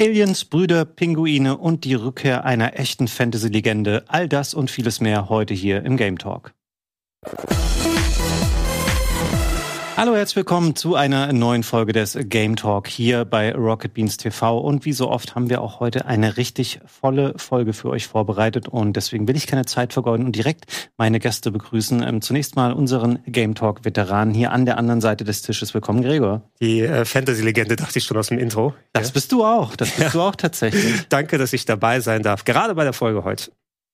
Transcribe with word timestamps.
Aliens, 0.00 0.44
Brüder, 0.44 0.84
Pinguine 0.84 1.58
und 1.58 1.84
die 1.84 1.94
Rückkehr 1.94 2.44
einer 2.44 2.78
echten 2.78 3.08
Fantasy-Legende. 3.08 4.04
All 4.06 4.28
das 4.28 4.54
und 4.54 4.70
vieles 4.70 5.00
mehr 5.00 5.28
heute 5.28 5.54
hier 5.54 5.84
im 5.84 5.96
Game 5.96 6.18
Talk. 6.18 6.54
Hallo, 9.98 10.14
herzlich 10.14 10.36
willkommen 10.36 10.76
zu 10.76 10.94
einer 10.94 11.32
neuen 11.32 11.64
Folge 11.64 11.92
des 11.92 12.16
Game 12.16 12.54
Talk 12.54 12.86
hier 12.86 13.24
bei 13.24 13.52
Rocket 13.52 13.94
Beans 13.94 14.16
TV. 14.16 14.56
Und 14.56 14.84
wie 14.84 14.92
so 14.92 15.10
oft 15.10 15.34
haben 15.34 15.50
wir 15.50 15.60
auch 15.60 15.80
heute 15.80 16.06
eine 16.06 16.36
richtig 16.36 16.78
volle 16.86 17.34
Folge 17.36 17.72
für 17.72 17.90
euch 17.90 18.06
vorbereitet. 18.06 18.68
Und 18.68 18.92
deswegen 18.92 19.26
will 19.26 19.34
ich 19.34 19.48
keine 19.48 19.64
Zeit 19.64 19.92
vergeuden 19.92 20.24
und 20.24 20.36
direkt 20.36 20.66
meine 20.98 21.18
Gäste 21.18 21.50
begrüßen. 21.50 22.00
Ähm, 22.04 22.22
zunächst 22.22 22.54
mal 22.54 22.74
unseren 22.74 23.18
Game 23.26 23.56
Talk 23.56 23.84
Veteranen 23.84 24.34
hier 24.34 24.52
an 24.52 24.66
der 24.66 24.78
anderen 24.78 25.00
Seite 25.00 25.24
des 25.24 25.42
Tisches. 25.42 25.74
Willkommen, 25.74 26.02
Gregor. 26.02 26.42
Die 26.60 26.82
äh, 26.82 27.04
Fantasy-Legende 27.04 27.74
dachte 27.74 27.98
ich 27.98 28.04
schon 28.04 28.18
aus 28.18 28.28
dem 28.28 28.38
Intro. 28.38 28.74
Das 28.92 29.08
ja. 29.08 29.14
bist 29.14 29.32
du 29.32 29.44
auch. 29.44 29.74
Das 29.74 29.90
bist 29.90 30.00
ja. 30.00 30.10
du 30.10 30.20
auch 30.20 30.36
tatsächlich. 30.36 30.94
Danke, 31.08 31.38
dass 31.38 31.52
ich 31.52 31.64
dabei 31.64 31.98
sein 31.98 32.22
darf. 32.22 32.44
Gerade 32.44 32.76
bei 32.76 32.84
der 32.84 32.92
Folge 32.92 33.24
heute. 33.24 33.50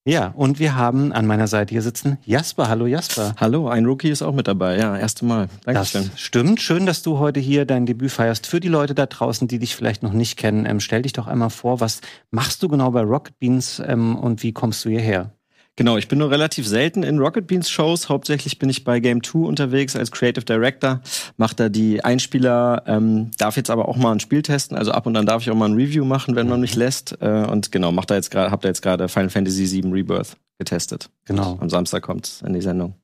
Ja, 0.07 0.35
und 0.37 0.59
wir 0.59 0.77
haben 0.77 1.15
an 1.15 1.27
meiner 1.27 1.47
Seite 1.47 1.73
hier 1.73 1.81
sitzen 1.81 2.19
Jasper. 2.27 2.69
Hallo 2.69 2.85
Jasper. 2.85 3.35
Hallo, 3.41 3.69
ein 3.69 3.87
Rookie 3.87 4.11
ist 4.11 4.21
auch 4.21 4.35
mit 4.35 4.47
dabei. 4.47 4.77
Ja, 4.77 4.99
erste 4.99 5.25
Mal. 5.25 5.49
Dankeschön. 5.65 6.11
Das 6.11 6.21
stimmt. 6.21 6.61
Schön, 6.61 6.85
dass 6.85 7.03
du 7.03 7.19
heute 7.19 7.41
hier 7.41 7.65
dein 7.65 7.87
Debüt 7.87 8.13
feierst. 8.13 8.47
Für 8.47 8.61
die 8.61 8.69
Leute 8.69 8.95
da 8.95 9.07
draußen, 9.07 9.49
die 9.49 9.59
dich 9.59 9.75
vielleicht 9.75 10.03
noch 10.03 10.13
nicht 10.13 10.37
kennen, 10.37 10.67
ähm, 10.67 10.81
stell 10.81 11.01
dich 11.01 11.15
doch 11.15 11.27
einmal 11.27 11.49
vor, 11.49 11.81
was 11.81 12.03
machst 12.31 12.63
du 12.63 12.69
genau 12.69 12.91
bei 12.91 13.01
Rocket 13.01 13.39
Beans 13.39 13.81
ähm, 13.87 14.15
und 14.17 14.43
wie 14.43 14.53
kommst 14.53 14.85
du 14.85 14.91
hierher? 14.91 15.33
Genau, 15.77 15.97
ich 15.97 16.07
bin 16.07 16.21
nur 16.21 16.31
relativ 16.31 16.69
selten 16.69 17.03
in 17.03 17.19
Rocket 17.19 17.49
Beans 17.49 17.69
Shows. 17.69 18.09
Hauptsächlich 18.09 18.61
bin 18.61 18.69
ich 18.69 18.85
bei 18.85 19.01
Game 19.01 19.25
2 19.25 19.41
unterwegs 19.41 19.97
als 19.97 20.13
Creative 20.13 20.45
Director, 20.45 21.01
mache 21.37 21.57
da 21.57 21.69
die 21.69 22.05
Einspieler, 22.05 22.85
ähm, 22.87 23.33
darf 23.39 23.57
jetzt 23.57 23.71
aber 23.71 23.89
auch 23.89 23.97
mal 23.97 24.13
ein 24.13 24.21
Spiel 24.21 24.43
testen. 24.43 24.77
Also 24.77 24.93
ab 24.93 25.07
und 25.07 25.17
an 25.17 25.27
darf 25.27 25.43
ich 25.43 25.51
auch 25.51 25.57
mal 25.57 25.69
ein 25.69 25.75
Review 25.75 26.05
machen, 26.05 26.37
wenn 26.37 26.49
man 26.49 26.61
mich 26.61 26.77
lässt. 26.77 27.21
Äh, 27.21 27.47
und 27.51 27.73
genau, 27.73 27.91
mach 27.91 28.05
da 28.05 28.15
jetzt 28.15 28.31
gerade, 28.31 28.53
hab 28.53 28.63
da 28.63 28.69
jetzt 28.69 28.83
gerade 28.83 29.09
Final 29.09 29.31
Fantasy 29.31 29.83
VII 29.83 29.91
Rebirth 29.91 30.37
getestet. 30.59 31.11
Genau. 31.25 31.59
Am 31.61 31.69
Samstag 31.69 32.03
kommt 32.03 32.43
in 32.47 32.53
die 32.53 32.63
Sendung. 32.63 32.95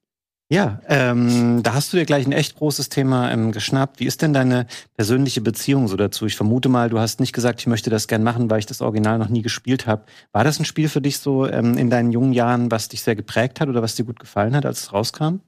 Ja, 0.52 0.80
ähm, 0.88 1.62
da 1.62 1.74
hast 1.74 1.92
du 1.92 1.96
dir 1.96 2.04
gleich 2.04 2.26
ein 2.26 2.32
echt 2.32 2.56
großes 2.56 2.88
Thema 2.88 3.30
ähm, 3.30 3.52
geschnappt. 3.52 4.00
Wie 4.00 4.06
ist 4.06 4.20
denn 4.20 4.32
deine 4.32 4.66
persönliche 4.96 5.40
Beziehung 5.40 5.86
so 5.86 5.96
dazu? 5.96 6.26
Ich 6.26 6.34
vermute 6.34 6.68
mal, 6.68 6.90
du 6.90 6.98
hast 6.98 7.20
nicht 7.20 7.32
gesagt, 7.32 7.60
ich 7.60 7.68
möchte 7.68 7.88
das 7.88 8.08
gern 8.08 8.24
machen, 8.24 8.50
weil 8.50 8.58
ich 8.58 8.66
das 8.66 8.80
Original 8.80 9.18
noch 9.18 9.28
nie 9.28 9.42
gespielt 9.42 9.86
habe. 9.86 10.06
War 10.32 10.42
das 10.42 10.58
ein 10.58 10.64
Spiel 10.64 10.88
für 10.88 11.00
dich 11.00 11.18
so 11.20 11.46
ähm, 11.46 11.78
in 11.78 11.88
deinen 11.88 12.10
jungen 12.10 12.32
Jahren, 12.32 12.68
was 12.72 12.88
dich 12.88 13.02
sehr 13.02 13.14
geprägt 13.14 13.60
hat 13.60 13.68
oder 13.68 13.80
was 13.80 13.94
dir 13.94 14.04
gut 14.04 14.18
gefallen 14.18 14.56
hat, 14.56 14.66
als 14.66 14.80
es 14.80 14.92
rauskam? 14.92 15.38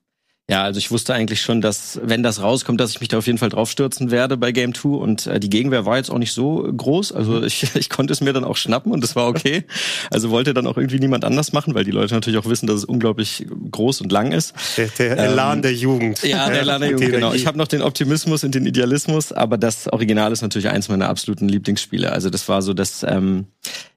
Ja, 0.51 0.65
also 0.65 0.79
ich 0.79 0.91
wusste 0.91 1.15
eigentlich 1.15 1.41
schon, 1.41 1.61
dass, 1.61 2.01
wenn 2.03 2.25
das 2.25 2.43
rauskommt, 2.43 2.81
dass 2.81 2.91
ich 2.91 3.01
mich 3.01 3.09
da 3.09 3.19
auf 3.19 3.27
jeden 3.27 3.39
Fall 3.39 3.49
draufstürzen 3.49 4.11
werde 4.11 4.37
bei 4.37 4.51
Game 4.51 4.75
2. 4.75 4.89
Und 4.89 5.27
äh, 5.27 5.39
die 5.39 5.49
Gegenwehr 5.49 5.87
war 5.87 5.97
jetzt 5.97 6.11
auch 6.11 6.19
nicht 6.19 6.33
so 6.33 6.69
groß. 6.77 7.13
Also 7.13 7.43
ich, 7.45 7.69
ich 7.77 7.89
konnte 7.89 8.13
es 8.13 8.21
mir 8.21 8.33
dann 8.33 8.45
auch 8.45 8.57
schnappen 8.57 8.93
und 8.93 9.03
das 9.03 9.15
war 9.15 9.29
okay. 9.29 9.65
Also 10.11 10.31
wollte 10.31 10.53
dann 10.53 10.67
auch 10.67 10.77
irgendwie 10.77 10.99
niemand 10.99 11.25
anders 11.25 11.53
machen, 11.53 11.75
weil 11.75 11.85
die 11.85 11.93
Leute 11.93 12.15
natürlich 12.15 12.39
auch 12.39 12.49
wissen, 12.49 12.67
dass 12.67 12.77
es 12.77 12.85
unglaublich 12.85 13.47
groß 13.71 14.01
und 14.01 14.11
lang 14.11 14.33
ist. 14.33 14.53
Der, 14.77 14.89
der 14.89 15.13
ähm, 15.13 15.33
Elan 15.33 15.63
der 15.63 15.75
Jugend. 15.75 16.23
Ja, 16.25 16.51
der 16.51 16.61
Elan 16.61 16.81
der 16.81 16.91
Jugend, 16.91 17.13
genau. 17.13 17.33
Ich 17.33 17.47
habe 17.47 17.57
noch 17.57 17.69
den 17.69 17.81
Optimismus 17.81 18.43
und 18.43 18.55
den 18.55 18.67
Idealismus, 18.67 19.33
aber 19.33 19.57
das 19.59 19.89
Original 19.93 20.33
ist 20.33 20.43
natürlich 20.43 20.69
eins 20.69 20.89
meiner 20.89 21.09
absoluten 21.09 21.49
Lieblingsspiele. 21.49 22.11
Also 22.11 22.31
das 22.31 22.49
war 22.49 22.63
so 22.63 22.75
das... 22.75 23.05
Ähm, 23.09 23.47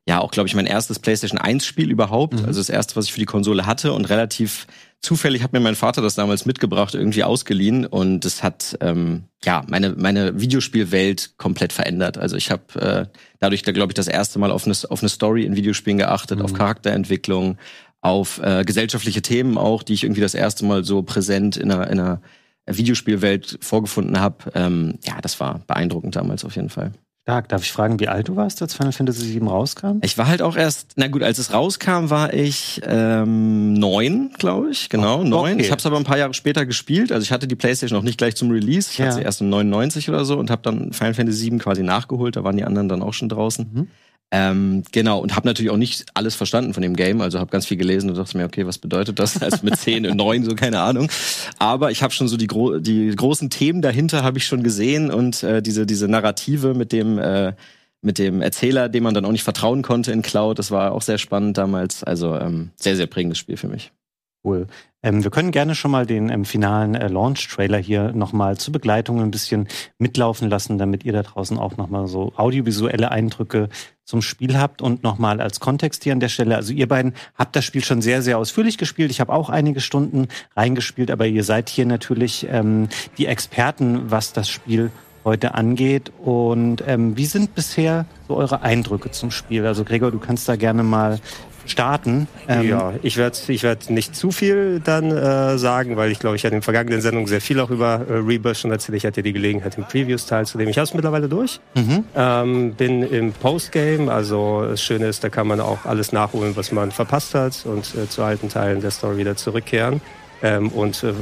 ja 0.07 0.19
auch, 0.19 0.31
glaube 0.31 0.47
ich, 0.47 0.55
mein 0.55 0.67
erstes 0.67 0.99
PlayStation 0.99 1.39
1 1.39 1.65
Spiel 1.65 1.91
überhaupt. 1.91 2.39
Mhm. 2.39 2.45
Also 2.45 2.59
das 2.59 2.69
erste, 2.69 2.95
was 2.95 3.05
ich 3.05 3.13
für 3.13 3.19
die 3.19 3.25
Konsole 3.25 3.65
hatte 3.65 3.93
und 3.93 4.05
relativ 4.09 4.67
zufällig 5.01 5.43
hat 5.43 5.53
mir 5.53 5.59
mein 5.59 5.75
Vater 5.75 6.01
das 6.01 6.15
damals 6.15 6.45
mitgebracht, 6.45 6.95
irgendwie 6.95 7.23
ausgeliehen 7.23 7.85
und 7.85 8.25
es 8.25 8.41
hat 8.41 8.77
ähm, 8.81 9.25
ja 9.43 9.63
meine 9.67 9.91
meine 9.91 10.39
Videospielwelt 10.39 11.37
komplett 11.37 11.73
verändert. 11.73 12.17
Also 12.17 12.37
ich 12.37 12.49
habe 12.49 12.79
äh, 12.79 13.17
dadurch, 13.39 13.61
da 13.61 13.71
glaube 13.71 13.91
ich, 13.91 13.95
das 13.95 14.07
erste 14.07 14.39
Mal 14.39 14.51
auf 14.51 14.65
eine 14.65 14.75
auf 14.89 15.01
eine 15.01 15.09
Story 15.09 15.43
in 15.43 15.55
Videospielen 15.55 15.99
geachtet, 15.99 16.39
mhm. 16.39 16.45
auf 16.45 16.53
Charakterentwicklung, 16.53 17.57
auf 18.01 18.39
äh, 18.43 18.63
gesellschaftliche 18.63 19.23
Themen 19.23 19.57
auch, 19.57 19.81
die 19.81 19.93
ich 19.93 20.03
irgendwie 20.03 20.21
das 20.21 20.35
erste 20.35 20.65
Mal 20.65 20.83
so 20.83 21.01
präsent 21.01 21.57
in 21.57 21.71
einer, 21.71 21.89
in 21.89 21.99
einer 21.99 22.21
Videospielwelt 22.67 23.57
vorgefunden 23.61 24.19
habe. 24.19 24.51
Ähm, 24.53 24.99
ja, 25.03 25.19
das 25.21 25.39
war 25.39 25.61
beeindruckend 25.65 26.15
damals 26.15 26.45
auf 26.45 26.55
jeden 26.55 26.69
Fall. 26.69 26.91
Stark. 27.25 27.49
Darf 27.49 27.63
ich 27.63 27.71
fragen, 27.71 27.99
wie 27.99 28.07
alt 28.07 28.27
du 28.27 28.35
warst, 28.35 28.61
als 28.61 28.75
Final 28.75 28.91
Fantasy 28.91 29.33
VII 29.33 29.47
rauskam? 29.47 29.97
Ich 30.03 30.15
war 30.19 30.27
halt 30.27 30.43
auch 30.43 30.55
erst, 30.55 30.91
na 30.95 31.07
gut, 31.07 31.23
als 31.23 31.39
es 31.39 31.51
rauskam, 31.51 32.11
war 32.11 32.35
ich 32.35 32.81
ähm, 32.85 33.73
neun, 33.73 34.29
glaube 34.37 34.69
ich. 34.69 34.89
Genau, 34.89 35.21
oh, 35.21 35.23
neun. 35.23 35.53
Okay. 35.53 35.63
Ich 35.63 35.71
habe 35.71 35.79
es 35.79 35.87
aber 35.87 35.97
ein 35.97 36.03
paar 36.03 36.19
Jahre 36.19 36.35
später 36.35 36.67
gespielt. 36.67 37.11
Also 37.11 37.23
ich 37.23 37.31
hatte 37.31 37.47
die 37.47 37.55
PlayStation 37.55 37.97
auch 37.97 38.03
nicht 38.03 38.19
gleich 38.19 38.35
zum 38.35 38.51
Release. 38.51 38.91
Ich 38.91 38.99
ja. 38.99 39.05
hatte 39.05 39.15
sie 39.15 39.21
erst 39.23 39.41
in 39.41 39.49
99 39.49 40.07
oder 40.07 40.23
so 40.23 40.37
und 40.37 40.51
habe 40.51 40.61
dann 40.61 40.93
Final 40.93 41.15
Fantasy 41.15 41.49
VII 41.49 41.57
quasi 41.57 41.81
nachgeholt. 41.81 42.35
Da 42.35 42.43
waren 42.43 42.57
die 42.57 42.63
anderen 42.63 42.89
dann 42.89 43.01
auch 43.01 43.13
schon 43.13 43.27
draußen. 43.27 43.71
Mhm. 43.73 43.87
Ähm, 44.31 44.83
genau, 44.91 45.19
und 45.19 45.35
habe 45.35 45.47
natürlich 45.47 45.71
auch 45.71 45.77
nicht 45.77 46.05
alles 46.13 46.35
verstanden 46.35 46.73
von 46.73 46.81
dem 46.81 46.95
Game, 46.95 47.21
also 47.21 47.39
habe 47.39 47.51
ganz 47.51 47.67
viel 47.67 47.77
gelesen 47.77 48.09
und 48.09 48.17
dachte 48.17 48.37
mir, 48.37 48.45
okay, 48.45 48.65
was 48.65 48.79
bedeutet 48.79 49.19
das? 49.19 49.41
Also 49.41 49.59
mit 49.61 49.77
10 49.77 50.07
und 50.07 50.17
9, 50.17 50.43
so 50.43 50.55
keine 50.55 50.79
Ahnung. 50.79 51.09
Aber 51.59 51.91
ich 51.91 52.01
habe 52.01 52.13
schon 52.13 52.27
so 52.27 52.35
die, 52.35 52.47
gro 52.47 52.79
die 52.79 53.15
großen 53.15 53.49
Themen 53.49 53.81
dahinter 53.81 54.23
habe 54.23 54.37
ich 54.39 54.45
schon 54.45 54.63
gesehen 54.63 55.11
und 55.11 55.43
äh, 55.43 55.61
diese, 55.61 55.85
diese 55.85 56.07
Narrative 56.07 56.73
mit 56.73 56.91
dem, 56.91 57.19
äh, 57.19 57.53
mit 58.01 58.17
dem 58.17 58.41
Erzähler, 58.41 58.89
dem 58.89 59.03
man 59.03 59.13
dann 59.13 59.25
auch 59.25 59.31
nicht 59.31 59.43
vertrauen 59.43 59.83
konnte 59.83 60.11
in 60.11 60.21
Cloud, 60.21 60.59
das 60.59 60.71
war 60.71 60.91
auch 60.91 61.01
sehr 61.01 61.17
spannend 61.17 61.57
damals. 61.57 62.03
Also 62.03 62.35
ähm, 62.35 62.71
sehr, 62.75 62.95
sehr 62.95 63.07
prägendes 63.07 63.37
Spiel 63.37 63.57
für 63.57 63.67
mich. 63.67 63.91
Cool. 64.43 64.67
Ähm, 65.05 65.23
wir 65.23 65.29
können 65.29 65.51
gerne 65.51 65.75
schon 65.75 65.91
mal 65.91 66.07
den 66.07 66.29
ähm, 66.29 66.45
finalen 66.45 66.95
äh, 66.95 67.07
Launch-Trailer 67.07 67.77
hier 67.77 68.11
nochmal 68.13 68.57
zur 68.57 68.71
Begleitung 68.71 69.21
ein 69.21 69.29
bisschen 69.29 69.67
mitlaufen 69.99 70.49
lassen, 70.49 70.79
damit 70.79 71.05
ihr 71.05 71.13
da 71.13 71.21
draußen 71.21 71.59
auch 71.59 71.77
nochmal 71.77 72.07
so 72.07 72.33
audiovisuelle 72.35 73.11
Eindrücke 73.11 73.69
zum 74.03 74.23
Spiel 74.23 74.57
habt 74.57 74.81
und 74.81 75.03
nochmal 75.03 75.41
als 75.41 75.59
Kontext 75.59 76.03
hier 76.03 76.13
an 76.13 76.19
der 76.19 76.29
Stelle. 76.29 76.55
Also 76.55 76.73
ihr 76.73 76.87
beiden 76.87 77.13
habt 77.35 77.55
das 77.55 77.65
Spiel 77.65 77.83
schon 77.83 78.01
sehr, 78.01 78.23
sehr 78.23 78.39
ausführlich 78.39 78.79
gespielt. 78.79 79.11
Ich 79.11 79.19
habe 79.19 79.31
auch 79.31 79.49
einige 79.49 79.79
Stunden 79.79 80.27
reingespielt, 80.55 81.11
aber 81.11 81.27
ihr 81.27 81.43
seid 81.43 81.69
hier 81.69 81.85
natürlich 81.85 82.47
ähm, 82.49 82.89
die 83.19 83.27
Experten, 83.27 84.09
was 84.09 84.33
das 84.33 84.49
Spiel 84.49 84.89
heute 85.23 85.53
angeht. 85.53 86.11
Und 86.23 86.83
ähm, 86.87 87.15
wie 87.15 87.25
sind 87.27 87.53
bisher 87.53 88.07
so 88.27 88.37
eure 88.37 88.63
Eindrücke 88.63 89.11
zum 89.11 89.29
Spiel? 89.29 89.67
Also 89.67 89.83
Gregor, 89.83 90.09
du 90.09 90.19
kannst 90.19 90.49
da 90.49 90.55
gerne 90.55 90.81
mal 90.81 91.19
starten. 91.65 92.27
Ähm 92.47 92.69
ja, 92.69 92.93
ich 93.01 93.17
werde 93.17 93.37
ich 93.47 93.63
werd 93.63 93.89
nicht 93.89 94.15
zu 94.15 94.31
viel 94.31 94.79
dann 94.83 95.11
äh, 95.11 95.57
sagen, 95.57 95.97
weil 95.97 96.11
ich 96.11 96.19
glaube, 96.19 96.35
ich 96.35 96.43
hatte 96.43 96.55
in 96.55 96.59
den 96.59 96.63
vergangenen 96.63 97.01
Sendungen 97.01 97.27
sehr 97.27 97.41
viel 97.41 97.59
auch 97.59 97.69
über 97.69 98.05
äh, 98.07 98.13
Rebirth 98.13 98.57
schon 98.57 98.71
erzählt. 98.71 98.97
Ich 98.97 99.05
hatte 99.05 99.23
die 99.23 99.33
Gelegenheit 99.33 99.77
im 99.77 99.83
Previews 99.85 100.25
teilzunehmen. 100.25 100.71
Ich 100.71 100.77
habe 100.77 100.85
es 100.85 100.93
mittlerweile 100.93 101.29
durch. 101.29 101.59
Mhm. 101.75 102.03
Ähm, 102.15 102.73
bin 102.73 103.03
im 103.03 103.33
Postgame, 103.33 104.11
also 104.11 104.65
das 104.65 104.81
Schöne 104.81 105.07
ist, 105.07 105.23
da 105.23 105.29
kann 105.29 105.47
man 105.47 105.59
auch 105.59 105.85
alles 105.85 106.11
nachholen, 106.11 106.55
was 106.55 106.71
man 106.71 106.91
verpasst 106.91 107.35
hat 107.35 107.65
und 107.65 107.93
äh, 107.95 108.07
zu 108.09 108.23
alten 108.23 108.49
Teilen 108.49 108.81
der 108.81 108.91
Story 108.91 109.17
wieder 109.17 109.35
zurückkehren. 109.35 110.01
Ähm, 110.43 110.69
und 110.69 111.03
äh, 111.03 111.13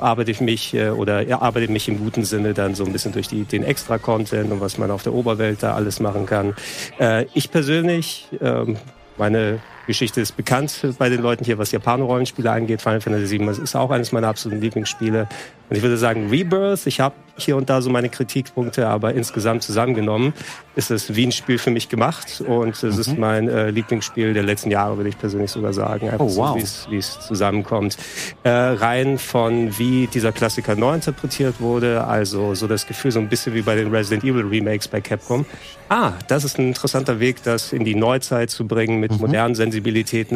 arbeite 0.00 0.30
ich 0.30 0.40
mich 0.40 0.74
äh, 0.74 0.90
oder 0.90 1.22
ja, 1.26 1.40
arbeite 1.40 1.72
mich 1.72 1.88
im 1.88 1.98
guten 1.98 2.24
Sinne 2.24 2.54
dann 2.54 2.74
so 2.74 2.84
ein 2.84 2.92
bisschen 2.92 3.12
durch 3.12 3.26
die, 3.26 3.44
den 3.44 3.64
Extra-Content 3.64 4.52
und 4.52 4.60
was 4.60 4.78
man 4.78 4.90
auf 4.90 5.02
der 5.02 5.14
Oberwelt 5.14 5.62
da 5.62 5.74
alles 5.74 5.98
machen 5.98 6.26
kann. 6.26 6.54
Äh, 6.98 7.26
ich 7.34 7.50
persönlich, 7.50 8.28
ähm, 8.40 8.76
meine 9.16 9.60
Geschichte 9.90 10.20
ist 10.20 10.36
bekannt 10.36 10.72
bei 10.98 11.08
den 11.08 11.20
Leuten 11.20 11.44
hier, 11.44 11.58
was 11.58 11.72
Japaner-Rollenspiele 11.72 12.48
angeht. 12.48 12.80
Final 12.80 13.00
Fantasy 13.00 13.40
VII 13.40 13.48
ist 13.60 13.74
auch 13.74 13.90
eines 13.90 14.12
meiner 14.12 14.28
absoluten 14.28 14.62
Lieblingsspiele. 14.62 15.28
Und 15.68 15.76
ich 15.76 15.82
würde 15.82 15.96
sagen, 15.96 16.30
Rebirth, 16.30 16.86
ich 16.86 17.00
habe 17.00 17.14
hier 17.36 17.56
und 17.56 17.70
da 17.70 17.80
so 17.80 17.90
meine 17.90 18.08
Kritikpunkte, 18.08 18.88
aber 18.88 19.14
insgesamt 19.14 19.62
zusammengenommen 19.62 20.32
ist 20.74 20.90
es 20.90 21.14
wie 21.14 21.26
ein 21.26 21.32
Spiel 21.32 21.58
für 21.58 21.70
mich 21.70 21.88
gemacht. 21.88 22.42
Und 22.46 22.82
es 22.82 22.94
mhm. 22.94 23.00
ist 23.00 23.18
mein 23.18 23.48
äh, 23.48 23.70
Lieblingsspiel 23.70 24.34
der 24.34 24.42
letzten 24.42 24.70
Jahre, 24.70 24.96
würde 24.96 25.08
ich 25.08 25.18
persönlich 25.18 25.50
sogar 25.50 25.72
sagen. 25.72 26.08
Einfach 26.08 26.24
oh, 26.24 26.36
wow. 26.36 26.60
so, 26.60 26.90
wie 26.90 26.98
es 26.98 27.20
zusammenkommt. 27.20 27.96
Äh, 28.42 28.50
rein 28.50 29.18
von 29.18 29.78
wie 29.78 30.08
dieser 30.08 30.32
Klassiker 30.32 30.74
neu 30.76 30.94
interpretiert 30.94 31.60
wurde, 31.60 32.04
also 32.04 32.54
so 32.54 32.66
das 32.66 32.86
Gefühl, 32.86 33.12
so 33.12 33.20
ein 33.20 33.28
bisschen 33.28 33.54
wie 33.54 33.62
bei 33.62 33.76
den 33.76 33.94
Resident 33.94 34.24
Evil 34.24 34.46
Remakes 34.46 34.88
bei 34.88 35.00
Capcom. 35.00 35.46
Ah, 35.88 36.12
das 36.28 36.44
ist 36.44 36.58
ein 36.58 36.68
interessanter 36.68 37.18
Weg, 37.18 37.42
das 37.42 37.72
in 37.72 37.84
die 37.84 37.96
Neuzeit 37.96 38.50
zu 38.50 38.66
bringen 38.66 39.00
mit 39.00 39.12
mhm. 39.12 39.18
modernen 39.18 39.54
Sensibilitäten, 39.54 39.79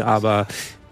aber 0.00 0.46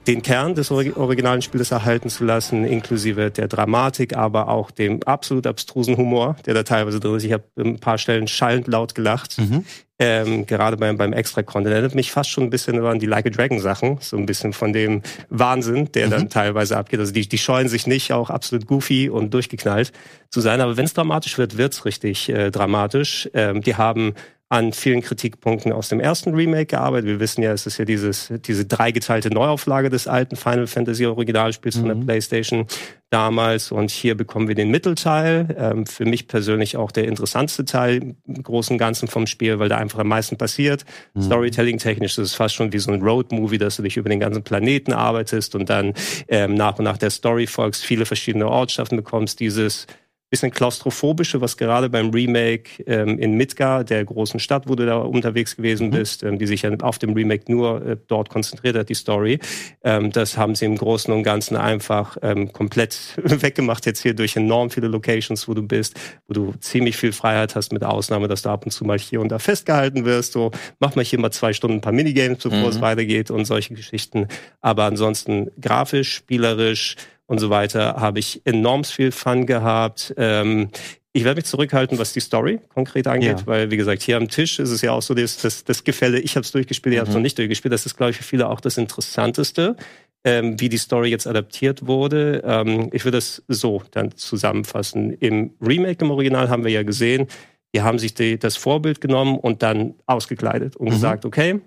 den 0.06 0.22
Kern 0.22 0.54
des 0.54 0.70
originalen 0.70 1.42
Spiels 1.42 1.70
erhalten 1.70 2.08
zu 2.08 2.24
lassen, 2.24 2.64
inklusive 2.64 3.30
der 3.30 3.46
Dramatik, 3.46 4.16
aber 4.16 4.48
auch 4.48 4.70
dem 4.70 5.02
absolut 5.04 5.46
abstrusen 5.46 5.96
Humor, 5.96 6.36
der 6.44 6.54
da 6.54 6.62
teilweise 6.64 6.98
drin 6.98 7.14
ist. 7.14 7.24
Ich 7.24 7.32
habe 7.32 7.44
ein 7.56 7.78
paar 7.78 7.98
Stellen 7.98 8.26
schallend 8.26 8.66
laut 8.66 8.94
gelacht. 8.94 9.38
Mhm. 9.38 9.64
Ähm, 10.00 10.46
gerade 10.46 10.76
beim, 10.76 10.96
beim 10.96 11.12
Extra-Content. 11.12 11.72
Erinnert 11.72 11.94
mich 11.94 12.10
fast 12.10 12.30
schon 12.30 12.42
ein 12.42 12.50
bisschen 12.50 12.84
an 12.84 12.98
die 12.98 13.06
Like 13.06 13.26
a 13.26 13.30
Dragon-Sachen. 13.30 13.98
So 14.00 14.16
ein 14.16 14.26
bisschen 14.26 14.52
von 14.52 14.72
dem 14.72 15.02
Wahnsinn, 15.28 15.92
der 15.92 16.06
mhm. 16.06 16.10
dann 16.10 16.28
teilweise 16.28 16.76
abgeht. 16.76 16.98
Also 16.98 17.12
die, 17.12 17.28
die 17.28 17.38
scheuen 17.38 17.68
sich 17.68 17.86
nicht, 17.86 18.12
auch 18.12 18.28
absolut 18.28 18.66
goofy 18.66 19.08
und 19.08 19.32
durchgeknallt 19.32 19.92
zu 20.30 20.40
sein. 20.40 20.60
Aber 20.60 20.76
wenn 20.76 20.86
es 20.86 20.94
dramatisch 20.94 21.38
wird, 21.38 21.56
wird's 21.56 21.84
richtig 21.84 22.28
äh, 22.28 22.50
dramatisch. 22.50 23.30
Ähm, 23.34 23.60
die 23.60 23.76
haben 23.76 24.14
an 24.52 24.74
vielen 24.74 25.00
Kritikpunkten 25.00 25.72
aus 25.72 25.88
dem 25.88 25.98
ersten 25.98 26.34
Remake 26.34 26.66
gearbeitet. 26.66 27.08
Wir 27.08 27.20
wissen 27.20 27.42
ja, 27.42 27.52
es 27.52 27.64
ist 27.64 27.78
ja 27.78 27.86
dieses, 27.86 28.30
diese 28.44 28.66
dreigeteilte 28.66 29.30
Neuauflage 29.30 29.88
des 29.88 30.06
alten 30.06 30.36
Final 30.36 30.66
Fantasy 30.66 31.06
Originalspiels 31.06 31.76
mhm. 31.76 31.80
von 31.80 31.88
der 31.88 31.96
mhm. 31.96 32.04
PlayStation 32.04 32.66
damals. 33.08 33.72
Und 33.72 33.90
hier 33.90 34.14
bekommen 34.14 34.48
wir 34.48 34.54
den 34.54 34.70
Mittelteil. 34.70 35.56
Ähm, 35.58 35.86
für 35.86 36.04
mich 36.04 36.28
persönlich 36.28 36.76
auch 36.76 36.92
der 36.92 37.08
interessantste 37.08 37.64
Teil 37.64 38.14
im 38.26 38.42
Großen 38.42 38.74
und 38.74 38.78
Ganzen 38.78 39.08
vom 39.08 39.26
Spiel, 39.26 39.58
weil 39.58 39.70
da 39.70 39.78
einfach 39.78 40.00
am 40.00 40.08
meisten 40.08 40.36
passiert. 40.36 40.84
Mhm. 41.14 41.22
Storytelling-technisch 41.22 42.18
ist 42.18 42.24
es 42.26 42.34
fast 42.34 42.54
schon 42.54 42.74
wie 42.74 42.78
so 42.78 42.92
ein 42.92 43.00
Road-Movie, 43.00 43.56
dass 43.56 43.76
du 43.76 43.82
dich 43.82 43.96
über 43.96 44.10
den 44.10 44.20
ganzen 44.20 44.42
Planeten 44.42 44.92
arbeitest 44.92 45.54
und 45.54 45.70
dann 45.70 45.94
ähm, 46.28 46.52
nach 46.52 46.78
und 46.78 46.84
nach 46.84 46.98
der 46.98 47.08
Story 47.08 47.46
folgst, 47.46 47.82
viele 47.82 48.04
verschiedene 48.04 48.48
Ortschaften 48.48 48.96
bekommst, 48.96 49.40
dieses 49.40 49.86
bisschen 50.32 50.50
klaustrophobische, 50.50 51.42
was 51.42 51.58
gerade 51.58 51.90
beim 51.90 52.08
Remake 52.08 52.82
ähm, 52.86 53.18
in 53.18 53.36
Midgar, 53.36 53.84
der 53.84 54.02
großen 54.02 54.40
Stadt, 54.40 54.66
wo 54.66 54.74
du 54.74 54.86
da 54.86 54.96
unterwegs 54.96 55.56
gewesen 55.56 55.88
mhm. 55.88 55.90
bist, 55.90 56.22
ähm, 56.22 56.38
die 56.38 56.46
sich 56.46 56.62
ja 56.62 56.70
auf 56.80 56.98
dem 56.98 57.12
Remake 57.12 57.52
nur 57.52 57.86
äh, 57.86 57.96
dort 58.08 58.30
konzentriert 58.30 58.74
hat, 58.74 58.88
die 58.88 58.94
Story. 58.94 59.40
Ähm, 59.84 60.10
das 60.10 60.38
haben 60.38 60.54
sie 60.54 60.64
im 60.64 60.78
Großen 60.78 61.12
und 61.12 61.22
Ganzen 61.22 61.54
einfach 61.54 62.16
ähm, 62.22 62.50
komplett 62.50 62.98
weggemacht 63.16 63.84
jetzt 63.84 64.00
hier 64.00 64.14
durch 64.14 64.34
enorm 64.34 64.70
viele 64.70 64.88
Locations, 64.88 65.46
wo 65.48 65.52
du 65.52 65.62
bist, 65.62 66.00
wo 66.26 66.32
du 66.32 66.54
ziemlich 66.60 66.96
viel 66.96 67.12
Freiheit 67.12 67.54
hast, 67.54 67.70
mit 67.70 67.84
Ausnahme, 67.84 68.26
dass 68.26 68.40
du 68.40 68.48
ab 68.48 68.64
und 68.64 68.70
zu 68.70 68.86
mal 68.86 68.98
hier 68.98 69.20
und 69.20 69.28
da 69.28 69.38
festgehalten 69.38 70.06
wirst. 70.06 70.32
So, 70.32 70.50
mach 70.78 70.96
mal 70.96 71.04
hier 71.04 71.20
mal 71.20 71.30
zwei 71.30 71.52
Stunden 71.52 71.76
ein 71.76 71.80
paar 71.82 71.92
Minigames, 71.92 72.38
bevor 72.42 72.58
mhm. 72.58 72.66
es 72.68 72.80
weitergeht 72.80 73.30
und 73.30 73.44
solche 73.44 73.74
Geschichten. 73.74 74.28
Aber 74.62 74.84
ansonsten 74.84 75.50
grafisch, 75.60 76.14
spielerisch, 76.14 76.96
und 77.32 77.38
so 77.38 77.48
weiter, 77.48 77.96
habe 77.96 78.18
ich 78.18 78.42
enorm 78.44 78.84
viel 78.84 79.10
Fun 79.10 79.46
gehabt. 79.46 80.12
Ähm, 80.18 80.68
ich 81.14 81.24
werde 81.24 81.38
mich 81.38 81.46
zurückhalten, 81.46 81.98
was 81.98 82.12
die 82.12 82.20
Story 82.20 82.60
konkret 82.68 83.06
angeht, 83.06 83.40
ja. 83.40 83.46
weil, 83.46 83.70
wie 83.70 83.78
gesagt, 83.78 84.02
hier 84.02 84.18
am 84.18 84.28
Tisch 84.28 84.58
ist 84.58 84.70
es 84.70 84.82
ja 84.82 84.92
auch 84.92 85.00
so 85.00 85.14
das, 85.14 85.38
das, 85.38 85.64
das 85.64 85.82
Gefälle, 85.82 86.20
ich 86.20 86.36
habe 86.36 86.44
es 86.44 86.52
durchgespielt, 86.52 86.94
ihr 86.94 86.98
mhm. 86.98 87.00
habt 87.00 87.08
es 87.08 87.14
noch 87.14 87.22
nicht 87.22 87.38
durchgespielt. 87.38 87.72
Das 87.72 87.86
ist, 87.86 87.96
glaube 87.96 88.10
ich, 88.10 88.18
für 88.18 88.22
viele 88.22 88.50
auch 88.50 88.60
das 88.60 88.76
Interessanteste, 88.76 89.76
ähm, 90.24 90.60
wie 90.60 90.68
die 90.68 90.76
Story 90.76 91.08
jetzt 91.08 91.26
adaptiert 91.26 91.86
wurde. 91.86 92.42
Ähm, 92.44 92.90
ich 92.92 93.06
würde 93.06 93.16
es 93.16 93.42
so 93.48 93.82
dann 93.92 94.14
zusammenfassen. 94.14 95.12
Im 95.12 95.54
Remake, 95.60 96.04
im 96.04 96.10
Original, 96.10 96.50
haben 96.50 96.64
wir 96.64 96.70
ja 96.70 96.82
gesehen, 96.82 97.28
die 97.74 97.80
haben 97.80 97.98
sich 97.98 98.12
die, 98.12 98.38
das 98.38 98.58
Vorbild 98.58 99.00
genommen 99.00 99.38
und 99.38 99.62
dann 99.62 99.94
ausgekleidet 100.04 100.76
und 100.76 100.88
mhm. 100.88 100.90
gesagt, 100.90 101.24
okay, 101.24 101.62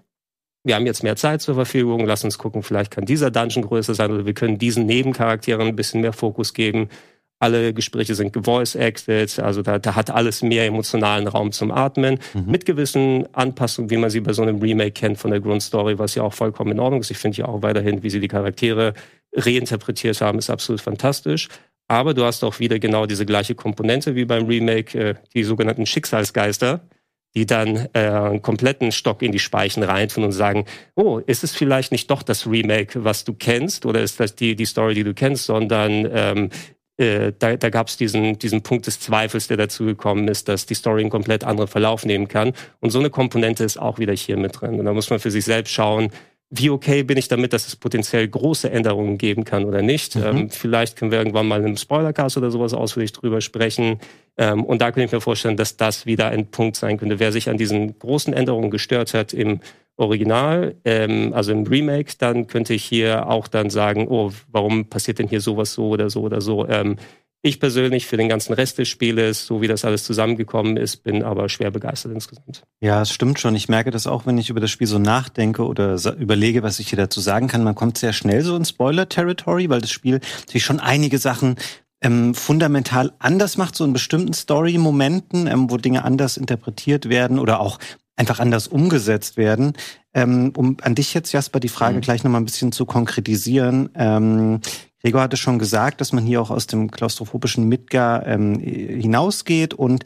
wir 0.65 0.75
haben 0.75 0.85
jetzt 0.85 1.03
mehr 1.03 1.15
Zeit 1.15 1.41
zur 1.41 1.56
Verfügung, 1.56 2.06
lass 2.06 2.23
uns 2.23 2.38
gucken, 2.38 2.63
vielleicht 2.63 2.91
kann 2.91 3.06
dieser 3.06 3.31
Dungeon 3.31 3.65
größer 3.65 3.94
sein 3.94 4.12
oder 4.12 4.25
wir 4.25 4.33
können 4.33 4.57
diesen 4.57 4.85
Nebencharakteren 4.85 5.67
ein 5.67 5.75
bisschen 5.75 6.01
mehr 6.01 6.12
Fokus 6.12 6.53
geben. 6.53 6.89
Alle 7.39 7.73
Gespräche 7.73 8.15
sind 8.15 8.33
gevoice-acted, 8.33 9.39
also 9.39 9.62
da, 9.62 9.77
da 9.77 9.95
hat 9.95 10.09
alles 10.09 10.41
mehr 10.41 10.65
emotionalen 10.65 11.27
Raum 11.27 11.51
zum 11.51 11.69
Atmen, 11.69 12.19
mhm. 12.33 12.45
mit 12.50 12.65
gewissen 12.65 13.27
Anpassungen, 13.33 13.91
wie 13.91 13.97
man 13.97 14.09
sie 14.09 14.21
bei 14.21 14.33
so 14.33 14.41
einem 14.41 14.59
Remake 14.59 14.91
kennt 14.91 15.19
von 15.19 15.31
der 15.31 15.41
Grundstory, 15.41 16.00
was 16.00 16.15
ja 16.15 16.23
auch 16.23 16.33
vollkommen 16.33 16.71
in 16.71 16.79
Ordnung 16.79 17.01
ist. 17.01 17.12
Ich 17.12 17.17
finde 17.17 17.38
ja 17.38 17.45
auch 17.45 17.62
weiterhin, 17.62 18.03
wie 18.03 18.09
sie 18.09 18.19
die 18.19 18.27
Charaktere 18.27 18.94
reinterpretiert 19.33 20.21
haben, 20.21 20.39
ist 20.39 20.50
absolut 20.50 20.81
fantastisch. 20.81 21.50
Aber 21.88 22.13
du 22.15 22.23
hast 22.23 22.44
auch 22.44 22.59
wieder 22.59 22.79
genau 22.79 23.06
diese 23.06 23.25
gleiche 23.25 23.53
Komponente 23.53 24.15
wie 24.15 24.25
beim 24.25 24.45
Remake, 24.45 24.97
äh, 24.97 25.15
die 25.35 25.44
sogenannten 25.44 25.85
Schicksalsgeister, 25.85 26.81
die 27.36 27.46
dann 27.46 27.90
äh, 27.94 28.00
einen 28.00 28.42
kompletten 28.42 28.92
Stock 28.92 29.22
in 29.22 29.32
die 29.32 29.40
Speichen 29.40 29.84
reintun 29.84 30.24
und 30.24 30.32
sagen, 30.32 30.66
oh, 30.96 31.20
ist 31.20 31.44
es 31.44 31.54
vielleicht 31.54 31.92
nicht 31.92 32.10
doch 32.10 32.24
das 32.24 32.48
Remake, 32.48 33.04
was 33.04 33.24
du 33.26 33.34
kennst, 33.34 33.86
oder 33.86 34.02
ist 34.02 34.20
das 34.20 34.36
die, 34.36 34.56
die 34.56 34.66
Story, 34.66 34.94
die 34.94 35.04
du 35.04 35.14
kennst, 35.14 35.46
sondern 35.46 36.10
ähm, 36.12 36.50
äh, 36.98 37.34
da, 37.38 37.58
da 37.58 37.70
gab 37.70 37.88
es 37.88 37.98
diesen, 37.98 38.40
diesen 38.40 38.62
Punkt 38.62 38.88
des 38.88 39.00
Zweifels, 39.00 39.48
der 39.48 39.58
dazu 39.58 39.86
gekommen 39.86 40.28
ist, 40.30 40.48
dass 40.48 40.66
die 40.66 40.76
Story 40.76 41.02
einen 41.02 41.10
komplett 41.10 41.44
anderen 41.44 41.68
Verlauf 41.68 42.06
nehmen 42.06 42.28
kann. 42.28 42.54
Und 42.80 42.92
so 42.92 43.00
eine 43.00 43.10
Komponente 43.10 43.66
ist 43.66 43.78
auch 43.78 44.00
wieder 44.00 44.14
hier 44.14 44.38
mit 44.38 44.62
drin. 44.62 44.80
Und 44.80 44.86
da 44.86 44.94
muss 44.94 45.10
man 45.10 45.20
für 45.20 45.32
sich 45.32 45.44
selbst 45.44 45.74
schauen, 45.74 46.12
wie 46.50 46.69
okay 46.69 47.03
bin 47.03 47.18
ich 47.18 47.27
damit, 47.27 47.53
dass 47.53 47.68
es 47.68 47.75
potenziell 47.75 48.27
große 48.27 48.69
Änderungen 48.69 49.18
geben 49.18 49.44
kann 49.44 49.65
oder 49.65 49.81
nicht. 49.81 50.15
Mhm. 50.15 50.24
Ähm, 50.24 50.50
vielleicht 50.50 50.95
können 50.95 51.12
wir 51.12 51.18
irgendwann 51.18 51.47
mal 51.47 51.59
in 51.59 51.65
einem 51.65 51.77
Spoilercast 51.77 52.38
oder 52.38 52.51
sowas 52.51 52.74
ausführlich 52.74 53.13
drüber 53.13 53.42
sprechen. 53.42 54.00
Ähm, 54.38 54.63
und 54.63 54.81
da 54.81 54.92
könnte 54.92 55.06
ich 55.06 55.12
mir 55.12 55.21
vorstellen, 55.21 55.57
dass 55.57 55.77
das 55.77 56.06
wieder 56.06 56.27
ein 56.27 56.47
Punkt 56.47 56.75
sein 56.75 56.97
könnte. 56.97 57.19
Wer 57.19 57.31
sich 57.31 57.50
an 57.50 57.57
diesen 57.57 57.97
großen 57.97 58.33
Änderungen 58.33 58.69
gestört 58.69 59.13
hat 59.13 59.33
im 59.33 59.59
Original, 59.97 60.75
ähm, 60.86 61.33
also 61.33 61.51
im 61.51 61.63
Remake, 61.63 62.13
dann 62.19 62.48
könnte 62.48 62.74
ich 62.74 62.83
hier 62.83 63.27
auch 63.27 63.48
dann 63.48 63.69
sagen, 63.69 64.07
oh, 64.07 64.31
warum 64.51 64.86
passiert 64.86 65.19
denn 65.19 65.27
hier 65.27 65.41
sowas 65.41 65.74
so 65.74 65.89
oder 65.89 66.09
so 66.09 66.21
oder 66.21 66.41
so. 66.41 66.68
Ich 67.45 67.59
persönlich 67.59 68.07
für 68.07 68.18
den 68.18 68.27
ganzen 68.27 68.53
Rest 68.53 68.80
des 68.80 68.88
Spieles, 68.88 69.45
so 69.45 69.62
wie 69.62 69.68
das 69.68 69.86
alles 69.86 70.03
zusammengekommen 70.03 70.77
ist, 70.77 71.03
bin 71.03 71.21
aber 71.21 71.47
schwer 71.47 71.69
begeistert 71.69 72.12
insgesamt. 72.12 72.63
Ja, 72.81 73.03
es 73.03 73.12
stimmt 73.12 73.39
schon. 73.39 73.53
Ich 73.53 73.69
merke 73.69 73.92
das 73.92 74.07
auch, 74.07 74.25
wenn 74.25 74.39
ich 74.39 74.50
über 74.50 74.59
das 74.59 74.71
Spiel 74.71 74.88
so 74.88 74.97
nachdenke 74.97 75.63
oder 75.63 75.95
überlege, 76.18 76.63
was 76.63 76.80
ich 76.80 76.89
hier 76.89 76.97
dazu 76.97 77.19
sagen 77.19 77.47
kann. 77.47 77.63
Man 77.63 77.75
kommt 77.75 78.00
sehr 78.00 78.13
schnell 78.13 78.42
so 78.42 78.56
in 78.56 78.65
Spoiler-Territory, 78.65 79.69
weil 79.69 79.80
das 79.80 79.92
Spiel 79.92 80.21
natürlich 80.39 80.65
schon 80.65 80.80
einige 80.80 81.19
Sachen 81.19 81.57
ähm, 82.01 82.33
fundamental 82.33 83.13
anders 83.19 83.57
macht, 83.57 83.75
so 83.75 83.86
in 83.86 83.94
bestimmten 83.94 84.33
Story-Momenten, 84.33 85.45
ähm, 85.45 85.69
wo 85.69 85.77
Dinge 85.77 86.03
anders 86.03 86.38
interpretiert 86.38 87.09
werden 87.09 87.38
oder 87.38 87.59
auch 87.59 87.77
einfach 88.15 88.39
anders 88.39 88.68
umgesetzt 88.68 89.38
werden. 89.38 89.74
Ähm, 90.15 90.51
um 90.56 90.77
an 90.81 90.95
dich 90.95 91.13
jetzt, 91.13 91.31
Jasper, 91.31 91.59
die 91.59 91.69
Frage 91.69 91.98
mhm. 91.98 92.01
gleich 92.01 92.24
nochmal 92.24 92.41
ein 92.41 92.45
bisschen 92.45 92.71
zu 92.71 92.88
konkretisieren. 92.88 93.89
Ähm, 93.94 94.62
Gregor 95.01 95.21
hatte 95.21 95.38
schon 95.38 95.59
gesagt, 95.59 96.01
dass 96.01 96.13
man 96.13 96.25
hier 96.25 96.42
auch 96.42 96.50
aus 96.50 96.68
dem 96.68 96.89
klaustrophobischen 96.89 97.68
Midgar 97.68 98.25
ähm, 98.25 98.59
hinausgeht 98.59 99.74
und 99.74 100.03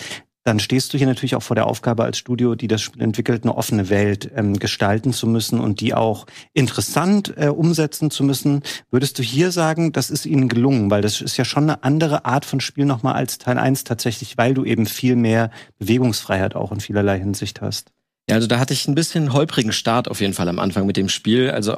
dann 0.50 0.59
stehst 0.59 0.94
du 0.94 0.97
hier 0.97 1.06
natürlich 1.06 1.36
auch 1.36 1.44
vor 1.44 1.56
der 1.56 1.68
Aufgabe 1.68 2.03
als 2.03 2.18
Studio, 2.18 2.56
die 2.56 2.68
das 2.68 2.81
Spiel 2.81 3.03
entwickelt, 3.03 3.44
eine 3.44 3.56
offene 3.56 3.89
Welt 3.89 4.31
ähm, 4.36 4.57
gestalten 4.57 5.13
zu 5.13 5.27
müssen 5.27 5.59
und 5.59 5.80
die 5.80 5.94
auch 5.94 6.25
interessant 6.53 7.33
äh, 7.38 7.50
umsetzen 7.50 8.09
zu 8.09 8.24
müssen. 8.24 8.63
Würdest 8.89 9.19
du 9.19 9.24
hier 9.24 9.51
sagen, 9.51 9.91
das 9.91 10.09
ist 10.09 10.25
ihnen 10.25 10.47
gelungen? 10.47 10.89
Weil 10.89 11.01
das 11.01 11.21
ist 11.21 11.38
ja 11.38 11.45
schon 11.45 11.63
eine 11.63 11.83
andere 11.83 12.25
Art 12.25 12.45
von 12.45 12.62
Spiel 12.62 12.85
nochmal 12.85 13.15
als 13.15 13.38
Teil 13.38 13.59
1 13.59 13.83
tatsächlich, 13.83 14.38
weil 14.38 14.53
du 14.53 14.63
eben 14.63 14.85
viel 14.85 15.15
mehr 15.15 15.51
Bewegungsfreiheit 15.77 16.56
auch 16.56 16.71
in 16.71 16.80
vielerlei 16.80 17.19
Hinsicht 17.19 17.62
hast. 17.62 17.92
Ja, 18.30 18.35
also 18.35 18.47
da 18.47 18.59
hatte 18.59 18.74
ich 18.74 18.88
ein 18.88 18.95
bisschen 18.95 19.33
holprigen 19.33 19.71
Start 19.71 20.07
auf 20.07 20.21
jeden 20.21 20.33
Fall 20.33 20.47
am 20.47 20.59
Anfang 20.59 20.85
mit 20.85 20.97
dem 20.97 21.09
Spiel. 21.09 21.51
Also 21.51 21.77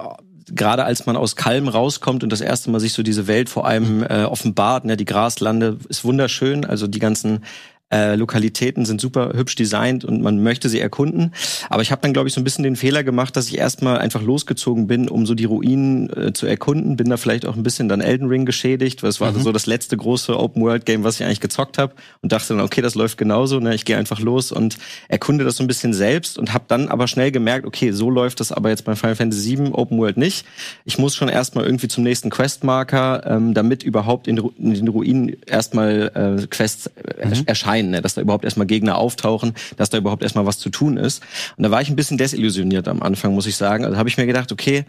gerade 0.54 0.84
als 0.84 1.06
man 1.06 1.16
aus 1.16 1.36
Kalm 1.36 1.68
rauskommt 1.68 2.24
und 2.24 2.32
das 2.32 2.42
erste 2.42 2.70
Mal 2.70 2.80
sich 2.80 2.94
so 2.94 3.04
diese 3.04 3.28
Welt 3.28 3.50
vor 3.50 3.66
allem 3.66 4.04
äh, 4.04 4.24
offenbart, 4.24 4.86
ne, 4.86 4.98
die 4.98 5.06
Graslande 5.06 5.78
ist 5.90 6.04
wunderschön, 6.04 6.66
also 6.66 6.88
die 6.88 7.00
ganzen 7.00 7.44
äh, 7.92 8.16
Lokalitäten 8.16 8.86
sind 8.86 9.02
super 9.02 9.34
hübsch 9.36 9.56
designt 9.56 10.06
und 10.06 10.22
man 10.22 10.42
möchte 10.42 10.70
sie 10.70 10.80
erkunden. 10.80 11.34
Aber 11.70 11.82
ich 11.82 11.92
habe 11.92 12.02
dann, 12.02 12.14
glaube 12.14 12.28
ich, 12.28 12.34
so 12.34 12.42
ein 12.42 12.44
bisschen 12.44 12.64
den 12.64 12.76
Fehler 12.76 13.04
gemacht, 13.04 13.36
dass 13.36 13.48
ich 13.48 13.58
erstmal 13.58 13.98
einfach 13.98 14.22
losgezogen 14.22 14.88
bin, 14.88 15.10
um 15.10 15.26
so 15.26 15.36
die 15.36 15.46
Ruinen 15.46 16.10
äh, 16.10 16.34
zu 16.34 16.48
erkunden. 16.48 16.96
Bin 16.96 17.10
da 17.10 17.18
vielleicht 17.18 17.46
auch 17.46 17.56
ein 17.56 17.64
bisschen 17.64 17.90
dann 17.90 18.02
Elden 18.02 18.28
Ring 18.28 18.46
geschädigt, 18.46 19.04
weil 19.04 19.10
es 19.10 19.20
war 19.20 19.32
mhm. 19.32 19.42
so 19.42 19.52
das 19.52 19.66
letzte 19.66 19.98
große 19.98 20.38
Open-World-Game, 20.38 21.04
was 21.04 21.20
ich 21.20 21.26
eigentlich 21.26 21.42
gezockt 21.42 21.78
habe. 21.78 21.94
Und 22.22 22.32
dachte 22.32 22.54
dann, 22.54 22.62
okay, 22.62 22.82
das 22.82 22.96
läuft 22.96 23.18
genauso. 23.18 23.60
Ne? 23.60 23.76
Ich 23.76 23.86
gehe 23.86 23.98
einfach 23.98 24.20
los 24.20 24.52
und 24.52 24.78
erkunde 25.10 25.44
das 25.44 25.58
so 25.58 25.64
ein 25.64 25.68
bisschen 25.68 25.94
selbst 25.94 26.38
und 26.38 26.54
habe 26.54 26.66
dann 26.68 26.88
aber 26.88 27.08
schnell 27.08 27.32
gemerkt, 27.32 27.66
okay, 27.66 27.92
so 27.92 28.10
läuft 28.10 28.40
das 28.40 28.52
aber 28.52 28.70
jetzt 28.70 28.86
bei 28.86 28.96
Final 28.96 29.16
Fantasy 29.16 29.58
VII 29.58 29.72
Open 29.74 29.98
World 29.98 30.18
nicht. 30.18 30.46
Ich 30.86 30.98
muss 30.98 31.16
schon 31.16 31.28
erstmal 31.28 31.66
irgendwie 31.66 31.88
zum 31.88 32.04
nächsten 32.04 32.30
Questmarker, 32.30 33.24
ähm, 33.26 33.54
damit 33.54 33.84
überhaupt 33.84 34.28
in, 34.28 34.38
in 34.38 34.74
den 34.74 34.88
Ruinen 34.88 35.36
erstmal 35.46 36.40
äh, 36.42 36.48
Quests 36.48 36.88
äh, 36.88 37.28
mhm. 37.28 37.44
erscheinen 37.46 37.81
sein, 37.82 37.92
ne? 37.92 38.02
dass 38.02 38.14
da 38.14 38.22
überhaupt 38.22 38.46
erstmal 38.46 38.68
Gegner 38.68 38.98
auftauchen, 38.98 39.54
dass 39.78 39.90
da 39.90 39.98
überhaupt 39.98 40.24
erstmal 40.24 40.46
was 40.46 40.58
zu 40.58 40.70
tun 40.70 40.98
ist. 40.98 41.22
Und 41.58 41.64
da 41.64 41.72
war 41.72 41.82
ich 41.82 41.90
ein 41.90 41.96
bisschen 41.96 42.18
desillusioniert 42.18 42.88
am 42.88 43.02
Anfang, 43.02 43.34
muss 43.34 43.48
ich 43.48 43.56
sagen. 43.56 43.86
Also 43.86 43.98
habe 43.98 44.10
ich 44.10 44.18
mir 44.18 44.26
gedacht, 44.26 44.52
okay, 44.52 44.86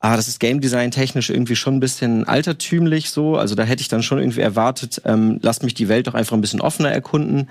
ah, 0.00 0.16
das 0.16 0.28
ist 0.28 0.40
Game 0.40 0.60
Design 0.60 0.90
technisch 0.90 1.30
irgendwie 1.30 1.56
schon 1.56 1.76
ein 1.76 1.80
bisschen 1.80 2.26
altertümlich 2.26 3.10
so. 3.10 3.36
Also 3.36 3.54
da 3.54 3.62
hätte 3.62 3.82
ich 3.82 3.88
dann 3.88 4.02
schon 4.02 4.18
irgendwie 4.18 4.40
erwartet, 4.40 5.02
ähm, 5.04 5.38
lasst 5.42 5.62
mich 5.62 5.74
die 5.74 5.88
Welt 5.88 6.06
doch 6.06 6.14
einfach 6.14 6.36
ein 6.36 6.40
bisschen 6.40 6.60
offener 6.60 6.90
erkunden 6.90 7.48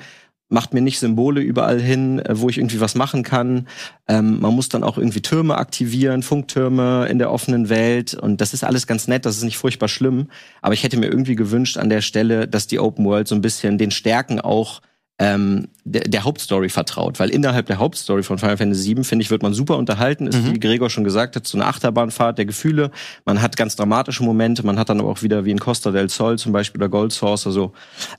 macht 0.50 0.74
mir 0.74 0.82
nicht 0.82 1.00
Symbole 1.00 1.42
überall 1.42 1.80
hin, 1.80 2.20
äh, 2.20 2.40
wo 2.40 2.50
ich 2.50 2.58
irgendwie 2.58 2.82
was 2.82 2.96
machen 2.96 3.24
kann. 3.24 3.68
Ähm, 4.08 4.40
man 4.40 4.54
muss 4.54 4.68
dann 4.68 4.84
auch 4.84 4.98
irgendwie 4.98 5.22
Türme 5.22 5.58
aktivieren, 5.58 6.24
Funktürme 6.24 7.08
in 7.08 7.20
der 7.20 7.32
offenen 7.32 7.70
Welt. 7.70 8.16
Und 8.16 8.42
das 8.42 8.54
ist 8.54 8.64
alles 8.64 8.88
ganz 8.88 9.08
nett, 9.08 9.26
das 9.26 9.38
ist 9.38 9.44
nicht 9.44 9.58
furchtbar 9.58 9.88
schlimm. 9.88 10.28
Aber 10.62 10.74
ich 10.74 10.84
hätte 10.84 10.98
mir 10.98 11.08
irgendwie 11.08 11.36
gewünscht 11.36 11.78
an 11.78 11.90
der 11.90 12.02
Stelle, 12.02 12.48
dass 12.48 12.68
die 12.68 12.80
Open 12.80 13.06
World 13.06 13.28
so 13.28 13.36
ein 13.36 13.42
bisschen 13.42 13.78
den 13.78 13.92
Stärken 13.92 14.42
auch 14.42 14.82
ähm, 15.20 15.68
der, 15.84 16.04
der 16.04 16.24
Hauptstory 16.24 16.70
vertraut. 16.70 17.20
Weil 17.20 17.30
innerhalb 17.30 17.66
der 17.66 17.78
Hauptstory 17.78 18.24
von 18.24 18.38
Final 18.38 18.58
Fantasy 18.58 18.96
VII, 18.96 19.04
finde 19.04 19.24
ich, 19.24 19.30
wird 19.30 19.44
man 19.44 19.54
super 19.54 19.78
unterhalten. 19.78 20.28
Ist, 20.28 20.42
mhm. 20.42 20.56
wie 20.56 20.60
Gregor 20.60 20.90
schon 20.90 21.04
gesagt 21.04 21.36
hat, 21.36 21.46
so 21.46 21.58
eine 21.58 21.68
Achterbahnfahrt 21.68 22.38
der 22.38 22.46
Gefühle. 22.46 22.92
Man 23.26 23.42
hat 23.42 23.58
ganz 23.58 23.76
dramatische 23.76 24.24
Momente. 24.24 24.66
Man 24.66 24.80
hat 24.80 24.90
dann 24.90 25.00
aber 25.00 25.10
auch 25.10 25.22
wieder 25.22 25.44
wie 25.44 25.52
in 25.52 25.60
Costa 25.60 25.92
del 25.92 26.10
Sol 26.10 26.40
zum 26.40 26.54
Beispiel 26.54 26.80
oder 26.80 26.90
Gold 26.90 27.12
Source, 27.12 27.46
also 27.46 27.74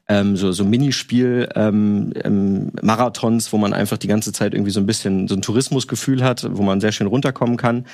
ähm, 0.09 0.37
so, 0.37 0.52
so 0.52 0.64
Minispiel 0.64 1.49
ähm, 1.54 2.12
ähm, 2.23 2.73
Marathons, 2.83 3.52
wo 3.52 3.57
man 3.57 3.73
einfach 3.73 3.97
die 3.97 4.09
ganze 4.09 4.33
Zeit 4.33 4.52
irgendwie 4.52 4.73
so 4.73 4.80
ein 4.80 4.87
bisschen 4.87 5.26
so 5.26 5.35
ein 5.35 5.42
Tourismusgefühl 5.42 6.23
hat, 6.23 6.47
wo 6.50 6.62
man 6.62 6.80
sehr 6.80 6.92
schön 6.92 7.07
runterkommen 7.07 7.57
kann. 7.57 7.87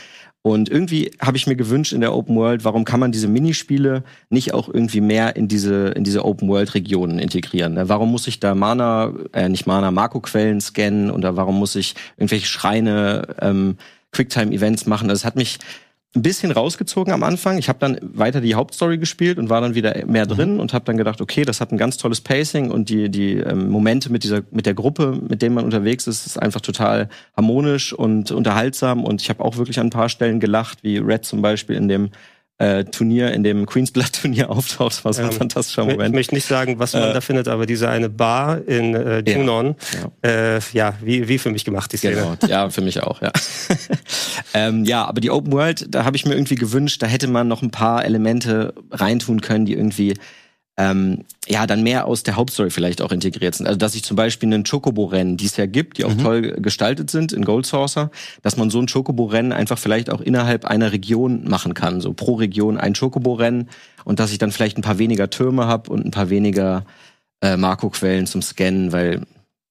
Und 0.47 0.69
irgendwie 0.69 1.11
habe 1.21 1.37
ich 1.37 1.49
mir 1.49 1.57
gewünscht 1.57 1.93
in 1.93 2.01
der 2.01 2.15
Open 2.15 2.37
World, 2.37 2.65
warum 2.65 2.85
kann 2.85 3.01
man 3.01 3.11
diese 3.11 3.27
Minispiele 3.27 4.05
nicht 4.31 4.55
auch 4.55 4.69
irgendwie 4.73 5.01
mehr 5.01 5.35
in 5.35 5.49
diese, 5.49 5.89
in 5.89 6.05
diese 6.05 6.25
Open 6.25 6.49
World 6.49 6.73
Regionen 6.77 7.19
integrieren? 7.19 7.75
Ne? 7.75 7.89
Warum 7.89 8.13
muss 8.13 8.29
ich 8.29 8.39
da 8.39 8.55
Mana, 8.55 9.13
äh, 9.33 9.49
nicht 9.49 9.67
Mana, 9.67 9.91
Marco-Quellen 9.91 10.61
scannen 10.61 11.11
oder 11.11 11.35
warum 11.35 11.59
muss 11.59 11.75
ich 11.75 11.97
irgendwelche 12.17 12.47
Schreine, 12.47 13.35
ähm, 13.41 13.77
Quicktime-Events 14.13 14.87
machen? 14.87 15.09
Das 15.09 15.25
hat 15.25 15.35
mich 15.35 15.59
ein 16.15 16.23
bisschen 16.23 16.51
rausgezogen 16.51 17.13
am 17.13 17.23
Anfang. 17.23 17.59
Ich 17.59 17.69
habe 17.69 17.79
dann 17.79 17.99
weiter 18.01 18.41
die 18.41 18.55
Hauptstory 18.55 18.99
gespielt 18.99 19.39
und 19.39 19.51
war 19.51 19.61
dann 19.61 19.75
wieder 19.75 20.07
mehr 20.07 20.27
drin 20.27 20.55
mhm. 20.55 20.61
und 20.61 20.73
habe 20.73 20.85
dann 20.85 20.97
gedacht, 20.97 21.21
okay, 21.21 21.45
das 21.45 21.61
hat 21.61 21.73
ein 21.73 21.79
ganz 21.79 21.99
tolles 21.99 22.21
Pacing 22.21 22.71
und 22.71 22.89
die 22.89 23.11
die 23.11 23.35
ähm, 23.35 23.69
Momente 23.69 24.11
mit 24.11 24.25
dieser 24.25 24.43
mit 24.51 24.67
der 24.67 24.75
Gruppe, 24.75 25.21
mit 25.29 25.43
dem 25.43 25.55
man 25.55 25.65
unterwegs 25.65 26.07
ist, 26.07 26.27
ist 26.27 26.41
einfach 26.41 26.61
total 26.61 27.09
harmonisch 27.37 27.93
und 27.93 28.31
unterhaltsam 28.31 29.05
und 29.05 29.21
ich 29.21 29.29
habe 29.29 29.45
auch 29.45 29.57
wirklich 29.57 29.79
an 29.79 29.89
ein 29.89 29.91
paar 29.91 30.09
Stellen 30.09 30.41
gelacht, 30.41 30.83
wie 30.83 30.99
Red 30.99 31.25
zum 31.25 31.43
Beispiel 31.43 31.77
in 31.77 31.89
dem 31.89 32.11
äh, 32.59 32.85
Turnier, 32.85 33.33
in 33.33 33.43
dem 33.43 33.67
Queens 33.67 33.91
Blood 33.91 34.13
Turnier 34.13 34.51
auftaucht. 34.51 35.05
War 35.05 35.13
so 35.13 35.23
ein 35.23 35.31
ähm, 35.31 35.35
fantastischer 35.35 35.85
Moment. 35.85 36.09
Ich 36.09 36.15
möchte 36.15 36.35
nicht 36.35 36.47
sagen, 36.47 36.79
was 36.79 36.95
man 36.95 37.11
äh, 37.11 37.13
da 37.13 37.21
findet, 37.21 37.49
aber 37.49 37.67
diese 37.67 37.89
eine 37.89 38.09
Bar 38.09 38.67
in 38.67 38.95
äh, 38.95 39.23
Junon, 39.27 39.77
ja, 40.23 40.31
ja. 40.31 40.57
Äh, 40.57 40.61
ja 40.73 40.95
wie, 41.03 41.29
wie 41.29 41.39
für 41.39 41.51
mich 41.51 41.65
gemacht, 41.65 41.93
die 41.93 41.99
Szene. 41.99 42.17
Genau, 42.17 42.37
ja, 42.47 42.71
für 42.71 42.81
mich 42.81 43.03
auch, 43.03 43.21
ja. 43.21 43.33
ähm, 44.55 44.85
ja, 44.85 45.05
aber 45.05 45.21
die 45.21 45.31
Open 45.31 45.53
World, 45.53 45.87
da 45.95 46.05
habe 46.05 46.17
ich 46.17 46.25
mir 46.25 46.35
irgendwie 46.35 46.55
gewünscht, 46.55 47.03
da 47.03 47.07
hätte 47.07 47.29
man 47.29 47.49
noch 47.49 47.63
ein 47.63 47.71
paar 47.71 48.05
Elemente 48.05 48.75
reintun 48.91 49.41
können, 49.41 49.67
die 49.67 49.75
irgendwie 49.75 50.15
ähm, 50.77 51.25
ja 51.49 51.67
dann 51.67 51.83
mehr 51.83 52.07
aus 52.07 52.23
der 52.23 52.37
Hauptstory 52.37 52.71
vielleicht 52.71 53.01
auch 53.01 53.13
integriert 53.13 53.55
sind. 53.55 53.67
Also 53.67 53.79
dass 53.79 53.95
ich 53.95 54.05
zum 54.05 54.17
Beispiel 54.17 54.53
einen 54.53 54.65
Chocobo-Rennen, 54.65 55.37
die 55.37 55.47
es 55.47 55.57
ja 55.57 55.67
gibt, 55.67 55.99
die 55.99 56.05
auch 56.05 56.15
mhm. 56.15 56.23
toll 56.23 56.43
gestaltet 56.59 57.11
sind 57.11 57.33
in 57.33 57.45
Gold 57.45 57.67
Saucer, 57.67 58.11
dass 58.43 58.57
man 58.57 58.69
so 58.69 58.81
ein 58.81 58.87
Chocobo-Rennen 58.87 59.53
einfach 59.53 59.79
vielleicht 59.79 60.11
auch 60.11 60.21
innerhalb 60.21 60.67
einer 60.67 60.93
Region 60.93 61.49
machen 61.49 61.75
kann, 61.75 62.01
so 62.01 62.13
pro 62.13 62.35
Region 62.35 62.77
ein 62.77 62.95
Chocobo-Rennen 62.95 63.69
und 64.05 64.21
dass 64.21 64.33
ich 64.33 64.39
dann 64.39 64.53
vielleicht 64.53 64.77
ein 64.77 64.83
paar 64.83 64.99
weniger 64.99 65.31
Türme 65.31 65.67
habe 65.67 65.91
und 65.91 66.05
ein 66.05 66.11
paar 66.11 66.29
weniger 66.31 66.85
äh, 67.41 67.57
Marco-Quellen 67.57 68.27
zum 68.27 68.43
Scannen, 68.43 68.93
weil 68.93 69.23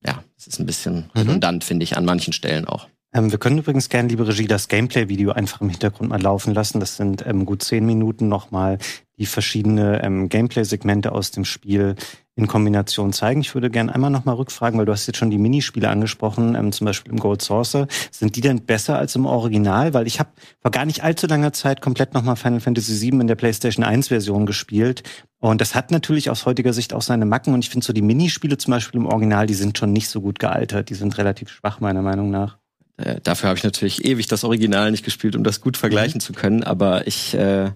ja, 0.04 0.24
es 0.38 0.48
ist 0.48 0.60
ein 0.60 0.66
bisschen 0.66 1.06
mhm. 1.14 1.22
redundant, 1.22 1.64
finde 1.64 1.84
ich, 1.84 1.98
an 1.98 2.06
manchen 2.06 2.34
Stellen 2.34 2.66
auch. 2.66 2.88
Ähm, 3.16 3.32
wir 3.32 3.40
können 3.40 3.60
übrigens 3.60 3.88
gerne, 3.88 4.10
liebe 4.10 4.28
Regie, 4.28 4.46
das 4.46 4.68
Gameplay-Video 4.68 5.32
einfach 5.32 5.62
im 5.62 5.70
Hintergrund 5.70 6.10
mal 6.10 6.22
laufen 6.22 6.54
lassen. 6.54 6.82
Das 6.82 6.98
sind 6.98 7.26
ähm, 7.26 7.46
gut 7.46 7.64
zehn 7.64 7.86
Minuten 7.86 8.28
nochmal 8.28 8.78
die 9.18 9.26
verschiedene 9.26 10.04
ähm, 10.04 10.28
Gameplay-Segmente 10.28 11.14
aus 11.14 11.32
dem 11.32 11.46
Spiel 11.46 11.96
in 12.36 12.48
Kombination 12.48 13.14
zeigen. 13.14 13.40
Ich 13.40 13.54
würde 13.54 13.70
gerne 13.70 13.96
einmal 13.96 14.12
nochmal 14.12 14.36
rückfragen, 14.36 14.78
weil 14.78 14.86
du 14.86 14.92
hast 14.92 15.08
jetzt 15.08 15.16
schon 15.16 15.30
die 15.30 15.38
Minispiele 15.38 15.88
angesprochen, 15.88 16.56
ähm, 16.56 16.74
zum 16.74 16.84
Beispiel 16.84 17.14
im 17.14 17.20
Gold 17.20 17.42
Saucer. 17.42 17.88
Sind 18.12 18.36
die 18.36 18.42
denn 18.42 18.66
besser 18.66 19.00
als 19.00 19.16
im 19.16 19.26
Original? 19.26 19.94
Weil 19.94 20.08
ich 20.08 20.20
habe 20.20 20.32
vor 20.62 20.72
gar 20.72 20.84
nicht 20.84 21.02
allzu 21.02 21.26
langer 21.26 21.54
Zeit 21.54 21.80
komplett 21.80 22.14
nochmal 22.14 22.36
Final 22.36 22.60
Fantasy 22.60 23.00
VII 23.00 23.22
in 23.22 23.28
der 23.28 23.36
PlayStation 23.36 23.86
1 23.86 24.10
Version 24.10 24.46
gespielt. 24.46 25.04
Und 25.40 25.62
das 25.62 25.74
hat 25.74 25.90
natürlich 25.90 26.30
aus 26.30 26.46
heutiger 26.46 26.74
Sicht 26.74 26.92
auch 26.92 27.02
seine 27.02 27.26
Macken. 27.26 27.54
Und 27.54 27.64
ich 27.64 27.70
finde 27.70 27.86
so 27.86 27.94
die 27.94 28.02
Minispiele 28.02 28.58
zum 28.58 28.72
Beispiel 28.72 29.00
im 29.00 29.06
Original, 29.06 29.48
die 29.48 29.54
sind 29.54 29.78
schon 29.78 29.94
nicht 29.94 30.10
so 30.10 30.20
gut 30.20 30.38
gealtert. 30.38 30.90
Die 30.90 30.96
sind 30.96 31.18
relativ 31.18 31.48
schwach, 31.48 31.80
meiner 31.80 32.02
Meinung 32.02 32.30
nach. 32.30 32.58
Äh, 32.98 33.20
dafür 33.22 33.50
habe 33.50 33.58
ich 33.58 33.64
natürlich 33.64 34.06
ewig 34.06 34.28
das 34.28 34.44
Original 34.44 34.92
nicht 34.92 35.04
gespielt, 35.04 35.36
um 35.36 35.44
das 35.44 35.62
gut 35.62 35.78
vergleichen 35.78 36.18
mhm. 36.18 36.22
zu 36.22 36.34
können. 36.34 36.64
Aber 36.64 37.08
ich 37.08 37.34
äh, 37.34 37.72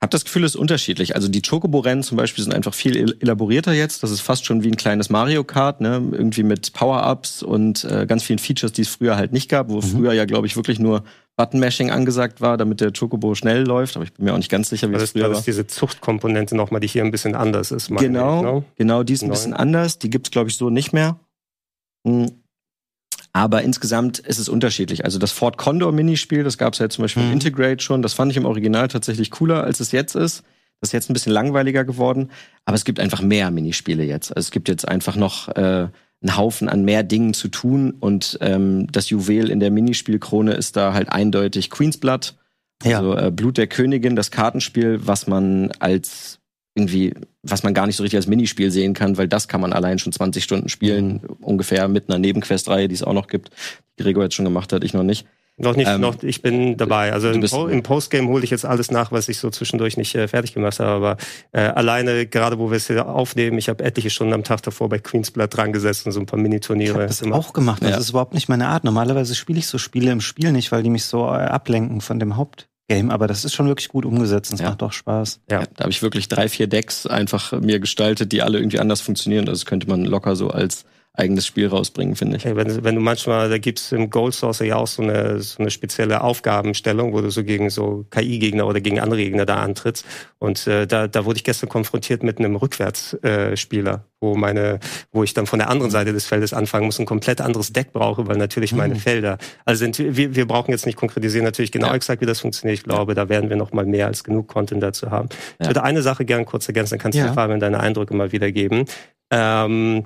habe 0.00 0.10
das 0.10 0.24
Gefühl, 0.24 0.44
es 0.44 0.54
ist 0.54 0.60
unterschiedlich. 0.60 1.16
Also 1.16 1.28
die 1.28 1.42
Chocobo-Rennen 1.42 2.02
zum 2.02 2.16
Beispiel 2.16 2.44
sind 2.44 2.54
einfach 2.54 2.74
viel 2.74 3.16
elaborierter 3.20 3.72
jetzt. 3.72 4.02
Das 4.02 4.10
ist 4.10 4.20
fast 4.20 4.44
schon 4.44 4.62
wie 4.62 4.68
ein 4.68 4.76
kleines 4.76 5.10
Mario 5.10 5.42
Kart, 5.42 5.80
ne? 5.80 6.02
Irgendwie 6.12 6.44
mit 6.44 6.72
Power-Ups 6.72 7.42
und 7.42 7.84
äh, 7.84 8.06
ganz 8.06 8.22
vielen 8.22 8.38
Features, 8.38 8.72
die 8.72 8.82
es 8.82 8.88
früher 8.88 9.16
halt 9.16 9.32
nicht 9.32 9.48
gab, 9.48 9.70
wo 9.70 9.76
mhm. 9.76 9.82
früher 9.82 10.12
ja, 10.12 10.24
glaube 10.24 10.46
ich, 10.46 10.54
wirklich 10.54 10.78
nur 10.78 11.02
Button-Mashing 11.36 11.90
angesagt 11.90 12.40
war, 12.40 12.56
damit 12.56 12.80
der 12.80 12.92
Chocobo 12.92 13.34
schnell 13.34 13.64
läuft. 13.64 13.96
Aber 13.96 14.04
ich 14.04 14.12
bin 14.12 14.26
mir 14.26 14.34
auch 14.34 14.38
nicht 14.38 14.50
ganz 14.50 14.68
sicher, 14.68 14.88
wie 14.88 14.92
das, 14.92 15.04
es 15.04 15.10
früher 15.12 15.24
war. 15.24 15.30
Das 15.30 15.40
ist 15.40 15.46
diese 15.46 15.66
Zuchtkomponente 15.66 16.54
nochmal, 16.54 16.80
die 16.80 16.88
hier 16.88 17.02
ein 17.02 17.10
bisschen 17.10 17.34
anders 17.34 17.72
ist. 17.72 17.88
Genau, 17.88 18.36
ich, 18.36 18.42
ne? 18.44 18.64
genau, 18.76 19.02
die 19.02 19.14
ist 19.14 19.22
ein 19.22 19.30
bisschen 19.30 19.54
anders. 19.54 19.98
Die 19.98 20.10
gibt's 20.10 20.30
glaube 20.30 20.48
ich, 20.48 20.56
so 20.56 20.70
nicht 20.70 20.92
mehr. 20.92 21.18
Aber 23.38 23.62
insgesamt 23.62 24.18
ist 24.18 24.40
es 24.40 24.48
unterschiedlich. 24.48 25.04
Also 25.04 25.20
das 25.20 25.30
Ford 25.30 25.58
Condor 25.58 25.92
Minispiel, 25.92 26.42
das 26.42 26.58
gab 26.58 26.72
es 26.72 26.80
ja 26.80 26.88
zum 26.88 27.02
Beispiel 27.02 27.22
mhm. 27.22 27.34
Integrate 27.34 27.80
schon. 27.80 28.02
Das 28.02 28.12
fand 28.12 28.32
ich 28.32 28.36
im 28.36 28.46
Original 28.46 28.88
tatsächlich 28.88 29.30
cooler, 29.30 29.62
als 29.62 29.78
es 29.78 29.92
jetzt 29.92 30.16
ist. 30.16 30.42
Das 30.80 30.88
ist 30.88 30.92
jetzt 30.92 31.08
ein 31.08 31.12
bisschen 31.12 31.32
langweiliger 31.32 31.84
geworden. 31.84 32.32
Aber 32.64 32.74
es 32.74 32.84
gibt 32.84 32.98
einfach 32.98 33.22
mehr 33.22 33.52
Minispiele 33.52 34.02
jetzt. 34.02 34.36
Also 34.36 34.48
es 34.48 34.50
gibt 34.50 34.68
jetzt 34.68 34.88
einfach 34.88 35.14
noch 35.14 35.46
äh, 35.50 35.86
einen 36.20 36.36
Haufen 36.36 36.68
an 36.68 36.84
mehr 36.84 37.04
Dingen 37.04 37.32
zu 37.32 37.46
tun. 37.46 37.94
Und 38.00 38.38
ähm, 38.40 38.88
das 38.90 39.08
Juwel 39.08 39.50
in 39.50 39.60
der 39.60 39.70
Minispielkrone 39.70 40.54
ist 40.54 40.74
da 40.74 40.92
halt 40.92 41.12
eindeutig 41.12 41.70
Queen's 41.70 41.98
Blood. 41.98 42.34
Ja. 42.82 42.98
Also 42.98 43.16
äh, 43.16 43.30
Blut 43.30 43.56
der 43.56 43.68
Königin, 43.68 44.16
das 44.16 44.32
Kartenspiel, 44.32 45.06
was 45.06 45.28
man 45.28 45.70
als 45.78 46.37
irgendwie, 46.78 47.14
was 47.42 47.62
man 47.62 47.74
gar 47.74 47.86
nicht 47.86 47.96
so 47.96 48.02
richtig 48.02 48.18
als 48.18 48.26
Minispiel 48.26 48.70
sehen 48.70 48.94
kann, 48.94 49.18
weil 49.18 49.28
das 49.28 49.48
kann 49.48 49.60
man 49.60 49.72
allein 49.72 49.98
schon 49.98 50.12
20 50.12 50.44
Stunden 50.44 50.68
spielen, 50.68 51.20
mhm. 51.22 51.44
ungefähr 51.44 51.88
mit 51.88 52.08
einer 52.08 52.18
Nebenquestreihe, 52.18 52.88
die 52.88 52.94
es 52.94 53.02
auch 53.02 53.12
noch 53.12 53.26
gibt, 53.26 53.50
die 53.98 54.04
Gregor 54.04 54.24
jetzt 54.24 54.34
schon 54.34 54.44
gemacht 54.44 54.72
hat, 54.72 54.84
ich 54.84 54.94
noch 54.94 55.02
nicht. 55.02 55.26
Noch 55.60 55.74
nicht, 55.74 55.88
ähm, 55.88 56.00
noch, 56.00 56.22
ich 56.22 56.40
bin 56.40 56.76
dabei. 56.76 57.12
Also 57.12 57.30
im, 57.30 57.40
po 57.40 57.66
im, 57.66 57.82
Postgame 57.82 58.28
hole 58.28 58.44
ich 58.44 58.50
jetzt 58.50 58.64
alles 58.64 58.92
nach, 58.92 59.10
was 59.10 59.28
ich 59.28 59.38
so 59.38 59.50
zwischendurch 59.50 59.96
nicht 59.96 60.14
äh, 60.14 60.28
fertig 60.28 60.54
gemacht 60.54 60.78
habe. 60.78 60.92
Aber 60.92 61.16
äh, 61.50 61.62
alleine, 61.62 62.26
gerade 62.26 62.60
wo 62.60 62.70
wir 62.70 62.76
es 62.76 62.86
hier 62.86 63.08
aufnehmen, 63.08 63.58
ich 63.58 63.68
habe 63.68 63.82
etliche 63.82 64.08
Stunden 64.08 64.34
am 64.34 64.44
Tag 64.44 64.62
davor 64.62 64.88
bei 64.88 65.00
Queen's 65.00 65.32
Blood 65.32 65.56
dran 65.56 65.72
gesessen, 65.72 66.12
so 66.12 66.20
ein 66.20 66.26
paar 66.26 66.38
Mini-Turniere. 66.38 66.90
Ich 66.90 66.94
habe 66.94 67.06
das 67.08 67.20
gemacht. 67.22 67.40
auch 67.40 67.52
gemacht. 67.52 67.82
Das 67.82 67.90
ja. 67.90 67.96
ist 67.96 68.10
überhaupt 68.10 68.34
nicht 68.34 68.48
meine 68.48 68.68
Art. 68.68 68.84
Normalerweise 68.84 69.34
spiele 69.34 69.58
ich 69.58 69.66
so 69.66 69.78
Spiele 69.78 70.12
im 70.12 70.20
Spiel 70.20 70.52
nicht, 70.52 70.70
weil 70.70 70.84
die 70.84 70.90
mich 70.90 71.06
so 71.06 71.24
äh, 71.24 71.30
ablenken 71.30 72.00
von 72.02 72.20
dem 72.20 72.36
Haupt. 72.36 72.68
Game, 72.88 73.10
aber 73.10 73.26
das 73.26 73.44
ist 73.44 73.54
schon 73.54 73.66
wirklich 73.66 73.88
gut 73.88 74.04
umgesetzt 74.04 74.50
und 74.50 74.56
es 74.56 74.62
ja. 74.62 74.70
macht 74.70 74.82
auch 74.82 74.92
Spaß. 74.92 75.40
Ja, 75.50 75.64
da 75.76 75.84
habe 75.84 75.90
ich 75.90 76.02
wirklich 76.02 76.28
drei, 76.28 76.48
vier 76.48 76.66
Decks 76.66 77.06
einfach 77.06 77.52
mir 77.52 77.80
gestaltet, 77.80 78.32
die 78.32 78.42
alle 78.42 78.58
irgendwie 78.58 78.80
anders 78.80 79.02
funktionieren. 79.02 79.48
Also 79.48 79.60
das 79.60 79.66
könnte 79.66 79.88
man 79.88 80.04
locker 80.04 80.36
so 80.36 80.48
als 80.48 80.84
eigenes 81.18 81.46
Spiel 81.46 81.66
rausbringen, 81.66 82.14
finde 82.14 82.36
ich. 82.36 82.44
Wenn, 82.44 82.84
wenn, 82.84 82.94
du 82.94 83.00
manchmal, 83.00 83.50
da 83.50 83.58
gibt's 83.58 83.90
im 83.90 84.08
Gold 84.08 84.34
Source 84.34 84.60
ja 84.60 84.76
auch 84.76 84.86
so 84.86 85.02
eine, 85.02 85.40
so 85.40 85.58
eine 85.58 85.70
spezielle 85.70 86.20
Aufgabenstellung, 86.22 87.12
wo 87.12 87.20
du 87.20 87.30
so 87.30 87.42
gegen 87.42 87.70
so 87.70 88.06
KI-Gegner 88.10 88.66
oder 88.66 88.80
gegen 88.80 89.00
andere 89.00 89.20
Gegner 89.20 89.44
da 89.44 89.56
antrittst. 89.56 90.06
Und 90.38 90.66
äh, 90.68 90.86
da, 90.86 91.08
da 91.08 91.24
wurde 91.24 91.38
ich 91.38 91.44
gestern 91.44 91.68
konfrontiert 91.68 92.22
mit 92.22 92.38
einem 92.38 92.54
Rückwärtsspieler, 92.54 93.94
äh, 93.94 93.98
wo 94.20 94.36
meine, 94.36 94.78
wo 95.10 95.24
ich 95.24 95.34
dann 95.34 95.46
von 95.46 95.58
der 95.58 95.70
anderen 95.70 95.90
Seite 95.90 96.12
des 96.12 96.26
Feldes 96.26 96.52
anfangen 96.52 96.86
muss, 96.86 97.00
ein 97.00 97.06
komplett 97.06 97.40
anderes 97.40 97.72
Deck 97.72 97.92
brauche, 97.92 98.28
weil 98.28 98.36
natürlich 98.36 98.72
meine 98.72 98.94
mhm. 98.94 99.00
Felder, 99.00 99.38
also 99.64 99.80
sind, 99.80 99.98
wir, 99.98 100.36
wir 100.36 100.46
brauchen 100.46 100.70
jetzt 100.70 100.86
nicht 100.86 100.96
konkretisieren 100.96 101.44
natürlich 101.44 101.72
genau 101.72 101.88
ja. 101.88 101.94
exakt, 101.94 102.22
wie 102.22 102.26
das 102.26 102.40
funktioniert. 102.40 102.78
Ich 102.78 102.84
glaube, 102.84 103.14
da 103.14 103.28
werden 103.28 103.50
wir 103.50 103.56
noch 103.56 103.72
mal 103.72 103.86
mehr 103.86 104.06
als 104.06 104.22
genug 104.22 104.46
Content 104.46 104.82
dazu 104.82 105.10
haben. 105.10 105.28
Ja. 105.32 105.62
Ich 105.62 105.66
würde 105.68 105.82
eine 105.82 106.02
Sache 106.02 106.24
gern 106.24 106.44
kurz 106.44 106.68
ergänzen, 106.68 106.90
dann 106.92 107.00
kannst 107.00 107.18
du 107.18 107.24
ja. 107.24 107.32
Fabian 107.32 107.58
deine 107.58 107.80
Eindrücke 107.80 108.14
mal 108.14 108.30
wiedergeben. 108.30 108.84
Ähm, 109.30 110.04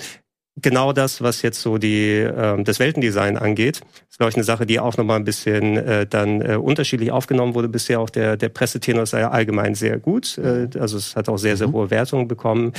genau 0.56 0.92
das, 0.92 1.22
was 1.22 1.42
jetzt 1.42 1.60
so 1.60 1.78
die 1.78 2.18
äh, 2.18 2.62
das 2.62 2.78
Weltendesign 2.78 3.36
angeht, 3.36 3.80
ist 4.10 4.18
glaube 4.18 4.30
ich 4.30 4.36
eine 4.36 4.44
Sache, 4.44 4.66
die 4.66 4.80
auch 4.80 4.96
noch 4.96 5.04
mal 5.04 5.16
ein 5.16 5.24
bisschen 5.24 5.76
äh, 5.76 6.06
dann 6.06 6.42
äh, 6.42 6.56
unterschiedlich 6.56 7.10
aufgenommen 7.10 7.54
wurde. 7.54 7.68
Bisher 7.68 8.00
auch 8.00 8.10
der 8.10 8.36
der 8.36 8.48
Pressetenor 8.48 9.04
ist 9.04 9.14
allgemein 9.14 9.74
sehr 9.74 9.98
gut, 9.98 10.38
äh, 10.38 10.68
also 10.78 10.96
es 10.96 11.16
hat 11.16 11.28
auch 11.28 11.38
sehr 11.38 11.56
sehr 11.56 11.68
mhm. 11.68 11.72
hohe 11.72 11.90
Wertungen 11.90 12.28
bekommen. 12.28 12.72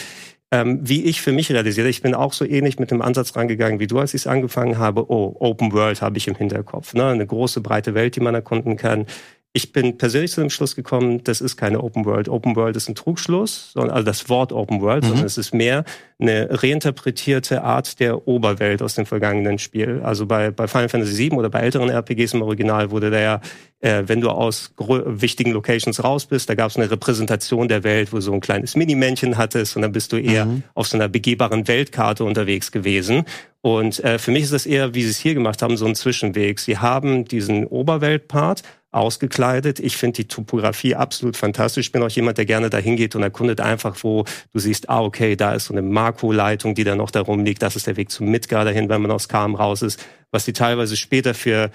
Ähm, 0.51 0.81
wie 0.83 1.03
ich 1.05 1.19
für 1.19 1.31
mich 1.31 1.51
realisiere, 1.51 1.89
ich 1.89 2.03
bin 2.03 2.13
auch 2.13 2.31
so 2.31 2.45
ähnlich 2.45 2.77
mit 2.77 2.91
dem 2.91 3.01
Ansatz 3.01 3.35
rangegangen 3.35 3.79
wie 3.79 3.87
du, 3.87 3.97
als 3.97 4.13
ich 4.13 4.21
es 4.21 4.27
angefangen 4.27 4.77
habe. 4.77 5.09
Oh, 5.09 5.35
Open 5.39 5.71
World 5.73 6.03
habe 6.03 6.19
ich 6.19 6.27
im 6.27 6.35
Hinterkopf, 6.35 6.93
ne? 6.93 7.07
eine 7.07 7.25
große 7.25 7.59
breite 7.61 7.95
Welt, 7.95 8.15
die 8.15 8.19
man 8.19 8.35
erkunden 8.35 8.77
kann 8.77 9.07
ich 9.55 9.71
bin 9.71 9.99
persönlich 9.99 10.31
zu 10.31 10.41
dem 10.41 10.49
Schluss 10.49 10.75
gekommen, 10.75 11.23
das 11.23 11.39
ist 11.39 11.57
keine 11.57 11.83
Open 11.83 12.05
World. 12.05 12.27
Open 12.27 12.55
World 12.55 12.75
ist 12.75 12.89
ein 12.89 12.95
Trugschluss, 12.95 13.71
sondern 13.73 13.91
also 13.91 14.03
das 14.03 14.27
Wort 14.27 14.51
Open 14.51 14.81
World, 14.81 15.03
mhm. 15.03 15.09
sondern 15.09 15.25
es 15.27 15.37
ist 15.37 15.53
mehr 15.53 15.85
eine 16.17 16.47
reinterpretierte 16.49 17.63
Art 17.63 17.99
der 17.99 18.27
Oberwelt 18.27 18.81
aus 18.81 18.95
dem 18.95 19.05
vergangenen 19.05 19.59
Spiel. 19.59 20.01
Also 20.03 20.25
bei, 20.25 20.49
bei 20.49 20.67
Final 20.67 20.89
Fantasy 20.89 21.29
VII 21.29 21.37
oder 21.37 21.51
bei 21.51 21.59
älteren 21.59 21.89
RPGs 21.89 22.33
im 22.33 22.41
Original 22.41 22.89
wurde 22.89 23.11
da 23.11 23.19
ja, 23.19 23.41
äh, 23.81 24.03
wenn 24.07 24.21
du 24.21 24.29
aus 24.31 24.73
wichtigen 24.77 25.51
Locations 25.51 26.03
raus 26.03 26.25
bist, 26.25 26.49
da 26.49 26.55
gab 26.55 26.71
es 26.71 26.77
eine 26.77 26.89
Repräsentation 26.89 27.67
der 27.67 27.83
Welt, 27.83 28.11
wo 28.11 28.15
du 28.15 28.21
so 28.23 28.33
ein 28.33 28.41
kleines 28.41 28.75
Minimännchen 28.75 29.37
hattest 29.37 29.75
und 29.75 29.83
dann 29.83 29.91
bist 29.91 30.13
du 30.13 30.17
eher 30.17 30.45
mhm. 30.45 30.63
auf 30.73 30.87
so 30.87 30.97
einer 30.97 31.09
begehbaren 31.09 31.67
Weltkarte 31.67 32.23
unterwegs 32.23 32.71
gewesen. 32.71 33.25
Und 33.61 34.03
äh, 34.03 34.17
für 34.17 34.31
mich 34.31 34.43
ist 34.43 34.53
das 34.53 34.65
eher, 34.65 34.95
wie 34.95 35.03
sie 35.03 35.11
es 35.11 35.19
hier 35.19 35.35
gemacht 35.35 35.61
haben, 35.61 35.77
so 35.77 35.85
ein 35.85 35.95
Zwischenweg. 35.95 36.59
Sie 36.59 36.79
haben 36.79 37.25
diesen 37.25 37.65
Oberweltpart, 37.67 38.63
ausgekleidet. 38.93 39.79
Ich 39.79 39.97
finde 39.97 40.17
die 40.17 40.27
Topografie 40.27 40.95
absolut 40.95 41.37
fantastisch. 41.37 41.87
Ich 41.87 41.91
bin 41.91 42.03
auch 42.03 42.09
jemand, 42.09 42.37
der 42.37 42.45
gerne 42.45 42.69
dahin 42.69 42.95
geht 42.95 43.15
und 43.15 43.23
erkundet 43.23 43.59
einfach, 43.59 43.97
wo 44.01 44.25
du 44.51 44.59
siehst, 44.59 44.89
ah, 44.89 45.01
okay, 45.01 45.35
da 45.35 45.53
ist 45.53 45.65
so 45.65 45.73
eine 45.73 45.81
Makroleitung, 45.81 46.75
die 46.75 46.83
da 46.83 46.95
noch 46.95 47.11
darum 47.11 47.43
liegt. 47.43 47.61
Das 47.61 47.75
ist 47.75 47.87
der 47.87 47.97
Weg 47.97 48.11
zum 48.11 48.27
Midgar 48.27 48.65
dahin, 48.65 48.89
wenn 48.89 49.01
man 49.01 49.11
aus 49.11 49.27
Kam 49.27 49.55
raus 49.55 49.81
ist. 49.81 50.05
Was 50.31 50.45
die 50.45 50.53
teilweise 50.53 50.95
später 50.95 51.33
für 51.33 51.71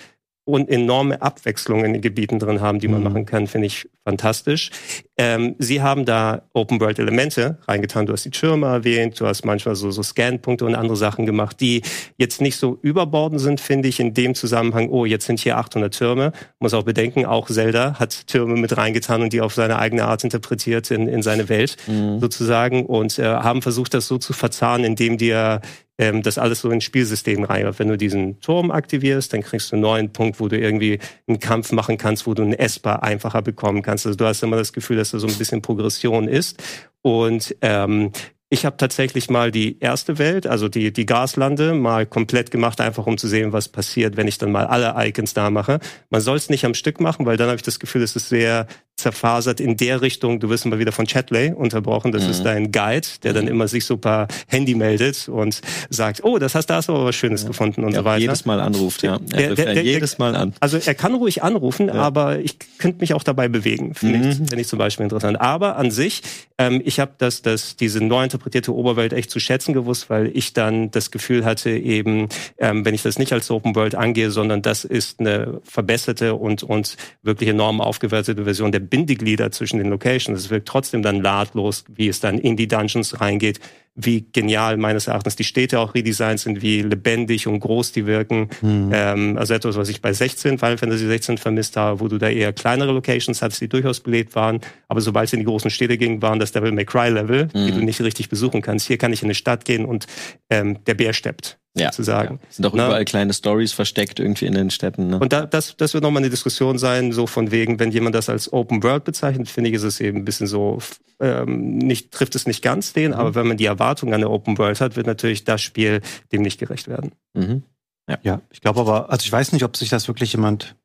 und 0.48 0.70
enorme 0.70 1.20
Abwechslung 1.20 1.84
in 1.84 1.92
den 1.92 2.00
Gebieten 2.00 2.38
drin 2.38 2.62
haben, 2.62 2.78
die 2.78 2.88
man 2.88 3.00
mhm. 3.00 3.04
machen 3.04 3.26
kann, 3.26 3.46
finde 3.46 3.66
ich 3.66 3.86
fantastisch. 4.02 4.70
Ähm, 5.18 5.56
sie 5.58 5.82
haben 5.82 6.06
da 6.06 6.40
Open-World-Elemente 6.54 7.58
reingetan. 7.68 8.06
Du 8.06 8.14
hast 8.14 8.24
die 8.24 8.30
Türme 8.30 8.66
erwähnt, 8.66 9.20
du 9.20 9.26
hast 9.26 9.44
manchmal 9.44 9.74
so, 9.74 9.90
so 9.90 10.02
Scan-Punkte 10.02 10.64
und 10.64 10.74
andere 10.74 10.96
Sachen 10.96 11.26
gemacht, 11.26 11.60
die 11.60 11.82
jetzt 12.16 12.40
nicht 12.40 12.56
so 12.56 12.78
überbordend 12.80 13.42
sind, 13.42 13.60
finde 13.60 13.88
ich, 13.88 14.00
in 14.00 14.14
dem 14.14 14.34
Zusammenhang, 14.34 14.88
oh, 14.88 15.04
jetzt 15.04 15.26
sind 15.26 15.38
hier 15.38 15.58
800 15.58 15.94
Türme. 15.94 16.32
Muss 16.60 16.72
auch 16.72 16.84
bedenken, 16.84 17.26
auch 17.26 17.50
Zelda 17.50 17.98
hat 17.98 18.26
Türme 18.26 18.54
mit 18.54 18.74
reingetan 18.74 19.20
und 19.20 19.34
die 19.34 19.42
auf 19.42 19.52
seine 19.52 19.78
eigene 19.78 20.06
Art 20.06 20.24
interpretiert 20.24 20.90
in, 20.90 21.08
in 21.08 21.22
seine 21.22 21.50
Welt 21.50 21.76
mhm. 21.86 22.20
sozusagen 22.20 22.86
und 22.86 23.18
äh, 23.18 23.24
haben 23.24 23.60
versucht, 23.60 23.92
das 23.92 24.08
so 24.08 24.16
zu 24.16 24.32
verzahnen, 24.32 24.86
indem 24.86 25.18
dir 25.18 25.60
ähm, 25.98 26.22
das 26.22 26.38
alles 26.38 26.60
so 26.60 26.70
ins 26.70 26.84
Spielsystem 26.84 27.44
rein. 27.44 27.68
Wenn 27.76 27.88
du 27.88 27.98
diesen 27.98 28.40
Turm 28.40 28.70
aktivierst, 28.70 29.32
dann 29.32 29.42
kriegst 29.42 29.70
du 29.70 29.76
einen 29.76 29.82
neuen 29.82 30.12
Punkt, 30.12 30.40
wo 30.40 30.48
du 30.48 30.58
irgendwie 30.58 31.00
einen 31.26 31.40
Kampf 31.40 31.72
machen 31.72 31.98
kannst, 31.98 32.26
wo 32.26 32.34
du 32.34 32.42
einen 32.42 32.54
Esper 32.54 33.02
einfacher 33.02 33.42
bekommen 33.42 33.82
kannst. 33.82 34.06
Also 34.06 34.16
du 34.16 34.24
hast 34.24 34.42
immer 34.42 34.56
das 34.56 34.72
Gefühl, 34.72 34.96
dass 34.96 35.10
da 35.10 35.18
so 35.18 35.26
ein 35.26 35.36
bisschen 35.36 35.60
Progression 35.60 36.28
ist. 36.28 36.62
Und 37.02 37.54
ähm, 37.62 38.12
ich 38.50 38.64
habe 38.64 38.78
tatsächlich 38.78 39.28
mal 39.28 39.50
die 39.50 39.78
erste 39.78 40.18
Welt, 40.18 40.46
also 40.46 40.68
die, 40.68 40.90
die 40.90 41.04
Gaslande, 41.04 41.74
mal 41.74 42.06
komplett 42.06 42.50
gemacht, 42.50 42.80
einfach 42.80 43.06
um 43.06 43.18
zu 43.18 43.28
sehen, 43.28 43.52
was 43.52 43.68
passiert, 43.68 44.16
wenn 44.16 44.26
ich 44.26 44.38
dann 44.38 44.52
mal 44.52 44.66
alle 44.66 44.94
Icons 45.06 45.34
da 45.34 45.50
mache. 45.50 45.80
Man 46.08 46.22
soll 46.22 46.38
es 46.38 46.48
nicht 46.48 46.64
am 46.64 46.72
Stück 46.72 46.98
machen, 47.00 47.26
weil 47.26 47.36
dann 47.36 47.48
habe 47.48 47.56
ich 47.56 47.62
das 47.62 47.78
Gefühl, 47.78 48.02
es 48.02 48.16
ist 48.16 48.30
sehr 48.30 48.66
zerfasert 48.96 49.60
in 49.60 49.76
der 49.76 50.02
Richtung. 50.02 50.40
Du 50.40 50.48
wirst 50.48 50.66
immer 50.66 50.78
wieder 50.78 50.92
von 50.92 51.06
Chatley 51.06 51.52
unterbrochen. 51.52 52.10
Das 52.10 52.24
mhm. 52.24 52.30
ist 52.30 52.42
dein 52.42 52.72
Guide, 52.72 53.06
der 53.22 53.32
dann 53.32 53.44
mhm. 53.44 53.52
immer 53.52 53.68
sich 53.68 53.84
so 53.84 53.96
per 53.96 54.26
Handy 54.48 54.74
meldet 54.74 55.28
und 55.28 55.60
sagt, 55.88 56.24
oh, 56.24 56.38
das 56.38 56.54
hast, 56.54 56.66
da 56.66 56.76
hast 56.76 56.88
du 56.88 56.94
aber 56.94 57.04
was 57.06 57.14
Schönes 57.14 57.42
ja. 57.42 57.48
gefunden 57.48 57.84
und 57.84 57.92
ja, 57.92 58.00
so 58.00 58.04
weiter. 58.04 58.22
jedes 58.22 58.44
Mal 58.44 58.60
anruft, 58.60 59.02
ja. 59.04 59.20
Er 59.30 59.54
der, 59.54 59.54
der, 59.54 59.74
der, 59.74 59.84
jedes 59.84 60.18
Mal 60.18 60.34
an. 60.34 60.54
Also 60.58 60.78
er 60.84 60.94
kann 60.94 61.14
ruhig 61.14 61.44
anrufen, 61.44 61.86
ja. 61.86 61.94
aber 61.94 62.40
ich 62.40 62.56
könnte 62.78 63.00
mich 63.00 63.14
auch 63.14 63.22
dabei 63.22 63.46
bewegen. 63.48 63.94
Finde 63.94 64.18
mhm. 64.18 64.30
ich, 64.30 64.36
find 64.36 64.58
ich 64.58 64.66
zum 64.66 64.80
Beispiel 64.80 65.04
interessant. 65.04 65.40
Aber 65.40 65.76
an 65.76 65.92
sich, 65.92 66.22
ähm, 66.58 66.82
ich 66.84 66.98
habe 66.98 67.12
das, 67.18 67.42
das, 67.42 67.76
diese 67.76 68.02
neu 68.02 68.18
interpretierte 68.38 68.74
Oberwelt 68.74 69.12
echt 69.12 69.30
zu 69.30 69.40
schätzen 69.40 69.74
gewusst, 69.74 70.10
weil 70.10 70.30
ich 70.36 70.52
dann 70.52 70.90
das 70.92 71.10
Gefühl 71.10 71.44
hatte, 71.44 71.70
eben, 71.70 72.28
ähm, 72.58 72.84
wenn 72.84 72.94
ich 72.94 73.02
das 73.02 73.18
nicht 73.18 73.32
als 73.32 73.50
Open 73.50 73.74
World 73.74 73.96
angehe, 73.96 74.30
sondern 74.30 74.62
das 74.62 74.84
ist 74.84 75.18
eine 75.18 75.60
verbesserte 75.64 76.34
und, 76.34 76.62
und 76.62 76.96
wirklich 77.22 77.50
enorm 77.50 77.80
aufgewertete 77.80 78.44
Version 78.44 78.70
der 78.70 78.80
Bindeglieder 78.80 79.50
zwischen 79.50 79.78
den 79.78 79.88
Locations. 79.88 80.38
Es 80.38 80.50
wirkt 80.50 80.68
trotzdem 80.68 81.02
dann 81.02 81.18
nahtlos, 81.18 81.84
wie 81.88 82.08
es 82.08 82.20
dann 82.20 82.38
in 82.38 82.56
die 82.56 82.68
Dungeons 82.68 83.20
reingeht, 83.20 83.58
wie 83.94 84.26
genial 84.32 84.76
meines 84.76 85.06
Erachtens 85.06 85.36
die 85.36 85.44
Städte 85.44 85.80
auch 85.80 85.94
redesigned 85.94 86.40
sind, 86.40 86.62
wie 86.62 86.82
lebendig 86.82 87.46
und 87.46 87.60
groß 87.60 87.92
die 87.92 88.06
wirken. 88.06 88.48
Mhm. 88.60 88.90
Ähm, 88.92 89.38
also 89.38 89.54
etwas, 89.54 89.76
was 89.76 89.88
ich 89.88 90.00
bei 90.00 90.12
16, 90.12 90.58
Final 90.58 90.78
Fantasy 90.78 91.06
16 91.06 91.38
vermisst 91.38 91.76
habe, 91.76 92.00
wo 92.00 92.08
du 92.08 92.18
da 92.18 92.28
eher 92.28 92.52
kleinere 92.52 92.92
Locations 92.92 93.42
hattest, 93.42 93.60
die 93.60 93.68
durchaus 93.68 94.00
belebt 94.00 94.34
waren. 94.34 94.60
Aber 94.88 95.00
sobald 95.00 95.26
es 95.26 95.32
in 95.32 95.40
die 95.40 95.46
großen 95.46 95.70
Städte 95.70 95.98
ging, 95.98 96.22
waren 96.22 96.38
das 96.38 96.52
Devil 96.52 96.72
May 96.72 96.84
Cry 96.84 97.08
Level, 97.08 97.48
mhm. 97.52 97.66
die 97.66 97.72
du 97.72 97.80
nicht 97.80 98.00
richtig 98.00 98.28
besuchen 98.28 98.62
kannst. 98.62 98.86
Hier 98.86 98.98
kann 98.98 99.12
ich 99.12 99.22
in 99.22 99.26
eine 99.26 99.34
Stadt 99.34 99.64
gehen 99.64 99.84
und 99.84 100.06
ähm, 100.50 100.84
der 100.84 100.94
Bär 100.94 101.12
steppt 101.12 101.58
ja, 101.76 101.92
sozusagen. 101.92 102.40
Ja. 102.42 102.48
Sind 102.50 102.66
auch 102.66 102.72
Na? 102.74 102.86
überall 102.86 103.04
kleine 103.04 103.32
Stories 103.32 103.72
versteckt 103.72 104.20
irgendwie 104.20 104.46
in 104.46 104.54
den 104.54 104.70
Städten. 104.70 105.08
Ne? 105.08 105.18
Und 105.18 105.32
da, 105.32 105.46
das, 105.46 105.76
das 105.76 105.94
wird 105.94 106.02
nochmal 106.02 106.22
eine 106.22 106.30
Diskussion 106.30 106.78
sein, 106.78 107.12
so 107.12 107.26
von 107.26 107.50
wegen, 107.50 107.78
wenn 107.78 107.90
jemand 107.90 108.14
das 108.14 108.28
als 108.28 108.52
Open 108.52 108.82
World 108.82 109.04
bezeichnet, 109.04 109.48
finde 109.48 109.70
ich, 109.70 109.76
ist 109.76 109.82
es 109.82 110.00
eben 110.00 110.18
ein 110.18 110.24
bisschen 110.24 110.46
so, 110.46 110.78
ähm, 111.20 111.78
nicht, 111.78 112.12
trifft 112.12 112.34
es 112.34 112.46
nicht 112.46 112.62
ganz 112.62 112.92
den, 112.92 113.12
mhm. 113.12 113.18
aber 113.18 113.34
wenn 113.34 113.46
man 113.46 113.56
die 113.56 113.66
Erwartung 113.66 114.10
an 114.10 114.16
eine 114.16 114.30
Open 114.30 114.58
World 114.58 114.80
hat, 114.80 114.96
wird 114.96 115.06
natürlich 115.06 115.44
das 115.44 115.62
Spiel 115.62 116.00
dem 116.32 116.42
nicht 116.42 116.58
gerecht 116.58 116.88
werden. 116.88 117.12
Mhm. 117.34 117.62
Ja. 118.08 118.18
ja, 118.22 118.40
ich 118.50 118.60
glaube 118.60 118.80
aber, 118.80 119.10
also 119.10 119.24
ich 119.24 119.32
weiß 119.32 119.52
nicht, 119.52 119.64
ob 119.64 119.76
sich 119.76 119.90
das 119.90 120.08
wirklich 120.08 120.32
jemand 120.32 120.76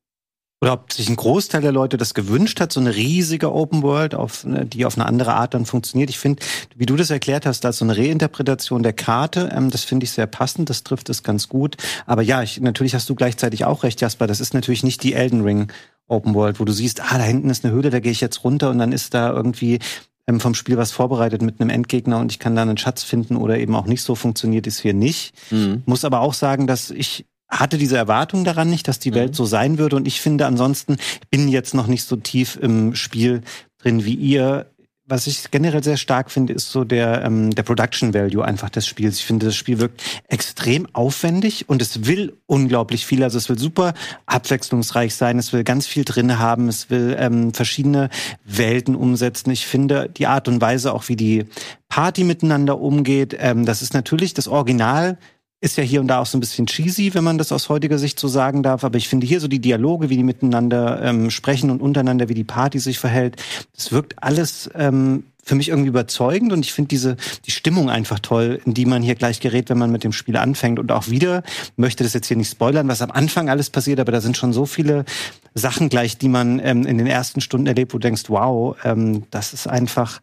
oder 0.64 0.72
ob 0.72 0.94
sich 0.94 1.10
ein 1.10 1.18
Großteil 1.18 1.62
der 1.62 1.74
Leute 1.74 1.98
das 1.98 2.14
gewünscht 2.14 2.62
hat, 2.62 2.72
so 2.72 2.80
eine 2.80 2.96
riesige 2.96 3.52
Open 3.52 3.84
World, 3.84 4.16
auf, 4.16 4.46
ne, 4.46 4.66
die 4.66 4.86
auf 4.86 4.98
eine 4.98 5.06
andere 5.06 5.34
Art 5.34 5.54
dann 5.54 5.66
funktioniert. 5.66 6.10
Ich 6.10 6.18
finde, 6.18 6.42
wie 6.74 6.86
du 6.86 6.96
das 6.96 7.10
erklärt 7.10 7.46
hast, 7.46 7.66
da 7.66 7.70
ist 7.70 7.80
so 7.80 7.86
eine 7.86 7.98
Reinterpretation 7.98 8.82
der 8.82 8.94
Karte, 8.94 9.50
ähm, 9.54 9.72
das 9.72 9.84
finde 9.84 10.06
ich 10.06 10.12
sehr 10.12 10.26
passend, 10.26 10.70
das 10.70 10.84
trifft 10.84 11.10
es 11.10 11.22
ganz 11.22 11.50
gut. 11.50 11.76
Aber 12.06 12.22
ja, 12.22 12.42
ich, 12.42 12.62
natürlich 12.62 12.96
hast 12.96 13.10
du 13.10 13.16
gleichzeitig 13.16 13.66
auch 13.66 13.84
recht, 13.84 14.00
Jasper, 14.00 14.26
das 14.26 14.40
ist 14.40 14.54
natürlich 14.54 14.84
nicht 14.84 15.04
die 15.04 15.12
Elden 15.12 15.42
Ring 15.42 15.70
Open 16.08 16.34
World, 16.34 16.62
wo 16.62 16.64
du 16.64 16.72
siehst, 16.72 17.02
ah, 17.02 17.18
da 17.18 17.26
hinten 17.26 17.50
ist 17.50 17.66
eine 17.66 17.74
Höhle, 17.74 17.90
da 17.90 18.00
gehe 18.00 18.14
ich 18.14 18.22
jetzt 18.22 18.46
runter 18.46 18.70
und 18.70 18.78
dann 18.78 18.94
ist 18.94 19.14
da 19.14 19.32
irgendwie 19.34 19.80
ähm, 20.28 20.40
vom 20.40 20.56
Spiel 20.56 20.78
was 20.78 20.94
vorbereitet 20.94 21.42
mit 21.42 21.60
einem 21.60 21.72
Endgegner 21.72 22.20
und 22.20 22.32
ich 22.32 22.40
kann 22.40 22.56
da 22.56 22.62
einen 22.62 22.78
Schatz 22.78 23.04
finden 23.04 23.36
oder 23.36 23.58
eben 23.58 23.76
auch 23.76 23.86
nicht 23.86 24.02
so 24.02 24.16
funktioniert 24.16 24.66
es 24.66 24.80
hier 24.80 24.94
nicht. 24.94 25.34
Mhm. 25.52 25.84
Muss 25.86 26.06
aber 26.06 26.22
auch 26.22 26.34
sagen, 26.34 26.68
dass 26.68 26.90
ich 26.90 27.26
hatte 27.60 27.78
diese 27.78 27.98
Erwartung 27.98 28.44
daran 28.44 28.70
nicht, 28.70 28.88
dass 28.88 29.00
die 29.00 29.12
mhm. 29.12 29.16
Welt 29.16 29.36
so 29.36 29.46
sein 29.46 29.78
würde. 29.78 29.96
Und 29.96 30.08
ich 30.08 30.22
finde 30.22 30.46
ansonsten, 30.46 30.98
bin 31.30 31.48
jetzt 31.48 31.74
noch 31.74 31.88
nicht 31.88 32.04
so 32.04 32.16
tief 32.16 32.58
im 32.62 32.96
Spiel 32.96 33.42
drin 33.80 34.06
wie 34.06 34.16
ihr. 34.16 34.68
Was 35.06 35.28
ich 35.28 35.52
generell 35.52 35.84
sehr 35.84 35.98
stark 35.98 36.32
finde, 36.32 36.54
ist 36.54 36.72
so 36.72 36.86
der, 36.86 37.26
ähm, 37.26 37.54
der 37.54 37.64
Production 37.64 38.14
Value 38.14 38.44
einfach 38.44 38.70
des 38.70 38.88
Spiels. 38.88 39.18
Ich 39.18 39.26
finde, 39.26 39.48
das 39.48 39.56
Spiel 39.56 39.80
wirkt 39.80 40.02
extrem 40.30 40.88
aufwendig 40.94 41.68
und 41.68 41.82
es 41.82 42.06
will 42.06 42.38
unglaublich 42.46 43.06
viel. 43.06 43.22
Also 43.22 43.38
es 43.38 43.50
will 43.50 43.60
super 43.60 43.96
abwechslungsreich 44.28 45.14
sein, 45.14 45.38
es 45.40 45.52
will 45.52 45.66
ganz 45.66 45.88
viel 45.88 46.06
drin 46.06 46.40
haben, 46.40 46.70
es 46.70 46.90
will 46.90 47.18
ähm, 47.20 47.54
verschiedene 47.54 48.10
Welten 48.46 48.96
umsetzen. 48.96 49.52
Ich 49.52 49.68
finde 49.68 50.10
die 50.10 50.26
Art 50.26 50.48
und 50.48 50.62
Weise, 50.62 50.94
auch 50.94 51.10
wie 51.10 51.18
die 51.18 51.48
Party 51.90 52.24
miteinander 52.24 52.80
umgeht, 52.80 53.36
ähm, 53.38 53.66
das 53.66 53.82
ist 53.82 53.94
natürlich 53.94 54.34
das 54.34 54.48
Original 54.48 55.18
ist 55.64 55.78
ja 55.78 55.84
hier 55.84 56.02
und 56.02 56.08
da 56.08 56.20
auch 56.20 56.26
so 56.26 56.38
ein 56.38 56.42
bisschen 56.42 56.66
cheesy, 56.66 57.14
wenn 57.14 57.24
man 57.24 57.38
das 57.38 57.54
aus 57.54 57.70
heutiger 57.70 57.98
Sicht 57.98 58.20
so 58.20 58.28
sagen 58.28 58.64
darf. 58.64 58.84
Aber 58.84 58.98
ich 58.98 59.08
finde 59.08 59.26
hier 59.26 59.40
so 59.40 59.48
die 59.48 59.60
Dialoge, 59.60 60.10
wie 60.10 60.18
die 60.18 60.24
miteinander 60.24 61.02
ähm, 61.02 61.30
sprechen 61.30 61.70
und 61.70 61.82
untereinander, 61.82 62.28
wie 62.28 62.34
die 62.34 62.44
Party 62.44 62.80
sich 62.80 63.00
verhält, 63.00 63.42
das 63.74 63.94
wirkt 63.94 64.22
alles 64.22 64.70
ähm, 64.76 65.24
für 65.42 65.56
mich 65.56 65.70
irgendwie 65.70 65.88
überzeugend 65.88 66.52
und 66.52 66.66
ich 66.66 66.74
finde 66.74 66.90
diese 66.90 67.16
die 67.46 67.52
Stimmung 67.52 67.90
einfach 67.90 68.20
toll, 68.20 68.60
in 68.66 68.74
die 68.74 68.86
man 68.86 69.02
hier 69.02 69.16
gleich 69.16 69.40
gerät, 69.40 69.70
wenn 69.70 69.78
man 69.78 69.92
mit 69.92 70.04
dem 70.04 70.12
Spiel 70.12 70.36
anfängt 70.36 70.80
und 70.80 70.92
auch 70.92 71.10
wieder 71.10 71.44
möchte 71.78 72.04
das 72.04 72.14
jetzt 72.14 72.28
hier 72.28 72.38
nicht 72.38 72.52
spoilern, 72.52 72.88
was 72.90 73.02
am 73.02 73.12
Anfang 73.12 73.50
alles 73.50 73.70
passiert, 73.70 74.02
aber 74.02 74.12
da 74.12 74.20
sind 74.20 74.36
schon 74.36 74.52
so 74.52 74.66
viele 74.66 75.06
Sachen 75.54 75.88
gleich, 75.88 76.18
die 76.18 76.30
man 76.30 76.60
ähm, 76.60 76.86
in 76.86 76.98
den 76.98 77.08
ersten 77.08 77.40
Stunden 77.40 77.68
erlebt, 77.68 77.94
wo 77.94 77.98
du 78.00 78.08
denkst, 78.08 78.24
wow, 78.28 78.76
ähm, 78.84 79.24
das 79.32 79.54
ist 79.54 79.68
einfach 79.68 80.20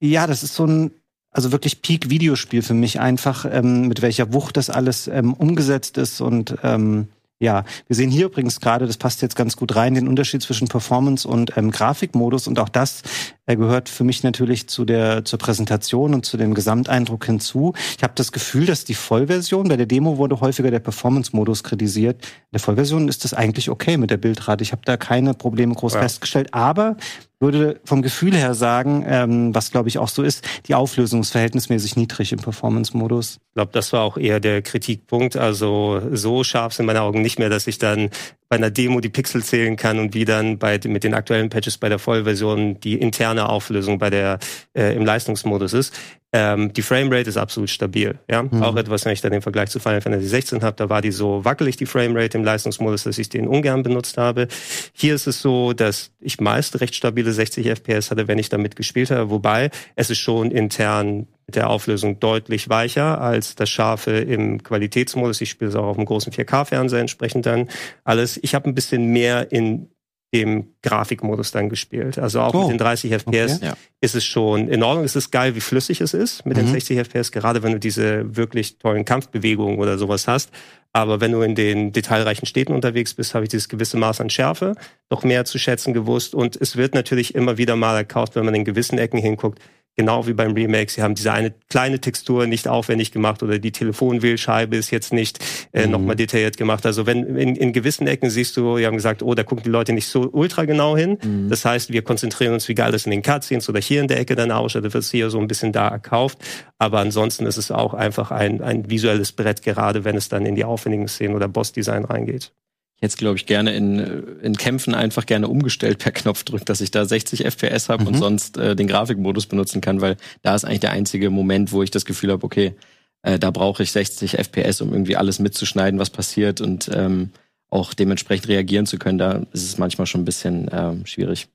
ja, 0.00 0.26
das 0.26 0.42
ist 0.42 0.54
so 0.54 0.66
ein 0.66 0.92
also 1.30 1.52
wirklich 1.52 1.82
Peak-Videospiel 1.82 2.62
für 2.62 2.74
mich 2.74 3.00
einfach, 3.00 3.44
ähm, 3.50 3.88
mit 3.88 4.02
welcher 4.02 4.32
Wucht 4.32 4.56
das 4.56 4.70
alles 4.70 5.08
ähm, 5.08 5.34
umgesetzt 5.34 5.98
ist 5.98 6.20
und 6.20 6.56
ähm, 6.62 7.08
ja, 7.40 7.64
wir 7.86 7.94
sehen 7.94 8.10
hier 8.10 8.26
übrigens 8.26 8.60
gerade, 8.60 8.86
das 8.86 8.96
passt 8.96 9.22
jetzt 9.22 9.36
ganz 9.36 9.56
gut 9.56 9.76
rein, 9.76 9.94
den 9.94 10.08
Unterschied 10.08 10.42
zwischen 10.42 10.66
Performance 10.66 11.26
und 11.26 11.56
ähm, 11.56 11.70
Grafikmodus 11.70 12.48
und 12.48 12.58
auch 12.58 12.68
das 12.68 13.02
äh, 13.46 13.54
gehört 13.54 13.88
für 13.88 14.02
mich 14.02 14.24
natürlich 14.24 14.68
zu 14.68 14.84
der 14.84 15.24
zur 15.24 15.38
Präsentation 15.38 16.14
und 16.14 16.26
zu 16.26 16.36
dem 16.36 16.52
Gesamteindruck 16.52 17.24
hinzu. 17.26 17.74
Ich 17.96 18.02
habe 18.02 18.14
das 18.16 18.32
Gefühl, 18.32 18.66
dass 18.66 18.84
die 18.84 18.94
Vollversion, 18.94 19.68
bei 19.68 19.76
der 19.76 19.86
Demo 19.86 20.18
wurde 20.18 20.40
häufiger 20.40 20.72
der 20.72 20.80
Performance-Modus 20.80 21.62
kritisiert. 21.62 22.24
In 22.24 22.54
der 22.54 22.60
Vollversion 22.60 23.06
ist 23.06 23.22
das 23.22 23.34
eigentlich 23.34 23.70
okay 23.70 23.98
mit 23.98 24.10
der 24.10 24.16
Bildrate. 24.16 24.62
Ich 24.64 24.72
habe 24.72 24.82
da 24.84 24.96
keine 24.96 25.34
Probleme 25.34 25.74
groß 25.74 25.94
ja. 25.94 26.00
festgestellt, 26.00 26.52
aber 26.54 26.96
würde 27.40 27.80
vom 27.84 28.02
Gefühl 28.02 28.34
her 28.34 28.54
sagen, 28.54 29.04
ähm, 29.06 29.54
was 29.54 29.70
glaube 29.70 29.88
ich 29.88 29.98
auch 29.98 30.08
so 30.08 30.22
ist, 30.22 30.44
die 30.66 30.74
Auflösung 30.74 31.20
ist 31.20 31.30
verhältnismäßig 31.30 31.96
niedrig 31.96 32.32
im 32.32 32.40
Performance-Modus. 32.40 33.36
Ich 33.36 33.54
glaube, 33.54 33.70
das 33.72 33.92
war 33.92 34.02
auch 34.02 34.16
eher 34.16 34.40
der 34.40 34.62
Kritikpunkt. 34.62 35.36
Also 35.36 36.02
so 36.12 36.42
scharf 36.42 36.72
sind 36.74 36.86
meine 36.86 37.02
Augen 37.02 37.22
nicht 37.22 37.38
mehr, 37.38 37.48
dass 37.48 37.66
ich 37.66 37.78
dann 37.78 38.10
bei 38.48 38.56
einer 38.56 38.70
Demo 38.70 39.00
die 39.00 39.08
Pixel 39.08 39.44
zählen 39.44 39.76
kann 39.76 39.98
und 39.98 40.14
wie 40.14 40.24
dann 40.24 40.58
bei, 40.58 40.80
mit 40.86 41.04
den 41.04 41.14
aktuellen 41.14 41.50
Patches 41.50 41.78
bei 41.78 41.88
der 41.88 41.98
Vollversion 41.98 42.80
die 42.80 42.94
interne 42.94 43.48
Auflösung 43.48 43.98
bei 43.98 44.10
der 44.10 44.38
äh, 44.74 44.96
im 44.96 45.04
Leistungsmodus 45.04 45.74
ist. 45.74 45.94
Ähm, 46.30 46.74
die 46.74 46.82
Framerate 46.82 47.30
ist 47.30 47.38
absolut 47.38 47.70
stabil. 47.70 48.18
Ja? 48.30 48.42
Mhm. 48.42 48.62
Auch 48.62 48.76
etwas, 48.76 49.04
wenn 49.06 49.12
ich 49.12 49.22
dann 49.22 49.32
den 49.32 49.40
Vergleich 49.40 49.70
zu 49.70 49.80
Final 49.80 50.02
Fantasy 50.02 50.26
16 50.26 50.62
habe, 50.62 50.76
da 50.76 50.90
war 50.90 51.00
die 51.00 51.10
so 51.10 51.44
wackelig, 51.44 51.76
die 51.76 51.86
Framerate 51.86 52.36
im 52.36 52.44
Leistungsmodus, 52.44 53.04
dass 53.04 53.18
ich 53.18 53.30
den 53.30 53.48
ungern 53.48 53.82
benutzt 53.82 54.18
habe. 54.18 54.48
Hier 54.92 55.14
ist 55.14 55.26
es 55.26 55.40
so, 55.40 55.72
dass 55.72 56.12
ich 56.20 56.38
meist 56.38 56.80
recht 56.80 56.94
stabile 56.94 57.32
60 57.32 57.66
FPS 57.66 58.10
hatte, 58.10 58.28
wenn 58.28 58.38
ich 58.38 58.50
damit 58.50 58.76
gespielt 58.76 59.10
habe, 59.10 59.30
wobei 59.30 59.70
es 59.96 60.10
ist 60.10 60.18
schon 60.18 60.50
intern 60.50 61.28
mit 61.46 61.56
der 61.56 61.70
Auflösung 61.70 62.20
deutlich 62.20 62.68
weicher 62.68 63.22
als 63.22 63.54
das 63.54 63.70
Scharfe 63.70 64.18
im 64.18 64.62
Qualitätsmodus. 64.62 65.40
Ich 65.40 65.48
spiele 65.48 65.70
es 65.70 65.76
auch 65.76 65.86
auf 65.86 65.96
einem 65.96 66.04
großen 66.04 66.30
4K-Fernseher 66.30 67.00
entsprechend 67.00 67.46
dann 67.46 67.68
alles. 68.04 68.38
Ich 68.42 68.54
habe 68.54 68.68
ein 68.68 68.74
bisschen 68.74 69.06
mehr 69.06 69.50
in 69.50 69.88
dem 70.34 70.74
Grafikmodus 70.82 71.52
dann 71.52 71.68
gespielt. 71.70 72.18
Also 72.18 72.40
auch 72.40 72.54
oh. 72.54 72.62
mit 72.62 72.70
den 72.70 72.78
30 72.78 73.12
FPS 73.12 73.56
okay. 73.56 73.72
ist 74.00 74.14
es 74.14 74.24
schon 74.24 74.68
in 74.68 74.82
Ordnung. 74.82 75.04
Es 75.04 75.16
ist 75.16 75.30
geil, 75.30 75.54
wie 75.54 75.60
flüssig 75.60 76.00
es 76.00 76.12
ist 76.12 76.44
mit 76.44 76.56
mhm. 76.56 76.62
den 76.62 76.72
60 76.72 76.98
FPS, 76.98 77.32
gerade 77.32 77.62
wenn 77.62 77.72
du 77.72 77.80
diese 77.80 78.36
wirklich 78.36 78.78
tollen 78.78 79.04
Kampfbewegungen 79.04 79.78
oder 79.78 79.96
sowas 79.96 80.28
hast. 80.28 80.50
Aber 80.92 81.20
wenn 81.20 81.32
du 81.32 81.42
in 81.42 81.54
den 81.54 81.92
detailreichen 81.92 82.46
Städten 82.46 82.72
unterwegs 82.72 83.14
bist, 83.14 83.34
habe 83.34 83.44
ich 83.44 83.50
dieses 83.50 83.68
gewisse 83.68 83.96
Maß 83.96 84.20
an 84.20 84.30
Schärfe 84.30 84.74
doch 85.08 85.22
mehr 85.22 85.44
zu 85.44 85.58
schätzen 85.58 85.94
gewusst. 85.94 86.34
Und 86.34 86.56
es 86.56 86.76
wird 86.76 86.94
natürlich 86.94 87.34
immer 87.34 87.56
wieder 87.56 87.76
mal 87.76 87.96
erkauft, 87.96 88.36
wenn 88.36 88.44
man 88.44 88.54
in 88.54 88.64
gewissen 88.64 88.98
Ecken 88.98 89.18
hinguckt, 89.18 89.60
genau 89.98 90.28
wie 90.28 90.32
beim 90.32 90.52
Remake. 90.52 90.92
Sie 90.92 91.02
haben 91.02 91.16
diese 91.16 91.32
eine 91.32 91.52
kleine 91.68 92.00
Textur 92.00 92.46
nicht 92.46 92.68
aufwendig 92.68 93.10
gemacht 93.10 93.42
oder 93.42 93.58
die 93.58 93.72
Telefonwählscheibe 93.72 94.76
ist 94.76 94.92
jetzt 94.92 95.12
nicht 95.12 95.44
äh, 95.72 95.86
mhm. 95.86 95.92
nochmal 95.92 96.14
detailliert 96.14 96.56
gemacht. 96.56 96.86
Also 96.86 97.04
wenn 97.04 97.36
in, 97.36 97.56
in 97.56 97.72
gewissen 97.72 98.06
Ecken 98.06 98.30
siehst 98.30 98.56
du, 98.56 98.76
wir 98.76 98.86
haben 98.86 98.94
gesagt, 98.94 99.24
oh, 99.24 99.34
da 99.34 99.42
gucken 99.42 99.64
die 99.64 99.70
Leute 99.70 99.92
nicht 99.92 100.06
so 100.06 100.30
ultra 100.32 100.66
genau 100.66 100.96
hin. 100.96 101.18
Mhm. 101.20 101.48
Das 101.50 101.64
heißt, 101.64 101.92
wir 101.92 102.02
konzentrieren 102.02 102.54
uns, 102.54 102.68
wie 102.68 102.74
geil 102.74 102.92
das 102.92 103.06
in 103.06 103.10
den 103.10 103.22
Cutscenes 103.22 103.68
oder 103.68 103.80
hier 103.80 104.00
in 104.00 104.06
der 104.06 104.20
Ecke 104.20 104.36
dann 104.36 104.52
ausschaut. 104.52 104.84
Da 104.84 104.94
wird 104.94 105.02
es 105.02 105.10
hier 105.10 105.30
so 105.30 105.40
ein 105.40 105.48
bisschen 105.48 105.72
da 105.72 105.88
erkauft. 105.88 106.38
Aber 106.78 107.00
ansonsten 107.00 107.44
ist 107.44 107.56
es 107.56 107.72
auch 107.72 107.92
einfach 107.92 108.30
ein, 108.30 108.62
ein 108.62 108.88
visuelles 108.88 109.32
Brett, 109.32 109.62
gerade 109.62 110.04
wenn 110.04 110.16
es 110.16 110.28
dann 110.28 110.46
in 110.46 110.54
die 110.54 110.64
aufwendigen 110.64 111.08
Szenen 111.08 111.34
oder 111.34 111.48
Bossdesign 111.48 112.04
reingeht. 112.04 112.52
Ich 113.00 113.02
hätte 113.02 113.16
glaube 113.16 113.36
ich, 113.36 113.46
gerne 113.46 113.74
in, 113.74 114.40
in 114.42 114.56
Kämpfen 114.56 114.92
einfach 114.92 115.24
gerne 115.24 115.46
umgestellt 115.46 115.98
per 115.98 116.10
Knopfdruck, 116.10 116.66
dass 116.66 116.80
ich 116.80 116.90
da 116.90 117.04
60 117.04 117.44
FPS 117.44 117.88
habe 117.88 118.02
mhm. 118.02 118.08
und 118.08 118.14
sonst 118.16 118.56
äh, 118.56 118.74
den 118.74 118.88
Grafikmodus 118.88 119.46
benutzen 119.46 119.80
kann, 119.80 120.00
weil 120.00 120.16
da 120.42 120.56
ist 120.56 120.64
eigentlich 120.64 120.80
der 120.80 120.90
einzige 120.90 121.30
Moment, 121.30 121.70
wo 121.70 121.84
ich 121.84 121.92
das 121.92 122.04
Gefühl 122.04 122.32
habe, 122.32 122.44
okay, 122.44 122.74
äh, 123.22 123.38
da 123.38 123.52
brauche 123.52 123.84
ich 123.84 123.92
60 123.92 124.36
FPS, 124.36 124.80
um 124.80 124.92
irgendwie 124.92 125.16
alles 125.16 125.38
mitzuschneiden, 125.38 126.00
was 126.00 126.10
passiert 126.10 126.60
und 126.60 126.90
ähm, 126.92 127.30
auch 127.70 127.94
dementsprechend 127.94 128.48
reagieren 128.48 128.86
zu 128.86 128.98
können. 128.98 129.18
Da 129.18 129.46
ist 129.52 129.64
es 129.64 129.78
manchmal 129.78 130.06
schon 130.06 130.22
ein 130.22 130.26
bisschen 130.26 130.68
ähm, 130.72 131.06
schwierig. 131.06 131.48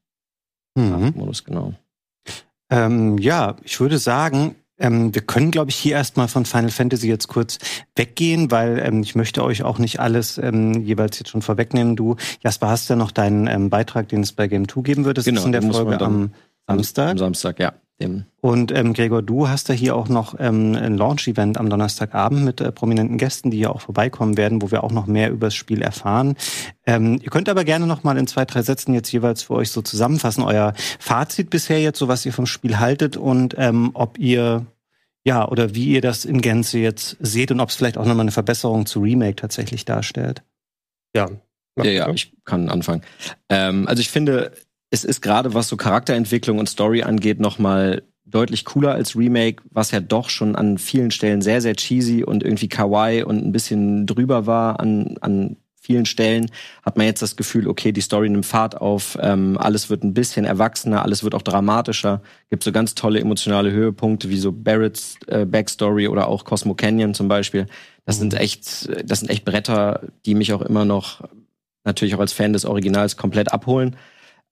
Mhm. 0.75 1.13
Modus, 1.15 1.43
genau. 1.43 1.73
Ähm, 2.69 3.17
ja, 3.17 3.57
ich 3.63 3.79
würde 3.79 3.97
sagen, 3.97 4.55
ähm, 4.83 5.15
wir 5.15 5.21
können, 5.21 5.49
glaube 5.49 5.71
ich, 5.71 5.77
hier 5.77 5.93
erstmal 5.93 6.27
von 6.27 6.45
Final 6.45 6.69
Fantasy 6.69 7.07
jetzt 7.07 7.29
kurz 7.29 7.57
weggehen, 7.95 8.51
weil 8.51 8.79
ähm, 8.85 9.01
ich 9.01 9.15
möchte 9.15 9.43
euch 9.43 9.63
auch 9.63 9.79
nicht 9.79 9.99
alles 9.99 10.37
ähm, 10.37 10.81
jeweils 10.81 11.17
jetzt 11.19 11.29
schon 11.29 11.41
vorwegnehmen. 11.41 11.95
Du, 11.95 12.17
Jasper, 12.41 12.69
hast 12.69 12.89
ja 12.89 12.97
noch 12.97 13.11
deinen 13.11 13.47
ähm, 13.47 13.69
Beitrag, 13.69 14.09
den 14.09 14.21
es 14.21 14.33
bei 14.33 14.47
Game 14.47 14.67
2 14.67 14.81
geben 14.81 15.05
wird. 15.05 15.17
Das 15.17 15.25
genau, 15.25 15.39
ist 15.39 15.45
in 15.45 15.53
der 15.53 15.61
Folge 15.63 15.99
am 16.01 16.31
Samstag. 16.67 17.11
Am 17.11 17.17
Samstag, 17.17 17.59
ja. 17.59 17.73
Dem. 18.01 18.25
Und 18.41 18.71
ähm, 18.75 18.93
Gregor, 18.93 19.21
du 19.21 19.47
hast 19.47 19.69
ja 19.69 19.75
hier 19.75 19.95
auch 19.95 20.09
noch 20.09 20.35
ähm, 20.39 20.75
ein 20.75 20.97
Launch-Event 20.97 21.59
am 21.59 21.69
Donnerstagabend 21.69 22.43
mit 22.43 22.59
äh, 22.59 22.71
prominenten 22.71 23.19
Gästen, 23.19 23.51
die 23.51 23.59
ja 23.59 23.69
auch 23.69 23.81
vorbeikommen 23.81 24.35
werden, 24.35 24.63
wo 24.63 24.71
wir 24.71 24.83
auch 24.83 24.91
noch 24.91 25.05
mehr 25.05 25.29
über 25.29 25.47
das 25.47 25.55
Spiel 25.55 25.83
erfahren. 25.83 26.35
Ähm, 26.87 27.19
ihr 27.21 27.29
könnt 27.29 27.49
aber 27.49 27.63
gerne 27.63 27.85
noch 27.85 28.03
mal 28.03 28.17
in 28.17 28.25
zwei, 28.25 28.45
drei 28.45 28.63
Sätzen 28.63 28.95
jetzt 28.95 29.11
jeweils 29.11 29.43
für 29.43 29.53
euch 29.53 29.69
so 29.69 29.83
zusammenfassen, 29.83 30.43
euer 30.43 30.73
Fazit 30.99 31.51
bisher 31.51 31.79
jetzt, 31.79 31.99
so 31.99 32.07
was 32.07 32.25
ihr 32.25 32.33
vom 32.33 32.47
Spiel 32.47 32.79
haltet 32.79 33.15
und 33.15 33.53
ähm, 33.59 33.91
ob 33.93 34.17
ihr 34.17 34.65
ja, 35.25 35.47
oder 35.47 35.73
wie 35.73 35.87
ihr 35.87 36.01
das 36.01 36.25
in 36.25 36.41
Gänze 36.41 36.79
jetzt 36.79 37.17
seht 37.19 37.51
und 37.51 37.59
ob 37.59 37.69
es 37.69 37.75
vielleicht 37.75 37.97
auch 37.97 38.05
nochmal 38.05 38.21
eine 38.21 38.31
Verbesserung 38.31 38.85
zu 38.85 39.01
Remake 39.01 39.35
tatsächlich 39.35 39.85
darstellt. 39.85 40.43
Ja. 41.15 41.29
Ja, 41.77 41.85
ja, 41.85 42.09
ich 42.09 42.33
kann 42.45 42.69
anfangen. 42.69 43.01
Ähm, 43.49 43.87
also 43.87 43.99
ich 43.99 44.09
finde, 44.09 44.51
es 44.91 45.03
ist 45.03 45.21
gerade 45.21 45.55
was 45.55 45.67
so 45.67 45.77
Charakterentwicklung 45.77 46.59
und 46.59 46.69
Story 46.69 47.01
angeht 47.01 47.39
nochmal 47.39 48.03
deutlich 48.25 48.63
cooler 48.65 48.91
als 48.91 49.15
Remake, 49.15 49.63
was 49.71 49.91
ja 49.91 49.99
doch 49.99 50.29
schon 50.29 50.55
an 50.55 50.77
vielen 50.77 51.09
Stellen 51.09 51.41
sehr, 51.41 51.61
sehr 51.61 51.75
cheesy 51.75 52.23
und 52.23 52.43
irgendwie 52.43 52.69
kawaii 52.69 53.23
und 53.23 53.43
ein 53.43 53.51
bisschen 53.51 54.05
drüber 54.05 54.45
war 54.45 54.79
an, 54.79 55.17
an 55.21 55.57
vielen 55.83 56.05
Stellen 56.05 56.49
hat 56.81 56.95
man 56.95 57.05
jetzt 57.05 57.21
das 57.21 57.35
Gefühl, 57.35 57.67
okay, 57.67 57.91
die 57.91 58.01
Story 58.01 58.29
nimmt 58.29 58.45
Fahrt 58.45 58.79
auf, 58.79 59.17
ähm, 59.21 59.57
alles 59.57 59.89
wird 59.89 60.03
ein 60.03 60.13
bisschen 60.13 60.45
erwachsener, 60.45 61.03
alles 61.03 61.23
wird 61.23 61.35
auch 61.35 61.41
dramatischer. 61.41 62.21
Gibt 62.49 62.63
so 62.63 62.71
ganz 62.71 62.95
tolle 62.95 63.19
emotionale 63.19 63.71
Höhepunkte 63.71 64.29
wie 64.29 64.37
so 64.37 64.53
Barretts 64.53 65.17
äh, 65.27 65.45
Backstory 65.45 66.07
oder 66.07 66.29
auch 66.29 66.45
Cosmo 66.45 66.73
Canyon 66.73 67.13
zum 67.13 67.27
Beispiel. 67.27 67.65
Das 68.05 68.17
sind 68.17 68.33
mhm. 68.33 68.39
echt, 68.39 68.89
das 69.03 69.19
sind 69.19 69.29
echt 69.29 69.43
Bretter, 69.43 70.07
die 70.25 70.35
mich 70.35 70.53
auch 70.53 70.61
immer 70.61 70.85
noch 70.85 71.21
natürlich 71.83 72.15
auch 72.15 72.21
als 72.21 72.31
Fan 72.31 72.53
des 72.53 72.63
Originals 72.63 73.17
komplett 73.17 73.51
abholen. 73.51 73.97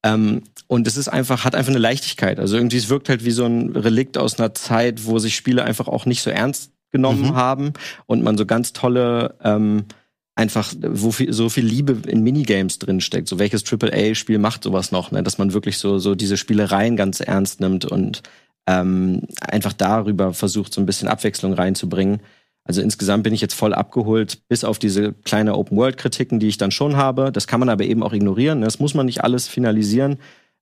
Ähm, 0.04 0.44
und 0.68 0.86
es 0.86 0.98
ist 0.98 1.08
einfach, 1.08 1.46
hat 1.46 1.56
einfach 1.56 1.72
eine 1.72 1.80
Leichtigkeit. 1.80 2.40
Also 2.42 2.58
irgendwie, 2.58 2.78
es 2.78 2.90
wirkt 2.90 3.08
halt 3.08 3.24
wie 3.24 3.32
so 3.32 3.46
ein 3.46 3.74
Relikt 3.74 4.18
aus 4.18 4.38
einer 4.38 4.54
Zeit, 4.54 5.06
wo 5.06 5.18
sich 5.18 5.36
Spiele 5.36 5.64
einfach 5.64 5.88
auch 5.88 6.06
nicht 6.06 6.24
so 6.24 6.30
ernst 6.30 6.74
genommen 6.92 7.30
mhm. 7.30 7.36
haben 7.36 7.74
und 8.06 8.22
man 8.22 8.38
so 8.38 8.46
ganz 8.46 8.74
tolle 8.74 9.36
ähm, 9.44 9.86
einfach, 10.42 10.74
wo 10.82 11.12
viel, 11.12 11.32
so 11.32 11.50
viel 11.50 11.66
Liebe 11.66 11.98
in 12.08 12.24
Minigames 12.24 12.80
drinsteckt. 12.80 13.28
So 13.28 13.38
welches 13.38 13.64
AAA-Spiel 13.72 14.40
macht 14.40 14.64
sowas 14.64 14.92
noch, 14.92 15.12
ne? 15.12 15.22
dass 15.22 15.38
man 15.38 15.54
wirklich 15.54 15.78
so, 15.78 16.00
so 16.00 16.16
diese 16.16 16.36
Spielereien 16.36 16.98
ganz 16.98 17.20
ernst 17.20 17.62
nimmt 17.62 17.86
und 17.86 18.24
ähm, 18.68 19.22
einfach 19.40 19.74
darüber 19.74 20.34
versucht, 20.34 20.74
so 20.74 20.82
ein 20.82 20.88
bisschen 20.88 21.08
Abwechslung 21.08 21.54
reinzubringen. 21.54 22.22
Also 22.64 22.82
insgesamt 22.82 23.24
bin 23.24 23.34
ich 23.34 23.42
jetzt 23.42 23.54
voll 23.54 23.74
abgeholt, 23.74 24.48
bis 24.48 24.64
auf 24.64 24.80
diese 24.80 25.14
kleine 25.14 25.56
Open-World-Kritiken, 25.56 26.40
die 26.40 26.48
ich 26.48 26.58
dann 26.58 26.72
schon 26.72 26.96
habe. 26.96 27.32
Das 27.32 27.48
kann 27.48 27.60
man 27.60 27.70
aber 27.70 27.84
eben 27.84 28.02
auch 28.02 28.14
ignorieren. 28.14 28.60
Ne? 28.60 28.66
Das 28.66 28.80
muss 28.80 28.96
man 28.96 29.06
nicht 29.06 29.24
alles 29.24 29.48
finalisieren. 29.48 30.18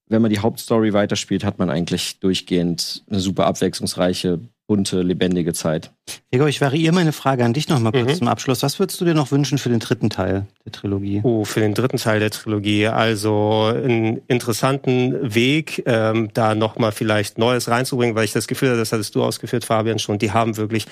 Wenn 0.07 0.21
man 0.21 0.31
die 0.31 0.39
Hauptstory 0.39 0.91
weiterspielt, 0.91 1.43
hat 1.43 1.57
man 1.57 1.69
eigentlich 1.69 2.19
durchgehend 2.19 3.03
eine 3.09 3.19
super 3.19 3.45
abwechslungsreiche 3.45 4.41
bunte, 4.69 5.01
lebendige 5.01 5.51
Zeit. 5.53 5.91
Gregor, 6.31 6.47
ich 6.47 6.61
variiere 6.61 6.93
meine 6.93 7.11
Frage 7.11 7.43
an 7.43 7.53
dich 7.53 7.69
noch 7.69 7.79
mal 7.79 7.91
kurz 7.91 8.13
mhm. 8.13 8.17
zum 8.17 8.27
Abschluss. 8.27 8.61
Was 8.61 8.77
würdest 8.77 9.01
du 9.01 9.05
dir 9.05 9.15
noch 9.15 9.31
wünschen 9.31 9.57
für 9.57 9.69
den 9.69 9.79
dritten 9.79 10.11
Teil 10.11 10.45
der 10.63 10.71
Trilogie? 10.71 11.21
Oh, 11.23 11.43
für 11.43 11.59
den 11.59 11.73
dritten 11.73 11.97
Teil 11.97 12.19
der 12.19 12.29
Trilogie. 12.29 12.85
Also 12.85 13.73
einen 13.73 14.21
interessanten 14.27 15.33
Weg, 15.33 15.81
ähm, 15.87 16.29
da 16.35 16.53
noch 16.53 16.77
mal 16.77 16.91
vielleicht 16.91 17.39
Neues 17.39 17.67
reinzubringen, 17.67 18.15
weil 18.15 18.25
ich 18.25 18.31
das 18.31 18.47
Gefühl 18.47 18.69
habe, 18.69 18.77
das 18.77 18.93
hattest 18.93 19.15
du 19.15 19.23
ausgeführt, 19.23 19.65
Fabian, 19.65 19.97
schon, 19.97 20.19
die 20.19 20.33
haben 20.33 20.55
wirklich 20.55 20.85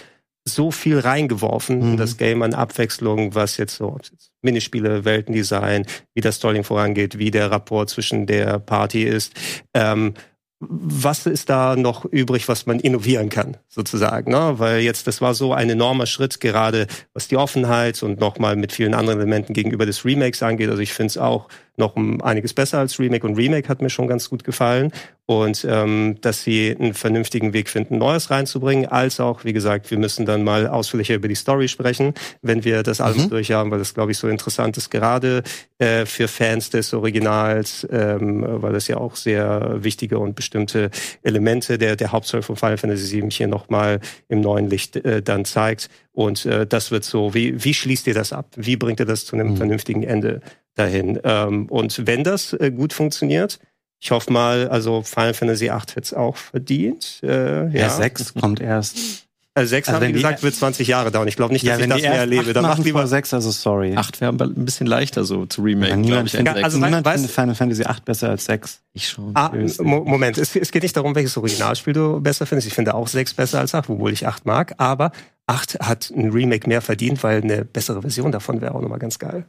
so 0.44 0.72
viel 0.72 0.98
reingeworfen 0.98 1.78
mhm. 1.78 1.92
in 1.92 1.98
das 1.98 2.18
Game 2.18 2.42
an 2.42 2.56
Abwechslung, 2.56 3.36
was 3.36 3.58
jetzt 3.58 3.76
so 3.76 4.00
Minispiele, 4.42 5.06
Weltendesign, 5.06 5.86
wie 6.16 6.22
das 6.22 6.38
Storying 6.38 6.64
vorangeht, 6.64 7.20
wie 7.20 7.30
der 7.30 7.52
Rapport 7.52 7.92
zwischen 7.92 8.26
der 8.26 8.58
Party 8.58 9.04
ist. 9.04 9.34
Ähm, 9.76 10.16
was 10.60 11.28
ist 11.28 11.50
da 11.50 11.76
noch 11.76 12.06
übrig, 12.06 12.48
was 12.48 12.66
man 12.66 12.80
innovieren 12.80 13.30
kann, 13.30 13.58
sozusagen? 13.68 14.32
Ne? 14.32 14.54
Weil 14.58 14.80
jetzt, 14.80 15.06
das 15.06 15.22
war 15.22 15.36
so 15.36 15.54
ein 15.54 15.70
enormer 15.70 16.08
Schritt, 16.08 16.40
gerade 16.40 16.88
was 17.14 17.28
die 17.28 17.38
Offenheit 17.38 18.02
und 18.02 18.20
nochmal 18.20 18.56
mit 18.56 18.72
vielen 18.72 18.96
anderen 18.96 19.20
Elementen 19.20 19.54
gegenüber 19.54 19.86
des 19.86 20.04
Remakes 20.04 20.42
angeht. 20.42 20.70
Also 20.70 20.82
ich 20.82 20.94
finde 20.94 21.12
es 21.12 21.18
auch 21.18 21.48
noch 21.78 21.96
um 21.96 22.22
einiges 22.22 22.54
besser 22.54 22.80
als 22.80 23.00
Remake 23.00 23.26
und 23.26 23.38
Remake 23.38 23.70
hat 23.70 23.82
mir 23.82 23.90
schon 23.90 24.08
ganz 24.08 24.30
gut 24.30 24.44
gefallen. 24.44 24.92
Und 25.30 25.68
ähm, 25.70 26.16
dass 26.22 26.44
sie 26.44 26.74
einen 26.80 26.94
vernünftigen 26.94 27.52
Weg 27.52 27.70
finden, 27.70 27.98
Neues 27.98 28.32
reinzubringen, 28.32 28.86
als 28.86 29.20
auch, 29.20 29.44
wie 29.44 29.52
gesagt, 29.52 29.92
wir 29.92 29.98
müssen 29.98 30.26
dann 30.26 30.42
mal 30.42 30.68
ausführlicher 30.68 31.16
über 31.16 31.28
die 31.28 31.36
Story 31.36 31.68
sprechen, 31.68 32.14
wenn 32.42 32.64
wir 32.64 32.82
das 32.82 33.02
alles 33.02 33.26
mhm. 33.26 33.32
durchhaben, 33.32 33.70
weil 33.70 33.80
das, 33.80 33.94
glaube 33.94 34.14
ich, 34.14 34.18
so 34.18 34.30
interessant 34.30 34.78
ist, 34.78 34.90
gerade 34.90 35.44
äh, 35.80 36.06
für 36.06 36.30
Fans 36.30 36.70
des 36.70 36.94
Originals, 36.94 37.86
ähm, 37.92 38.46
weil 38.48 38.72
das 38.72 38.88
ja 38.88 38.98
auch 38.98 39.18
sehr 39.18 39.84
wichtige 39.84 40.18
und 40.18 40.36
bestimmte 40.36 40.92
Elemente 41.24 41.78
der, 41.78 41.98
der 41.98 42.14
Hauptstory 42.14 42.42
von 42.42 42.56
Final 42.56 42.78
Fantasy 42.78 43.22
VII 43.22 43.30
hier 43.30 43.48
nochmal 43.48 44.00
im 44.30 44.40
neuen 44.40 44.70
Licht 44.70 44.96
äh, 44.96 45.22
dann 45.22 45.44
zeigt. 45.44 45.90
Und 46.14 46.46
äh, 46.46 46.66
das 46.66 46.90
wird 46.90 47.04
so, 47.04 47.34
wie, 47.34 47.64
wie 47.66 47.74
schließt 47.74 48.08
ihr 48.08 48.14
das 48.14 48.32
ab? 48.32 48.48
Wie 48.56 48.78
bringt 48.78 49.02
ihr 49.02 49.06
das 49.06 49.26
zu 49.26 49.36
einem 49.36 49.50
mhm. 49.52 49.58
vernünftigen 49.58 50.04
Ende 50.04 50.40
dahin? 50.78 51.20
Ähm, 51.24 51.68
und 51.68 52.06
wenn 52.08 52.24
das 52.24 52.54
äh, 52.54 52.72
gut 52.72 52.94
funktioniert, 52.94 53.60
ich 54.00 54.12
hoffe 54.12 54.32
mal, 54.32 54.70
also 54.70 55.02
Final 55.02 55.34
Fantasy 55.34 55.66
VIII 55.66 55.72
hätte 55.72 56.02
es 56.02 56.14
auch 56.14 56.38
verdient. 56.38 57.20
Äh, 57.24 57.68
ja. 57.70 57.70
ja, 57.70 57.90
6 57.90 58.36
kommt 58.36 58.60
erst. 58.60 59.28
Also 59.58 59.72
6 59.72 59.90
also 59.90 60.06
haben 60.06 60.14
gesagt, 60.14 60.44
wird 60.44 60.54
20 60.54 60.88
Jahre 60.88 61.10
dauern. 61.10 61.28
Ich 61.28 61.36
glaube 61.36 61.52
nicht, 61.52 61.66
dass 61.66 61.80
ja, 61.80 61.84
ich 61.84 61.90
das 61.90 62.02
mehr 62.02 62.14
erlebe. 62.14 62.54
Dann 62.54 62.62
macht 62.62 62.84
lieber 62.84 63.08
6, 63.08 63.34
also 63.34 63.50
sorry. 63.50 63.96
8 63.96 64.22
wäre 64.22 64.32
ein 64.32 64.66
bisschen 64.66 64.86
leichter 64.86 65.24
so 65.24 65.48
zu 65.48 65.64
remake. 65.64 65.90
Ja, 65.90 65.96
niemand 65.96 66.28
ich. 66.28 66.36
Findet, 66.36 66.64
also 66.64 66.78
niemand 66.78 67.08
findet 67.08 67.32
Final 67.32 67.56
Fantasy 67.56 67.84
8 67.84 68.06
besser 68.06 68.30
als 68.30 68.46
6. 68.46 68.82
Ich 68.94 69.10
schon. 69.10 69.32
Ah, 69.34 69.52
Moment, 69.80 70.38
es, 70.38 70.56
es, 70.56 70.72
geht 70.72 70.84
nicht 70.84 70.96
darum, 70.96 71.16
welches 71.16 71.36
Originalspiel 71.38 71.94
du 71.94 72.22
besser 72.22 72.46
findest. 72.46 72.68
Ich 72.68 72.76
finde 72.76 72.94
auch 72.94 73.08
6 73.08 73.34
besser 73.34 73.60
als 73.60 73.74
8, 73.74 73.90
obwohl 73.90 74.14
ich 74.14 74.28
8 74.28 74.46
mag. 74.46 74.76
Aber 74.78 75.12
8 75.48 75.80
hat 75.80 76.12
ein 76.16 76.30
Remake 76.30 76.70
mehr 76.70 76.84
verdient, 76.84 77.24
weil 77.24 77.42
eine 77.42 77.66
bessere 77.66 78.02
Version 78.02 78.32
davon 78.32 78.62
wäre 78.62 78.76
auch 78.76 78.82
nochmal 78.82 79.00
ganz 79.00 79.18
geil. 79.18 79.46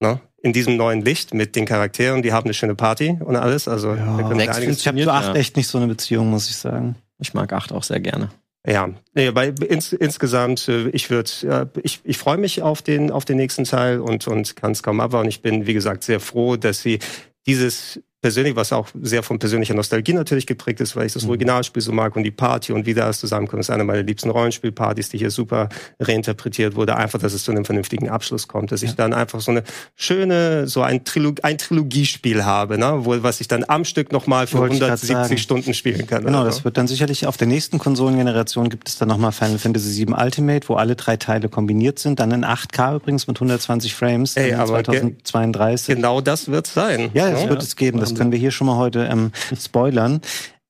Ne? 0.00 0.20
in 0.42 0.52
diesem 0.52 0.76
neuen 0.76 1.02
Licht 1.02 1.34
mit 1.34 1.54
den 1.54 1.66
Charakteren, 1.66 2.22
die 2.22 2.32
haben 2.32 2.44
eine 2.44 2.54
schöne 2.54 2.74
Party 2.74 3.18
und 3.20 3.36
alles. 3.36 3.68
Also 3.68 3.94
ja, 3.94 4.30
ich 4.58 4.86
habe 4.86 5.02
zu 5.02 5.12
acht 5.12 5.36
echt 5.36 5.56
nicht 5.56 5.68
so 5.68 5.78
eine 5.78 5.86
Beziehung, 5.86 6.30
muss 6.30 6.48
ich 6.48 6.56
sagen. 6.56 6.96
Ich 7.18 7.34
mag 7.34 7.52
acht 7.52 7.72
auch 7.72 7.82
sehr 7.82 8.00
gerne. 8.00 8.30
Ja, 8.66 8.90
nee, 9.14 9.30
bei, 9.30 9.48
ins, 9.48 9.92
insgesamt, 9.92 10.68
äh, 10.68 10.88
ich 10.90 11.08
würde, 11.08 11.70
ich, 11.82 12.00
ich 12.04 12.18
freue 12.18 12.36
mich 12.36 12.60
auf 12.60 12.82
den, 12.82 13.10
auf 13.10 13.24
den 13.24 13.38
nächsten 13.38 13.64
Teil 13.64 14.00
und, 14.00 14.26
und 14.28 14.54
kann 14.54 14.72
es 14.72 14.82
kaum 14.82 15.00
abwarten. 15.00 15.28
Ich 15.28 15.40
bin, 15.40 15.66
wie 15.66 15.72
gesagt, 15.72 16.04
sehr 16.04 16.20
froh, 16.20 16.56
dass 16.56 16.82
sie 16.82 16.98
dieses 17.46 18.00
persönlich, 18.20 18.54
was 18.54 18.72
auch 18.72 18.88
sehr 19.00 19.22
von 19.22 19.38
persönlicher 19.38 19.74
Nostalgie 19.74 20.12
natürlich 20.12 20.46
geprägt 20.46 20.80
ist, 20.80 20.94
weil 20.94 21.06
ich 21.06 21.12
das 21.12 21.24
mhm. 21.24 21.30
Originalspiel 21.30 21.82
so 21.82 21.92
mag 21.92 22.16
und 22.16 22.22
die 22.22 22.30
Party 22.30 22.72
und 22.72 22.86
wie 22.86 22.94
das 22.94 23.20
zusammenkommt, 23.20 23.60
ist 23.60 23.70
eine 23.70 23.84
meiner 23.84 24.02
liebsten 24.02 24.30
Rollenspielpartys, 24.30 25.08
die 25.08 25.18
hier 25.18 25.30
super 25.30 25.68
reinterpretiert 25.98 26.76
wurde. 26.76 26.96
Einfach, 26.96 27.18
dass 27.18 27.32
es 27.32 27.44
zu 27.44 27.50
einem 27.50 27.64
vernünftigen 27.64 28.10
Abschluss 28.10 28.46
kommt, 28.46 28.72
dass 28.72 28.82
ich 28.82 28.94
dann 28.94 29.14
einfach 29.14 29.40
so 29.40 29.50
eine 29.50 29.62
schöne, 29.96 30.66
so 30.66 30.82
ein, 30.82 31.04
Trilog 31.04 31.38
ein 31.42 31.56
Trilogiespiel 31.56 32.44
habe, 32.44 32.78
ne? 32.78 33.04
Wo, 33.04 33.22
was 33.22 33.40
ich 33.40 33.48
dann 33.48 33.64
am 33.66 33.84
Stück 33.84 34.12
nochmal 34.12 34.46
für 34.46 34.62
170 34.62 35.40
Stunden 35.40 35.72
spielen 35.72 36.06
kann. 36.06 36.24
Genau, 36.24 36.38
also. 36.38 36.50
das 36.50 36.64
wird 36.64 36.76
dann 36.76 36.88
sicherlich 36.88 37.26
auf 37.26 37.36
der 37.36 37.46
nächsten 37.46 37.78
Konsolengeneration 37.78 38.68
gibt 38.68 38.88
es 38.88 38.98
dann 38.98 39.08
nochmal 39.08 39.32
Final 39.32 39.58
Fantasy 39.58 40.06
VII 40.06 40.14
Ultimate, 40.14 40.68
wo 40.68 40.74
alle 40.74 40.94
drei 40.96 41.16
Teile 41.16 41.48
kombiniert 41.48 41.98
sind, 41.98 42.20
dann 42.20 42.30
in 42.32 42.44
8K 42.44 42.96
übrigens 42.96 43.26
mit 43.26 43.36
120 43.36 43.94
Frames, 43.94 44.36
Ey, 44.36 44.52
aber 44.54 44.84
2032. 44.84 45.96
Genau 45.96 46.20
das 46.20 46.48
wird 46.48 46.66
sein. 46.66 47.10
Ja, 47.14 47.30
das 47.30 47.44
ja. 47.44 47.48
wird 47.48 47.62
es 47.62 47.76
geben. 47.76 47.98
Das 48.00 48.09
das 48.10 48.18
können 48.18 48.32
wir 48.32 48.38
hier 48.38 48.50
schon 48.50 48.66
mal 48.66 48.76
heute 48.76 49.08
ähm, 49.10 49.32
spoilern. 49.58 50.20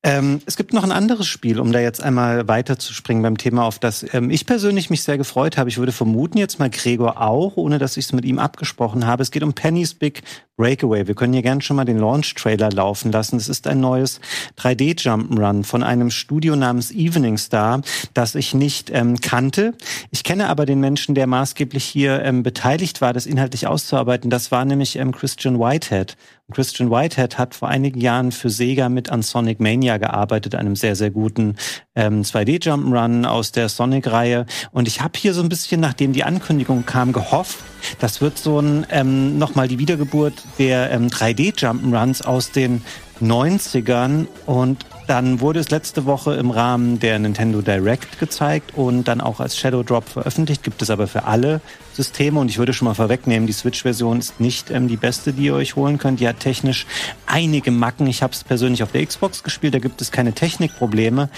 Ähm, 0.02 0.40
es 0.46 0.56
gibt 0.56 0.72
noch 0.72 0.82
ein 0.82 0.92
anderes 0.92 1.26
Spiel, 1.26 1.60
um 1.60 1.72
da 1.72 1.78
jetzt 1.78 2.02
einmal 2.02 2.48
weiterzuspringen 2.48 3.22
beim 3.22 3.36
Thema, 3.36 3.64
auf 3.64 3.78
das 3.78 4.06
ähm, 4.14 4.30
ich 4.30 4.46
persönlich 4.46 4.88
mich 4.88 5.02
sehr 5.02 5.18
gefreut 5.18 5.58
habe. 5.58 5.68
Ich 5.68 5.76
würde 5.76 5.92
vermuten 5.92 6.38
jetzt 6.38 6.58
mal 6.58 6.70
Gregor 6.70 7.20
auch, 7.20 7.58
ohne 7.58 7.78
dass 7.78 7.98
ich 7.98 8.06
es 8.06 8.12
mit 8.14 8.24
ihm 8.24 8.38
abgesprochen 8.38 9.06
habe. 9.06 9.22
Es 9.22 9.30
geht 9.30 9.42
um 9.42 9.52
Penny's 9.52 9.92
Big 9.92 10.22
Breakaway. 10.56 11.06
Wir 11.06 11.14
können 11.14 11.34
hier 11.34 11.42
gerne 11.42 11.60
schon 11.60 11.76
mal 11.76 11.84
den 11.84 11.98
Launch-Trailer 11.98 12.70
laufen 12.70 13.12
lassen. 13.12 13.36
Es 13.36 13.50
ist 13.50 13.66
ein 13.66 13.80
neues 13.80 14.20
3D-Jump'n'Run 14.58 15.64
von 15.64 15.82
einem 15.82 16.10
Studio 16.10 16.56
namens 16.56 16.90
Evening 16.92 17.36
Star, 17.36 17.82
das 18.14 18.34
ich 18.34 18.54
nicht 18.54 18.88
ähm, 18.88 19.20
kannte. 19.20 19.74
Ich 20.10 20.24
kenne 20.24 20.48
aber 20.48 20.64
den 20.64 20.80
Menschen, 20.80 21.14
der 21.14 21.26
maßgeblich 21.26 21.84
hier 21.84 22.22
ähm, 22.22 22.42
beteiligt 22.42 23.02
war, 23.02 23.12
das 23.12 23.26
inhaltlich 23.26 23.66
auszuarbeiten. 23.66 24.30
Das 24.30 24.50
war 24.50 24.64
nämlich 24.64 24.96
ähm, 24.96 25.12
Christian 25.12 25.58
Whitehead. 25.58 26.16
Christian 26.50 26.90
Whitehead 26.90 27.38
hat 27.38 27.54
vor 27.54 27.68
einigen 27.68 28.00
Jahren 28.00 28.32
für 28.32 28.50
Sega 28.50 28.88
mit 28.88 29.10
an 29.10 29.22
Sonic 29.22 29.60
Mania 29.60 29.98
gearbeitet, 29.98 30.54
einem 30.54 30.76
sehr, 30.76 30.96
sehr 30.96 31.10
guten 31.10 31.56
ähm, 31.94 32.22
2D-Jump'n'Run 32.22 33.24
aus 33.26 33.52
der 33.52 33.68
Sonic-Reihe. 33.68 34.46
Und 34.72 34.88
ich 34.88 35.00
habe 35.00 35.18
hier 35.18 35.34
so 35.34 35.42
ein 35.42 35.48
bisschen, 35.48 35.80
nachdem 35.80 36.12
die 36.12 36.24
Ankündigung 36.24 36.86
kam, 36.86 37.12
gehofft, 37.12 37.58
das 37.98 38.20
wird 38.20 38.38
so 38.38 38.60
ein 38.60 38.86
ähm, 38.90 39.38
nochmal 39.38 39.68
die 39.68 39.78
Wiedergeburt 39.78 40.34
der 40.58 40.90
ähm, 40.90 41.08
3D-Jump'n'Runs 41.08 42.22
aus 42.24 42.50
den 42.50 42.82
90ern 43.20 44.26
und 44.46 44.86
dann 45.10 45.40
wurde 45.40 45.58
es 45.58 45.70
letzte 45.70 46.06
Woche 46.06 46.34
im 46.34 46.52
Rahmen 46.52 47.00
der 47.00 47.18
Nintendo 47.18 47.62
Direct 47.62 48.20
gezeigt 48.20 48.74
und 48.76 49.08
dann 49.08 49.20
auch 49.20 49.40
als 49.40 49.58
Shadow 49.58 49.82
Drop 49.82 50.08
veröffentlicht. 50.08 50.62
Gibt 50.62 50.80
es 50.82 50.88
aber 50.88 51.08
für 51.08 51.24
alle 51.24 51.60
Systeme 51.94 52.38
und 52.38 52.48
ich 52.48 52.58
würde 52.58 52.72
schon 52.72 52.86
mal 52.86 52.94
vorwegnehmen, 52.94 53.48
die 53.48 53.52
Switch-Version 53.52 54.20
ist 54.20 54.38
nicht 54.38 54.70
ähm, 54.70 54.86
die 54.86 54.96
beste, 54.96 55.32
die 55.32 55.46
ihr 55.46 55.54
euch 55.54 55.74
holen 55.74 55.98
könnt. 55.98 56.20
Die 56.20 56.28
hat 56.28 56.38
technisch 56.38 56.86
einige 57.26 57.72
Macken. 57.72 58.06
Ich 58.06 58.22
habe 58.22 58.32
es 58.32 58.44
persönlich 58.44 58.84
auf 58.84 58.92
der 58.92 59.04
Xbox 59.04 59.42
gespielt, 59.42 59.74
da 59.74 59.80
gibt 59.80 60.00
es 60.00 60.12
keine 60.12 60.32
Technikprobleme. 60.32 61.28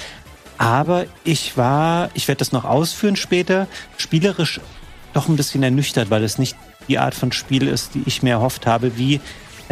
Aber 0.58 1.06
ich 1.24 1.56
war, 1.56 2.10
ich 2.12 2.28
werde 2.28 2.40
das 2.40 2.52
noch 2.52 2.66
ausführen 2.66 3.16
später, 3.16 3.68
spielerisch 3.96 4.60
doch 5.14 5.28
ein 5.28 5.36
bisschen 5.36 5.62
ernüchtert, 5.62 6.10
weil 6.10 6.24
es 6.24 6.36
nicht 6.36 6.58
die 6.88 6.98
Art 6.98 7.14
von 7.14 7.32
Spiel 7.32 7.68
ist, 7.68 7.94
die 7.94 8.02
ich 8.04 8.22
mir 8.22 8.32
erhofft 8.32 8.66
habe, 8.66 8.98
wie 8.98 9.22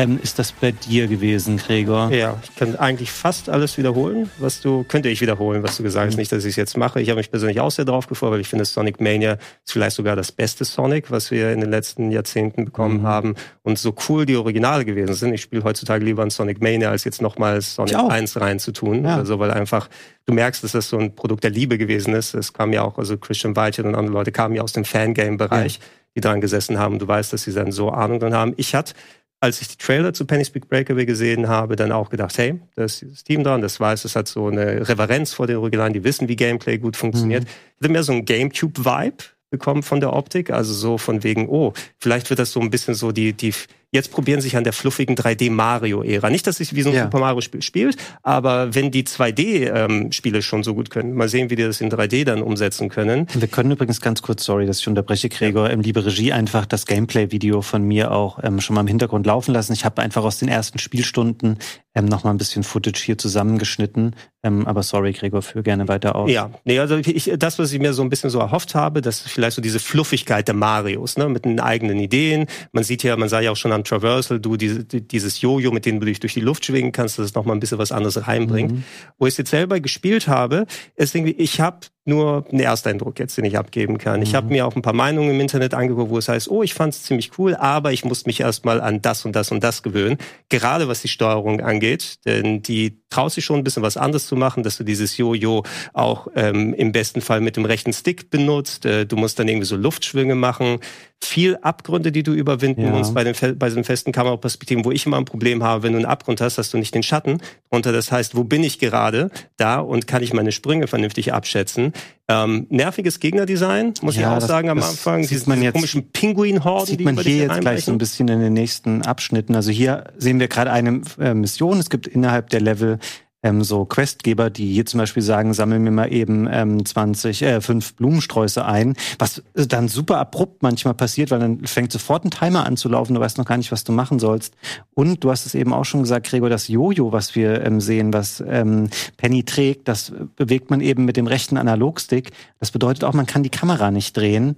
ähm, 0.02 0.18
ist 0.22 0.38
das 0.38 0.52
bei 0.52 0.72
dir 0.72 1.06
gewesen, 1.06 1.56
Gregor? 1.56 2.10
Ja, 2.10 2.36
ich 2.42 2.54
kann 2.56 2.76
eigentlich 2.76 3.10
fast 3.10 3.48
alles 3.48 3.76
wiederholen, 3.78 4.30
was 4.38 4.60
du, 4.60 4.84
könnte 4.84 5.08
ich 5.08 5.20
wiederholen, 5.20 5.62
was 5.62 5.76
du 5.76 5.82
gesagt 5.82 6.06
hast. 6.06 6.14
Mhm. 6.14 6.20
Nicht, 6.20 6.32
dass 6.32 6.44
ich 6.44 6.50
es 6.50 6.56
jetzt 6.56 6.76
mache. 6.76 7.00
Ich 7.00 7.08
habe 7.10 7.18
mich 7.18 7.30
persönlich 7.30 7.60
auch 7.60 7.70
sehr 7.70 7.84
drauf 7.84 8.06
gefreut, 8.06 8.32
weil 8.32 8.40
ich 8.40 8.48
finde, 8.48 8.64
Sonic 8.64 9.00
Mania 9.00 9.32
ist 9.32 9.72
vielleicht 9.72 9.96
sogar 9.96 10.16
das 10.16 10.32
beste 10.32 10.64
Sonic, 10.64 11.10
was 11.10 11.30
wir 11.30 11.52
in 11.52 11.60
den 11.60 11.70
letzten 11.70 12.10
Jahrzehnten 12.10 12.64
bekommen 12.64 13.00
mhm. 13.00 13.06
haben. 13.06 13.34
Und 13.62 13.78
so 13.78 13.94
cool 14.08 14.26
die 14.26 14.36
Originale 14.36 14.84
gewesen 14.84 15.14
sind. 15.14 15.34
Ich 15.34 15.42
spiele 15.42 15.64
heutzutage 15.64 16.04
lieber 16.04 16.22
ein 16.22 16.30
Sonic 16.30 16.60
Mania, 16.60 16.90
als 16.90 17.04
jetzt 17.04 17.22
nochmals 17.22 17.74
Sonic 17.74 17.96
1 17.96 18.40
reinzutun. 18.40 19.04
Ja. 19.04 19.16
Also, 19.16 19.38
weil 19.38 19.50
einfach, 19.50 19.88
du 20.26 20.32
merkst, 20.32 20.64
dass 20.64 20.72
das 20.72 20.88
so 20.88 20.98
ein 20.98 21.14
Produkt 21.14 21.44
der 21.44 21.50
Liebe 21.50 21.78
gewesen 21.78 22.14
ist. 22.14 22.34
Es 22.34 22.52
kam 22.52 22.72
ja 22.72 22.82
auch, 22.82 22.98
also 22.98 23.16
Christian 23.16 23.56
Whitehead 23.56 23.86
und 23.86 23.94
andere 23.94 24.14
Leute 24.14 24.32
kamen 24.32 24.54
ja 24.54 24.62
aus 24.62 24.72
dem 24.72 24.84
Fangame-Bereich. 24.84 25.74
Ja 25.74 25.84
die 26.16 26.20
dran 26.20 26.40
gesessen 26.40 26.78
haben. 26.78 26.98
Du 26.98 27.06
weißt, 27.06 27.32
dass 27.32 27.44
sie 27.44 27.52
dann 27.52 27.72
so 27.72 27.90
Ahnung 27.90 28.18
dran 28.18 28.34
haben. 28.34 28.54
Ich 28.56 28.74
hatte 28.74 28.94
als 29.40 29.62
ich 29.62 29.68
die 29.68 29.76
Trailer 29.78 30.12
zu 30.12 30.26
Penny's 30.26 30.50
Big 30.50 30.68
Breakaway 30.68 31.06
gesehen 31.06 31.48
habe, 31.48 31.74
dann 31.74 31.92
auch 31.92 32.10
gedacht, 32.10 32.36
hey, 32.36 32.60
da 32.76 32.84
ist 32.84 33.00
dieses 33.00 33.24
Team 33.24 33.42
dran, 33.42 33.62
das 33.62 33.80
weiß, 33.80 34.04
es 34.04 34.14
hat 34.14 34.28
so 34.28 34.48
eine 34.48 34.86
Reverenz 34.86 35.32
vor 35.32 35.46
den 35.46 35.56
Originalen, 35.56 35.94
die 35.94 36.04
wissen, 36.04 36.28
wie 36.28 36.36
Gameplay 36.36 36.76
gut 36.76 36.96
funktioniert. 36.96 37.44
Mhm. 37.44 37.48
Ich 37.48 37.80
hatte 37.80 37.92
mehr 37.92 38.02
so 38.02 38.12
ein 38.12 38.26
Gamecube-Vibe 38.26 39.24
bekommen 39.48 39.82
von 39.82 40.00
der 40.00 40.12
Optik, 40.12 40.50
also 40.50 40.74
so 40.74 40.98
von 40.98 41.24
wegen, 41.24 41.48
oh, 41.48 41.72
vielleicht 41.98 42.30
wird 42.30 42.38
das 42.38 42.52
so 42.52 42.60
ein 42.60 42.70
bisschen 42.70 42.94
so 42.94 43.12
die, 43.12 43.32
die 43.32 43.52
jetzt 43.92 44.12
probieren 44.12 44.40
sich 44.40 44.56
an 44.56 44.64
der 44.64 44.72
fluffigen 44.72 45.16
3D 45.16 45.50
Mario-Ära. 45.50 46.30
Nicht, 46.30 46.46
dass 46.46 46.60
es 46.60 46.74
wie 46.74 46.82
so 46.82 46.90
ein 46.90 46.94
ja. 46.94 47.04
Super 47.04 47.18
Mario-Spiel 47.18 47.62
spielt, 47.62 47.96
aber 48.22 48.74
wenn 48.74 48.90
die 48.90 49.04
2D-Spiele 49.04 50.36
ähm, 50.38 50.42
schon 50.42 50.62
so 50.62 50.74
gut 50.74 50.90
können, 50.90 51.14
mal 51.14 51.28
sehen, 51.28 51.50
wie 51.50 51.56
die 51.56 51.62
das 51.64 51.80
in 51.80 51.90
3D 51.90 52.24
dann 52.24 52.42
umsetzen 52.42 52.88
können. 52.88 53.26
Wir 53.34 53.48
können 53.48 53.70
übrigens 53.70 54.00
ganz 54.00 54.22
kurz, 54.22 54.44
sorry, 54.44 54.66
dass 54.66 54.80
ich 54.80 54.88
unterbreche, 54.88 55.28
Gregor, 55.28 55.66
ja. 55.66 55.72
ähm, 55.72 55.80
liebe 55.80 56.04
Regie, 56.04 56.32
einfach 56.32 56.66
das 56.66 56.86
Gameplay-Video 56.86 57.62
von 57.62 57.82
mir 57.82 58.12
auch 58.12 58.38
ähm, 58.42 58.60
schon 58.60 58.74
mal 58.74 58.82
im 58.82 58.86
Hintergrund 58.86 59.26
laufen 59.26 59.52
lassen. 59.52 59.72
Ich 59.72 59.84
habe 59.84 60.02
einfach 60.02 60.22
aus 60.22 60.38
den 60.38 60.48
ersten 60.48 60.78
Spielstunden 60.78 61.58
ähm, 61.94 62.04
noch 62.04 62.22
mal 62.22 62.30
ein 62.30 62.38
bisschen 62.38 62.62
Footage 62.62 63.02
hier 63.04 63.18
zusammengeschnitten. 63.18 64.14
Ähm, 64.42 64.66
aber 64.66 64.82
sorry, 64.82 65.12
Gregor, 65.12 65.42
führe 65.42 65.64
gerne 65.64 65.88
weiter 65.88 66.14
aus. 66.14 66.30
Ja, 66.30 66.50
nee, 66.64 66.78
also 66.78 66.96
ich, 66.96 67.32
das, 67.36 67.58
was 67.58 67.72
ich 67.72 67.80
mir 67.80 67.92
so 67.92 68.02
ein 68.02 68.08
bisschen 68.08 68.30
so 68.30 68.38
erhofft 68.38 68.74
habe, 68.74 69.02
das 69.02 69.20
ist 69.20 69.32
vielleicht 69.32 69.56
so 69.56 69.62
diese 69.62 69.80
Fluffigkeit 69.80 70.46
der 70.48 70.54
Marios, 70.54 71.18
ne, 71.18 71.28
mit 71.28 71.44
den 71.44 71.60
eigenen 71.60 71.98
Ideen. 71.98 72.46
Man 72.72 72.84
sieht 72.84 73.02
ja, 73.02 73.16
man 73.16 73.28
sah 73.28 73.40
ja 73.40 73.50
auch 73.50 73.56
schon 73.56 73.72
am 73.80 73.84
Traversal, 73.84 74.40
du 74.40 74.56
diese, 74.56 74.84
dieses 74.84 75.40
Jojo, 75.40 75.70
mit 75.72 75.86
dem 75.86 76.00
du 76.00 76.06
dich 76.06 76.20
durch 76.20 76.34
die 76.34 76.40
Luft 76.40 76.64
schwingen 76.64 76.92
kannst, 76.92 77.18
dass 77.18 77.26
es 77.26 77.34
noch 77.34 77.44
mal 77.44 77.54
ein 77.54 77.60
bisschen 77.60 77.78
was 77.78 77.92
anderes 77.92 78.26
reinbringt. 78.26 78.72
Mhm. 78.72 78.84
Wo 79.18 79.26
ich 79.26 79.36
jetzt 79.36 79.50
selber 79.50 79.80
gespielt 79.80 80.28
habe, 80.28 80.66
ist 80.96 81.14
irgendwie, 81.14 81.32
ich 81.32 81.60
habe 81.60 81.80
nur 82.04 82.46
einen 82.50 82.60
Ersteindruck 82.60 83.18
jetzt, 83.18 83.36
den 83.36 83.44
ich 83.44 83.58
abgeben 83.58 83.98
kann. 83.98 84.16
Mhm. 84.20 84.22
Ich 84.22 84.34
habe 84.34 84.48
mir 84.48 84.66
auch 84.66 84.74
ein 84.74 84.82
paar 84.82 84.94
Meinungen 84.94 85.30
im 85.30 85.40
Internet 85.40 85.74
angeguckt, 85.74 86.10
wo 86.10 86.18
es 86.18 86.28
heißt, 86.28 86.50
oh, 86.50 86.62
ich 86.62 86.74
fand 86.74 86.94
es 86.94 87.02
ziemlich 87.02 87.38
cool, 87.38 87.54
aber 87.54 87.92
ich 87.92 88.04
musste 88.04 88.28
mich 88.28 88.40
erstmal 88.40 88.80
an 88.80 89.02
das 89.02 89.24
und 89.24 89.36
das 89.36 89.52
und 89.52 89.62
das 89.62 89.82
gewöhnen. 89.82 90.16
Gerade 90.48 90.88
was 90.88 91.02
die 91.02 91.08
Steuerung 91.08 91.60
angeht, 91.60 92.24
denn 92.24 92.62
die 92.62 93.00
traut 93.10 93.32
sich 93.32 93.44
schon 93.44 93.58
ein 93.58 93.64
bisschen 93.64 93.82
was 93.82 93.96
anderes 93.96 94.26
zu 94.26 94.36
machen, 94.36 94.62
dass 94.62 94.78
du 94.78 94.84
dieses 94.84 95.16
Jojo 95.16 95.64
auch 95.92 96.28
ähm, 96.36 96.72
im 96.74 96.92
besten 96.92 97.20
Fall 97.20 97.40
mit 97.40 97.56
dem 97.56 97.64
rechten 97.64 97.92
Stick 97.92 98.30
benutzt. 98.30 98.86
Äh, 98.86 99.04
du 99.04 99.16
musst 99.16 99.38
dann 99.38 99.48
irgendwie 99.48 99.66
so 99.66 99.76
Luftschwünge 99.76 100.34
machen. 100.34 100.78
Viel 101.22 101.58
Abgründe, 101.58 102.12
die 102.12 102.22
du 102.22 102.32
überwinden 102.32 102.82
ja. 102.82 102.90
musst 102.90 103.12
bei 103.12 103.24
den 103.24 103.34
bei 103.58 103.66
diesen 103.66 103.84
festen 103.84 104.10
Kameraperspektiven, 104.10 104.86
wo 104.86 104.90
ich 104.90 105.04
immer 105.04 105.18
ein 105.18 105.26
Problem 105.26 105.62
habe, 105.62 105.82
wenn 105.82 105.92
du 105.92 105.98
einen 105.98 106.06
Abgrund 106.06 106.40
hast, 106.40 106.56
hast 106.56 106.72
du 106.72 106.78
nicht 106.78 106.94
den 106.94 107.02
Schatten 107.02 107.42
drunter. 107.70 107.92
Das 107.92 108.10
heißt, 108.10 108.36
wo 108.36 108.44
bin 108.44 108.64
ich 108.64 108.78
gerade 108.78 109.30
da 109.58 109.80
und 109.80 110.06
kann 110.06 110.22
ich 110.22 110.32
meine 110.32 110.50
Sprünge 110.50 110.86
vernünftig 110.86 111.34
abschätzen? 111.34 111.89
Ähm, 112.28 112.66
nerviges 112.70 113.18
Gegnerdesign, 113.18 113.94
muss 114.02 114.14
ja, 114.14 114.22
ich 114.22 114.26
auch 114.28 114.34
das, 114.36 114.46
sagen 114.46 114.68
am 114.68 114.78
Anfang. 114.78 115.22
Diese, 115.26 115.48
man 115.48 115.60
diese 115.60 115.72
komischen 115.72 116.10
Pinguin-Horden, 116.12 116.86
sieht 116.86 117.00
man 117.00 117.18
hier 117.18 117.36
jetzt 117.36 117.60
gleich 117.60 117.84
so 117.84 117.92
ein 117.92 117.98
bisschen 117.98 118.28
in 118.28 118.40
den 118.40 118.52
nächsten 118.52 119.02
Abschnitten. 119.02 119.56
Also 119.56 119.70
hier 119.70 120.04
sehen 120.16 120.38
wir 120.38 120.48
gerade 120.48 120.70
eine 120.70 121.02
äh, 121.18 121.34
Mission. 121.34 121.80
Es 121.80 121.90
gibt 121.90 122.06
innerhalb 122.06 122.50
der 122.50 122.60
Level 122.60 122.98
ähm, 123.42 123.62
so 123.62 123.84
Questgeber, 123.84 124.50
die 124.50 124.72
hier 124.72 124.86
zum 124.86 124.98
Beispiel 124.98 125.22
sagen, 125.22 125.54
sammeln 125.54 125.82
mir 125.82 125.90
mal 125.90 126.12
eben 126.12 126.48
ähm, 126.50 126.84
20, 126.84 127.42
äh, 127.42 127.60
fünf 127.60 127.94
Blumensträuße 127.94 128.64
ein, 128.64 128.94
was 129.18 129.42
dann 129.54 129.88
super 129.88 130.18
abrupt 130.18 130.62
manchmal 130.62 130.94
passiert, 130.94 131.30
weil 131.30 131.40
dann 131.40 131.66
fängt 131.66 131.92
sofort 131.92 132.24
ein 132.24 132.30
Timer 132.30 132.66
an 132.66 132.76
zu 132.76 132.88
laufen, 132.88 133.14
du 133.14 133.20
weißt 133.20 133.38
noch 133.38 133.46
gar 133.46 133.56
nicht, 133.56 133.72
was 133.72 133.84
du 133.84 133.92
machen 133.92 134.18
sollst. 134.18 134.54
Und 134.94 135.24
du 135.24 135.30
hast 135.30 135.46
es 135.46 135.54
eben 135.54 135.72
auch 135.72 135.84
schon 135.84 136.02
gesagt, 136.02 136.26
Gregor, 136.26 136.50
das 136.50 136.68
Jojo, 136.68 137.12
was 137.12 137.34
wir 137.34 137.64
ähm, 137.64 137.80
sehen, 137.80 138.12
was 138.12 138.42
ähm, 138.46 138.90
Penny 139.16 139.44
trägt, 139.44 139.88
das 139.88 140.12
bewegt 140.36 140.70
man 140.70 140.80
eben 140.80 141.04
mit 141.04 141.16
dem 141.16 141.26
rechten 141.26 141.56
Analogstick. 141.56 142.30
Das 142.58 142.70
bedeutet 142.70 143.04
auch, 143.04 143.14
man 143.14 143.26
kann 143.26 143.42
die 143.42 143.50
Kamera 143.50 143.90
nicht 143.90 144.16
drehen. 144.16 144.56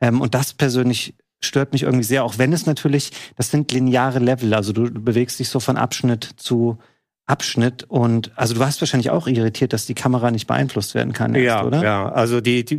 Ähm, 0.00 0.20
und 0.20 0.34
das 0.34 0.54
persönlich 0.54 1.14
stört 1.42 1.72
mich 1.72 1.82
irgendwie 1.82 2.04
sehr, 2.04 2.24
auch 2.24 2.38
wenn 2.38 2.52
es 2.52 2.66
natürlich, 2.66 3.12
das 3.36 3.50
sind 3.50 3.72
lineare 3.72 4.18
Level, 4.18 4.54
also 4.54 4.72
du, 4.72 4.88
du 4.88 5.00
bewegst 5.00 5.38
dich 5.38 5.48
so 5.48 5.58
von 5.58 5.76
Abschnitt 5.76 6.28
zu 6.36 6.78
Abschnitt 7.30 7.84
und 7.84 8.32
also 8.34 8.54
du 8.54 8.60
warst 8.60 8.80
wahrscheinlich 8.82 9.10
auch 9.10 9.28
irritiert, 9.28 9.72
dass 9.72 9.86
die 9.86 9.94
Kamera 9.94 10.32
nicht 10.32 10.48
beeinflusst 10.48 10.96
werden 10.96 11.12
kann, 11.12 11.34
erst, 11.36 11.46
ja, 11.46 11.64
oder? 11.64 11.82
Ja, 11.82 12.08
also 12.10 12.40
die, 12.40 12.64
die 12.64 12.76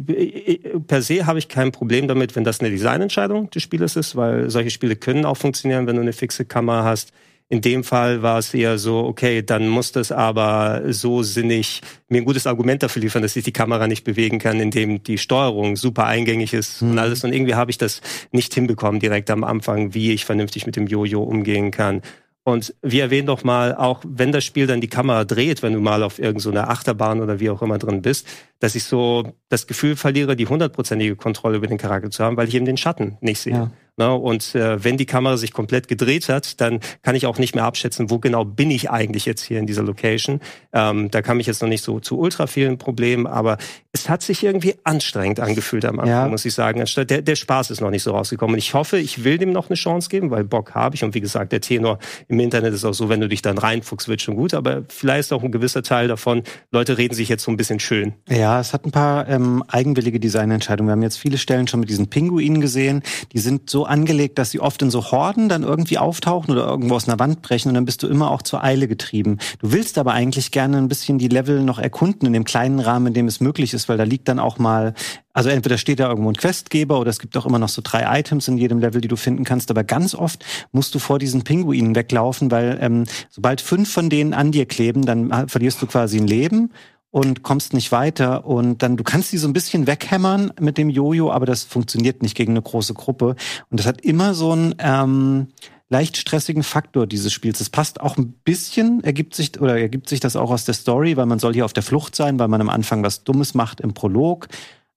per 0.87 1.01
se 1.01 1.25
habe 1.25 1.39
ich 1.39 1.47
kein 1.47 1.71
Problem 1.71 2.09
damit, 2.09 2.35
wenn 2.35 2.43
das 2.43 2.59
eine 2.59 2.69
Designentscheidung 2.69 3.49
des 3.49 3.63
Spieles 3.63 3.95
ist, 3.95 4.17
weil 4.17 4.49
solche 4.49 4.69
Spiele 4.69 4.97
können 4.97 5.23
auch 5.23 5.37
funktionieren, 5.37 5.87
wenn 5.87 5.95
du 5.95 6.01
eine 6.01 6.11
fixe 6.11 6.43
Kamera 6.43 6.83
hast. 6.83 7.13
In 7.47 7.59
dem 7.59 7.83
Fall 7.83 8.21
war 8.21 8.39
es 8.39 8.53
eher 8.53 8.77
so, 8.77 8.99
okay, 8.99 9.41
dann 9.41 9.67
muss 9.67 9.91
das 9.91 10.13
aber 10.13 10.83
so 10.87 11.21
sinnig 11.21 11.81
mir 12.07 12.19
ein 12.19 12.25
gutes 12.25 12.47
Argument 12.47 12.81
dafür 12.81 13.01
liefern, 13.01 13.21
dass 13.21 13.35
ich 13.35 13.43
die 13.43 13.51
Kamera 13.51 13.87
nicht 13.87 14.05
bewegen 14.05 14.39
kann, 14.39 14.61
indem 14.61 15.03
die 15.03 15.17
Steuerung 15.17 15.75
super 15.75 16.05
eingängig 16.05 16.53
ist 16.53 16.81
mhm. 16.81 16.91
und 16.91 16.99
alles. 16.99 17.25
Und 17.25 17.33
irgendwie 17.33 17.55
habe 17.55 17.69
ich 17.69 17.77
das 17.77 18.01
nicht 18.31 18.53
hinbekommen 18.53 19.01
direkt 19.01 19.29
am 19.29 19.43
Anfang, 19.43 19.93
wie 19.93 20.13
ich 20.13 20.23
vernünftig 20.23 20.65
mit 20.65 20.77
dem 20.77 20.87
Jojo 20.87 21.23
umgehen 21.23 21.71
kann. 21.71 22.01
Und 22.43 22.73
wie 22.81 22.99
erwähnt 22.99 23.27
noch 23.27 23.43
mal, 23.43 23.75
auch 23.75 24.01
wenn 24.03 24.31
das 24.31 24.43
Spiel 24.43 24.65
dann 24.65 24.81
die 24.81 24.87
Kamera 24.87 25.25
dreht, 25.25 25.61
wenn 25.61 25.73
du 25.73 25.79
mal 25.79 26.01
auf 26.01 26.17
irgendeiner 26.17 26.65
so 26.65 26.71
Achterbahn 26.71 27.21
oder 27.21 27.39
wie 27.39 27.51
auch 27.51 27.61
immer 27.61 27.77
drin 27.77 28.01
bist, 28.01 28.27
dass 28.59 28.73
ich 28.73 28.83
so 28.85 29.33
das 29.49 29.67
Gefühl 29.67 29.95
verliere, 29.95 30.35
die 30.35 30.47
hundertprozentige 30.47 31.15
Kontrolle 31.15 31.57
über 31.57 31.67
den 31.67 31.77
Charakter 31.77 32.09
zu 32.09 32.23
haben, 32.23 32.37
weil 32.37 32.47
ich 32.47 32.55
eben 32.55 32.65
den 32.65 32.77
Schatten 32.77 33.17
nicht 33.21 33.39
sehe. 33.39 33.53
Ja. 33.53 33.71
Ne? 34.01 34.15
Und 34.15 34.55
äh, 34.55 34.83
wenn 34.83 34.97
die 34.97 35.05
Kamera 35.05 35.37
sich 35.37 35.53
komplett 35.53 35.87
gedreht 35.87 36.27
hat, 36.27 36.59
dann 36.59 36.79
kann 37.03 37.13
ich 37.13 37.27
auch 37.27 37.37
nicht 37.37 37.53
mehr 37.53 37.65
abschätzen, 37.65 38.09
wo 38.09 38.17
genau 38.17 38.43
bin 38.43 38.71
ich 38.71 38.89
eigentlich 38.89 39.27
jetzt 39.27 39.43
hier 39.43 39.59
in 39.59 39.67
dieser 39.67 39.83
Location. 39.83 40.39
Ähm, 40.73 41.11
da 41.11 41.21
kam 41.21 41.39
ich 41.39 41.45
jetzt 41.45 41.61
noch 41.61 41.69
nicht 41.69 41.83
so 41.83 41.99
zu 41.99 42.17
ultra 42.17 42.47
vielen 42.47 42.79
Problemen, 42.79 43.27
aber 43.27 43.59
es 43.91 44.09
hat 44.09 44.23
sich 44.23 44.43
irgendwie 44.43 44.73
anstrengend 44.85 45.39
angefühlt 45.39 45.85
am 45.85 45.99
Anfang, 45.99 46.15
ja. 46.15 46.27
muss 46.27 46.45
ich 46.45 46.53
sagen. 46.55 46.83
Der, 46.95 47.21
der 47.21 47.35
Spaß 47.35 47.69
ist 47.69 47.79
noch 47.79 47.91
nicht 47.91 48.01
so 48.01 48.11
rausgekommen. 48.11 48.55
Und 48.55 48.59
ich 48.59 48.73
hoffe, 48.73 48.97
ich 48.97 49.23
will 49.23 49.37
dem 49.37 49.51
noch 49.51 49.69
eine 49.69 49.75
Chance 49.75 50.09
geben, 50.09 50.31
weil 50.31 50.45
Bock 50.45 50.73
habe 50.73 50.95
ich. 50.95 51.03
Und 51.03 51.13
wie 51.13 51.21
gesagt, 51.21 51.51
der 51.51 51.61
Tenor 51.61 51.99
im 52.27 52.39
Internet 52.39 52.73
ist 52.73 52.83
auch 52.85 52.93
so, 52.93 53.07
wenn 53.07 53.21
du 53.21 53.27
dich 53.27 53.43
dann 53.43 53.59
reinfuchst, 53.59 54.07
wird 54.07 54.21
schon 54.23 54.35
gut. 54.35 54.55
Aber 54.55 54.83
vielleicht 54.87 55.19
ist 55.19 55.33
auch 55.33 55.43
ein 55.43 55.51
gewisser 55.51 55.83
Teil 55.83 56.07
davon, 56.07 56.41
Leute 56.71 56.97
reden 56.97 57.13
sich 57.13 57.29
jetzt 57.29 57.43
so 57.43 57.51
ein 57.51 57.57
bisschen 57.57 57.79
schön. 57.79 58.13
Ja, 58.29 58.59
es 58.59 58.73
hat 58.73 58.85
ein 58.85 58.91
paar 58.91 59.27
ähm, 59.27 59.63
eigenwillige 59.67 60.19
Designentscheidungen. 60.19 60.89
Wir 60.89 60.93
haben 60.93 61.03
jetzt 61.03 61.19
viele 61.19 61.37
Stellen 61.37 61.67
schon 61.67 61.81
mit 61.81 61.89
diesen 61.89 62.07
Pinguinen 62.07 62.61
gesehen. 62.61 63.03
Die 63.33 63.39
sind 63.39 63.69
so 63.69 63.85
angelegt, 63.91 64.39
dass 64.39 64.51
sie 64.51 64.59
oft 64.59 64.81
in 64.81 64.89
so 64.89 65.11
Horden 65.11 65.49
dann 65.49 65.63
irgendwie 65.63 65.97
auftauchen 65.97 66.51
oder 66.51 66.65
irgendwo 66.65 66.95
aus 66.95 67.07
einer 67.07 67.19
Wand 67.19 67.41
brechen 67.41 67.69
und 67.69 67.75
dann 67.75 67.85
bist 67.85 68.01
du 68.01 68.07
immer 68.07 68.31
auch 68.31 68.41
zur 68.41 68.63
Eile 68.63 68.87
getrieben. 68.87 69.37
Du 69.59 69.71
willst 69.71 69.97
aber 69.97 70.13
eigentlich 70.13 70.51
gerne 70.51 70.77
ein 70.77 70.87
bisschen 70.87 71.19
die 71.19 71.27
Level 71.27 71.61
noch 71.61 71.77
erkunden 71.77 72.25
in 72.25 72.33
dem 72.33 72.45
kleinen 72.45 72.79
Rahmen, 72.79 73.07
in 73.07 73.13
dem 73.13 73.27
es 73.27 73.39
möglich 73.39 73.73
ist, 73.73 73.89
weil 73.89 73.97
da 73.97 74.03
liegt 74.03 74.27
dann 74.27 74.39
auch 74.39 74.57
mal 74.57 74.93
also 75.33 75.49
entweder 75.49 75.77
steht 75.77 75.99
da 75.99 76.09
irgendwo 76.09 76.29
ein 76.29 76.35
Questgeber 76.35 76.99
oder 76.99 77.09
es 77.09 77.19
gibt 77.19 77.37
auch 77.37 77.45
immer 77.45 77.59
noch 77.59 77.69
so 77.69 77.81
drei 77.83 78.19
Items 78.19 78.47
in 78.47 78.57
jedem 78.57 78.79
Level, 78.79 78.99
die 78.99 79.07
du 79.07 79.15
finden 79.15 79.45
kannst. 79.45 79.71
Aber 79.71 79.83
ganz 79.83 80.13
oft 80.13 80.43
musst 80.71 80.93
du 80.93 80.99
vor 80.99 81.19
diesen 81.19 81.43
Pinguinen 81.43 81.95
weglaufen, 81.95 82.51
weil 82.51 82.77
ähm, 82.81 83.05
sobald 83.29 83.61
fünf 83.61 83.91
von 83.91 84.09
denen 84.09 84.33
an 84.33 84.51
dir 84.51 84.65
kleben, 84.65 85.05
dann 85.05 85.47
verlierst 85.47 85.81
du 85.81 85.87
quasi 85.87 86.17
ein 86.17 86.27
Leben 86.27 86.71
und 87.11 87.43
kommst 87.43 87.73
nicht 87.73 87.91
weiter. 87.91 88.45
Und 88.45 88.81
dann, 88.81 88.97
du 88.97 89.03
kannst 89.03 89.31
die 89.31 89.37
so 89.37 89.47
ein 89.47 89.53
bisschen 89.53 89.85
weghämmern 89.85 90.53
mit 90.59 90.77
dem 90.77 90.89
Jojo, 90.89 91.31
aber 91.31 91.45
das 91.45 91.63
funktioniert 91.63 92.23
nicht 92.23 92.35
gegen 92.35 92.53
eine 92.53 92.61
große 92.61 92.93
Gruppe. 92.93 93.35
Und 93.69 93.79
das 93.79 93.85
hat 93.85 94.01
immer 94.01 94.33
so 94.33 94.53
ein 94.55 94.75
ähm, 94.79 95.47
leicht 95.89 96.15
stressigen 96.15 96.63
Faktor 96.63 97.05
dieses 97.05 97.33
Spiels. 97.33 97.59
Es 97.59 97.69
passt 97.69 97.99
auch 97.99 98.17
ein 98.17 98.31
bisschen, 98.31 99.03
ergibt 99.03 99.35
sich 99.35 99.59
oder 99.59 99.77
ergibt 99.77 100.07
sich 100.07 100.21
das 100.21 100.37
auch 100.37 100.49
aus 100.49 100.63
der 100.63 100.73
Story, 100.73 101.17
weil 101.17 101.25
man 101.25 101.39
soll 101.39 101.53
hier 101.53 101.65
auf 101.65 101.73
der 101.73 101.83
Flucht 101.83 102.15
sein, 102.15 102.39
weil 102.39 102.47
man 102.47 102.61
am 102.61 102.69
Anfang 102.69 103.03
was 103.03 103.25
Dummes 103.25 103.53
macht 103.53 103.81
im 103.81 103.93
Prolog. 103.93 104.47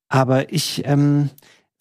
Aber 0.08 0.52
ich, 0.52 0.82
ähm, 0.86 1.30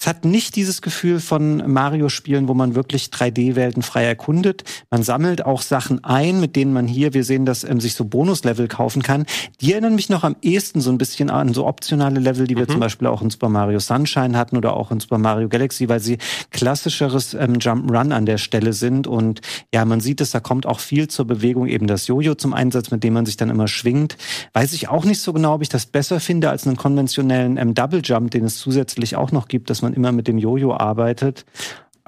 es 0.03 0.07
hat 0.07 0.25
nicht 0.25 0.57
dieses 0.57 0.81
Gefühl 0.81 1.21
von 1.21 1.63
Mario-Spielen, 1.71 2.49
wo 2.49 2.53
man 2.53 2.75
wirklich 2.75 3.05
3D-Welten 3.05 3.83
frei 3.83 4.03
erkundet. 4.03 4.65
Man 4.91 5.01
sammelt 5.01 5.45
auch 5.45 5.61
Sachen 5.61 6.03
ein, 6.03 6.41
mit 6.41 6.57
denen 6.57 6.73
man 6.73 6.89
hier, 6.89 7.13
wir 7.13 7.23
sehen, 7.23 7.45
dass 7.45 7.63
ähm, 7.63 7.79
sich 7.79 7.93
so 7.95 8.03
Bonus-Level 8.03 8.67
kaufen 8.67 9.01
kann. 9.01 9.25
Die 9.61 9.71
erinnern 9.71 9.95
mich 9.95 10.09
noch 10.09 10.25
am 10.25 10.35
ehesten 10.41 10.81
so 10.81 10.91
ein 10.91 10.97
bisschen 10.97 11.29
an 11.29 11.53
so 11.53 11.65
optionale 11.65 12.19
Level, 12.19 12.47
die 12.47 12.57
wir 12.57 12.63
mhm. 12.63 12.71
zum 12.71 12.79
Beispiel 12.81 13.07
auch 13.07 13.21
in 13.21 13.29
Super 13.29 13.47
Mario 13.47 13.79
Sunshine 13.79 14.37
hatten 14.37 14.57
oder 14.57 14.75
auch 14.75 14.91
in 14.91 14.99
Super 14.99 15.19
Mario 15.19 15.47
Galaxy, 15.47 15.87
weil 15.87 16.01
sie 16.01 16.17
klassischeres 16.51 17.33
ähm, 17.33 17.53
Jump'n'Run 17.53 18.11
an 18.11 18.25
der 18.25 18.39
Stelle 18.39 18.73
sind. 18.73 19.07
Und 19.07 19.39
ja, 19.73 19.85
man 19.85 20.01
sieht 20.01 20.19
es, 20.19 20.31
da 20.31 20.41
kommt 20.41 20.65
auch 20.65 20.81
viel 20.81 21.07
zur 21.07 21.27
Bewegung, 21.27 21.67
eben 21.67 21.87
das 21.87 22.07
Jojo 22.07 22.35
zum 22.35 22.53
Einsatz, 22.53 22.91
mit 22.91 23.05
dem 23.05 23.13
man 23.13 23.25
sich 23.25 23.37
dann 23.37 23.49
immer 23.49 23.69
schwingt. 23.69 24.17
Weiß 24.51 24.73
ich 24.73 24.89
auch 24.89 25.05
nicht 25.05 25.21
so 25.21 25.31
genau, 25.31 25.53
ob 25.53 25.61
ich 25.61 25.69
das 25.69 25.85
besser 25.85 26.19
finde 26.19 26.49
als 26.49 26.67
einen 26.67 26.75
konventionellen 26.75 27.55
ähm, 27.55 27.73
Double 27.73 28.01
Jump, 28.03 28.31
den 28.31 28.43
es 28.43 28.57
zusätzlich 28.57 29.15
auch 29.15 29.31
noch 29.31 29.47
gibt, 29.47 29.69
dass 29.69 29.81
man 29.81 29.92
immer 29.93 30.11
mit 30.11 30.27
dem 30.27 30.37
Jojo 30.37 30.73
arbeitet. 30.73 31.45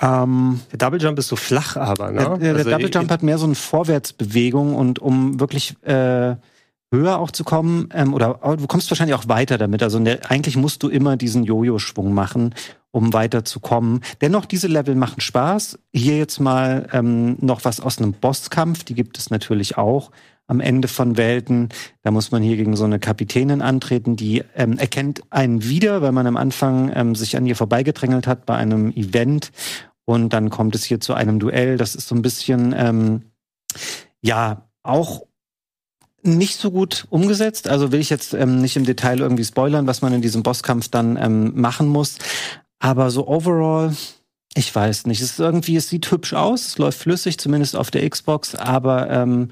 Ähm, 0.02 0.60
der 0.72 0.78
Double 0.80 1.02
Jump 1.02 1.18
ist 1.20 1.30
so 1.30 1.36
flach, 1.36 1.78
aber 1.78 2.12
ne? 2.12 2.22
Der, 2.22 2.38
der, 2.38 2.56
also 2.56 2.70
Double 2.70 2.90
Jump 2.92 3.10
hat 3.12 3.24
mehr 3.24 3.38
so 3.38 3.46
eine 3.46 3.56
Vorwärtsbewegung 3.56 4.76
und 4.76 5.00
um 5.00 5.40
wirklich 5.40 5.76
äh, 5.84 6.36
höher 6.92 7.20
auch 7.20 7.32
zu 7.32 7.44
kommen, 7.44 7.90
ähm, 7.94 8.14
oder 8.14 8.40
du 8.58 8.68
kommst 8.68 8.90
wahrscheinlich 8.92 9.16
auch 9.16 9.28
weiter 9.28 9.58
damit. 9.58 9.84
Also 9.84 10.00
der, 10.00 10.30
eigentlich 10.30 10.58
musst 10.58 10.84
du 10.84 10.90
immer 10.90 11.18
diesen 11.18 11.44
Jojo-Schwung 11.44 12.14
machen, 12.14 12.54
um 12.92 13.14
weiter 13.14 13.46
zu 13.46 13.60
kommen. 13.60 14.02
Dennoch, 14.22 14.46
diese 14.46 14.68
Level 14.68 14.96
machen 14.96 15.22
Spaß. 15.22 15.80
Hier 15.94 16.18
jetzt 16.18 16.40
mal 16.40 16.88
ähm, 16.92 17.38
noch 17.40 17.64
was 17.64 17.80
aus 17.80 17.98
einem 17.98 18.14
Bosskampf, 18.14 18.84
die 18.84 18.96
gibt 18.96 19.18
es 19.18 19.30
natürlich 19.30 19.78
auch 19.78 20.12
am 20.48 20.60
Ende 20.60 20.88
von 20.88 21.18
Welten. 21.18 21.70
Da 22.04 22.12
muss 22.12 22.32
man 22.32 22.44
hier 22.44 22.56
gegen 22.56 22.76
so 22.76 22.86
eine 22.86 23.00
Kapitänin 23.00 23.62
antreten, 23.62 24.16
die 24.16 24.44
ähm, 24.56 24.78
erkennt 24.78 25.22
einen 25.32 25.64
wieder, 25.64 26.02
weil 26.02 26.12
man 26.12 26.28
am 26.28 26.38
Anfang 26.38 26.92
ähm, 26.94 27.16
sich 27.16 27.36
an 27.36 27.46
ihr 27.46 27.56
vorbeigedrängelt 27.56 28.28
hat 28.28 28.46
bei 28.46 28.56
einem 28.56 28.92
Event. 28.92 29.52
Und 30.06 30.34
dann 30.34 30.50
kommt 30.50 30.76
es 30.76 30.84
hier 30.84 31.00
zu 31.00 31.14
einem 31.14 31.40
Duell. 31.40 31.78
Das 31.78 31.96
ist 31.96 32.08
so 32.08 32.16
ein 32.16 32.22
bisschen, 32.22 32.76
ähm, 32.78 33.24
ja, 34.22 34.70
auch 34.84 35.26
nicht 36.22 36.60
so 36.60 36.72
gut 36.72 37.06
umgesetzt. 37.10 37.68
Also 37.68 37.92
will 37.92 38.00
ich 38.00 38.10
jetzt 38.10 38.34
ähm, 38.34 38.62
nicht 38.62 38.78
im 38.78 38.86
Detail 38.86 39.20
irgendwie 39.20 39.46
spoilern, 39.46 39.88
was 39.88 40.02
man 40.02 40.14
in 40.14 40.22
diesem 40.22 40.44
Bosskampf 40.44 40.90
dann 40.90 41.18
ähm, 41.18 41.60
machen 41.60 41.88
muss. 41.88 42.18
Aber 42.80 43.10
so 43.10 43.28
overall, 43.28 43.96
ich 44.54 44.74
weiß 44.74 45.08
nicht. 45.08 45.22
Es 45.22 45.32
ist 45.32 45.40
irgendwie, 45.40 45.76
es 45.76 45.90
sieht 45.90 46.10
hübsch 46.12 46.34
aus, 46.34 46.68
es 46.68 46.78
läuft 46.78 47.00
flüssig, 47.00 47.38
zumindest 47.38 47.76
auf 47.76 47.92
der 47.92 48.08
Xbox, 48.10 48.56
aber 48.56 49.10
ähm, 49.10 49.50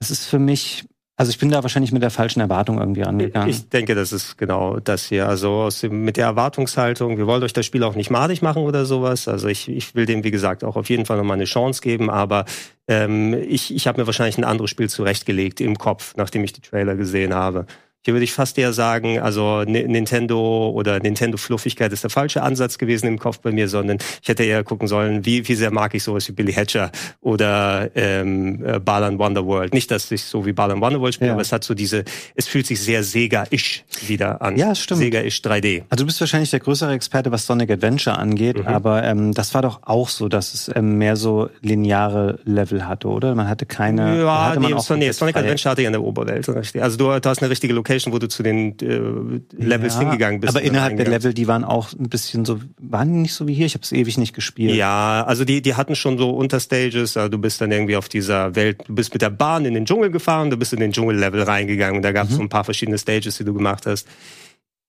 es 0.00 0.10
ist 0.10 0.26
für 0.26 0.38
mich, 0.38 0.84
also 1.16 1.30
ich 1.30 1.38
bin 1.38 1.50
da 1.50 1.62
wahrscheinlich 1.62 1.92
mit 1.92 2.02
der 2.02 2.10
falschen 2.10 2.40
Erwartung 2.40 2.78
irgendwie 2.78 3.02
rangegangen. 3.02 3.48
Ich 3.48 3.68
denke, 3.68 3.94
das 3.94 4.12
ist 4.12 4.36
genau 4.36 4.80
das 4.80 5.06
hier. 5.06 5.28
Also 5.28 5.68
dem, 5.70 6.04
mit 6.04 6.16
der 6.16 6.26
Erwartungshaltung, 6.26 7.18
wir 7.18 7.26
wollen 7.26 7.42
euch 7.42 7.52
das 7.52 7.64
Spiel 7.64 7.84
auch 7.84 7.94
nicht 7.94 8.10
madig 8.10 8.42
machen 8.42 8.62
oder 8.62 8.84
sowas. 8.84 9.28
Also 9.28 9.48
ich, 9.48 9.68
ich 9.68 9.94
will 9.94 10.06
dem, 10.06 10.24
wie 10.24 10.30
gesagt, 10.30 10.64
auch 10.64 10.76
auf 10.76 10.88
jeden 10.90 11.06
Fall 11.06 11.16
nochmal 11.16 11.36
eine 11.36 11.44
Chance 11.44 11.80
geben, 11.80 12.10
aber 12.10 12.44
ähm, 12.88 13.34
ich, 13.34 13.74
ich 13.74 13.86
habe 13.86 14.00
mir 14.00 14.06
wahrscheinlich 14.06 14.38
ein 14.38 14.44
anderes 14.44 14.70
Spiel 14.70 14.88
zurechtgelegt 14.90 15.60
im 15.60 15.78
Kopf, 15.78 16.14
nachdem 16.16 16.44
ich 16.44 16.52
die 16.52 16.60
Trailer 16.60 16.96
gesehen 16.96 17.32
habe. 17.32 17.66
Hier 18.04 18.12
würde 18.12 18.24
ich 18.24 18.34
fast 18.34 18.58
eher 18.58 18.74
sagen, 18.74 19.18
also 19.18 19.62
Nintendo 19.62 20.68
oder 20.68 21.00
Nintendo-Fluffigkeit 21.00 21.90
ist 21.90 22.02
der 22.02 22.10
falsche 22.10 22.42
Ansatz 22.42 22.76
gewesen 22.76 23.06
im 23.06 23.18
Kopf 23.18 23.38
bei 23.40 23.50
mir, 23.50 23.66
sondern 23.66 23.96
ich 24.20 24.28
hätte 24.28 24.44
eher 24.44 24.62
gucken 24.62 24.88
sollen, 24.88 25.24
wie, 25.24 25.48
wie 25.48 25.54
sehr 25.54 25.70
mag 25.70 25.94
ich 25.94 26.02
sowas 26.02 26.28
wie 26.28 26.32
Billy 26.32 26.52
Hatcher 26.52 26.92
oder 27.22 27.90
ähm, 27.94 28.62
äh, 28.62 28.78
Balan 28.78 29.18
Wonderworld. 29.18 29.72
Nicht, 29.72 29.90
dass 29.90 30.10
ich 30.10 30.22
so 30.24 30.44
wie 30.44 30.52
Balan 30.52 30.82
Wonderworld 30.82 31.14
spiele, 31.14 31.28
ja. 31.28 31.32
aber 31.32 31.40
es 31.40 31.50
hat 31.50 31.64
so 31.64 31.72
diese, 31.72 32.04
es 32.34 32.46
fühlt 32.46 32.66
sich 32.66 32.78
sehr 32.78 33.02
Sega-ish 33.02 33.84
wieder 34.06 34.42
an. 34.42 34.58
Ja, 34.58 34.74
stimmt. 34.74 35.00
Sega-ish 35.00 35.40
3D. 35.40 35.84
Also 35.88 36.04
du 36.04 36.06
bist 36.06 36.20
wahrscheinlich 36.20 36.50
der 36.50 36.60
größere 36.60 36.92
Experte, 36.92 37.32
was 37.32 37.46
Sonic 37.46 37.70
Adventure 37.70 38.18
angeht, 38.18 38.58
mhm. 38.58 38.66
aber 38.66 39.02
ähm, 39.02 39.32
das 39.32 39.54
war 39.54 39.62
doch 39.62 39.80
auch 39.82 40.10
so, 40.10 40.28
dass 40.28 40.52
es 40.52 40.70
ähm, 40.74 40.98
mehr 40.98 41.16
so 41.16 41.48
lineare 41.62 42.38
Level 42.44 42.86
hatte, 42.86 43.08
oder? 43.08 43.34
Man 43.34 43.48
hatte 43.48 43.64
keine. 43.64 44.20
Ja, 44.20 44.50
hatte 44.50 44.60
nee, 44.60 44.74
nee 44.98 45.12
Sonic 45.12 45.36
Adventure 45.36 45.70
hatte 45.70 45.80
ja 45.80 45.88
eine 45.88 46.02
Oberwelt. 46.02 46.46
Also 46.76 46.98
du, 46.98 47.18
du 47.18 47.28
hast 47.30 47.40
eine 47.40 47.48
richtige 47.48 47.72
Location 47.72 47.93
Location, 47.94 48.12
wo 48.12 48.18
du 48.18 48.28
zu 48.28 48.42
den 48.42 48.78
äh, 48.80 49.64
Levels 49.64 49.94
ja, 49.94 50.00
hingegangen 50.00 50.40
bist. 50.40 50.54
Aber 50.54 50.64
innerhalb 50.64 50.96
der 50.96 51.06
Level, 51.06 51.34
die 51.34 51.46
waren 51.46 51.64
auch 51.64 51.92
ein 51.92 52.08
bisschen 52.08 52.44
so, 52.44 52.60
waren 52.78 53.12
die 53.12 53.18
nicht 53.20 53.34
so 53.34 53.46
wie 53.46 53.54
hier? 53.54 53.66
Ich 53.66 53.74
habe 53.74 53.82
es 53.82 53.92
ewig 53.92 54.18
nicht 54.18 54.34
gespielt. 54.34 54.74
Ja, 54.74 55.24
also 55.26 55.44
die, 55.44 55.62
die 55.62 55.74
hatten 55.74 55.94
schon 55.94 56.18
so 56.18 56.30
Unterstages. 56.30 57.16
Also 57.16 57.28
du 57.28 57.38
bist 57.38 57.60
dann 57.60 57.70
irgendwie 57.70 57.96
auf 57.96 58.08
dieser 58.08 58.54
Welt, 58.54 58.82
du 58.86 58.94
bist 58.94 59.12
mit 59.12 59.22
der 59.22 59.30
Bahn 59.30 59.64
in 59.64 59.74
den 59.74 59.86
Dschungel 59.86 60.10
gefahren, 60.10 60.50
du 60.50 60.56
bist 60.56 60.72
in 60.72 60.80
den 60.80 60.92
Dschungellevel 60.92 61.42
reingegangen 61.42 61.96
und 61.96 62.02
da 62.02 62.12
gab 62.12 62.26
es 62.26 62.32
mhm. 62.32 62.36
so 62.36 62.42
ein 62.42 62.48
paar 62.48 62.64
verschiedene 62.64 62.98
Stages, 62.98 63.36
die 63.36 63.44
du 63.44 63.54
gemacht 63.54 63.86
hast. 63.86 64.06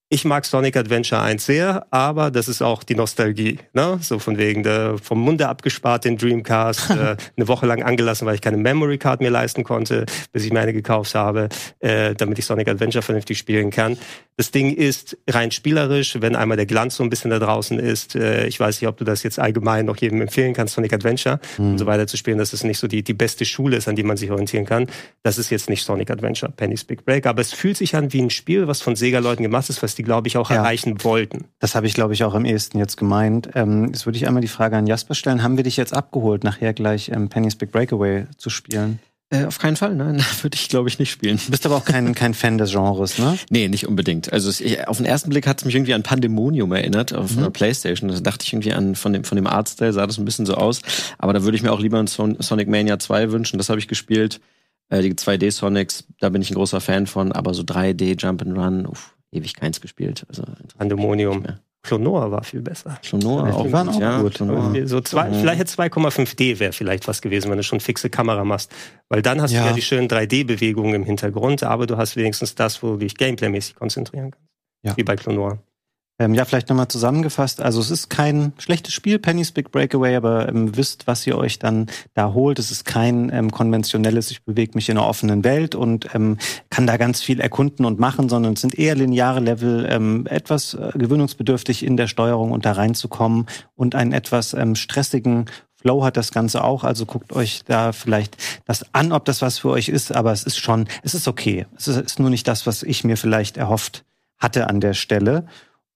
Ich 0.07 0.23
mag 0.23 0.45
Sonic 0.45 0.77
Adventure 0.77 1.19
1 1.19 1.43
sehr, 1.43 1.87
aber 1.89 2.29
das 2.29 2.47
ist 2.47 2.61
auch 2.61 2.83
die 2.83 2.93
Nostalgie. 2.93 3.57
Ne? 3.73 3.97
So 4.01 4.19
von 4.19 4.37
wegen 4.37 4.61
der, 4.61 4.99
vom 4.99 5.19
Munde 5.19 5.49
abgespart 5.49 6.05
den 6.05 6.15
Dreamcast, 6.15 6.89
äh, 6.91 7.15
eine 7.35 7.47
Woche 7.47 7.65
lang 7.65 7.81
angelassen, 7.81 8.27
weil 8.27 8.35
ich 8.35 8.41
keine 8.41 8.57
Memory 8.57 8.99
Card 8.99 9.21
mehr 9.21 9.31
leisten 9.31 9.63
konnte, 9.63 10.05
bis 10.31 10.45
ich 10.45 10.53
meine 10.53 10.73
gekauft 10.73 11.15
habe, 11.15 11.49
äh, 11.79 12.13
damit 12.13 12.37
ich 12.37 12.45
Sonic 12.45 12.67
Adventure 12.67 13.01
vernünftig 13.01 13.39
spielen 13.39 13.71
kann. 13.71 13.97
Das 14.37 14.51
Ding 14.51 14.75
ist 14.75 15.17
rein 15.27 15.49
spielerisch, 15.49 16.17
wenn 16.19 16.35
einmal 16.35 16.57
der 16.57 16.65
Glanz 16.67 16.97
so 16.97 17.03
ein 17.03 17.09
bisschen 17.09 17.31
da 17.31 17.39
draußen 17.39 17.79
ist. 17.79 18.15
Äh, 18.15 18.45
ich 18.45 18.59
weiß 18.59 18.81
nicht, 18.81 18.87
ob 18.87 18.97
du 18.97 19.05
das 19.05 19.23
jetzt 19.23 19.39
allgemein 19.39 19.87
noch 19.87 19.97
jedem 19.97 20.21
empfehlen 20.21 20.53
kannst, 20.53 20.75
Sonic 20.75 20.93
Adventure 20.93 21.39
mhm. 21.57 21.71
und 21.71 21.77
so 21.79 21.87
weiter 21.87 22.05
zu 22.05 22.17
spielen, 22.17 22.37
dass 22.37 22.53
es 22.53 22.63
nicht 22.63 22.77
so 22.77 22.87
die, 22.87 23.01
die 23.01 23.13
beste 23.13 23.43
Schule 23.45 23.77
ist, 23.77 23.87
an 23.87 23.95
die 23.95 24.03
man 24.03 24.17
sich 24.17 24.29
orientieren 24.29 24.65
kann. 24.65 24.85
Das 25.23 25.39
ist 25.39 25.49
jetzt 25.49 25.67
nicht 25.67 25.83
Sonic 25.83 26.11
Adventure, 26.11 26.51
Penny's 26.51 26.83
Big 26.83 27.05
Break, 27.05 27.25
aber 27.25 27.41
es 27.41 27.53
fühlt 27.53 27.77
sich 27.77 27.95
an 27.95 28.13
wie 28.13 28.21
ein 28.21 28.29
Spiel, 28.29 28.67
was 28.67 28.81
von 28.81 28.95
Sega-Leuten 28.95 29.41
gemacht 29.41 29.69
ist, 29.69 29.81
was 29.81 29.94
die, 29.95 30.03
glaube 30.03 30.27
ich, 30.27 30.37
auch 30.37 30.49
ja. 30.49 30.57
erreichen 30.57 31.03
wollten. 31.03 31.45
Das 31.59 31.75
habe 31.75 31.87
ich, 31.87 31.93
glaube 31.93 32.13
ich, 32.13 32.23
auch 32.23 32.33
am 32.33 32.45
ehesten 32.45 32.77
jetzt 32.77 32.97
gemeint. 32.97 33.49
Ähm, 33.55 33.87
jetzt 33.87 34.05
würde 34.05 34.17
ich 34.17 34.27
einmal 34.27 34.41
die 34.41 34.47
Frage 34.47 34.77
an 34.77 34.87
Jasper 34.87 35.15
stellen. 35.15 35.43
Haben 35.43 35.57
wir 35.57 35.63
dich 35.63 35.77
jetzt 35.77 35.93
abgeholt, 35.93 36.43
nachher 36.43 36.73
gleich 36.73 37.09
ähm, 37.09 37.29
Penny's 37.29 37.55
Big 37.55 37.71
Breakaway 37.71 38.25
zu 38.37 38.49
spielen? 38.49 38.99
Äh, 39.31 39.45
auf 39.45 39.57
keinen 39.57 39.75
Fall, 39.75 39.95
nein, 39.95 40.23
würde 40.41 40.55
ich 40.55 40.69
glaube 40.69 40.87
ich 40.87 40.99
nicht 40.99 41.09
spielen. 41.09 41.39
Du 41.43 41.51
bist 41.51 41.65
aber 41.65 41.75
auch 41.75 41.85
kein, 41.85 42.13
kein 42.13 42.35
Fan 42.35 42.59
des 42.59 42.71
Genres, 42.71 43.17
ne? 43.17 43.37
Nee, 43.49 43.67
nicht 43.67 43.87
unbedingt. 43.87 44.31
Also 44.31 44.49
es, 44.49 44.61
ich, 44.61 44.87
auf 44.87 44.97
den 44.97 45.05
ersten 45.05 45.29
Blick 45.31 45.47
hat 45.47 45.59
es 45.59 45.65
mich 45.65 45.73
irgendwie 45.73 45.95
an 45.95 46.03
Pandemonium 46.03 46.71
erinnert, 46.71 47.13
auf 47.13 47.31
mhm. 47.31 47.39
einer 47.39 47.49
Playstation. 47.49 48.09
Da 48.09 48.19
dachte 48.19 48.43
ich 48.45 48.53
irgendwie 48.53 48.73
an, 48.73 48.95
von 48.95 49.13
dem, 49.13 49.23
von 49.23 49.35
dem 49.35 49.47
Artstyle 49.47 49.93
sah 49.93 50.05
das 50.05 50.19
ein 50.19 50.25
bisschen 50.25 50.45
so 50.45 50.53
aus. 50.55 50.81
Aber 51.17 51.33
da 51.33 51.43
würde 51.43 51.57
ich 51.57 51.63
mir 51.63 51.71
auch 51.71 51.79
lieber 51.79 51.99
ein 51.99 52.07
Sonic 52.07 52.67
Mania 52.67 52.99
2 52.99 53.31
wünschen, 53.31 53.57
das 53.57 53.69
habe 53.69 53.79
ich 53.79 53.87
gespielt. 53.87 54.41
Äh, 54.89 55.01
die 55.01 55.13
2D 55.13 55.51
Sonics, 55.51 56.05
da 56.19 56.29
bin 56.29 56.43
ich 56.43 56.51
ein 56.51 56.55
großer 56.55 56.79
Fan 56.79 57.07
von, 57.07 57.31
aber 57.31 57.55
so 57.55 57.63
3D 57.63 58.21
Jump 58.21 58.43
and 58.43 58.55
Run, 58.55 58.85
uff, 58.85 59.14
ewig 59.35 59.55
keins 59.55 59.81
gespielt. 59.81 60.25
Also 60.29 60.43
Pandemonium. 60.77 61.43
Klonoa 61.85 62.31
war 62.31 62.43
viel 62.43 62.61
besser. 62.61 62.97
Klonoa 63.03 63.51
auch, 63.51 63.71
waren 63.71 63.89
auch 63.89 63.99
ja, 63.99 64.19
gut. 64.19 64.37
So 64.85 65.01
zwei, 65.01 65.29
mhm. 65.29 65.35
Vielleicht 65.35 65.61
2,5D 65.61 66.59
wäre 66.59 66.73
vielleicht 66.73 67.07
was 67.07 67.21
gewesen, 67.21 67.51
wenn 67.51 67.57
du 67.57 67.63
schon 67.63 67.79
fixe 67.79 68.09
Kamera 68.09 68.43
machst. 68.43 68.71
Weil 69.07 69.21
dann 69.21 69.39
hast 69.39 69.51
ja. 69.51 69.61
du 69.61 69.67
ja 69.67 69.73
die 69.73 69.83
schönen 69.83 70.07
3D-Bewegungen 70.07 70.95
im 70.95 71.03
Hintergrund, 71.03 71.61
aber 71.61 71.85
du 71.85 71.97
hast 71.97 72.15
wenigstens 72.15 72.55
das, 72.55 72.81
wo 72.81 72.93
du 72.93 72.97
dich 72.97 73.15
gameplaymäßig 73.15 73.75
konzentrieren 73.75 74.31
kannst. 74.31 74.49
Ja. 74.83 74.97
Wie 74.97 75.03
bei 75.03 75.15
Klonoa. 75.15 75.59
Ähm, 76.17 76.33
ja, 76.33 76.45
vielleicht 76.45 76.69
nochmal 76.69 76.87
zusammengefasst. 76.87 77.61
Also 77.61 77.81
es 77.81 77.91
ist 77.91 78.09
kein 78.09 78.53
schlechtes 78.57 78.93
Spiel, 78.93 79.19
Penny's 79.19 79.51
Big 79.51 79.71
Breakaway, 79.71 80.15
aber 80.15 80.47
ähm, 80.47 80.77
wisst, 80.77 81.07
was 81.07 81.27
ihr 81.27 81.37
euch 81.37 81.59
dann 81.59 81.87
da 82.13 82.31
holt. 82.33 82.57
Es 82.57 82.71
ist 82.71 82.85
kein 82.85 83.29
ähm, 83.33 83.51
konventionelles, 83.51 84.31
ich 84.31 84.43
bewege 84.45 84.71
mich 84.75 84.87
in 84.87 84.97
einer 84.97 85.07
offenen 85.07 85.43
Welt 85.43 85.75
und 85.75 86.07
ähm, 86.15 86.37
kann 86.69 86.87
da 86.87 86.95
ganz 86.95 87.21
viel 87.21 87.41
erkunden 87.41 87.85
und 87.85 87.99
machen, 87.99 88.29
sondern 88.29 88.53
es 88.53 88.61
sind 88.61 88.79
eher 88.79 88.95
lineare 88.95 89.41
Level, 89.41 89.85
ähm, 89.89 90.25
etwas 90.27 90.73
äh, 90.73 90.91
gewöhnungsbedürftig 90.95 91.83
in 91.83 91.97
der 91.97 92.07
Steuerung 92.07 92.51
und 92.51 92.65
da 92.65 92.71
reinzukommen 92.71 93.47
und 93.75 93.93
einen 93.93 94.13
etwas 94.13 94.53
ähm, 94.53 94.75
stressigen 94.75 95.47
Flow 95.85 96.03
hat 96.03 96.15
das 96.15 96.31
Ganze 96.31 96.63
auch, 96.63 96.83
also 96.83 97.05
guckt 97.05 97.33
euch 97.33 97.63
da 97.65 97.91
vielleicht 97.91 98.37
das 98.65 98.85
an, 98.95 99.11
ob 99.11 99.25
das 99.25 99.41
was 99.41 99.59
für 99.59 99.69
euch 99.69 99.89
ist, 99.89 100.15
aber 100.15 100.31
es 100.31 100.43
ist 100.43 100.57
schon, 100.57 100.87
es 101.03 101.13
ist 101.13 101.27
okay. 101.27 101.67
Es 101.77 101.87
ist, 101.87 101.97
ist 101.97 102.19
nur 102.19 102.29
nicht 102.29 102.47
das, 102.47 102.65
was 102.65 102.83
ich 102.83 103.03
mir 103.03 103.17
vielleicht 103.17 103.57
erhofft 103.57 104.05
hatte 104.39 104.67
an 104.67 104.79
der 104.79 104.93
Stelle. 104.93 105.45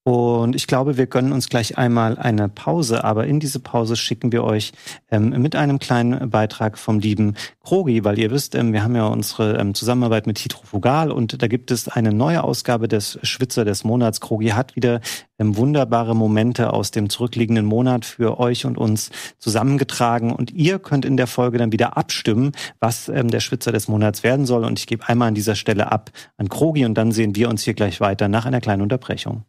Und 0.10 0.56
ich 0.56 0.66
glaube, 0.66 0.98
wir 0.98 1.06
gönnen 1.06 1.32
uns 1.32 1.50
gleich 1.50 1.78
einmal 1.78 2.18
eine 2.18 2.50
Pause, 2.50 3.04
aber 3.04 3.28
in 3.28 3.40
diese 3.40 3.60
Pause 3.60 3.96
schicken 3.96 4.32
wir 4.32 4.44
euch 4.44 4.72
ähm, 5.12 5.30
mit 5.40 5.56
einem 5.56 5.78
kleinen 5.78 6.32
Beitrag 6.32 6.80
vom 6.80 6.98
lieben 6.98 7.36
Krogi, 7.64 8.04
weil 8.04 8.18
ihr 8.18 8.32
wisst, 8.32 8.56
ähm, 8.56 8.74
wir 8.74 8.82
haben 8.82 8.96
ja 8.96 9.06
unsere 9.06 9.60
ähm, 9.60 9.76
Zusammenarbeit 9.76 10.26
mit 10.26 10.40
Hydrofugal 10.40 11.12
und 11.12 11.44
da 11.44 11.46
gibt 11.46 11.70
es 11.70 11.88
eine 11.88 12.12
neue 12.12 12.44
Ausgabe 12.44 12.88
des 12.88 13.20
Schwitzer 13.22 13.66
des 13.66 13.84
Monats. 13.84 14.20
Krogi 14.20 14.48
hat 14.48 14.76
wieder 14.76 15.02
ähm, 15.38 15.56
wunderbare 15.56 16.16
Momente 16.16 16.74
aus 16.74 16.90
dem 16.90 17.12
zurückliegenden 17.12 17.68
Monat 17.68 18.04
für 18.04 18.40
euch 18.40 18.66
und 18.66 18.80
uns 18.80 19.12
zusammengetragen 19.38 20.32
und 20.32 20.50
ihr 20.50 20.80
könnt 20.80 21.06
in 21.06 21.18
der 21.18 21.28
Folge 21.28 21.60
dann 21.60 21.72
wieder 21.72 21.98
abstimmen, 21.98 22.54
was 22.80 23.10
ähm, 23.10 23.28
der 23.28 23.42
Schwitzer 23.42 23.72
des 23.72 23.88
Monats 23.88 24.24
werden 24.24 24.48
soll 24.48 24.66
und 24.66 24.80
ich 24.80 24.88
gebe 24.88 25.08
einmal 25.08 25.28
an 25.28 25.36
dieser 25.36 25.54
Stelle 25.54 25.92
ab 25.92 26.10
an 26.38 26.50
Krogi 26.50 26.84
und 26.84 26.96
dann 26.96 27.12
sehen 27.12 27.36
wir 27.36 27.48
uns 27.48 27.62
hier 27.62 27.76
gleich 27.76 28.02
weiter 28.02 28.28
nach 28.28 28.48
einer 28.48 28.60
kleinen 28.60 28.82
Unterbrechung. 28.82 29.44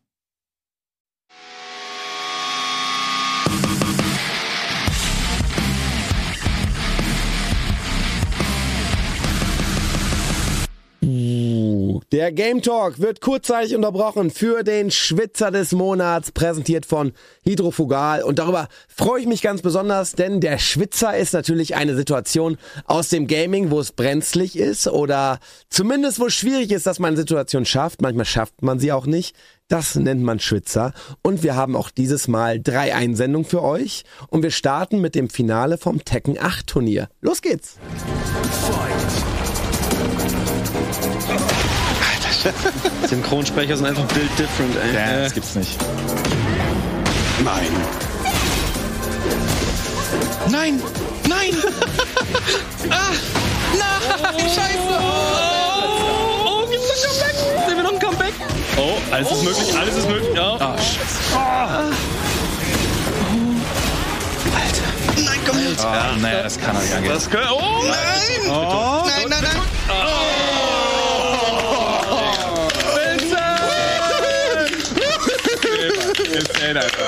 Der 12.12 12.32
Game 12.32 12.60
Talk 12.60 12.98
wird 12.98 13.20
kurzzeitig 13.20 13.76
unterbrochen 13.76 14.32
für 14.32 14.64
den 14.64 14.90
Schwitzer 14.90 15.52
des 15.52 15.70
Monats, 15.70 16.32
präsentiert 16.32 16.84
von 16.84 17.12
Hydrofugal. 17.44 18.24
Und 18.24 18.40
darüber 18.40 18.66
freue 18.88 19.20
ich 19.20 19.28
mich 19.28 19.42
ganz 19.42 19.62
besonders, 19.62 20.16
denn 20.16 20.40
der 20.40 20.58
Schwitzer 20.58 21.16
ist 21.16 21.34
natürlich 21.34 21.76
eine 21.76 21.94
Situation 21.94 22.58
aus 22.84 23.10
dem 23.10 23.28
Gaming, 23.28 23.70
wo 23.70 23.78
es 23.78 23.92
brenzlig 23.92 24.58
ist 24.58 24.88
oder 24.88 25.38
zumindest 25.68 26.18
wo 26.18 26.26
es 26.26 26.34
schwierig 26.34 26.72
ist, 26.72 26.84
dass 26.84 26.98
man 26.98 27.10
eine 27.10 27.16
Situation 27.16 27.64
schafft. 27.64 28.02
Manchmal 28.02 28.24
schafft 28.24 28.60
man 28.60 28.80
sie 28.80 28.90
auch 28.90 29.06
nicht. 29.06 29.36
Das 29.68 29.94
nennt 29.94 30.24
man 30.24 30.40
Schwitzer. 30.40 30.92
Und 31.22 31.44
wir 31.44 31.54
haben 31.54 31.76
auch 31.76 31.90
dieses 31.90 32.26
Mal 32.26 32.58
drei 32.60 32.92
Einsendungen 32.92 33.48
für 33.48 33.62
euch. 33.62 34.02
Und 34.26 34.42
wir 34.42 34.50
starten 34.50 35.00
mit 35.00 35.14
dem 35.14 35.30
Finale 35.30 35.78
vom 35.78 36.04
Tekken 36.04 36.36
8 36.40 36.66
Turnier. 36.66 37.08
Los 37.20 37.40
geht's! 37.40 37.76
Fight. 38.66 38.99
Synchronsprecher 43.06 43.76
sind 43.78 43.86
einfach 43.86 44.04
build 44.04 44.30
different, 44.38 44.74
ey. 44.76 44.94
Ja, 44.94 45.22
das 45.24 45.34
gibt's 45.34 45.54
nicht. 45.54 45.78
Nein. 47.44 47.68
Nein! 50.48 50.82
Nein! 51.28 51.50
ah! 52.90 53.12
Nein! 53.78 54.48
Scheiße! 54.48 54.78
Oh, 54.88 56.62
oh 56.62 56.66
gibt's 56.66 56.88
ein 56.90 56.96
Comeback? 57.02 57.36
Sehen 57.66 57.76
wir 57.76 57.82
noch 57.82 57.92
ein 57.92 57.98
Comeback? 57.98 58.34
Oh, 58.76 58.96
alles 59.12 59.28
oh. 59.30 59.34
ist 59.34 59.44
möglich, 59.44 59.78
alles 59.78 59.96
ist 59.96 60.08
möglich. 60.08 60.34
Ja. 60.34 60.56
Ah, 60.58 60.76
Scheiße. 60.76 61.18
Oh. 61.34 61.36
Alter. 64.56 65.22
Nein, 65.24 65.40
komm 65.46 65.58
her. 65.58 65.70
Ah, 65.84 66.16
naja, 66.18 66.42
das 66.42 66.58
kann 66.58 66.74
er 66.74 66.82
nicht 66.82 66.94
angehen. 66.94 67.12
Das 67.12 67.30
kann, 67.30 67.50
oh, 67.52 67.84
nein! 67.84 68.50
Oh. 68.50 69.02
Nein, 69.06 69.28
nein, 69.28 69.42
nein! 69.42 69.62
Oh. 69.88 70.29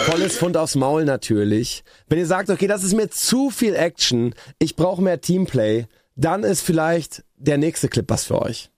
Volles 0.07 0.37
Fund 0.37 0.57
aufs 0.57 0.75
Maul 0.75 1.05
natürlich. 1.05 1.85
Wenn 2.09 2.19
ihr 2.19 2.27
sagt, 2.27 2.51
okay, 2.51 2.67
das 2.67 2.83
ist 2.83 2.95
mir 2.95 3.09
zu 3.09 3.51
viel 3.51 3.75
Action, 3.75 4.35
ich 4.59 4.77
brauche 4.77 5.03
mehr 5.03 5.21
Teamplay, 5.21 5.87
dann 6.17 6.45
ist 6.45 6.63
vielleicht 6.63 7.23
der 7.37 7.59
nächste 7.59 7.89
Clip 7.89 8.09
was 8.09 8.25
für 8.25 8.41
euch. 8.43 8.71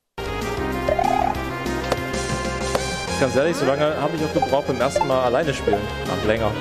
Ganz 3.20 3.36
ehrlich, 3.36 3.56
so 3.56 3.64
lange 3.64 3.96
habe 3.96 4.16
ich 4.16 4.24
auch 4.24 4.34
gebraucht 4.34 4.66
beim 4.66 4.80
ersten 4.80 5.06
Mal 5.06 5.24
alleine 5.24 5.54
spielen. 5.54 5.78
Ach, 6.08 6.26
länger. 6.26 6.52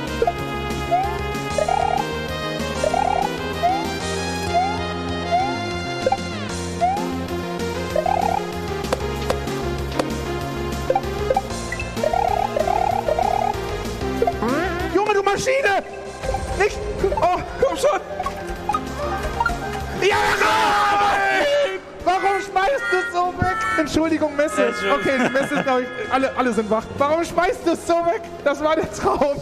Schmeißt 22.64 22.84
du 22.91 22.97
es 22.97 23.14
so 23.14 23.34
weg? 23.41 23.57
Entschuldigung, 23.80 24.36
Messe. 24.36 24.74
Okay, 24.93 25.18
die 25.18 25.30
Messe 25.30 25.55
ist, 25.55 25.64
glaube 25.64 25.84
ich, 25.84 26.11
alle, 26.11 26.36
alle 26.36 26.53
sind 26.53 26.70
wach. 26.70 26.86
Warum 26.97 27.24
schmeißt 27.24 27.66
du 27.66 27.72
es 27.72 27.88
so 27.88 27.93
weg? 27.93 28.22
Das 28.43 28.61
war 28.64 28.76
der 28.76 28.91
Traum. 28.91 29.38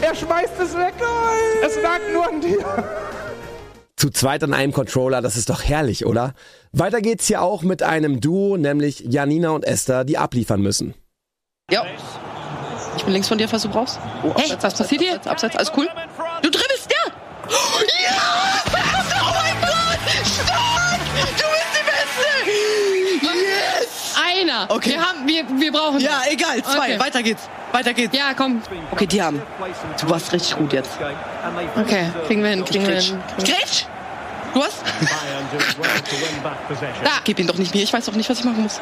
Er 0.00 0.14
schmeißt 0.14 0.54
es 0.60 0.76
weg. 0.76 0.94
Nein. 0.98 1.66
Es 1.66 1.80
lag 1.82 2.00
nur 2.12 2.28
an 2.28 2.40
dir. 2.40 2.64
Zu 3.96 4.10
zweit 4.10 4.42
an 4.42 4.54
einem 4.54 4.72
Controller, 4.72 5.20
das 5.20 5.36
ist 5.36 5.50
doch 5.50 5.62
herrlich, 5.62 6.06
oder? 6.06 6.32
Weiter 6.72 7.02
geht's 7.02 7.26
hier 7.26 7.42
auch 7.42 7.62
mit 7.62 7.82
einem 7.82 8.20
Duo, 8.20 8.56
nämlich 8.56 9.00
Janina 9.00 9.50
und 9.50 9.64
Esther, 9.64 10.04
die 10.04 10.16
abliefern 10.16 10.62
müssen. 10.62 10.94
Ja. 11.70 11.84
Ich 12.96 13.04
bin 13.04 13.12
links 13.12 13.28
von 13.28 13.36
dir, 13.36 13.48
falls 13.48 13.62
du 13.62 13.68
brauchst. 13.68 13.98
Oh, 14.22 14.32
hey, 14.36 14.56
was 14.60 14.74
passiert 14.74 15.02
hier? 15.02 15.20
Abseits, 15.26 15.56
alles 15.56 15.72
cool. 15.76 15.86
Du 16.42 16.50
dribbelst, 16.50 16.88
ja! 16.90 17.12
Ja! 17.48 18.39
Okay. 24.68 24.90
Wir, 24.90 25.00
haben, 25.00 25.26
wir, 25.26 25.44
wir 25.60 25.72
brauchen... 25.72 26.00
Ja, 26.00 26.22
egal. 26.28 26.62
Zwei. 26.62 26.94
Okay. 26.94 27.00
Weiter 27.00 27.22
geht's. 27.22 27.48
Weiter 27.72 27.94
geht's. 27.94 28.16
Ja, 28.16 28.34
komm. 28.34 28.62
Okay, 28.90 29.06
die 29.06 29.22
haben. 29.22 29.40
Du 30.00 30.10
warst 30.10 30.32
richtig 30.32 30.56
gut 30.56 30.72
jetzt. 30.72 30.90
Okay, 31.76 32.10
kriegen 32.26 32.42
wir 32.42 32.50
hin, 32.50 32.64
kriegen 32.64 32.86
wir 32.86 33.00
hin. 33.00 33.22
Gretsch! 33.38 33.84
Du 34.52 34.64
hast? 34.64 34.82
da. 37.04 37.10
Gib 37.24 37.38
ihn 37.38 37.46
doch 37.46 37.54
nicht 37.54 37.72
mir. 37.72 37.82
Ich 37.82 37.92
weiß 37.92 38.04
doch 38.04 38.14
nicht, 38.14 38.28
was 38.28 38.38
ich 38.38 38.44
machen 38.44 38.62
muss. 38.62 38.80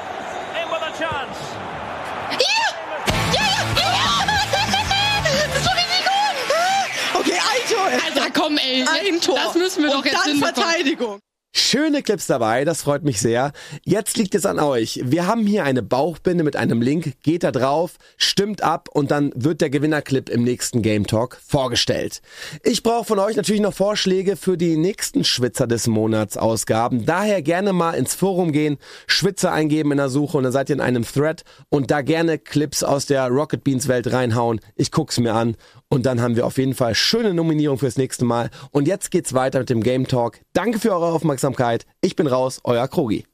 Alter, 8.05 8.31
komm, 8.33 8.59
ey. 8.59 8.85
Ein 8.87 9.21
Tor. 9.21 9.37
Das 9.37 9.55
müssen 9.55 9.83
wir 9.83 9.91
und 9.91 9.99
doch 9.99 10.05
jetzt 10.05 10.27
dann 10.27 10.39
Verteidigung. 10.39 11.21
Schöne 11.61 12.03
Clips 12.03 12.29
dabei, 12.29 12.65
das 12.65 12.83
freut 12.83 13.03
mich 13.03 13.21
sehr. 13.21 13.53
Jetzt 13.85 14.17
liegt 14.17 14.37
es 14.37 14.47
an 14.47 14.61
euch. 14.61 15.01
Wir 15.05 15.27
haben 15.27 15.45
hier 15.45 15.65
eine 15.65 15.83
Bauchbinde 15.83 16.45
mit 16.45 16.55
einem 16.55 16.81
Link, 16.81 17.21
geht 17.23 17.43
da 17.43 17.51
drauf, 17.51 17.97
stimmt 18.17 18.63
ab 18.63 18.89
und 18.93 19.11
dann 19.11 19.33
wird 19.35 19.61
der 19.61 19.69
Gewinnerclip 19.69 20.31
im 20.31 20.45
nächsten 20.45 20.83
Game 20.83 21.07
Talk 21.07 21.37
vorgestellt. 21.45 22.23
Ich 22.63 22.85
brauche 22.85 23.05
von 23.05 23.19
euch 23.19 23.37
natürlich 23.37 23.61
noch 23.61 23.75
Vorschläge 23.75 24.37
für 24.37 24.57
die 24.57 24.77
nächsten 24.77 25.25
Schwitzer 25.25 25.67
des 25.67 25.89
Monats 25.89 26.37
Ausgaben. 26.37 27.05
Daher 27.05 27.43
gerne 27.43 27.73
mal 27.73 27.95
ins 27.95 28.15
Forum 28.15 28.53
gehen, 28.53 28.79
Schwitzer 29.09 29.53
eingeben 29.53 29.91
in 29.91 29.99
der 29.99 30.11
Suche 30.11 30.39
und 30.39 30.45
dann 30.45 30.53
seid 30.53 30.71
ihr 30.71 30.77
in 30.77 30.81
einem 30.81 31.05
Thread 31.05 31.43
und 31.71 31.91
da 31.91 32.03
gerne 32.03 32.39
Clips 32.39 32.85
aus 32.85 33.07
der 33.07 33.27
Rocket 33.29 33.65
Beans 33.65 33.89
Welt 33.89 34.13
reinhauen. 34.13 34.61
Ich 34.77 34.93
guck's 34.93 35.19
mir 35.19 35.35
an 35.35 35.57
und 35.89 36.07
dann 36.07 36.21
haben 36.21 36.37
wir 36.37 36.47
auf 36.47 36.59
jeden 36.59 36.75
Fall 36.75 36.95
schöne 36.95 37.35
Nominierung 37.35 37.79
fürs 37.79 37.97
nächste 37.97 38.25
Mal. 38.25 38.51
Und 38.71 38.87
jetzt 38.87 39.11
geht's 39.11 39.35
weiter 39.35 39.61
mit 39.61 39.71
dem 39.71 39.83
Game 39.83 40.07
Talk. 40.07 40.41
Danke 40.53 40.79
für 40.79 40.93
eure 40.93 41.13
Aufmerksamkeit. 41.13 41.87
Ich 42.01 42.17
bin 42.17 42.27
raus, 42.27 42.61
euer 42.65 42.89
Krogi. 42.89 43.25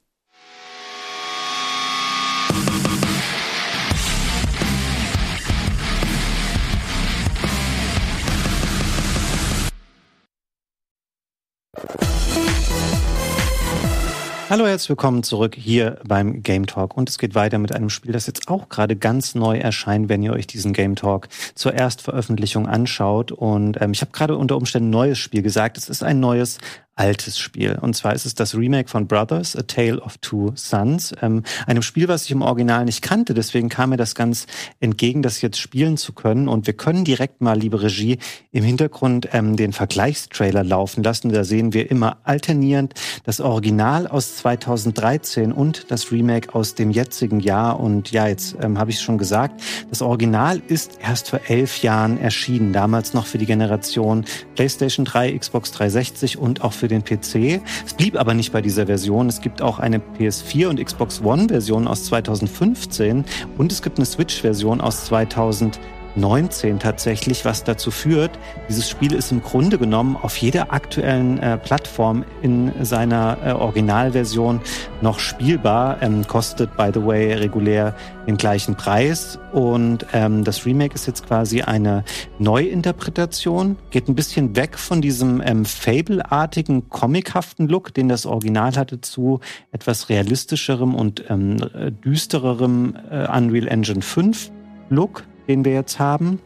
Hallo, 14.47 14.67
herzlich 14.67 14.89
willkommen 14.89 15.23
zurück 15.23 15.55
hier 15.57 15.97
beim 16.05 16.43
Game 16.43 16.67
Talk. 16.67 16.95
Und 16.95 17.09
es 17.09 17.17
geht 17.17 17.33
weiter 17.33 17.57
mit 17.57 17.73
einem 17.73 17.89
Spiel, 17.89 18.11
das 18.11 18.27
jetzt 18.27 18.47
auch 18.47 18.69
gerade 18.69 18.95
ganz 18.95 19.33
neu 19.33 19.57
erscheint, 19.57 20.07
wenn 20.07 20.21
ihr 20.21 20.33
euch 20.33 20.45
diesen 20.45 20.71
Game 20.71 20.95
Talk 20.95 21.29
zur 21.55 21.73
Erstveröffentlichung 21.73 22.67
anschaut. 22.67 23.31
Und 23.31 23.81
ähm, 23.81 23.93
ich 23.93 24.01
habe 24.01 24.11
gerade 24.11 24.37
unter 24.37 24.55
Umständen 24.55 24.91
neues 24.91 25.17
Spiel 25.17 25.41
gesagt. 25.41 25.79
Es 25.79 25.89
ist 25.89 26.03
ein 26.03 26.19
neues 26.19 26.59
altes 26.95 27.37
Spiel. 27.37 27.77
Und 27.81 27.95
zwar 27.95 28.13
ist 28.13 28.25
es 28.25 28.35
das 28.35 28.55
Remake 28.55 28.89
von 28.89 29.07
Brothers, 29.07 29.55
A 29.55 29.63
Tale 29.63 29.99
of 29.99 30.17
Two 30.19 30.53
Sons. 30.55 31.13
Ähm, 31.21 31.43
einem 31.67 31.81
Spiel, 31.81 32.07
was 32.07 32.25
ich 32.25 32.31
im 32.31 32.41
Original 32.41 32.85
nicht 32.85 33.01
kannte. 33.01 33.33
Deswegen 33.33 33.67
kam 33.67 33.89
mir 33.89 33.97
das 33.97 34.15
ganz 34.15 34.47
entgegen, 34.79 35.21
das 35.21 35.41
jetzt 35.41 35.59
spielen 35.59 35.97
zu 35.97 36.13
können. 36.13 36.47
Und 36.47 36.67
wir 36.67 36.73
können 36.73 37.03
direkt 37.03 37.41
mal, 37.41 37.57
liebe 37.59 37.81
Regie, 37.81 38.17
im 38.51 38.63
Hintergrund 38.63 39.27
ähm, 39.33 39.57
den 39.57 39.73
Vergleichstrailer 39.73 40.63
laufen 40.63 41.03
lassen. 41.03 41.31
Da 41.33 41.43
sehen 41.43 41.73
wir 41.73 41.91
immer 41.91 42.17
alternierend 42.23 42.93
das 43.25 43.41
Original 43.41 44.07
aus 44.07 44.37
2013 44.37 45.51
und 45.51 45.91
das 45.91 46.11
Remake 46.13 46.55
aus 46.55 46.75
dem 46.75 46.91
jetzigen 46.91 47.41
Jahr. 47.41 47.79
Und 47.79 48.11
ja, 48.11 48.27
jetzt 48.27 48.55
ähm, 48.61 48.79
habe 48.79 48.91
ich 48.91 49.01
schon 49.01 49.17
gesagt, 49.17 49.61
das 49.89 50.01
Original 50.01 50.61
ist 50.67 50.97
erst 51.01 51.29
vor 51.29 51.41
elf 51.47 51.81
Jahren 51.81 52.17
erschienen. 52.17 52.71
Damals 52.71 53.13
noch 53.13 53.25
für 53.25 53.37
die 53.37 53.45
Generation 53.45 54.23
PlayStation 54.55 55.03
3, 55.03 55.37
Xbox 55.37 55.73
360 55.73 56.37
und 56.37 56.61
auch 56.61 56.71
für 56.71 56.84
für 56.85 56.87
den 56.87 57.03
PC. 57.03 57.61
Es 57.83 57.95
blieb 57.95 58.15
aber 58.15 58.35
nicht 58.35 58.51
bei 58.51 58.61
dieser 58.61 58.85
Version. 58.85 59.27
Es 59.27 59.41
gibt 59.41 59.59
auch 59.59 59.79
eine 59.79 59.99
PS4 60.19 60.67
und 60.67 60.83
Xbox 60.83 61.21
One-Version 61.23 61.87
aus 61.87 62.05
2015 62.05 63.25
und 63.57 63.71
es 63.71 63.81
gibt 63.81 63.97
eine 63.97 64.05
Switch-Version 64.05 64.81
aus 64.81 65.05
2000. 65.05 65.79
19 66.15 66.79
tatsächlich, 66.79 67.45
was 67.45 67.63
dazu 67.63 67.91
führt, 67.91 68.31
dieses 68.69 68.89
Spiel 68.89 69.13
ist 69.13 69.31
im 69.31 69.41
Grunde 69.41 69.77
genommen 69.77 70.15
auf 70.15 70.37
jeder 70.37 70.71
aktuellen 70.71 71.39
äh, 71.39 71.57
Plattform 71.57 72.25
in 72.41 72.71
seiner 72.81 73.37
äh, 73.43 73.51
Originalversion 73.51 74.61
noch 75.01 75.19
spielbar, 75.19 76.01
ähm, 76.01 76.25
kostet 76.27 76.75
by 76.77 76.89
the 76.93 77.05
way 77.05 77.33
regulär 77.33 77.95
den 78.27 78.37
gleichen 78.37 78.75
Preis. 78.75 79.39
Und 79.51 80.05
ähm, 80.13 80.43
das 80.43 80.65
Remake 80.65 80.95
ist 80.95 81.05
jetzt 81.05 81.27
quasi 81.27 81.61
eine 81.61 82.03
Neuinterpretation, 82.39 83.77
geht 83.91 84.07
ein 84.07 84.15
bisschen 84.15 84.55
weg 84.55 84.77
von 84.77 85.01
diesem 85.01 85.41
ähm, 85.45 85.65
Fable-artigen, 85.65 86.89
comichaften 86.89 87.67
Look, 87.67 87.93
den 87.93 88.09
das 88.09 88.25
Original 88.25 88.75
hatte, 88.75 89.01
zu 89.01 89.39
etwas 89.71 90.09
realistischerem 90.09 90.95
und 90.95 91.23
ähm, 91.29 91.57
düstererem 92.03 92.95
äh, 93.09 93.27
Unreal 93.27 93.67
Engine 93.67 94.01
5 94.01 94.51
Look 94.89 95.23
den 95.47 95.65
wir 95.65 95.73
jetzt 95.73 95.99
haben. 95.99 96.39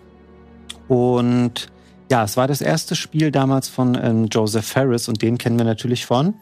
Und 0.88 1.72
ja, 2.10 2.24
es 2.24 2.38
war 2.38 2.48
das 2.48 2.62
erste 2.62 2.96
Spiel 2.96 3.32
damals 3.32 3.70
von 3.70 3.96
ähm, 4.02 4.28
Joseph 4.32 4.66
Ferris 4.66 5.08
und 5.08 5.22
den 5.22 5.38
kennen 5.38 5.58
wir 5.58 5.66
natürlich 5.66 6.06
von 6.06 6.36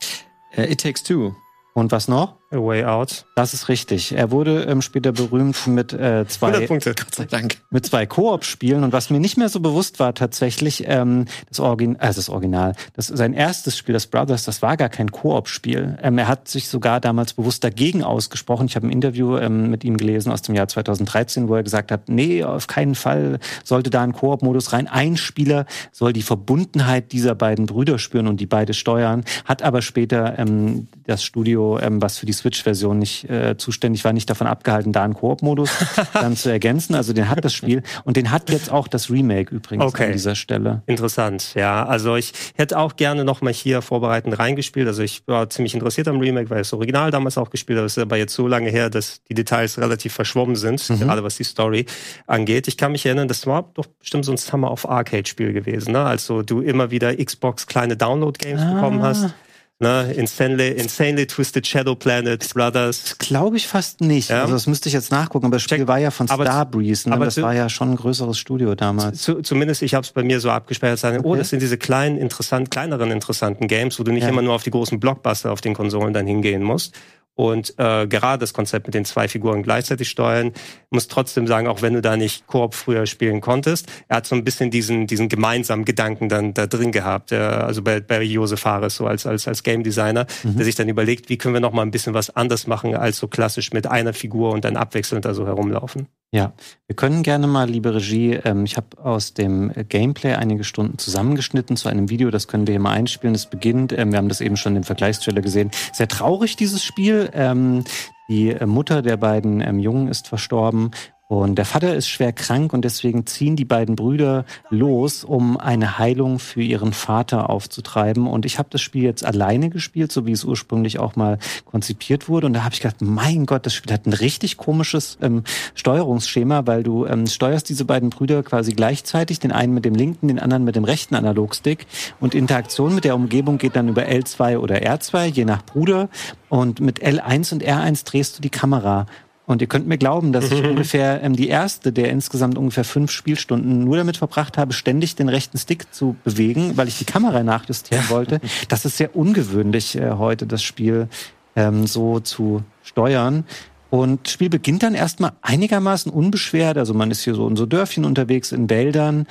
uh, 0.58 0.62
It 0.62 0.82
Takes 0.82 1.03
Two. 1.03 1.34
Und 1.74 1.91
was 1.91 2.08
noch? 2.08 2.36
A 2.50 2.58
Way 2.58 2.86
Out. 2.86 3.26
Das 3.36 3.54
ist 3.54 3.68
richtig. 3.68 4.14
Er 4.14 4.32
wurde 4.32 4.64
ähm, 4.64 4.82
später 4.82 5.12
berühmt 5.12 5.68
mit 5.68 5.91
äh, 5.91 6.26
zwei 6.28 6.66
Punkte. 6.66 6.95
Gott 6.95 7.14
sei 7.14 7.26
Dank. 7.26 7.58
mit 7.72 7.86
zwei 7.86 8.06
Koop-Spielen 8.06 8.86
und 8.86 8.93
was 8.93 9.10
mir 9.10 9.20
nicht 9.20 9.38
mehr 9.38 9.50
so 9.50 9.60
bewusst 9.60 10.00
war 10.00 10.14
tatsächlich 10.14 10.86
ähm, 10.88 11.26
das, 11.50 11.60
Origin 11.60 11.95
äh, 11.95 12.08
das 12.08 12.30
Original, 12.30 12.74
das 12.93 13.08
sein 13.08 13.34
erstes 13.34 13.78
Spiel, 13.78 13.91
das 13.91 14.08
Brothers, 14.08 14.45
das 14.45 14.62
war 14.62 14.78
gar 14.78 14.88
kein 14.88 15.12
Koop-Spiel. 15.12 15.98
Ähm, 16.02 16.18
er 16.18 16.30
hat 16.30 16.48
sich 16.48 16.70
sogar 16.70 17.02
damals 17.02 17.34
bewusst 17.34 17.66
dagegen 17.66 18.02
ausgesprochen. 18.02 18.68
Ich 18.68 18.78
habe 18.78 18.88
ein 18.88 18.91
Interview 18.91 19.38
ähm, 19.38 19.70
mit 19.70 19.84
ihm 19.84 19.98
gelesen 19.98 20.32
aus 20.32 20.41
dem 20.41 20.56
Jahr 20.56 20.70
2013, 20.70 21.50
wo 21.50 21.56
er 21.56 21.64
gesagt 21.64 21.91
hat, 21.91 22.08
nee, 22.08 22.45
auf 22.45 22.68
keinen 22.68 22.95
Fall 22.95 23.39
sollte 23.66 23.89
da 23.89 24.04
ein 24.04 24.14
Koop-Modus 24.14 24.72
rein. 24.72 24.88
Ein 24.88 25.18
Spieler 25.18 25.66
soll 25.91 26.14
die 26.14 26.22
Verbundenheit 26.22 27.12
dieser 27.12 27.36
beiden 27.36 27.66
Brüder 27.66 28.00
spüren 28.00 28.28
und 28.28 28.39
die 28.39 28.45
beide 28.45 28.74
steuern. 28.74 29.26
Hat 29.43 29.64
aber 29.64 29.82
später 29.82 30.39
ähm, 30.39 30.88
das 31.06 31.26
Studio, 31.26 31.78
ähm, 31.80 32.02
was 32.02 32.18
für 32.18 32.26
die 32.26 32.36
Switch-Version 32.38 32.97
nicht 32.99 33.29
äh, 33.29 33.57
zuständig 33.57 34.03
war, 34.05 34.13
nicht 34.13 34.29
davon 34.29 34.47
abgehalten, 34.47 34.93
da 34.93 35.03
einen 35.03 35.13
Koop-Modus 35.13 35.69
dann 36.13 36.35
zu 36.38 36.49
ergänzen. 36.49 36.95
Also 36.95 37.11
den 37.13 37.29
hat 37.29 37.43
das 37.43 37.53
Spiel 37.53 37.83
und 38.05 38.15
den 38.17 38.31
hat 38.31 38.49
jetzt 38.49 38.71
auch 38.71 38.88
das 38.88 39.09
Remake 39.09 39.53
übrigens 39.53 39.83
Okay. 39.85 40.05
an 40.05 40.11
dieser 40.13 40.35
Stelle. 40.35 40.81
Interessant, 40.85 41.53
ja. 41.55 41.85
Also 41.85 42.15
ich 42.15 42.33
hätte 42.55 42.77
auch 42.79 42.95
gerne 42.95 43.25
noch 43.25 43.41
mal 43.41 43.51
hier 43.53 43.81
vorbereitend 43.81 44.39
reingespielt. 44.39 44.88
Also 44.88 45.03
ich 45.03 45.23
war 45.27 45.49
ziemlich 45.49 45.73
interessiert 45.73 46.07
am 46.07 46.19
Remake, 46.19 46.49
weil 46.49 46.61
ich 46.61 46.67
das 46.67 46.73
Original 46.73 47.11
damals 47.11 47.38
auch 47.38 47.49
gespielt 47.49 47.77
habe. 47.77 47.85
Es 47.88 47.97
ist 47.97 48.01
aber 48.03 48.17
jetzt 48.17 48.33
so 48.33 48.47
lange 48.47 48.69
her, 48.69 48.89
dass 48.89 49.21
die 49.23 49.33
Details 49.33 49.77
relativ 49.77 50.13
verschwommen 50.13 50.55
sind, 50.55 50.88
Mhm. 50.89 50.99
gerade 50.99 51.23
was 51.23 51.35
die 51.38 51.43
Story 51.43 51.85
angeht. 52.27 52.67
Ich 52.67 52.77
kann 52.77 52.91
mich 52.91 53.05
erinnern, 53.05 53.27
das 53.27 53.45
war 53.47 53.69
doch 53.73 53.85
bestimmt 53.88 54.25
so 54.25 54.31
ein 54.31 54.38
Summer 54.38 54.71
of 54.71 54.88
Arcade-Spiel 54.88 55.53
gewesen. 55.53 55.91
Ne? 55.93 56.03
Also 56.03 56.41
du 56.43 56.61
immer 56.61 56.91
wieder 56.91 57.15
Xbox 57.15 57.67
kleine 57.67 57.97
Download-Games 57.97 58.61
Ah. 58.61 58.73
bekommen 58.73 59.01
hast. 59.01 59.33
Ne? 59.80 60.11
Insanely, 60.13 60.69
Insanely 60.71 61.28
Twisted 61.28 61.67
Shadow 61.67 61.93
Planet, 61.93 62.51
Brothers. 62.51 63.15
Glaube 63.19 63.57
ich 63.57 63.67
fast 63.67 64.01
nicht. 64.01 64.30
Ja. 64.32 64.41
Also 64.41 64.53
das 64.53 64.65
müsste 64.65 64.89
ich 64.89 64.93
jetzt 64.93 65.11
nachgucken, 65.11 65.45
aber 65.45 65.57
das 65.57 65.61
Spiel 65.63 65.78
Check. 65.78 65.88
war 65.88 65.99
ja 65.99 66.09
von 66.09 66.28
Aber- 66.32 66.45
Starbreeze. 66.45 67.09
Ne? 67.09 67.15
aber 67.15 67.25
Das 67.25 67.36
zu- 67.36 67.43
war 67.43 67.53
ja 67.53 67.69
schon 67.69 67.91
ein 67.91 67.95
größeres 67.95 68.39
Studio 68.39 68.73
damals. 68.73 69.21
Zu, 69.21 69.43
zumindest 69.43 69.84
ich 69.84 69.93
habe 69.93 70.03
es 70.03 70.11
bei 70.11 70.23
mir 70.23 70.39
so 70.39 70.49
abgesperrt. 70.49 70.97
Sein, 70.97 71.21
Oh, 71.23 71.30
Okay. 71.30 71.39
das 71.39 71.49
sind 71.49 71.61
diese 71.61 71.78
kleinen, 71.78 72.17
interessant, 72.17 72.71
kleineren, 72.71 73.11
interessanten 73.11 73.67
Games, 73.67 73.99
wo 73.99 74.03
du 74.03 74.11
nicht 74.11 74.23
Ja. 74.23 74.30
immer 74.30 74.41
nur 74.41 74.55
auf 74.55 74.63
die 74.63 74.71
großen 74.71 74.99
Blockbuster 74.99 75.51
auf 75.51 75.61
den 75.61 75.75
Konsolen 75.75 76.11
dann 76.11 76.25
hingehen 76.25 76.63
musst. 76.63 76.95
Und 77.38 77.75
äh, 77.77 78.07
gerade 78.07 78.39
das 78.39 78.51
Konzept 78.51 78.88
mit 78.88 78.95
den 78.95 79.05
zwei 79.05 79.27
Figuren 79.27 79.61
gleichzeitig 79.61 80.09
steuern, 80.09 80.53
muss 80.89 81.07
trotzdem 81.07 81.45
sagen, 81.45 81.67
auch 81.67 81.83
wenn 81.83 81.93
du 81.93 82.01
da 82.01 82.17
nicht 82.17 82.47
Koop 82.47 82.73
früher 82.73 83.05
spielen 83.05 83.41
konntest, 83.41 83.88
er 84.07 84.17
hat 84.17 84.25
so 84.25 84.33
ein 84.33 84.43
bisschen 84.43 84.71
diesen, 84.71 85.05
diesen 85.05 85.29
gemeinsamen 85.29 85.85
Gedanken 85.85 86.29
dann 86.29 86.55
da 86.55 86.65
drin 86.65 86.91
gehabt. 86.91 87.31
Äh, 87.31 87.35
also 87.35 87.83
bei, 87.83 87.99
bei 87.99 88.23
Josef 88.23 88.61
Fares 88.61 88.95
so 88.95 89.05
als, 89.05 89.27
als, 89.27 89.47
als 89.47 89.61
Game 89.61 89.83
Designer, 89.83 90.25
der 90.43 90.65
sich 90.65 90.73
dann 90.73 90.89
überlegt, 90.89 91.29
wie 91.29 91.38
können 91.38 91.53
wir 91.53 91.61
noch 91.61 91.73
mal 91.73 91.83
ein 91.83 91.91
bisschen 91.91 92.15
was 92.15 92.35
anders 92.35 92.65
machen 92.65 92.95
als 92.95 93.17
so 93.17 93.27
klassisch 93.27 93.71
mit 93.71 93.85
einer 93.85 94.13
Figur 94.13 94.51
und 94.51 94.65
dann 94.65 94.75
abwechselnd 94.75 95.23
da 95.23 95.35
so 95.35 95.45
herumlaufen. 95.45 96.07
Ja, 96.34 96.51
wir 96.88 96.95
können 96.95 97.23
gerne 97.23 97.47
mal, 97.47 97.69
liebe 97.69 97.95
Regie, 97.95 98.34
ähm, 98.34 98.65
ich 98.65 98.75
habe 98.75 99.01
aus 99.01 99.34
dem 99.34 99.71
Gameplay 99.88 100.34
einige 100.34 100.65
Stunden 100.65 100.97
zusammengeschnitten 100.97 101.78
zu 101.78 101.88
einem 101.88 102.09
Video, 102.09 102.32
das 102.32 102.49
können 102.49 102.67
wir 102.67 102.73
hier 102.73 102.82
mal 102.82 102.91
einspielen. 102.91 103.34
Es 103.34 103.45
beginnt, 103.49 103.93
ähm, 103.93 104.11
wir 104.11 104.17
haben 104.17 104.28
das 104.28 104.41
eben 104.41 104.57
schon 104.57 104.75
im 104.75 104.84
Vergleichstrailer 104.84 105.41
gesehen, 105.41 105.71
sehr 105.93 106.09
traurig 106.09 106.57
dieses 106.57 106.84
Spiel. 106.84 107.30
Ähm, 107.34 107.86
die 108.30 108.53
Mutter 108.65 109.01
der 109.01 109.15
beiden 109.15 109.61
ähm, 109.61 109.80
Jungen 109.80 110.09
ist 110.09 110.28
verstorben 110.28 110.91
und 111.30 111.55
der 111.55 111.65
Vater 111.65 111.93
ist 111.93 112.07
schwer 112.07 112.32
krank 112.32 112.71
und 112.71 112.86
deswegen 112.86 113.25
ziehen 113.25 113.57
die 113.57 113.65
beiden 113.65 113.97
Brüder 113.97 114.45
los, 114.69 115.25
um 115.25 115.57
eine 115.57 115.97
Heilung 115.97 116.39
für 116.39 116.61
ihren 116.61 116.93
Vater 116.93 117.49
aufzutreiben. 117.49 118.28
Und 118.28 118.45
ich 118.45 118.59
habe 118.59 118.69
das 118.71 118.80
Spiel 118.80 119.03
jetzt 119.03 119.25
alleine 119.25 119.69
gespielt, 119.69 120.13
so 120.13 120.25
wie 120.25 120.32
es 120.32 120.45
ursprünglich 120.45 120.99
auch 120.99 121.17
mal 121.17 121.38
konzipiert 121.65 122.30
wurde. 122.30 122.47
Und 122.47 122.53
da 122.53 122.63
habe 122.63 122.73
ich 122.73 122.80
gedacht, 122.80 123.01
mein 123.01 123.45
Gott, 123.45 123.65
das 123.65 123.73
Spiel 123.73 123.91
hat 123.91 124.05
ein 124.05 124.13
richtig 124.13 124.55
komisches 124.55 125.17
ähm, 125.21 125.43
Steuerungsschema, 125.75 126.65
weil 126.65 126.84
du 126.84 127.05
ähm, 127.05 127.28
steuerst 127.28 127.67
diese 127.67 127.84
beiden 127.84 128.09
Brüder 128.09 128.41
quasi 128.41 128.71
gleichzeitig, 128.71 129.39
den 129.39 129.51
einen 129.51 129.73
mit 129.73 129.84
dem 129.84 129.95
linken, 129.95 130.30
den 130.30 130.39
anderen 130.39 130.63
mit 130.63 130.78
dem 130.78 130.86
rechten 130.86 131.15
Analogstick. 131.15 131.88
Und 132.21 132.36
Interaktion 132.36 132.95
mit 132.95 133.03
der 133.03 133.15
Umgebung 133.15 133.57
geht 133.57 133.75
dann 133.75 133.89
über 133.89 134.03
L2 134.03 134.59
oder 134.59 134.78
R2, 134.78 135.25
je 135.25 135.43
nach 135.43 135.65
Bruder. 135.65 136.07
Und 136.47 136.80
mit 136.80 137.03
L1 137.03 137.51
und 137.51 137.65
R1 137.65 138.05
drehst 138.05 138.38
du 138.38 138.41
die 138.41 138.49
Kamera. 138.49 139.07
Und 139.48 139.62
ihr 139.62 139.68
könnt 139.68 139.88
mir 139.88 139.98
glauben, 139.98 140.34
dass 140.34 140.52
ich 140.52 140.62
ungefähr 140.64 141.24
ähm, 141.24 141.36
die 141.36 141.48
erste 141.48 141.91
der 141.93 142.12
insgesamt 142.12 142.58
ungefähr 142.58 142.84
fünf 142.84 143.12
Spielstunden 143.12 143.86
nur 143.86 143.95
damit 143.95 144.18
verbracht 144.18 144.58
habe, 144.58 144.74
ständig 144.74 145.16
den 145.16 145.30
rechten 145.30 145.58
Stick 145.58 145.91
zu 145.93 146.18
bewegen, 146.24 146.76
weil 146.76 146.89
ich 146.89 147.00
die 147.00 147.06
Kamera 147.06 147.41
nachjustieren 147.41 148.10
wollte. 148.10 148.41
Das 148.68 148.84
ist 148.86 148.98
sehr 148.98 149.16
ungewöhnlich 149.16 149.98
äh, 149.98 150.12
heute, 150.12 150.45
das 150.45 150.62
Spiel 150.62 151.08
ähm, 151.56 151.88
so 151.88 152.20
zu 152.20 152.64
steuern. 152.84 153.45
Und 153.89 154.26
das 154.26 154.34
Spiel 154.34 154.50
beginnt 154.50 154.84
dann 154.84 154.95
erstmal 154.95 155.32
einigermaßen 155.41 156.12
unbeschwert. 156.12 156.78
Also 156.78 156.93
man 156.93 157.10
ist 157.10 157.24
hier 157.24 157.36
so 157.36 157.48
in 157.48 157.56
so 157.56 157.66
Dörfchen 157.66 158.04
unterwegs, 158.04 158.52
in 158.52 158.70
Wäldern, 158.70 159.28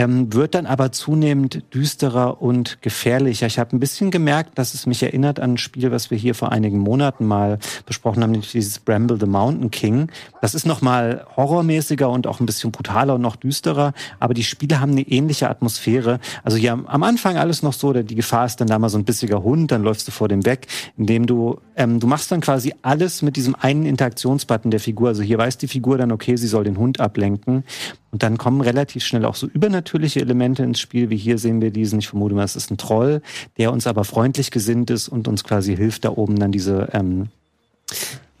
ähm, 0.00 0.32
wird 0.32 0.54
dann 0.54 0.64
aber 0.64 0.92
zunehmend 0.92 1.74
düsterer 1.74 2.40
und 2.40 2.80
gefährlicher. 2.80 3.46
Ich 3.46 3.58
habe 3.58 3.76
ein 3.76 3.80
bisschen 3.80 4.10
gemerkt, 4.10 4.56
dass 4.56 4.72
es 4.72 4.86
mich 4.86 5.02
erinnert 5.02 5.38
an 5.38 5.52
ein 5.52 5.58
Spiel, 5.58 5.90
was 5.90 6.10
wir 6.10 6.16
hier 6.16 6.34
vor 6.34 6.52
einigen 6.52 6.78
Monaten 6.78 7.26
mal 7.26 7.58
besprochen 7.84 8.22
haben, 8.22 8.30
nämlich 8.30 8.50
dieses 8.50 8.78
Bramble 8.78 9.18
the 9.20 9.26
Mountain 9.26 9.70
King. 9.70 10.10
Das 10.40 10.54
ist 10.54 10.64
nochmal 10.64 11.26
horrormäßiger 11.36 12.08
und 12.08 12.26
auch 12.26 12.40
ein 12.40 12.46
bisschen 12.46 12.72
brutaler 12.72 13.16
und 13.16 13.20
noch 13.20 13.36
düsterer, 13.36 13.92
aber 14.20 14.32
die 14.32 14.42
Spiele 14.42 14.80
haben 14.80 14.92
eine 14.92 15.02
ähnliche 15.02 15.50
Atmosphäre. 15.50 16.18
Also 16.44 16.56
hier 16.56 16.72
am, 16.72 17.02
Anfang 17.02 17.36
alles 17.36 17.62
noch 17.62 17.74
so, 17.74 17.92
die 17.92 18.14
Gefahr 18.14 18.46
ist 18.46 18.56
dann 18.56 18.68
da 18.68 18.78
mal 18.78 18.88
so 18.88 18.96
ein 18.96 19.04
bissiger 19.04 19.42
Hund, 19.42 19.70
dann 19.70 19.82
läufst 19.82 20.08
du 20.08 20.12
vor 20.12 20.28
dem 20.28 20.46
weg, 20.46 20.66
indem 20.96 21.26
du, 21.26 21.60
ähm, 21.76 22.00
du 22.00 22.06
machst 22.06 22.32
dann 22.32 22.40
quasi 22.40 22.72
alles 22.80 23.20
mit 23.20 23.36
diesem 23.36 23.54
einen 23.54 23.84
Interaktionsbutton 23.84 24.70
der 24.70 24.80
Figur. 24.80 25.08
Also 25.08 25.22
hier 25.22 25.36
weiß 25.36 25.58
die 25.58 25.68
Figur 25.68 25.98
dann, 25.98 26.10
okay, 26.10 26.36
sie 26.36 26.46
soll 26.46 26.64
den 26.64 26.78
Hund 26.78 27.00
ablenken. 27.00 27.64
Und 28.12 28.22
dann 28.22 28.38
kommen 28.38 28.60
relativ 28.60 29.04
schnell 29.04 29.24
auch 29.24 29.36
so 29.36 29.46
übernatürliche 29.46 30.20
Elemente 30.20 30.62
ins 30.62 30.80
Spiel, 30.80 31.10
wie 31.10 31.16
hier 31.16 31.38
sehen 31.38 31.60
wir 31.60 31.70
diesen, 31.70 32.00
ich 32.00 32.08
vermute 32.08 32.34
mal, 32.34 32.44
es 32.44 32.56
ist 32.56 32.70
ein 32.70 32.76
Troll, 32.76 33.22
der 33.56 33.72
uns 33.72 33.86
aber 33.86 34.04
freundlich 34.04 34.50
gesinnt 34.50 34.90
ist 34.90 35.08
und 35.08 35.28
uns 35.28 35.44
quasi 35.44 35.76
hilft, 35.76 36.04
da 36.04 36.10
oben 36.10 36.38
dann 36.38 36.50
diese, 36.50 36.88
ähm, 36.92 37.28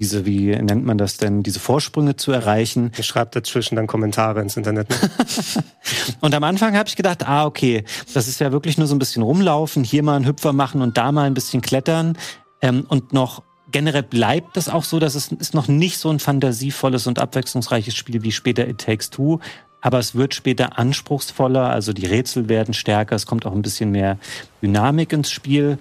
diese, 0.00 0.24
wie 0.26 0.56
nennt 0.56 0.84
man 0.84 0.98
das 0.98 1.18
denn, 1.18 1.42
diese 1.42 1.60
Vorsprünge 1.60 2.16
zu 2.16 2.32
erreichen. 2.32 2.90
Ihr 2.96 3.04
schreibt 3.04 3.36
dazwischen 3.36 3.76
dann 3.76 3.86
Kommentare 3.86 4.40
ins 4.40 4.56
Internet. 4.56 4.88
Ne? 4.88 4.96
Und 6.20 6.34
am 6.34 6.42
Anfang 6.42 6.76
habe 6.76 6.88
ich 6.88 6.96
gedacht, 6.96 7.28
ah, 7.28 7.44
okay, 7.44 7.84
das 8.14 8.26
ist 8.26 8.40
ja 8.40 8.50
wirklich 8.50 8.78
nur 8.78 8.86
so 8.86 8.94
ein 8.94 8.98
bisschen 8.98 9.22
rumlaufen, 9.22 9.84
hier 9.84 10.02
mal 10.02 10.16
einen 10.16 10.26
Hüpfer 10.26 10.52
machen 10.52 10.80
und 10.80 10.96
da 10.96 11.12
mal 11.12 11.26
ein 11.26 11.34
bisschen 11.34 11.60
klettern. 11.60 12.16
Ähm, 12.62 12.86
und 12.88 13.12
noch 13.12 13.42
generell 13.70 14.02
bleibt 14.02 14.56
das 14.56 14.68
auch 14.68 14.84
so, 14.84 14.98
dass 14.98 15.14
es 15.14 15.32
ist 15.32 15.54
noch 15.54 15.68
nicht 15.68 15.98
so 15.98 16.10
ein 16.10 16.18
fantasievolles 16.18 17.06
und 17.06 17.18
abwechslungsreiches 17.18 17.94
Spiel 17.94 18.22
wie 18.22 18.32
später 18.32 18.68
It 18.68 18.78
Takes 18.78 19.10
Two. 19.10 19.40
Aber 19.80 19.98
es 19.98 20.14
wird 20.14 20.34
später 20.34 20.78
anspruchsvoller, 20.78 21.70
also 21.70 21.92
die 21.92 22.06
Rätsel 22.06 22.48
werden 22.48 22.74
stärker, 22.74 23.16
es 23.16 23.24
kommt 23.24 23.46
auch 23.46 23.52
ein 23.52 23.62
bisschen 23.62 23.90
mehr 23.90 24.18
Dynamik 24.62 25.12
ins 25.12 25.30
Spiel. 25.30 25.78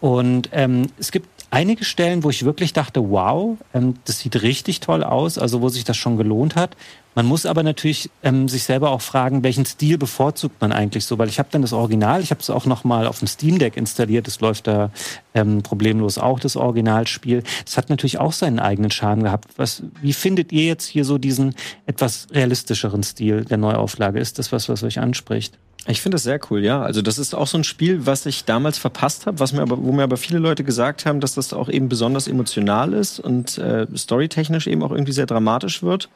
Und 0.00 0.50
ähm, 0.52 0.88
es 0.98 1.10
gibt 1.10 1.28
einige 1.50 1.84
Stellen, 1.84 2.24
wo 2.24 2.30
ich 2.30 2.44
wirklich 2.44 2.72
dachte, 2.72 3.10
wow, 3.10 3.56
ähm, 3.74 3.94
das 4.04 4.20
sieht 4.20 4.42
richtig 4.42 4.80
toll 4.80 5.02
aus, 5.02 5.38
also 5.38 5.62
wo 5.62 5.68
sich 5.68 5.84
das 5.84 5.96
schon 5.96 6.16
gelohnt 6.16 6.56
hat. 6.56 6.76
Man 7.18 7.26
muss 7.26 7.46
aber 7.46 7.64
natürlich 7.64 8.10
ähm, 8.22 8.46
sich 8.46 8.62
selber 8.62 8.92
auch 8.92 9.00
fragen, 9.00 9.42
welchen 9.42 9.64
Stil 9.64 9.98
bevorzugt 9.98 10.60
man 10.60 10.70
eigentlich 10.70 11.04
so, 11.04 11.18
weil 11.18 11.28
ich 11.28 11.40
habe 11.40 11.48
dann 11.50 11.62
das 11.62 11.72
Original, 11.72 12.22
ich 12.22 12.30
habe 12.30 12.40
es 12.40 12.48
auch 12.48 12.64
noch 12.64 12.84
mal 12.84 13.08
auf 13.08 13.18
dem 13.18 13.26
Steam 13.26 13.58
Deck 13.58 13.76
installiert, 13.76 14.28
das 14.28 14.38
läuft 14.38 14.68
da 14.68 14.92
ähm, 15.34 15.64
problemlos 15.64 16.16
auch 16.18 16.38
das 16.38 16.54
Originalspiel. 16.54 17.42
Das 17.64 17.76
hat 17.76 17.90
natürlich 17.90 18.20
auch 18.20 18.32
seinen 18.32 18.60
eigenen 18.60 18.92
Charme 18.92 19.24
gehabt. 19.24 19.48
Was, 19.56 19.82
wie 20.00 20.12
findet 20.12 20.52
ihr 20.52 20.66
jetzt 20.66 20.86
hier 20.86 21.04
so 21.04 21.18
diesen 21.18 21.56
etwas 21.86 22.28
realistischeren 22.30 23.02
Stil 23.02 23.44
der 23.44 23.56
Neuauflage? 23.56 24.20
Ist 24.20 24.38
das 24.38 24.52
was, 24.52 24.68
was 24.68 24.84
euch 24.84 25.00
anspricht? 25.00 25.58
Ich 25.88 26.00
finde 26.00 26.14
das 26.14 26.22
sehr 26.22 26.38
cool, 26.50 26.62
ja. 26.62 26.82
Also 26.82 27.02
das 27.02 27.18
ist 27.18 27.34
auch 27.34 27.48
so 27.48 27.58
ein 27.58 27.64
Spiel, 27.64 28.06
was 28.06 28.26
ich 28.26 28.44
damals 28.44 28.78
verpasst 28.78 29.26
habe, 29.26 29.40
was 29.40 29.52
mir 29.52 29.62
aber, 29.62 29.82
wo 29.82 29.90
mir 29.90 30.04
aber 30.04 30.18
viele 30.18 30.38
Leute 30.38 30.62
gesagt 30.62 31.04
haben, 31.04 31.18
dass 31.18 31.34
das 31.34 31.52
auch 31.52 31.68
eben 31.68 31.88
besonders 31.88 32.28
emotional 32.28 32.92
ist 32.92 33.18
und 33.18 33.58
äh, 33.58 33.88
storytechnisch 33.96 34.68
eben 34.68 34.84
auch 34.84 34.92
irgendwie 34.92 35.10
sehr 35.10 35.26
dramatisch 35.26 35.82
wird. 35.82 36.08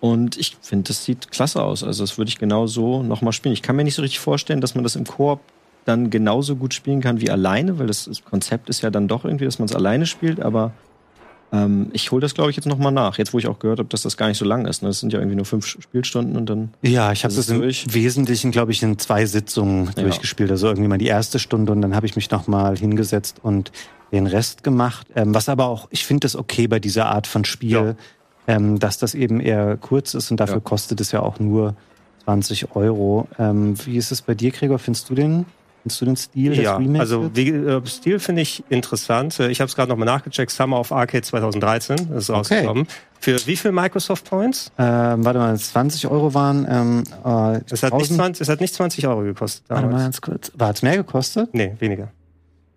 Und 0.00 0.38
ich 0.38 0.56
finde, 0.62 0.88
das 0.88 1.04
sieht 1.04 1.30
klasse 1.30 1.62
aus. 1.62 1.84
Also 1.84 2.02
das 2.02 2.16
würde 2.16 2.30
ich 2.30 2.38
genau 2.38 2.66
so 2.66 3.02
nochmal 3.02 3.32
spielen. 3.32 3.52
Ich 3.52 3.62
kann 3.62 3.76
mir 3.76 3.84
nicht 3.84 3.94
so 3.94 4.02
richtig 4.02 4.18
vorstellen, 4.18 4.60
dass 4.60 4.74
man 4.74 4.82
das 4.82 4.96
im 4.96 5.04
Koop 5.04 5.40
dann 5.84 6.10
genauso 6.10 6.56
gut 6.56 6.74
spielen 6.74 7.00
kann 7.00 7.20
wie 7.20 7.30
alleine, 7.30 7.78
weil 7.78 7.86
das, 7.86 8.04
das 8.04 8.24
Konzept 8.24 8.68
ist 8.70 8.82
ja 8.82 8.90
dann 8.90 9.08
doch 9.08 9.24
irgendwie, 9.24 9.44
dass 9.44 9.58
man 9.58 9.66
es 9.66 9.74
alleine 9.74 10.06
spielt, 10.06 10.40
aber 10.40 10.72
ähm, 11.52 11.88
ich 11.92 12.10
hole 12.12 12.20
das, 12.20 12.34
glaube 12.34 12.50
ich, 12.50 12.56
jetzt 12.56 12.66
nochmal 12.66 12.92
nach. 12.92 13.18
Jetzt, 13.18 13.32
wo 13.32 13.38
ich 13.38 13.46
auch 13.46 13.58
gehört 13.58 13.78
habe, 13.78 13.88
dass 13.88 14.02
das 14.02 14.16
gar 14.16 14.28
nicht 14.28 14.38
so 14.38 14.44
lang 14.44 14.66
ist. 14.66 14.82
Ne? 14.82 14.88
Das 14.88 15.00
sind 15.00 15.12
ja 15.12 15.18
irgendwie 15.18 15.36
nur 15.36 15.44
fünf 15.44 15.66
Spielstunden 15.66 16.36
und 16.36 16.46
dann. 16.48 16.70
Ja, 16.82 17.12
ich 17.12 17.24
habe 17.24 17.34
das 17.34 17.48
im 17.48 17.60
durch. 17.60 17.92
Wesentlichen, 17.92 18.52
glaube 18.52 18.72
ich, 18.72 18.82
in 18.82 18.98
zwei 18.98 19.26
Sitzungen 19.26 19.90
ja. 19.96 20.02
durchgespielt. 20.02 20.50
Also 20.50 20.68
irgendwie 20.68 20.88
mal 20.88 20.98
die 20.98 21.06
erste 21.06 21.38
Stunde 21.38 21.72
und 21.72 21.82
dann 21.82 21.94
habe 21.94 22.06
ich 22.06 22.14
mich 22.14 22.30
nochmal 22.30 22.76
hingesetzt 22.76 23.38
und 23.42 23.72
den 24.12 24.26
Rest 24.26 24.62
gemacht. 24.62 25.06
Ähm, 25.14 25.34
was 25.34 25.48
aber 25.48 25.66
auch, 25.66 25.88
ich 25.90 26.04
finde 26.04 26.20
das 26.20 26.36
okay 26.36 26.68
bei 26.68 26.78
dieser 26.78 27.06
Art 27.06 27.26
von 27.26 27.44
Spiel, 27.44 27.70
ja. 27.70 27.94
Ähm, 28.50 28.78
dass 28.78 28.98
das 28.98 29.14
eben 29.14 29.40
eher 29.40 29.76
kurz 29.76 30.14
ist 30.14 30.30
und 30.30 30.38
dafür 30.38 30.56
ja. 30.56 30.60
kostet 30.60 31.00
es 31.00 31.12
ja 31.12 31.20
auch 31.20 31.38
nur 31.38 31.74
20 32.24 32.74
Euro. 32.74 33.28
Ähm, 33.38 33.74
wie 33.84 33.96
ist 33.96 34.10
es 34.10 34.22
bei 34.22 34.34
dir, 34.34 34.50
Gregor? 34.50 34.78
Findest 34.78 35.08
du 35.08 35.14
den? 35.14 35.46
Findest 35.82 36.00
du 36.00 36.04
den 36.04 36.16
Stil 36.16 36.60
ja, 36.60 36.78
des 36.78 37.00
also 37.00 37.30
wie, 37.34 37.48
äh, 37.48 37.86
Stil 37.86 38.18
finde 38.18 38.42
ich 38.42 38.64
interessant. 38.68 39.38
Äh, 39.40 39.50
ich 39.50 39.60
habe 39.60 39.68
es 39.68 39.76
gerade 39.76 39.88
nochmal 39.88 40.06
nachgecheckt. 40.06 40.50
Summer 40.50 40.78
of 40.80 40.92
Arcade 40.92 41.22
2013 41.22 42.12
ist 42.16 42.28
rausgekommen. 42.28 42.82
Okay. 42.82 42.92
Für 43.20 43.46
wie 43.46 43.56
viel 43.56 43.72
Microsoft 43.72 44.28
Points? 44.28 44.72
Ähm, 44.78 45.24
warte 45.24 45.38
mal, 45.38 45.56
20 45.56 46.08
Euro 46.08 46.34
waren. 46.34 46.66
Ähm, 46.68 47.04
äh, 47.24 47.60
es, 47.70 47.82
hat 47.82 47.94
nicht 47.94 48.12
20, 48.12 48.42
es 48.42 48.48
hat 48.48 48.60
nicht 48.60 48.74
20 48.74 49.06
Euro 49.06 49.22
gekostet. 49.22 49.64
Damals. 49.68 49.84
Warte 49.84 49.96
mal 49.96 50.02
ganz 50.02 50.20
kurz. 50.20 50.52
War 50.54 50.70
es 50.70 50.82
mehr 50.82 50.96
gekostet? 50.96 51.54
Nee, 51.54 51.76
weniger. 51.78 52.08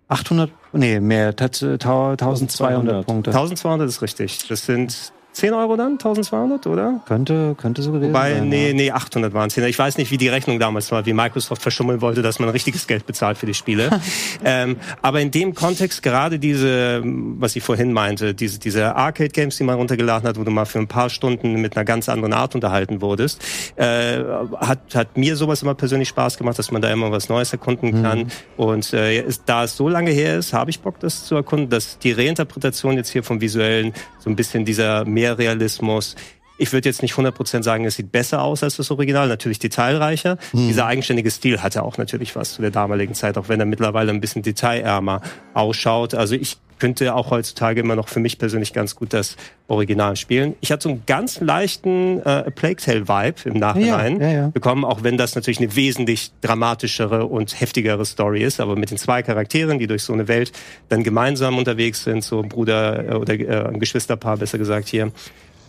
800, 0.07 0.51
nee, 0.73 0.99
mehr, 0.99 1.29
1200 1.29 3.05
Punkte. 3.05 3.31
1200 3.31 3.89
ist 3.89 4.01
richtig. 4.01 4.47
Das 4.47 4.65
sind 4.65 5.11
10 5.33 5.53
Euro 5.53 5.75
dann? 5.75 5.93
1200, 5.93 6.67
oder? 6.67 7.01
Könnte, 7.07 7.55
könnte 7.57 7.81
so 7.81 7.91
gewesen 7.91 8.09
Wobei, 8.09 8.35
sein. 8.35 8.49
nee, 8.49 8.67
ja. 8.67 8.73
nee, 8.73 8.91
800 8.91 9.33
waren 9.33 9.47
es. 9.47 9.57
Ich 9.57 9.79
weiß 9.79 9.97
nicht, 9.97 10.11
wie 10.11 10.17
die 10.17 10.27
Rechnung 10.27 10.59
damals 10.59 10.91
war, 10.91 11.05
wie 11.07 11.13
Microsoft 11.13 11.61
verschummeln 11.61 12.01
wollte, 12.01 12.21
dass 12.21 12.39
man 12.39 12.49
richtiges 12.49 12.85
Geld 12.85 13.07
bezahlt 13.07 13.39
für 13.39 13.47
die 13.47 13.55
Spiele. 13.55 13.89
ähm, 14.45 14.77
aber 15.01 15.21
in 15.21 15.31
dem 15.31 15.55
Kontext, 15.55 16.03
gerade 16.03 16.37
diese, 16.37 17.01
was 17.03 17.55
ich 17.55 17.63
vorhin 17.63 17.93
meinte, 17.93 18.35
diese, 18.35 18.59
diese 18.59 18.95
Arcade-Games, 18.95 19.57
die 19.57 19.63
man 19.63 19.75
runtergeladen 19.75 20.29
hat, 20.29 20.39
wo 20.39 20.43
du 20.43 20.51
mal 20.51 20.65
für 20.65 20.77
ein 20.77 20.87
paar 20.87 21.09
Stunden 21.09 21.55
mit 21.61 21.75
einer 21.75 21.83
ganz 21.83 22.09
anderen 22.09 22.33
Art 22.33 22.53
unterhalten 22.53 23.01
wurdest, 23.01 23.41
äh, 23.75 24.19
hat, 24.57 24.79
hat 24.93 25.17
mir 25.17 25.35
sowas 25.35 25.63
immer 25.63 25.73
persönlich 25.73 26.09
Spaß 26.09 26.37
gemacht, 26.37 26.59
dass 26.59 26.71
man 26.71 26.83
da 26.83 26.91
immer 26.91 27.11
was 27.11 27.29
Neues 27.29 27.51
erkunden 27.51 27.99
mhm. 27.99 28.03
kann. 28.03 28.31
Und 28.55 28.93
äh, 28.93 29.19
ist, 29.19 29.43
da 29.47 29.63
es 29.63 29.75
so 29.75 29.89
lange 29.89 30.11
her 30.11 30.37
ist, 30.37 30.53
habe 30.53 30.69
ich 30.69 30.79
Bock, 30.79 30.99
das 30.99 31.25
zu 31.25 31.35
erkunden, 31.35 31.69
dass 31.69 31.97
die 31.97 32.11
Reinterpretation 32.11 32.97
jetzt 32.97 33.09
hier 33.09 33.23
vom 33.23 33.41
Visuellen 33.41 33.93
so 34.19 34.29
ein 34.29 34.35
bisschen 34.35 34.63
dieser 34.63 35.05
mehr 35.05 35.22
mehr 35.23 35.37
Realismus. 35.37 36.15
Ich 36.57 36.71
würde 36.71 36.87
jetzt 36.87 37.01
nicht 37.01 37.15
100% 37.15 37.63
sagen, 37.63 37.85
es 37.85 37.95
sieht 37.95 38.11
besser 38.11 38.41
aus 38.41 38.61
als 38.61 38.75
das 38.75 38.91
Original, 38.91 39.27
natürlich 39.27 39.57
detailreicher. 39.57 40.37
Hm. 40.51 40.67
Dieser 40.67 40.85
eigenständige 40.85 41.31
Stil 41.31 41.63
hatte 41.63 41.81
auch 41.81 41.97
natürlich 41.97 42.35
was 42.35 42.53
zu 42.53 42.61
der 42.61 42.71
damaligen 42.71 43.15
Zeit, 43.15 43.37
auch 43.37 43.49
wenn 43.49 43.59
er 43.59 43.65
mittlerweile 43.65 44.11
ein 44.11 44.21
bisschen 44.21 44.43
detailärmer 44.43 45.21
ausschaut. 45.53 46.13
Also 46.13 46.35
ich 46.35 46.57
könnte 46.79 47.13
auch 47.15 47.31
heutzutage 47.31 47.81
immer 47.81 47.95
noch 47.95 48.07
für 48.07 48.19
mich 48.19 48.37
persönlich 48.37 48.73
ganz 48.73 48.95
gut 48.95 49.13
das 49.13 49.35
Original 49.67 50.15
spielen. 50.15 50.55
Ich 50.61 50.71
hatte 50.71 50.83
so 50.83 50.89
einen 50.89 51.03
ganz 51.05 51.39
leichten 51.39 52.19
äh, 52.25 52.51
Plague 52.51 52.77
Tale 52.77 53.07
Vibe 53.07 53.49
im 53.49 53.59
Nachhinein 53.59 54.19
ja, 54.19 54.27
ja, 54.27 54.33
ja. 54.33 54.47
bekommen, 54.49 54.85
auch 54.85 55.03
wenn 55.03 55.17
das 55.17 55.35
natürlich 55.35 55.59
eine 55.59 55.75
wesentlich 55.75 56.31
dramatischere 56.41 57.25
und 57.25 57.59
heftigere 57.59 58.05
Story 58.05 58.43
ist, 58.43 58.59
aber 58.59 58.75
mit 58.75 58.91
den 58.91 58.97
zwei 58.97 59.23
Charakteren, 59.23 59.79
die 59.79 59.87
durch 59.87 60.03
so 60.03 60.13
eine 60.13 60.27
Welt 60.27 60.51
dann 60.89 61.03
gemeinsam 61.03 61.57
unterwegs 61.57 62.03
sind, 62.03 62.23
so 62.23 62.41
ein 62.41 62.49
Bruder 62.49 63.09
äh, 63.09 63.15
oder 63.15 63.33
äh, 63.33 63.67
ein 63.67 63.79
Geschwisterpaar 63.79 64.37
besser 64.37 64.57
gesagt 64.57 64.87
hier, 64.87 65.11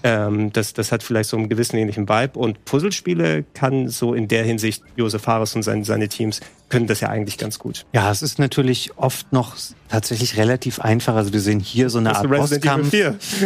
ähm, 0.05 0.53
das, 0.53 0.75
das 0.75 0.93
hat 0.93 1.03
vielleicht 1.03 1.31
so 1.31 1.37
einen 1.39 1.49
gewissen 1.49 1.77
ähnlichen 1.79 2.09
Vibe. 2.09 2.39
Und 2.39 2.65
Puzzlespiele 2.67 3.45
kann 3.55 3.89
so 3.89 4.13
in 4.13 4.29
der 4.29 4.45
Hinsicht 4.45 4.83
Josef 4.97 5.27
Harris 5.27 5.57
und 5.57 5.63
seine, 5.63 5.85
seine 5.85 6.09
Teams 6.09 6.41
können 6.69 6.87
das 6.87 7.01
ja 7.01 7.09
eigentlich 7.09 7.39
ganz 7.39 7.59
gut. 7.59 7.87
Ja, 7.93 8.11
es 8.11 8.23
ist 8.23 8.39
natürlich 8.39 8.97
oft 8.97 9.33
noch 9.33 9.57
tatsächlich 9.89 10.37
relativ 10.37 10.81
einfach. 10.81 11.15
Also 11.15 11.33
wir 11.33 11.41
sehen 11.41 11.61
hier 11.61 11.89
so 11.89 11.99
eine 11.99 12.17
Art 12.17 12.29
Bosskampf. 12.29 12.91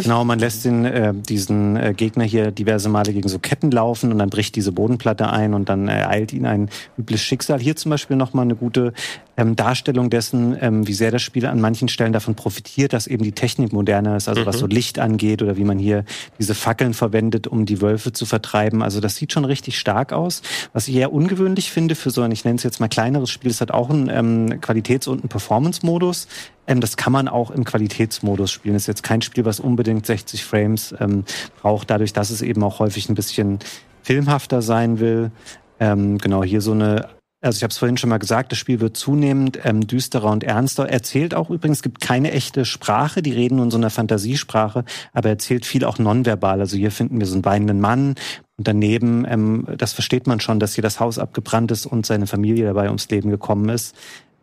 Genau, 0.03 0.25
man 0.25 0.39
lässt 0.39 0.65
den, 0.65 0.85
äh, 0.85 1.13
diesen 1.13 1.77
äh, 1.77 1.93
Gegner 1.95 2.25
hier 2.25 2.51
diverse 2.51 2.89
Male 2.89 3.13
gegen 3.13 3.29
so 3.29 3.39
Ketten 3.39 3.71
laufen 3.71 4.13
und 4.13 4.19
dann 4.19 4.31
bricht 4.31 4.57
diese 4.57 4.73
Bodenplatte 4.73 5.31
ein 5.31 5.53
und 5.53 5.69
dann 5.69 5.89
äh, 5.89 6.07
eilt 6.09 6.33
ihn 6.33 6.47
ein 6.47 6.71
übles 6.97 7.21
Schicksal. 7.21 7.61
Hier 7.61 7.77
zum 7.77 7.91
Beispiel 7.91 8.17
nochmal 8.17 8.45
eine 8.45 8.55
gute 8.55 8.95
ähm, 9.37 9.57
Darstellung 9.57 10.11
dessen, 10.11 10.57
ähm, 10.61 10.87
wie 10.87 10.95
sehr 10.95 11.11
das 11.11 11.23
Spiel 11.23 11.47
an 11.47 11.61
manchen 11.61 11.89
Stellen 11.89 12.13
davon 12.13 12.35
profitiert, 12.35 12.93
dass 12.93 13.07
eben 13.07 13.23
die 13.25 13.33
Technik 13.33 13.73
moderner 13.73 14.17
ist, 14.17 14.29
also 14.29 14.43
mhm. 14.43 14.47
was 14.47 14.59
so 14.59 14.67
Licht 14.67 14.99
angeht 14.99 15.43
oder 15.43 15.57
wie 15.57 15.65
man 15.65 15.79
hier 15.79 16.05
diese 16.39 16.55
Fackeln 16.55 16.95
verwendet, 16.95 17.47
um 17.47 17.67
die 17.67 17.81
Wölfe 17.81 18.13
zu 18.13 18.27
vertreiben. 18.27 18.83
Also 18.83 19.01
das 19.01 19.17
sieht 19.17 19.33
schon 19.33 19.45
richtig 19.45 19.79
stark 19.79 20.13
aus. 20.13 20.43
Was 20.73 20.89
ich 20.89 20.97
eher 20.97 21.13
ungewöhnlich 21.13 21.71
finde 21.71 21.95
für 21.95 22.11
so 22.11 22.23
ein, 22.23 22.33
ich 22.33 22.45
nenne 22.45 22.57
es 22.57 22.63
jetzt 22.63 22.81
mal 22.81 22.89
kleineres 23.09 23.31
Spiel, 23.31 23.51
es 23.51 23.61
hat 23.63 23.71
auch 23.71 23.89
einen 23.89 24.09
ähm, 24.11 24.61
Qualitäts- 24.61 25.09
und 25.09 25.21
einen 25.21 25.29
Performance-Modus. 25.31 26.29
Ähm, 26.67 26.81
das 26.81 26.99
kann 26.99 27.13
man 27.13 27.27
auch 27.27 27.51
im 27.51 27.65
Qualitätsmodus 27.65 28.51
spielen. 28.51 28.75
Das 28.75 28.83
ist 28.83 28.87
jetzt 28.89 29.03
kein 29.03 29.23
Spiel, 29.23 29.47
was 29.47 29.61
unbedingt 29.61 30.05
60 30.05 30.45
Frames 30.45 30.95
ähm, 31.01 31.25
braucht, 31.63 31.89
dadurch, 31.89 32.13
dass 32.13 32.29
es 32.29 32.43
eben 32.43 32.63
auch 32.63 32.81
häufig 32.81 33.09
ein 33.09 33.15
bisschen 33.15 33.61
filmhafter 34.03 34.61
sein 34.61 35.01
will. 35.01 35.31
Ähm, 35.81 36.19
genau, 36.19 36.45
hier 36.45 36.61
so 36.61 36.73
eine 36.73 37.09
also 37.41 37.57
ich 37.57 37.63
habe 37.63 37.71
es 37.71 37.79
vorhin 37.79 37.97
schon 37.97 38.11
mal 38.11 38.19
gesagt, 38.19 38.51
das 38.51 38.59
Spiel 38.59 38.81
wird 38.81 38.97
zunehmend 38.97 39.61
ähm, 39.65 39.87
düsterer 39.87 40.31
und 40.31 40.43
ernster. 40.43 40.89
Erzählt 40.89 41.35
auch 41.35 41.51
übrigens, 41.51 41.79
es 41.79 41.83
gibt 41.83 42.01
keine 42.01 42.33
echte 42.33 42.65
Sprache, 42.65 43.23
die 43.23 43.33
reden 43.33 43.57
nur 43.57 43.67
in 43.67 43.71
so 43.71 43.79
einer 43.79 43.91
Fantasiesprache, 43.91 44.85
aber 45.13 45.29
erzählt 45.29 45.65
viel 45.65 45.85
auch 45.85 45.99
nonverbal. 45.99 46.61
Also 46.61 46.77
hier 46.77 46.91
finden 46.91 47.21
wir 47.21 47.27
so 47.27 47.35
einen 47.35 47.45
weinenden 47.45 47.81
Mann 47.81 48.17
und 48.57 48.67
daneben, 48.67 49.25
ähm, 49.29 49.67
das 49.77 49.93
versteht 49.93 50.27
man 50.27 50.41
schon, 50.41 50.59
dass 50.59 50.75
hier 50.75 50.83
das 50.83 50.99
Haus 50.99 51.19
abgebrannt 51.19 51.71
ist 51.71 51.87
und 51.87 52.07
seine 52.07 52.27
Familie 52.27 52.67
dabei 52.67 52.87
ums 52.87 53.09
Leben 53.09 53.31
gekommen 53.31 53.69
ist. 53.69 53.95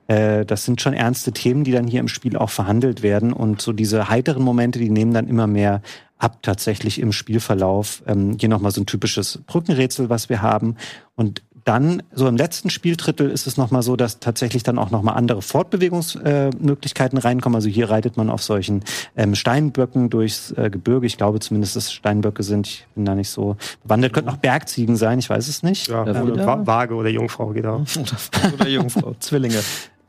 Äh, 0.07 0.45
das 0.45 0.63
sind 0.63 0.81
schon 0.81 0.93
ernste 0.93 1.33
Themen, 1.33 1.65
die 1.65 1.71
dann 1.71 1.87
hier 1.87 1.99
im 1.99 2.07
Spiel 2.07 2.37
auch 2.37 2.49
verhandelt 2.49 3.03
werden 3.03 3.33
und 3.33 3.61
so 3.61 3.73
diese 3.73 4.09
heiteren 4.09 4.43
Momente, 4.43 4.79
die 4.79 4.89
nehmen 4.89 5.13
dann 5.13 5.27
immer 5.27 5.47
mehr 5.47 5.81
ab 6.17 6.39
tatsächlich 6.43 6.99
im 6.99 7.11
Spielverlauf. 7.11 8.03
Ähm, 8.07 8.37
hier 8.39 8.49
nochmal 8.49 8.71
so 8.71 8.81
ein 8.81 8.85
typisches 8.85 9.39
Brückenrätsel, 9.45 10.09
was 10.09 10.29
wir 10.29 10.41
haben. 10.41 10.77
Und 11.15 11.41
dann, 11.65 12.03
so 12.13 12.27
im 12.27 12.37
letzten 12.37 12.69
Spieldrittel 12.69 13.29
ist 13.31 13.47
es 13.47 13.57
nochmal 13.57 13.81
so, 13.81 13.95
dass 13.95 14.19
tatsächlich 14.19 14.61
dann 14.61 14.77
auch 14.77 14.91
nochmal 14.91 15.15
andere 15.15 15.41
Fortbewegungsmöglichkeiten 15.41 17.17
äh, 17.17 17.21
reinkommen. 17.21 17.55
Also 17.55 17.69
hier 17.69 17.89
reitet 17.89 18.17
man 18.17 18.29
auf 18.29 18.43
solchen 18.43 18.83
ähm, 19.17 19.33
Steinböcken 19.33 20.11
durchs 20.11 20.51
äh, 20.51 20.69
Gebirge. 20.69 21.07
Ich 21.07 21.17
glaube 21.17 21.39
zumindest, 21.39 21.75
dass 21.75 21.91
Steinböcke 21.91 22.43
sind. 22.43 22.67
Ich 22.67 22.87
bin 22.93 23.03
da 23.03 23.15
nicht 23.15 23.29
so 23.29 23.57
bewandert. 23.81 24.13
Könnten 24.13 24.29
auch 24.29 24.37
Bergziegen 24.37 24.95
sein, 24.95 25.17
ich 25.17 25.27
weiß 25.27 25.47
es 25.47 25.63
nicht. 25.63 25.87
Ja, 25.87 26.05
ähm, 26.05 26.37
Waage 26.67 26.93
oder 26.93 27.09
Jungfrau 27.09 27.47
geht 27.53 27.65
auch. 27.65 27.81
oder 28.53 28.69
Jungfrau, 28.69 29.15
Zwillinge. 29.19 29.59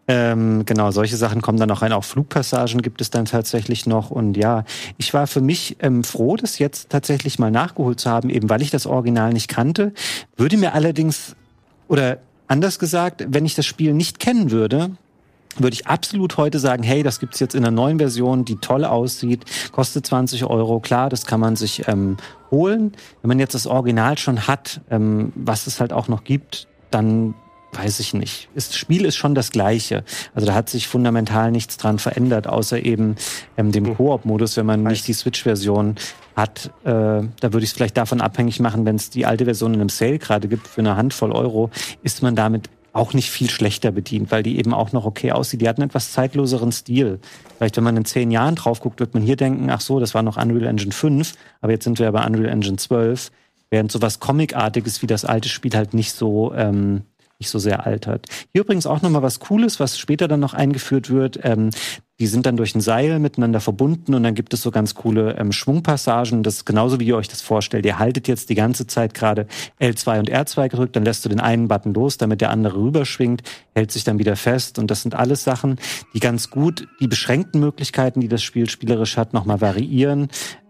Ähm, 0.08 0.66
genau, 0.66 0.90
solche 0.90 1.16
Sachen 1.16 1.40
kommen 1.40 1.58
dann 1.58 1.70
noch 1.70 1.80
rein. 1.80 1.92
Auch 1.92 2.04
Flugpassagen 2.04 2.82
gibt 2.82 3.00
es 3.00 3.08
dann 3.08 3.24
tatsächlich 3.24 3.86
noch. 3.86 4.10
Und 4.10 4.36
ja, 4.36 4.64
ich 4.98 5.14
war 5.14 5.26
für 5.26 5.40
mich 5.40 5.78
ähm, 5.80 6.04
froh, 6.04 6.36
das 6.36 6.58
jetzt 6.58 6.90
tatsächlich 6.90 7.38
mal 7.38 7.50
nachgeholt 7.50 7.98
zu 7.98 8.10
haben, 8.10 8.28
eben 8.28 8.50
weil 8.50 8.60
ich 8.60 8.70
das 8.70 8.86
Original 8.86 9.32
nicht 9.32 9.48
kannte. 9.48 9.94
Würde 10.36 10.58
mir 10.58 10.74
allerdings 10.74 11.34
oder 11.88 12.18
anders 12.48 12.78
gesagt, 12.78 13.26
wenn 13.28 13.44
ich 13.44 13.54
das 13.54 13.66
Spiel 13.66 13.92
nicht 13.92 14.18
kennen 14.18 14.50
würde, 14.50 14.90
würde 15.58 15.74
ich 15.74 15.86
absolut 15.86 16.36
heute 16.36 16.58
sagen, 16.58 16.82
hey, 16.82 17.02
das 17.02 17.18
gibt's 17.18 17.40
jetzt 17.40 17.54
in 17.54 17.64
einer 17.64 17.74
neuen 17.74 17.98
Version, 17.98 18.44
die 18.44 18.56
toll 18.56 18.84
aussieht, 18.84 19.44
kostet 19.72 20.06
20 20.06 20.44
Euro, 20.44 20.80
klar, 20.80 21.08
das 21.08 21.24
kann 21.26 21.40
man 21.40 21.56
sich 21.56 21.88
ähm, 21.88 22.18
holen. 22.50 22.92
Wenn 23.22 23.28
man 23.28 23.38
jetzt 23.38 23.54
das 23.54 23.66
Original 23.66 24.18
schon 24.18 24.46
hat, 24.46 24.80
ähm, 24.90 25.32
was 25.34 25.66
es 25.66 25.80
halt 25.80 25.92
auch 25.92 26.08
noch 26.08 26.24
gibt, 26.24 26.68
dann 26.90 27.34
weiß 27.76 28.00
ich 28.00 28.14
nicht. 28.14 28.48
Das 28.54 28.74
Spiel 28.76 29.04
ist 29.04 29.16
schon 29.16 29.34
das 29.34 29.50
gleiche. 29.50 30.04
Also 30.34 30.46
da 30.46 30.54
hat 30.54 30.68
sich 30.68 30.88
fundamental 30.88 31.50
nichts 31.50 31.76
dran 31.76 31.98
verändert, 31.98 32.46
außer 32.46 32.84
eben 32.84 33.16
ähm, 33.56 33.72
dem 33.72 33.86
hm. 33.86 33.96
Koop-Modus, 33.96 34.56
wenn 34.56 34.66
man 34.66 34.82
nicht 34.82 35.06
die 35.06 35.12
Switch-Version 35.12 35.96
hat. 36.34 36.70
Äh, 36.84 36.90
da 36.90 37.28
würde 37.42 37.58
ich 37.60 37.70
es 37.70 37.72
vielleicht 37.72 37.96
davon 37.96 38.20
abhängig 38.20 38.60
machen, 38.60 38.84
wenn 38.84 38.96
es 38.96 39.10
die 39.10 39.26
alte 39.26 39.44
Version 39.44 39.74
in 39.74 39.80
einem 39.80 39.88
Sale 39.88 40.18
gerade 40.18 40.48
gibt 40.48 40.68
für 40.68 40.80
eine 40.80 40.96
Handvoll 40.96 41.32
Euro, 41.32 41.70
ist 42.02 42.22
man 42.22 42.36
damit 42.36 42.68
auch 42.96 43.12
nicht 43.12 43.30
viel 43.30 43.50
schlechter 43.50 43.92
bedient, 43.92 44.30
weil 44.30 44.42
die 44.42 44.58
eben 44.58 44.72
auch 44.72 44.92
noch 44.92 45.04
okay 45.04 45.32
aussieht. 45.32 45.60
Die 45.60 45.68
hatten 45.68 45.82
etwas 45.82 46.12
zeitloseren 46.12 46.72
Stil. 46.72 47.20
Vielleicht, 47.56 47.76
wenn 47.76 47.84
man 47.84 47.96
in 47.96 48.06
zehn 48.06 48.30
Jahren 48.30 48.54
drauf 48.54 48.80
guckt, 48.80 49.00
wird 49.00 49.12
man 49.12 49.22
hier 49.22 49.36
denken, 49.36 49.68
ach 49.70 49.82
so, 49.82 50.00
das 50.00 50.14
war 50.14 50.22
noch 50.22 50.38
Unreal 50.38 50.66
Engine 50.66 50.92
5, 50.92 51.34
aber 51.60 51.72
jetzt 51.72 51.84
sind 51.84 51.98
wir 51.98 52.06
ja 52.06 52.10
bei 52.10 52.26
Unreal 52.26 52.48
Engine 52.48 52.78
12. 52.78 53.30
Während 53.68 53.92
sowas 53.92 54.18
Comicartiges 54.18 55.02
wie 55.02 55.06
das 55.06 55.24
alte 55.24 55.48
Spiel 55.48 55.74
halt 55.74 55.92
nicht 55.92 56.12
so 56.12 56.54
ähm, 56.54 57.02
nicht 57.38 57.50
so 57.50 57.58
sehr 57.58 57.86
altert. 57.86 58.26
Hier 58.52 58.62
übrigens 58.62 58.86
auch 58.86 59.02
nochmal 59.02 59.22
was 59.22 59.40
Cooles, 59.40 59.78
was 59.78 59.98
später 59.98 60.28
dann 60.28 60.40
noch 60.40 60.54
eingeführt 60.54 61.10
wird. 61.10 61.38
Ähm, 61.42 61.70
die 62.18 62.26
sind 62.26 62.46
dann 62.46 62.56
durch 62.56 62.74
ein 62.74 62.80
Seil 62.80 63.18
miteinander 63.18 63.60
verbunden 63.60 64.14
und 64.14 64.22
dann 64.22 64.34
gibt 64.34 64.54
es 64.54 64.62
so 64.62 64.70
ganz 64.70 64.94
coole 64.94 65.36
ähm, 65.38 65.52
Schwungpassagen. 65.52 66.42
Das 66.42 66.54
ist 66.54 66.64
genauso, 66.64 66.98
wie 66.98 67.06
ihr 67.06 67.16
euch 67.16 67.28
das 67.28 67.42
vorstellt. 67.42 67.84
Ihr 67.84 67.98
haltet 67.98 68.26
jetzt 68.26 68.48
die 68.48 68.54
ganze 68.54 68.86
Zeit 68.86 69.12
gerade 69.12 69.46
L2 69.80 70.20
und 70.20 70.30
R2 70.30 70.70
gedrückt, 70.70 70.96
dann 70.96 71.04
lässt 71.04 71.26
du 71.26 71.28
den 71.28 71.40
einen 71.40 71.68
Button 71.68 71.92
los, 71.92 72.16
damit 72.16 72.40
der 72.40 72.50
andere 72.50 72.78
rüberschwingt, 72.78 73.42
hält 73.74 73.92
sich 73.92 74.04
dann 74.04 74.18
wieder 74.18 74.36
fest. 74.36 74.78
Und 74.78 74.90
das 74.90 75.02
sind 75.02 75.14
alles 75.14 75.44
Sachen, 75.44 75.76
die 76.14 76.20
ganz 76.20 76.48
gut 76.48 76.88
die 77.00 77.08
beschränkten 77.08 77.60
Möglichkeiten, 77.60 78.20
die 78.20 78.28
das 78.28 78.42
Spiel 78.42 78.70
spielerisch 78.70 79.18
hat, 79.18 79.34
nochmal 79.34 79.60
variieren 79.60 80.28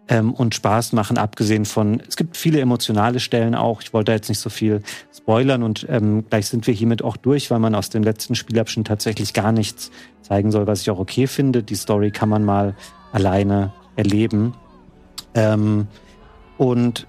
ähm, 0.09 0.33
und 0.33 0.55
Spaß 0.55 0.93
machen, 0.93 1.19
abgesehen 1.19 1.65
von, 1.65 2.03
es 2.07 2.17
gibt 2.17 2.37
viele 2.37 2.61
emotionale 2.61 3.21
Stellen 3.21 3.55
auch. 3.55 3.83
Ich 3.83 3.93
wollte 3.93 4.13
jetzt 4.13 4.29
nicht 4.29 4.41
so 4.41 4.51
viel 4.51 4.83
spoilern 5.15 5.63
und 5.63 5.87
ähm, 5.89 6.25
gleich 6.29 6.47
sind 6.47 6.67
wir 6.67 6.75
hiermit 6.75 7.03
auch 7.03 7.17
durch, 7.17 7.51
weil 7.51 7.59
man 7.59 7.75
aus 7.75 7.91
dem 7.91 8.03
letzten 8.03 8.35
Spielabschnitt 8.35 8.87
tatsächlich 8.87 9.33
gar 9.35 9.53
nichts 9.53 9.91
zeigen 10.23 10.53
soll, 10.53 10.67
was 10.67 10.83
ich 10.83 10.91
auch 10.91 10.99
okay 10.99 11.27
finde. 11.27 11.63
Die 11.63 11.75
Story 11.75 12.11
kann 12.11 12.29
man 12.29 12.45
mal 12.45 12.75
alleine 13.13 13.73
erleben. 13.97 14.55
Ähm, 15.35 15.89
und 16.59 17.07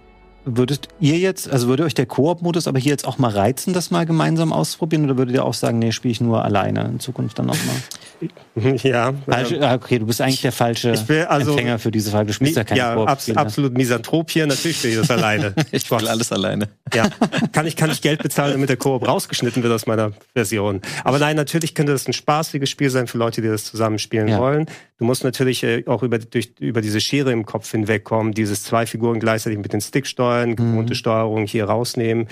Würdet 0.50 0.88
ihr 1.02 1.18
jetzt, 1.18 1.50
also 1.50 1.68
würde 1.68 1.84
euch 1.84 1.94
der 1.94 2.06
Koop-Modus 2.06 2.70
aber 2.70 2.80
hier 2.80 2.92
jetzt 2.92 3.06
auch 3.06 3.18
mal 3.18 3.32
reizen, 3.32 3.74
das 3.74 3.92
mal 3.92 4.06
gemeinsam 4.06 4.54
auszuprobieren? 4.54 5.04
Oder 5.04 5.18
würdet 5.18 5.36
ihr 5.36 5.44
auch 5.44 5.54
sagen, 5.54 5.78
nee, 5.78 5.92
spiele 5.92 6.14
ich 6.14 6.22
nur 6.22 6.46
alleine 6.46 6.86
in 6.86 7.02
Zukunft 7.02 7.38
dann 7.38 7.48
nochmal? 7.48 7.76
Ja. 8.84 9.14
Ah, 9.28 9.76
okay, 9.76 10.00
du 10.00 10.06
bist 10.06 10.22
eigentlich 10.22 10.42
der 10.42 10.52
falsche 10.52 10.94
also, 11.28 11.52
Empfänger 11.52 11.80
für 11.80 11.92
diese 11.92 12.12
Frage. 12.12 12.28
Du 12.28 12.34
spielst 12.34 12.56
ja 12.56 12.64
keine 12.64 12.80
ja, 12.80 13.04
abs 13.04 13.30
absolut 13.32 13.74
Misanthrop 13.78 14.32
hier. 14.32 14.48
Natürlich 14.48 14.78
spiele 14.78 14.94
ich 14.94 15.00
das 15.00 15.12
alleine. 15.12 15.54
ich 15.72 15.84
spiele 15.84 16.10
alles 16.10 16.32
alleine. 16.32 16.70
Ja. 16.94 17.10
Kann 17.52 17.68
ich, 17.68 17.76
kann 17.76 17.92
ich 17.92 18.02
Geld 18.02 18.24
bezahlen, 18.24 18.54
damit 18.54 18.70
der 18.70 18.78
Koop 18.78 19.08
rausgeschnitten 19.08 19.62
wird 19.64 19.74
aus 19.74 19.86
meiner 19.86 20.12
Version. 20.34 20.82
Aber 21.04 21.20
nein, 21.20 21.36
natürlich 21.36 21.76
könnte 21.76 21.92
das 21.92 22.08
ein 22.08 22.14
spaßiges 22.14 22.70
Spiel 22.70 22.90
sein 22.90 23.08
für 23.08 23.18
Leute, 23.18 23.42
die 23.42 23.48
das 23.48 23.66
zusammenspielen 23.66 24.28
ja. 24.28 24.40
wollen. 24.40 24.66
Du 24.98 25.06
musst 25.06 25.24
natürlich 25.24 25.64
äh, 25.64 25.84
auch 25.86 26.02
über, 26.02 26.18
durch, 26.18 26.54
über 26.60 26.82
diese 26.82 27.00
Schere 27.00 27.32
im 27.32 27.46
Kopf 27.46 27.70
hinwegkommen, 27.70 28.34
dieses 28.34 28.64
zwei 28.64 28.86
Figuren 28.86 29.20
gleichzeitig 29.20 29.60
mit 29.60 29.74
den 29.74 29.82
Stick 29.82 30.08
steuern, 30.08 30.56
gewohnte 30.56 30.94
mhm. 30.94 30.98
Steuerung 30.98 31.46
hier 31.46 31.66
rausnehmen. 31.66 32.28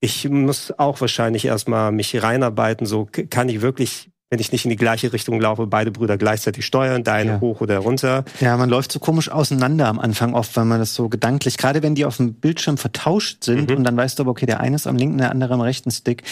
Ich 0.00 0.28
muss 0.28 0.72
auch 0.78 1.00
wahrscheinlich 1.00 1.46
erstmal 1.46 1.90
mich 1.90 2.22
reinarbeiten, 2.22 2.86
so 2.86 3.08
kann 3.30 3.48
ich 3.48 3.62
wirklich 3.62 4.10
wenn 4.34 4.40
ich 4.40 4.50
nicht 4.50 4.64
in 4.64 4.70
die 4.70 4.76
gleiche 4.76 5.12
Richtung 5.12 5.40
laufe, 5.40 5.68
beide 5.68 5.92
Brüder 5.92 6.18
gleichzeitig 6.18 6.66
steuern, 6.66 7.04
der 7.04 7.12
eine 7.12 7.30
ja. 7.30 7.40
hoch 7.40 7.60
oder 7.60 7.78
runter. 7.78 8.24
Ja, 8.40 8.56
man 8.56 8.68
läuft 8.68 8.90
so 8.90 8.98
komisch 8.98 9.30
auseinander 9.30 9.86
am 9.86 10.00
Anfang 10.00 10.34
oft, 10.34 10.56
wenn 10.56 10.66
man 10.66 10.80
das 10.80 10.92
so 10.92 11.08
gedanklich, 11.08 11.56
gerade 11.56 11.84
wenn 11.84 11.94
die 11.94 12.04
auf 12.04 12.16
dem 12.16 12.34
Bildschirm 12.34 12.76
vertauscht 12.76 13.44
sind 13.44 13.70
mhm. 13.70 13.76
und 13.76 13.84
dann 13.84 13.96
weißt 13.96 14.18
du 14.18 14.24
aber, 14.24 14.32
okay, 14.32 14.44
der 14.44 14.58
eine 14.58 14.74
ist 14.74 14.88
am 14.88 14.96
linken, 14.96 15.18
der 15.18 15.30
andere 15.30 15.54
am 15.54 15.60
rechten 15.60 15.92
Stick. 15.92 16.24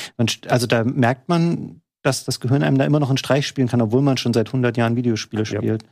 Also 0.48 0.66
da 0.66 0.82
merkt 0.82 1.28
man, 1.28 1.80
dass 2.02 2.24
das 2.24 2.40
Gehirn 2.40 2.64
einem 2.64 2.76
da 2.76 2.84
immer 2.84 2.98
noch 2.98 3.08
einen 3.08 3.18
Streich 3.18 3.46
spielen 3.46 3.68
kann, 3.68 3.80
obwohl 3.80 4.02
man 4.02 4.16
schon 4.16 4.32
seit 4.32 4.48
100 4.48 4.76
Jahren 4.76 4.96
Videospiele 4.96 5.46
spielt. 5.46 5.84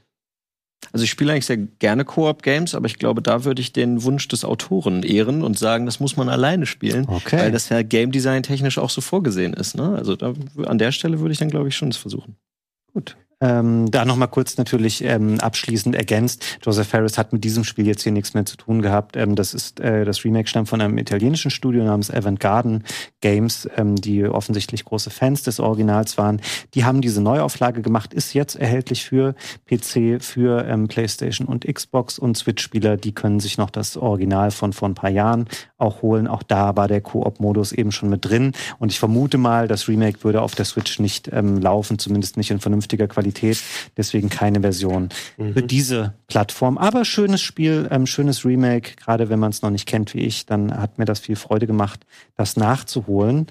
Also 0.93 1.05
ich 1.05 1.11
spiele 1.11 1.33
eigentlich 1.33 1.47
sehr 1.47 1.57
gerne 1.57 2.05
Koop-Games, 2.05 2.75
aber 2.75 2.87
ich 2.87 2.99
glaube, 2.99 3.23
da 3.23 3.45
würde 3.45 3.61
ich 3.61 3.73
den 3.73 4.03
Wunsch 4.03 4.27
des 4.29 4.45
Autoren 4.45 5.03
ehren 5.03 5.43
und 5.43 5.59
sagen, 5.59 5.87
das 5.87 6.01
muss 6.01 6.17
man 6.17 6.29
alleine 6.29 6.67
spielen, 6.67 7.07
okay. 7.09 7.39
weil 7.39 7.53
das 7.53 7.69
ja 7.69 7.83
Game 7.83 8.13
Design 8.13 8.43
technisch 8.43 8.79
auch 8.79 8.91
so 8.91 9.01
vorgesehen 9.01 9.53
ist. 9.53 9.77
Ne? 9.77 9.95
Also 9.97 10.17
da, 10.17 10.35
an 10.65 10.79
der 10.79 10.93
Stelle 10.93 11.21
würde 11.21 11.33
ich 11.33 11.39
dann, 11.39 11.51
glaube 11.51 11.69
ich, 11.69 11.77
schon 11.77 11.91
das 11.91 11.99
versuchen. 11.99 12.37
Gut. 12.93 13.17
Ähm, 13.43 13.91
da 13.91 14.05
nochmal 14.05 14.29
kurz 14.29 14.59
natürlich 14.59 15.03
ähm, 15.03 15.41
abschließend 15.41 15.95
ergänzt. 15.95 16.59
Joseph 16.63 16.93
Harris 16.93 17.17
hat 17.17 17.33
mit 17.33 17.43
diesem 17.43 17.65
Spiel 17.65 17.87
jetzt 17.87 18.03
hier 18.03 18.13
nichts 18.13 18.35
mehr 18.35 18.45
zu 18.45 18.59
tun 18.59 18.83
gehabt. 18.83 19.17
Ähm, 19.17 19.35
das 19.35 19.55
ist 19.55 19.81
äh, 19.81 20.05
das 20.05 20.27
Remake 20.27 20.47
stammt 20.47 20.69
von 20.69 20.83
einem 20.83 20.99
italienischen 20.99 21.51
Studio 21.51 21.83
namens 21.83 22.11
Avant 22.11 22.39
Garden 22.39 22.85
Games, 23.23 23.67
ähm, 23.79 23.97
die 23.97 24.27
offensichtlich 24.27 24.85
große 24.85 25.09
Fans 25.09 25.43
des 25.43 25.59
Originals 25.59 26.19
waren. 26.19 26.43
Die 26.75 26.85
haben 26.85 27.01
diese 27.01 27.23
Neuauflage 27.23 27.81
gemacht, 27.81 28.13
ist 28.13 28.35
jetzt 28.35 28.57
erhältlich 28.57 29.07
für 29.07 29.35
PC, 29.67 30.23
für 30.23 30.67
ähm, 30.67 30.89
PlayStation 30.89 31.49
und 31.49 31.67
Xbox 31.67 32.19
und 32.19 32.37
Switch-Spieler. 32.37 32.99
Die 32.99 33.13
können 33.13 33.41
sich 33.41 33.57
noch 33.57 33.71
das 33.71 33.97
Original 33.97 34.51
von 34.51 34.75
vor 34.75 34.87
ein 34.87 34.95
paar 34.95 35.11
Jahren 35.11 35.47
auch 35.79 36.03
holen. 36.03 36.27
Auch 36.27 36.43
da 36.43 36.77
war 36.77 36.89
der 36.89 37.01
Koop-Modus 37.01 37.73
eben 37.73 37.91
schon 37.91 38.11
mit 38.11 38.23
drin. 38.27 38.53
Und 38.79 38.93
ich 38.93 38.99
vermute 38.99 39.39
mal, 39.39 39.67
das 39.67 39.89
Remake 39.89 40.25
würde 40.25 40.43
auf 40.43 40.55
der 40.55 40.67
Switch 40.67 40.99
nicht 40.99 41.31
ähm, 41.33 41.59
laufen, 41.59 41.99
zumindest 41.99 42.37
nicht 42.37 42.51
in 42.51 42.61
vernünftiger 42.61 43.09
Qualität 43.09 43.30
Qualität. 43.31 43.63
Deswegen 43.97 44.29
keine 44.29 44.61
Version 44.61 45.09
mhm. 45.37 45.55
für 45.55 45.63
diese 45.63 46.15
Plattform. 46.27 46.79
Aber 46.79 47.05
schönes 47.05 47.41
Spiel, 47.41 47.89
ähm, 47.91 48.07
schönes 48.07 48.45
Remake. 48.45 48.97
Gerade 48.97 49.29
wenn 49.29 49.39
man 49.39 49.51
es 49.51 49.63
noch 49.63 49.71
nicht 49.71 49.87
kennt 49.87 50.15
wie 50.15 50.21
ich, 50.21 50.47
dann 50.47 50.77
hat 50.77 50.99
mir 50.99 51.05
das 51.05 51.21
viel 51.21 51.37
Freude 51.37 51.67
gemacht, 51.67 52.05
das 52.37 52.57
nachzuholen. 52.57 53.47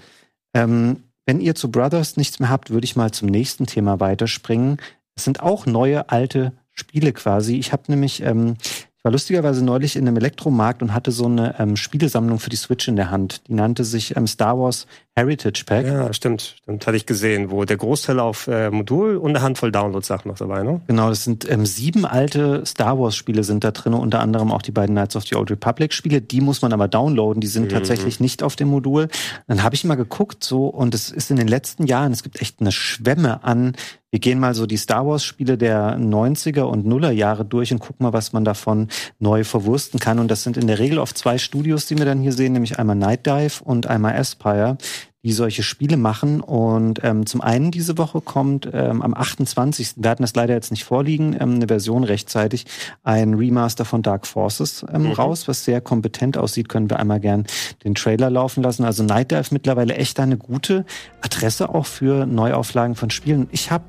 Ähm, 0.54 1.04
wenn 1.26 1.42
ihr 1.42 1.56
zu 1.56 1.72
Brothers 1.72 2.18
nichts 2.18 2.40
mehr 2.40 2.50
habt, 2.50 2.72
würde 2.72 2.86
ich 2.86 2.96
mal 2.96 3.12
zum 3.12 3.30
nächsten 3.30 3.66
Thema 3.66 4.00
weiterspringen. 4.00 4.78
Es 5.16 5.24
sind 5.24 5.42
auch 5.42 5.66
neue, 5.66 6.10
alte 6.10 6.54
Spiele 6.72 7.14
quasi. 7.14 7.58
Ich 7.58 7.72
habe 7.72 7.84
nämlich 7.88 8.22
ähm, 8.24 8.56
ich 9.00 9.06
war 9.06 9.14
lustigerweise 9.14 9.64
neulich 9.64 9.96
in 9.96 10.06
einem 10.06 10.18
Elektromarkt 10.18 10.82
und 10.82 10.94
hatte 10.94 11.14
so 11.14 11.26
eine 11.26 11.58
ähm, 11.58 11.78
Spielesammlung 11.78 12.38
für 12.38 12.50
die 12.50 12.58
Switch 12.58 12.86
in 12.90 12.98
der 12.98 13.10
Hand. 13.10 13.48
Die 13.48 13.54
nannte 13.54 13.86
sich 13.86 14.18
ähm, 14.18 14.28
Star 14.28 14.60
Wars 14.60 14.88
Heritage 15.16 15.64
Pack. 15.66 15.86
Ja, 15.86 16.14
stimmt. 16.14 16.56
Stimmt, 16.62 16.88
hatte 16.88 16.96
ich 16.96 17.06
gesehen, 17.06 17.52
wo 17.52 17.66
der 17.66 17.78
Großteil 17.78 18.20
auf 18.20 18.48
äh, 18.48 18.70
Modul 18.70 19.18
und 19.18 19.32
eine 19.32 19.42
Handvoll 19.42 19.72
Download-Sachen 19.72 20.30
noch 20.30 20.38
dabei, 20.38 20.64
ne? 20.64 20.82
Genau, 20.88 21.10
das 21.10 21.26
sind 21.26 21.50
ähm, 21.50 21.66
sieben 21.66 22.06
alte 22.06 22.66
Star 22.66 22.98
Wars-Spiele 22.98 23.44
sind 23.44 23.64
da 23.64 23.72
drin, 23.72 23.94
unter 23.94 24.22
anderem 24.22 24.52
auch 24.52 24.62
die 24.62 24.72
beiden 24.72 24.96
Knights 24.96 25.16
of 25.16 25.26
the 25.26 25.36
Old 25.36 25.52
Republic-Spiele. 25.52 26.22
Die 26.22 26.42
muss 26.42 26.62
man 26.62 26.72
aber 26.72 26.88
downloaden, 26.88 27.42
die 27.42 27.48
sind 27.48 27.66
mhm. 27.66 27.70
tatsächlich 27.70 28.20
nicht 28.20 28.44
auf 28.44 28.56
dem 28.56 28.70
Modul. 28.70 29.10
Dann 29.48 29.64
habe 29.64 29.76
ich 29.76 29.84
mal 29.84 29.96
geguckt 29.96 30.44
so 30.44 30.68
und 30.68 30.96
es 30.96 31.12
ist 31.12 31.32
in 31.32 31.38
den 31.38 31.48
letzten 31.48 31.86
Jahren, 31.86 32.14
es 32.14 32.24
gibt 32.24 32.42
echt 32.42 32.62
eine 32.62 32.72
Schwemme 32.72 33.44
an 33.44 33.74
wir 34.12 34.20
gehen 34.20 34.40
mal 34.40 34.56
so 34.56 34.66
die 34.66 34.78
Star 34.78 35.06
Wars 35.06 35.24
Spiele 35.24 35.58
der 35.58 35.98
90er 35.98 36.62
und 36.62 36.86
Nuller 36.86 37.12
Jahre 37.12 37.46
durch 37.46 37.72
und 37.72 37.80
gucken 37.80 38.04
mal, 38.04 38.14
was 38.14 38.34
man 38.34 38.44
davon 38.44 38.88
neu 39.20 39.44
verwursten 39.44 40.00
kann. 40.00 40.18
Und 40.18 40.30
das 40.32 40.42
sind 40.42 40.58
in 40.58 40.66
der 40.66 40.80
Regel 40.80 40.98
oft 40.98 41.16
zwei 41.16 41.38
Studios, 41.38 41.86
die 41.86 41.98
wir 41.98 42.06
dann 42.06 42.20
hier 42.20 42.34
sehen, 42.34 42.54
nämlich 42.54 42.80
einmal 42.80 42.96
Night 42.96 43.28
Dive 43.28 43.64
und 43.64 43.86
einmal 43.86 44.16
Aspire 44.16 44.78
die 45.24 45.34
solche 45.34 45.64
Spiele 45.64 45.98
machen. 45.98 46.40
Und 46.40 47.02
ähm, 47.04 47.26
zum 47.26 47.42
einen 47.42 47.72
diese 47.72 47.98
Woche 47.98 48.22
kommt 48.22 48.70
ähm, 48.72 49.02
am 49.02 49.14
28. 49.14 49.96
Wir 49.98 50.10
hatten 50.10 50.24
das 50.24 50.36
leider 50.36 50.54
jetzt 50.54 50.72
nicht 50.72 50.86
vorliegen, 50.86 51.36
ähm, 51.40 51.56
eine 51.56 51.68
Version 51.68 52.04
rechtzeitig, 52.04 52.66
ein 53.04 53.34
Remaster 53.34 53.84
von 53.84 54.02
Dark 54.02 54.26
Forces 54.26 54.86
ähm, 54.94 55.04
mhm. 55.04 55.12
raus, 55.14 55.48
was 55.48 55.66
sehr 55.66 55.82
kompetent 55.82 56.38
aussieht. 56.38 56.70
Können 56.70 56.90
wir 56.90 57.00
einmal 57.00 57.20
gern 57.20 57.46
den 57.84 57.96
Trailer 57.96 58.30
laufen 58.30 58.64
lassen. 58.64 58.86
Also 58.86 59.04
Night 59.04 59.32
Dive 59.32 59.50
mittlerweile 59.52 59.96
echt 59.96 60.20
eine 60.20 60.38
gute 60.38 60.86
Adresse 61.22 61.70
auch 61.70 61.86
für 61.86 62.26
Neuauflagen 62.26 62.96
von 62.96 63.10
Spielen. 63.10 63.48
Ich 63.52 63.72
habe 63.72 63.84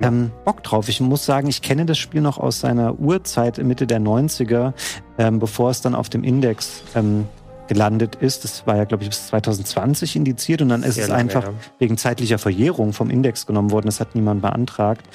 ähm, 0.00 0.30
Bock 0.44 0.62
drauf. 0.62 0.88
Ich 0.88 1.00
muss 1.00 1.24
sagen, 1.24 1.48
ich 1.48 1.62
kenne 1.62 1.86
das 1.86 1.98
Spiel 1.98 2.20
noch 2.20 2.38
aus 2.38 2.60
seiner 2.60 2.98
Urzeit 2.98 3.58
Mitte 3.58 3.86
der 3.86 4.00
90er, 4.00 4.74
ähm, 5.18 5.38
bevor 5.38 5.70
es 5.70 5.80
dann 5.80 5.94
auf 5.94 6.10
dem 6.10 6.22
Index 6.22 6.82
ähm, 6.94 7.26
gelandet 7.68 8.16
ist. 8.16 8.44
Das 8.44 8.66
war 8.66 8.76
ja, 8.76 8.84
glaube 8.84 9.04
ich, 9.04 9.10
bis 9.10 9.28
2020 9.28 10.16
indiziert 10.16 10.62
und 10.62 10.68
dann 10.68 10.82
ist 10.82 10.94
Sehr 10.94 11.04
es 11.04 11.10
lange, 11.10 11.22
einfach 11.22 11.44
ja. 11.44 11.54
wegen 11.78 11.96
zeitlicher 11.96 12.38
Verjährung 12.38 12.92
vom 12.92 13.10
Index 13.10 13.46
genommen 13.46 13.70
worden. 13.70 13.86
Das 13.86 14.00
hat 14.00 14.14
niemand 14.14 14.42
beantragt. 14.42 15.06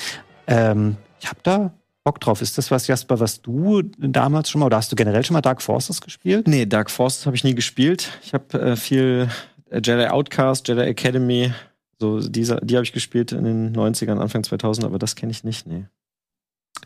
Ähm, 0.47 0.97
ich 1.19 1.27
habe 1.27 1.39
da 1.43 1.71
Bock 2.03 2.19
drauf. 2.19 2.41
Ist 2.41 2.57
das 2.57 2.71
was, 2.71 2.87
Jasper, 2.87 3.19
was 3.19 3.41
du 3.41 3.83
damals 3.97 4.49
schon 4.49 4.59
mal, 4.59 4.65
oder 4.65 4.77
hast 4.77 4.91
du 4.91 4.95
generell 4.95 5.23
schon 5.23 5.35
mal 5.35 5.41
Dark 5.41 5.61
Forces 5.61 6.01
gespielt? 6.01 6.47
Nee, 6.47 6.65
Dark 6.65 6.89
Forces 6.89 7.25
habe 7.25 7.35
ich 7.35 7.43
nie 7.43 7.55
gespielt. 7.55 8.09
Ich 8.23 8.33
habe 8.33 8.59
äh, 8.59 8.75
viel 8.75 9.29
äh, 9.69 9.81
Jedi 9.83 10.07
Outcast, 10.07 10.67
Jedi 10.67 10.81
Academy, 10.81 11.53
so 11.99 12.19
diese, 12.19 12.59
die 12.63 12.75
habe 12.75 12.83
ich 12.83 12.93
gespielt 12.93 13.31
in 13.31 13.43
den 13.43 13.75
90ern, 13.75 14.17
Anfang 14.17 14.43
2000, 14.43 14.85
aber 14.85 14.97
das 14.97 15.15
kenne 15.15 15.31
ich 15.31 15.43
nicht, 15.43 15.67
nee. 15.67 15.85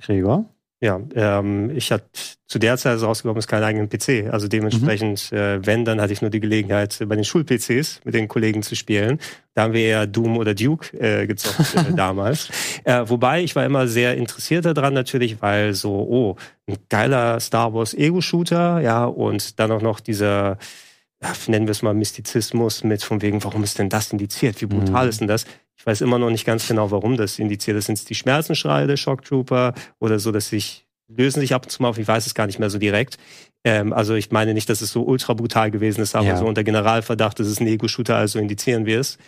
Gregor? 0.01 0.45
Ja, 0.85 1.01
ähm, 1.15 1.71
ich 1.75 1.91
hatte 1.91 2.05
zu 2.45 2.59
der 2.59 2.77
Zeit, 2.77 2.91
als 2.91 3.01
es 3.01 3.07
rausgekommen 3.07 3.39
ist, 3.39 3.47
keinen 3.47 3.63
eigenen 3.63 3.89
PC. 3.89 4.31
Also 4.31 4.47
dementsprechend, 4.47 5.31
mhm. 5.31 5.37
äh, 5.37 5.65
wenn, 5.65 5.83
dann 5.83 5.99
hatte 5.99 6.13
ich 6.13 6.21
nur 6.21 6.29
die 6.29 6.39
Gelegenheit, 6.39 7.03
bei 7.07 7.15
den 7.15 7.23
Schul-PCs 7.23 8.01
mit 8.03 8.13
den 8.13 8.27
Kollegen 8.27 8.61
zu 8.61 8.75
spielen. 8.75 9.19
Da 9.55 9.63
haben 9.63 9.73
wir 9.73 9.81
eher 9.81 10.05
Doom 10.05 10.37
oder 10.37 10.53
Duke 10.53 10.95
äh, 10.99 11.25
gezockt 11.25 11.73
äh, 11.73 11.93
damals. 11.95 12.49
Äh, 12.83 13.01
wobei, 13.07 13.43
ich 13.43 13.55
war 13.55 13.65
immer 13.65 13.87
sehr 13.87 14.15
interessiert 14.15 14.65
daran 14.65 14.93
natürlich, 14.93 15.41
weil 15.41 15.73
so, 15.73 15.91
oh, 15.91 16.35
ein 16.67 16.77
geiler 16.87 17.39
Star 17.39 17.73
Wars 17.73 17.95
Ego-Shooter, 17.95 18.79
ja, 18.81 19.05
und 19.05 19.59
dann 19.59 19.71
auch 19.71 19.81
noch 19.81 19.99
dieser, 19.99 20.59
ja, 21.19 21.33
nennen 21.47 21.65
wir 21.65 21.71
es 21.71 21.81
mal 21.81 21.95
Mystizismus 21.95 22.83
mit 22.83 23.01
von 23.01 23.23
wegen, 23.23 23.43
warum 23.43 23.63
ist 23.63 23.79
denn 23.79 23.89
das 23.89 24.11
indiziert? 24.11 24.61
Wie 24.61 24.67
brutal 24.67 25.05
mhm. 25.05 25.09
ist 25.09 25.21
denn 25.21 25.27
das? 25.27 25.47
Ich 25.85 25.91
weiß 25.91 26.01
immer 26.01 26.17
noch 26.17 26.31
nicht 26.31 26.45
ganz 26.45 26.67
genau, 26.67 26.89
warum 26.89 27.15
das 27.15 27.37
indiziert 27.37 27.77
ist. 27.77 27.85
Sind 27.85 27.99
es 27.99 28.05
die 28.05 28.15
Schmerzenschreie 28.15 28.87
der 28.87 28.97
Shock 28.97 29.23
Trooper 29.23 29.75
oder 29.99 30.17
so, 30.17 30.31
dass 30.31 30.49
sich 30.49 30.87
lösen 31.07 31.41
sich 31.41 31.53
ab 31.53 31.65
und 31.65 31.69
zu 31.69 31.83
mal 31.83 31.89
auf, 31.89 31.99
ich 31.99 32.07
weiß 32.07 32.25
es 32.25 32.33
gar 32.33 32.47
nicht 32.47 32.57
mehr 32.57 32.71
so 32.71 32.79
direkt. 32.79 33.19
Ähm, 33.63 33.93
also 33.93 34.15
ich 34.15 34.31
meine 34.31 34.55
nicht, 34.55 34.67
dass 34.67 34.81
es 34.81 34.91
so 34.91 35.03
ultra 35.03 35.35
brutal 35.35 35.69
gewesen 35.69 36.01
ist, 36.01 36.15
aber 36.15 36.25
ja. 36.25 36.37
so 36.37 36.47
unter 36.47 36.63
Generalverdacht, 36.63 37.39
dass 37.39 37.45
es 37.45 37.59
ein 37.59 37.67
Ego-Shooter, 37.67 38.15
also 38.15 38.39
indizieren 38.39 38.87
wir 38.87 38.99
es. 38.99 39.19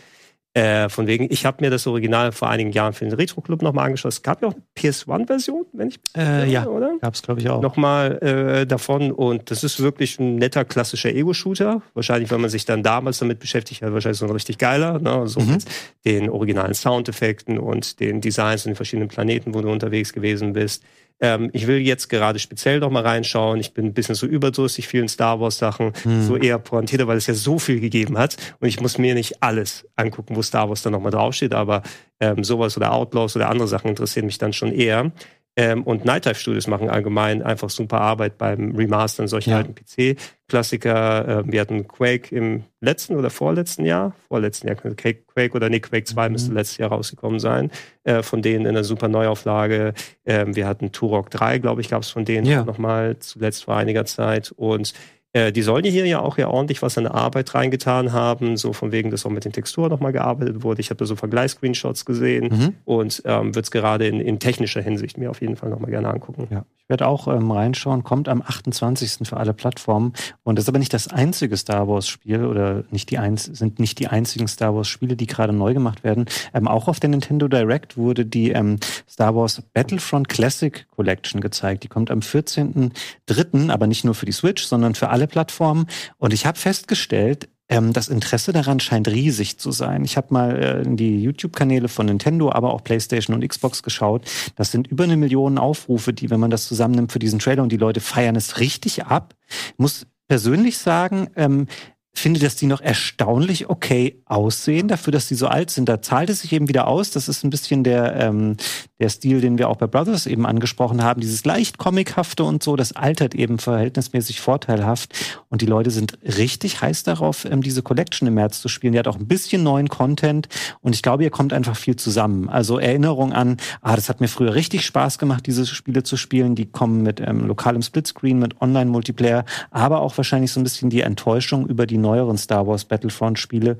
Äh, 0.58 0.90
von 0.90 1.06
wegen, 1.06 1.28
ich 1.30 1.46
habe 1.46 1.64
mir 1.64 1.70
das 1.70 1.86
Original 1.86 2.32
vor 2.32 2.50
einigen 2.50 2.72
Jahren 2.72 2.94
für 2.94 3.06
den 3.06 3.14
Retro 3.14 3.42
Club 3.42 3.62
nochmal 3.62 3.86
angeschaut. 3.86 4.12
Es 4.12 4.24
gab 4.24 4.42
ja 4.42 4.48
auch 4.48 4.54
eine 4.54 4.64
PS1-Version, 4.76 5.66
wenn 5.74 5.90
ich 5.90 6.00
Äh, 6.18 6.50
ja, 6.50 6.66
oder? 6.66 6.98
gab 7.00 7.14
es, 7.14 7.22
glaube 7.22 7.42
ich, 7.42 7.50
auch. 7.50 7.62
Nochmal 7.62 8.18
äh, 8.24 8.66
davon. 8.66 9.12
Und 9.12 9.52
das 9.52 9.64
ist 9.64 9.80
wirklich 9.82 10.18
ein 10.20 10.36
netter 10.38 10.66
klassischer 10.66 11.14
Ego-Shooter. 11.14 11.84
Wahrscheinlich, 11.94 12.32
wenn 12.32 12.42
man 12.42 12.50
sich 12.50 12.66
dann 12.66 12.82
damals 12.82 13.20
damit 13.20 13.38
beschäftigt 13.40 13.84
hat, 13.84 13.94
wahrscheinlich 13.94 14.18
so 14.18 14.26
ein 14.26 14.32
richtig 14.32 14.58
geiler. 14.58 14.98
Ne? 15.00 15.28
So 15.28 15.42
Mhm. 15.42 15.52
mit 15.52 15.66
den 16.06 16.30
originalen 16.30 16.74
Soundeffekten 16.74 17.60
und 17.60 18.00
den 18.00 18.20
Designs 18.22 18.66
und 18.66 18.72
den 18.72 18.76
verschiedenen 18.76 19.10
Planeten, 19.10 19.54
wo 19.54 19.62
du 19.62 19.70
unterwegs 19.70 20.12
gewesen 20.12 20.54
bist. 20.54 20.84
Ähm, 21.20 21.50
ich 21.54 21.68
will 21.68 21.78
jetzt 21.80 22.10
gerade 22.10 22.40
speziell 22.40 22.80
noch 22.80 22.92
mal 22.92 23.04
reinschauen. 23.04 23.60
Ich 23.60 23.74
bin 23.74 23.86
ein 23.86 23.94
bisschen 23.94 24.16
so 24.16 24.28
überdrüssig 24.28 24.88
vielen 24.88 25.08
Star 25.08 25.40
Wars 25.40 25.58
Sachen, 25.58 25.94
so 26.22 26.38
eher 26.38 26.60
pointiert, 26.60 27.06
weil 27.08 27.18
es 27.18 27.28
ja 27.28 27.34
so 27.34 27.58
viel 27.60 27.80
gegeben 27.80 28.18
hat. 28.18 28.38
Und 28.60 28.68
ich 28.68 28.80
muss 28.80 28.98
mir 28.98 29.16
nicht 29.16 29.42
alles 29.42 29.88
angucken, 29.96 30.36
wo 30.36 30.42
Star 30.42 30.70
Wars 30.70 30.82
dann 30.84 30.94
noch 30.94 31.02
mal 31.02 31.12
draufsteht. 31.12 31.54
Aber 31.54 31.82
ähm, 32.20 32.44
sowas 32.44 32.78
oder 32.78 32.94
Outlaws 32.94 33.36
oder 33.36 33.50
andere 33.50 33.68
Sachen 33.68 33.90
interessieren 33.90 34.26
mich 34.26 34.38
dann 34.38 34.54
schon 34.54 34.72
eher. 34.72 35.12
Ähm, 35.60 35.82
und 35.84 36.06
Night 36.06 36.26
Dive 36.26 36.36
Studios 36.36 36.68
machen 36.68 36.88
allgemein 36.90 37.42
einfach 37.42 37.72
super 37.72 38.00
Arbeit 38.00 38.38
beim 38.38 38.76
Remastern 38.76 39.28
solcher 39.28 39.52
Ja. 39.52 39.58
alten 39.58 39.74
PC-Klassiker. 39.74 41.40
Ähm, 41.44 41.52
wir 41.52 41.62
hatten 41.62 41.88
Quake 41.88 42.34
im 42.36 42.64
letzten 42.80 43.16
oder 43.16 43.30
vorletzten 43.30 43.84
Jahr, 43.86 44.14
vorletzten 44.28 44.68
Jahr, 44.68 44.76
Quake, 44.78 45.56
oder 45.56 45.70
nee, 45.70 45.80
Quake 45.80 46.06
2 46.06 46.30
müsste 46.30 46.54
letztes 46.54 46.78
Jahr 46.78 46.90
rausgekommen 46.90 47.40
sein, 47.40 47.72
äh, 48.04 48.22
von 48.22 48.42
denen 48.42 48.62
in 48.66 48.70
einer 48.72 48.84
super 48.84 49.08
Neuauflage. 49.08 49.94
Ähm, 50.26 50.56
wir 50.56 50.68
hatten 50.68 50.92
Turok 50.92 51.30
3, 51.32 51.58
glaube 51.58 51.82
ich, 51.82 51.90
gab 51.90 52.04
es 52.04 52.10
von 52.10 52.24
denen 52.24 52.46
Ja. 52.46 52.64
nochmal 52.64 53.18
zuletzt 53.20 53.64
vor 53.66 53.76
einiger 53.76 54.06
Zeit. 54.06 54.52
Und 54.56 54.94
äh, 55.34 55.52
die 55.52 55.62
sollen 55.62 55.84
hier 55.86 56.06
ja 56.06 56.20
auch 56.20 56.38
ja 56.38 56.48
ordentlich 56.48 56.82
was 56.82 56.98
an 56.98 57.08
Arbeit 57.08 57.54
reingetan 57.54 58.12
haben, 58.14 58.58
so 58.58 58.74
von 58.74 58.92
wegen, 58.92 59.12
dass 59.12 59.26
auch 59.26 59.30
mit 59.30 59.46
den 59.46 59.52
Texturen 59.52 59.90
nochmal 59.90 60.12
gearbeitet 60.12 60.64
wurde. 60.64 60.82
Ich 60.82 60.90
habe 60.90 60.98
da 60.98 61.06
so 61.06 61.16
Vergleichs-Screenshots 61.16 62.06
gesehen 62.06 62.48
Mhm. 62.52 62.74
und 62.86 63.22
ähm, 63.26 63.48
würde 63.56 63.62
es 63.62 63.72
gerade 63.72 64.08
in, 64.08 64.20
in 64.20 64.40
technischer 64.40 64.82
Hinsicht 64.82 65.18
mir 65.18 65.30
auf 65.30 65.42
jeden 65.42 65.56
Fall 65.56 65.70
nochmal 65.70 65.92
gerne 65.92 66.10
angucken. 66.10 66.48
Ja, 66.50 66.66
ich 66.78 66.90
werde 66.90 67.08
auch 67.08 67.28
ähm, 67.28 67.52
reinschauen, 67.52 68.04
kommt 68.04 68.30
am 68.30 68.42
28. 68.42 69.28
für 69.28 69.38
alle 69.38 69.54
Plattformen. 69.54 70.14
Und 70.44 70.58
das 70.58 70.66
ist 70.66 70.70
aber 70.70 70.80
nicht 70.80 70.94
das 70.94 71.08
einzige 71.10 71.58
Star 71.58 71.88
Wars-Spiel 71.88 72.46
oder 72.46 72.84
nicht 72.92 73.10
die 73.12 73.18
eins, 73.18 73.44
sind 73.46 73.80
nicht 73.80 74.00
die 74.00 74.08
einzigen 74.08 74.48
Star 74.48 74.74
Wars-Spiele, 74.76 75.16
die 75.16 75.28
gerade 75.28 75.52
neu 75.54 75.74
gemacht 75.74 76.04
werden. 76.04 76.26
Ähm, 76.54 76.68
auch 76.68 76.88
auf 76.88 77.00
der 77.00 77.10
Nintendo 77.10 77.48
Direct 77.48 77.98
wurde 77.98 78.26
die 78.26 78.52
ähm, 78.52 78.78
Star 79.10 79.36
Wars 79.36 79.62
Battlefront 79.74 80.30
Classic 80.30 80.86
Collection 80.96 81.42
gezeigt. 81.42 81.84
Die 81.84 81.88
kommt 81.90 82.10
am 82.10 82.20
14.03., 82.20 83.70
aber 83.70 83.88
nicht 83.88 84.06
nur 84.06 84.16
für 84.16 84.26
die 84.26 84.32
Switch, 84.32 84.64
sondern 84.64 84.96
für 84.96 85.10
alle 85.10 85.27
Plattformen. 85.28 85.88
Und 86.18 86.34
ich 86.34 86.46
habe 86.46 86.58
festgestellt, 86.58 87.50
ähm, 87.70 87.94
das 87.94 88.08
Interesse 88.08 88.54
daran 88.54 88.80
scheint 88.80 89.08
riesig 89.08 89.60
zu 89.60 89.72
sein. 89.72 90.06
Ich 90.06 90.18
habe 90.18 90.28
mal 90.32 90.56
äh, 90.58 90.82
in 90.84 90.98
die 90.98 91.22
YouTube-Kanäle 91.22 91.90
von 91.90 92.06
Nintendo, 92.06 92.52
aber 92.52 92.74
auch 92.74 92.84
PlayStation 92.84 93.36
und 93.36 93.48
Xbox 93.48 93.84
geschaut. 93.84 94.26
Das 94.56 94.72
sind 94.72 94.88
über 94.88 95.04
eine 95.04 95.18
Million 95.18 95.58
Aufrufe, 95.58 96.14
die, 96.14 96.30
wenn 96.30 96.40
man 96.40 96.52
das 96.52 96.68
zusammennimmt 96.68 97.12
für 97.12 97.20
diesen 97.20 97.40
Trailer 97.40 97.64
und 97.64 97.72
die 97.72 97.78
Leute 97.78 98.00
feiern 98.00 98.36
es 98.36 98.60
richtig 98.60 99.06
ab. 99.06 99.36
Muss 99.78 100.08
persönlich 100.28 100.78
sagen, 100.78 101.30
ähm, 101.36 101.68
finde, 102.14 102.40
dass 102.40 102.56
die 102.56 102.66
noch 102.66 102.82
erstaunlich 102.82 103.70
okay 103.70 104.22
aussehen, 104.26 104.88
dafür, 104.88 105.12
dass 105.12 105.28
die 105.28 105.36
so 105.36 105.48
alt 105.48 105.70
sind. 105.70 105.88
Da 105.88 106.02
zahlt 106.02 106.30
es 106.30 106.42
sich 106.42 106.54
eben 106.54 106.68
wieder 106.68 106.88
aus. 106.88 107.12
Das 107.12 107.28
ist 107.30 107.44
ein 107.44 107.50
bisschen 107.50 107.84
der, 107.84 108.16
ähm, 108.16 108.58
der 109.00 109.10
Stil, 109.10 109.42
den 109.42 109.58
wir 109.58 109.70
auch 109.70 109.78
bei 109.78 109.88
Brothers 109.88 110.26
eben 110.26 110.46
angesprochen 110.46 111.04
haben. 111.04 111.22
Dieses 111.22 111.46
leicht 111.46 111.78
comichafte 111.78 112.44
und 112.44 112.64
so, 112.64 112.76
das 112.76 112.94
altert 112.94 113.36
eben 113.36 113.60
verhältnismäßig 113.60 114.42
vorteilhaft. 114.42 115.14
Und 115.50 115.62
die 115.62 115.66
Leute 115.66 115.92
sind 115.92 116.18
richtig 116.24 116.82
heiß 116.82 117.04
darauf, 117.04 117.46
ähm, 117.46 117.62
diese 117.62 117.84
Collection 117.84 118.28
im 118.28 118.34
März 118.34 118.62
zu 118.62 118.70
spielen. 118.70 118.94
Die 118.94 119.00
hat 119.00 119.08
auch 119.08 119.20
ein 119.20 119.28
bisschen 119.28 119.64
neuen 119.64 119.90
Content. 119.90 120.48
Und 120.82 120.94
ich 120.94 121.02
glaube, 121.02 121.24
hier 121.24 121.32
kommt 121.32 121.54
einfach 121.54 121.76
viel 121.76 121.96
zusammen. 121.96 122.50
Also 122.50 122.80
Erinnerung 122.80 123.34
an, 123.34 123.58
ah, 123.82 123.96
das 123.96 124.10
hat 124.10 124.22
mir 124.22 124.28
früher 124.28 124.56
richtig 124.56 124.86
Spaß 124.86 125.20
gemacht, 125.20 125.46
diese 125.46 125.66
Spiele 125.66 126.04
zu 126.04 126.18
spielen. 126.18 126.56
Die 126.56 126.66
kommen 126.66 127.04
mit 127.04 127.20
ähm, 127.20 127.46
lokalem 127.46 127.82
Splitscreen, 127.82 128.40
mit 128.40 128.62
Online-Multiplayer, 128.62 129.46
aber 129.72 130.02
auch 130.02 130.18
wahrscheinlich 130.18 130.52
so 130.52 130.60
ein 130.60 130.64
bisschen 130.64 130.90
die 130.90 131.02
Enttäuschung 131.02 131.68
über 131.68 131.86
die 131.86 131.98
neueren 131.98 132.38
Star 132.38 132.68
Wars 132.68 132.86
Battlefront-Spiele, 132.86 133.78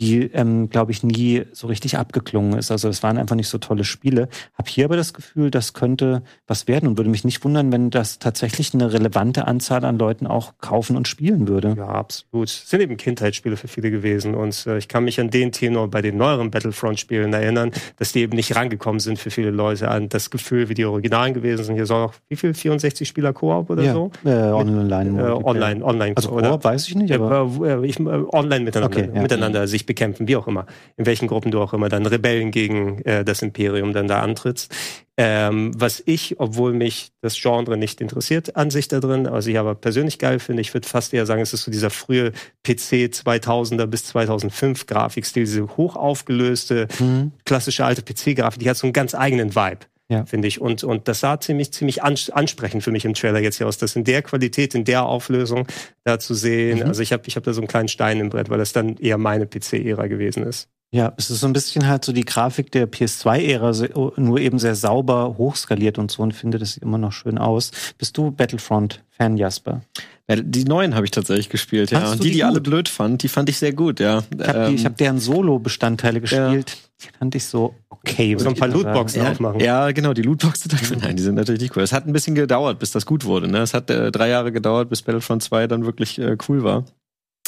die, 0.00 0.22
ähm, 0.32 0.68
glaube 0.68 0.92
ich, 0.92 1.02
nie 1.02 1.44
so 1.52 1.66
richtig 1.68 1.96
abgeklungen 1.96 2.58
ist. 2.58 2.70
Also 2.70 2.88
es 2.88 3.02
waren 3.02 3.16
einfach 3.16 3.36
nicht 3.36 3.48
so 3.48 3.58
tolle 3.58 3.84
Spiele. 3.84 4.28
Hab 4.56 4.68
hier 4.68 4.84
aber 4.84 4.96
das 4.96 5.14
Gefühl, 5.14 5.50
das 5.50 5.72
könnte 5.72 6.22
was 6.46 6.68
werden 6.68 6.88
und 6.88 6.98
würde 6.98 7.08
mich 7.10 7.24
nicht 7.24 7.42
wundern, 7.44 7.72
wenn 7.72 7.90
das 7.90 8.18
tatsächlich 8.18 8.74
eine 8.74 8.92
relevante 8.92 9.46
Anzahl 9.46 9.84
an 9.84 9.98
Leuten 9.98 10.26
auch 10.26 10.54
kaufen 10.60 10.96
und 10.96 11.08
spielen 11.08 11.48
würde. 11.48 11.74
Ja, 11.76 11.86
absolut. 11.88 12.48
Es 12.48 12.68
sind 12.68 12.80
eben 12.82 12.96
Kindheitsspiele 12.96 13.56
für 13.56 13.68
viele 13.68 13.90
gewesen. 13.90 14.34
Und 14.34 14.66
äh, 14.66 14.76
ich 14.78 14.88
kann 14.88 15.04
mich 15.04 15.18
an 15.20 15.30
den 15.30 15.52
Tenor 15.52 15.88
bei 15.88 16.02
den 16.02 16.16
neueren 16.18 16.50
Battlefront-Spielen 16.50 17.32
erinnern, 17.32 17.70
dass 17.96 18.12
die 18.12 18.20
eben 18.20 18.36
nicht 18.36 18.54
rangekommen 18.54 19.00
sind 19.00 19.18
für 19.18 19.30
viele 19.30 19.50
Leute 19.50 19.88
an 19.88 20.08
das 20.10 20.28
Gefühl, 20.30 20.68
wie 20.68 20.74
die 20.74 20.84
Originalen 20.84 21.32
gewesen 21.32 21.64
sind. 21.64 21.74
Hier 21.76 21.86
soll 21.86 22.02
noch, 22.02 22.14
wie 22.28 22.36
viel? 22.36 22.52
64 22.52 23.08
Spieler 23.08 23.32
Koop 23.32 23.70
oder 23.70 23.82
ja, 23.82 23.92
so? 23.94 24.10
äh, 24.24 24.30
online, 24.30 25.20
Äh, 25.22 25.30
online, 25.44 25.84
online, 25.84 26.12
Also? 26.16 26.30
Koop 26.30 26.64
weiß 26.64 26.88
ich 26.88 26.94
nicht, 26.96 27.12
aber 27.12 27.50
äh, 27.64 27.86
ich, 27.86 27.98
äh, 27.98 28.02
online 28.02 28.64
miteinander, 28.64 28.96
Okay, 28.98 29.10
ja. 29.14 29.22
miteinander 29.22 29.66
sich 29.66 29.85
bekämpfen, 29.86 30.28
wie 30.28 30.36
auch 30.36 30.46
immer. 30.46 30.66
In 30.96 31.06
welchen 31.06 31.28
Gruppen 31.28 31.50
du 31.50 31.60
auch 31.60 31.72
immer 31.72 31.88
dann 31.88 32.04
Rebellen 32.06 32.50
gegen 32.50 33.00
äh, 33.02 33.24
das 33.24 33.42
Imperium 33.42 33.92
dann 33.92 34.08
da 34.08 34.20
antrittst. 34.20 34.74
Ähm, 35.18 35.72
was 35.74 36.02
ich, 36.04 36.38
obwohl 36.38 36.74
mich 36.74 37.10
das 37.22 37.40
Genre 37.40 37.78
nicht 37.78 38.02
interessiert, 38.02 38.54
an 38.56 38.70
sich 38.70 38.88
da 38.88 39.00
drin, 39.00 39.26
was 39.30 39.46
ich 39.46 39.58
aber 39.58 39.74
persönlich 39.74 40.18
geil 40.18 40.38
finde, 40.40 40.60
ich 40.60 40.74
würde 40.74 40.86
fast 40.86 41.14
eher 41.14 41.24
sagen, 41.24 41.40
es 41.40 41.54
ist 41.54 41.62
so 41.62 41.70
dieser 41.70 41.88
frühe 41.88 42.32
PC 42.64 43.08
2000er 43.10 43.86
bis 43.86 44.04
2005 44.04 44.86
Grafikstil, 44.86 45.44
diese 45.44 45.76
hoch 45.78 45.96
aufgelöste, 45.96 46.88
Mhm. 47.00 47.32
klassische 47.46 47.84
alte 47.84 48.02
PC-Grafik, 48.02 48.60
die 48.60 48.68
hat 48.68 48.76
so 48.76 48.86
einen 48.86 48.92
ganz 48.92 49.14
eigenen 49.14 49.54
Vibe 49.54 49.86
Ja. 50.08 50.24
finde 50.24 50.46
ich. 50.46 50.60
Und, 50.60 50.84
und 50.84 51.08
das 51.08 51.20
sah 51.20 51.40
ziemlich, 51.40 51.72
ziemlich 51.72 52.04
ans 52.04 52.30
ansprechend 52.30 52.84
für 52.84 52.92
mich 52.92 53.04
im 53.04 53.14
Trailer 53.14 53.40
jetzt 53.40 53.58
hier 53.58 53.66
aus, 53.66 53.78
das 53.78 53.96
in 53.96 54.04
der 54.04 54.22
Qualität, 54.22 54.74
in 54.74 54.84
der 54.84 55.04
Auflösung 55.04 55.66
da 56.04 56.18
zu 56.18 56.34
sehen. 56.34 56.78
Mhm. 56.78 56.86
Also 56.86 57.02
ich 57.02 57.12
habe 57.12 57.24
ich 57.26 57.36
hab 57.36 57.42
da 57.42 57.52
so 57.52 57.60
einen 57.60 57.68
kleinen 57.68 57.88
Stein 57.88 58.20
im 58.20 58.28
Brett, 58.28 58.48
weil 58.48 58.58
das 58.58 58.72
dann 58.72 58.96
eher 58.96 59.18
meine 59.18 59.46
PC-Ära 59.46 60.06
gewesen 60.06 60.44
ist. 60.44 60.68
Ja, 60.96 61.12
es 61.18 61.28
ist 61.28 61.40
so 61.40 61.46
ein 61.46 61.52
bisschen 61.52 61.86
halt 61.86 62.06
so 62.06 62.12
die 62.12 62.24
Grafik 62.24 62.72
der 62.72 62.90
PS2-Ära, 62.90 63.74
so- 63.74 64.14
nur 64.16 64.38
eben 64.40 64.58
sehr 64.58 64.74
sauber 64.74 65.34
hochskaliert 65.36 65.98
und 65.98 66.10
so 66.10 66.22
und 66.22 66.32
finde, 66.32 66.58
das 66.58 66.72
sieht 66.72 66.82
immer 66.82 66.96
noch 66.96 67.12
schön 67.12 67.36
aus. 67.36 67.70
Bist 67.98 68.16
du 68.16 68.30
Battlefront-Fan, 68.30 69.36
Jasper? 69.36 69.82
Ja, 70.26 70.36
die 70.36 70.64
neuen 70.64 70.94
habe 70.94 71.04
ich 71.04 71.10
tatsächlich 71.10 71.50
gespielt, 71.50 71.90
ja. 71.90 72.12
Und 72.12 72.22
die, 72.24 72.28
die 72.28 72.34
die 72.36 72.44
alle 72.44 72.62
blöd 72.62 72.88
fand, 72.88 73.22
die 73.22 73.28
fand 73.28 73.50
ich 73.50 73.58
sehr 73.58 73.74
gut, 73.74 74.00
ja. 74.00 74.22
Ich 74.38 74.48
habe 74.48 74.58
Ähm, 74.72 74.84
hab 74.86 74.96
deren 74.96 75.18
Solo-Bestandteile 75.20 76.22
gespielt. 76.22 76.78
Die 77.02 77.08
fand 77.18 77.34
ich 77.34 77.44
so 77.44 77.74
okay. 77.90 78.34
So 78.38 78.48
ein 78.48 78.54
paar. 78.54 78.68
Lootboxen 78.68 79.22
ja, 79.22 79.30
aufmachen. 79.32 79.60
ja, 79.60 79.90
genau, 79.92 80.14
die 80.14 80.22
Lootboxen, 80.22 80.70
nein, 81.02 81.16
die 81.16 81.22
sind 81.22 81.34
natürlich 81.34 81.60
nicht 81.60 81.76
cool. 81.76 81.82
Es 81.82 81.92
hat 81.92 82.06
ein 82.06 82.12
bisschen 82.14 82.34
gedauert, 82.34 82.78
bis 82.78 82.90
das 82.90 83.04
gut 83.04 83.24
wurde. 83.26 83.48
Ne? 83.48 83.58
Es 83.58 83.74
hat 83.74 83.90
äh, 83.90 84.10
drei 84.10 84.30
Jahre 84.30 84.50
gedauert, 84.50 84.88
bis 84.88 85.02
Battlefront 85.02 85.42
2 85.42 85.66
dann 85.66 85.84
wirklich 85.84 86.18
äh, 86.18 86.38
cool 86.48 86.62
war. 86.64 86.84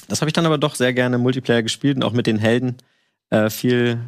Das 0.09 0.21
habe 0.21 0.29
ich 0.29 0.35
dann 0.35 0.45
aber 0.47 0.59
doch 0.59 0.75
sehr 0.75 0.93
gerne 0.93 1.17
im 1.17 1.23
Multiplayer 1.23 1.63
gespielt 1.63 1.97
und 1.97 2.03
auch 2.05 2.13
mit 2.13 2.27
den 2.27 2.37
Helden 2.39 2.77
äh, 3.31 3.51
viel 3.51 4.01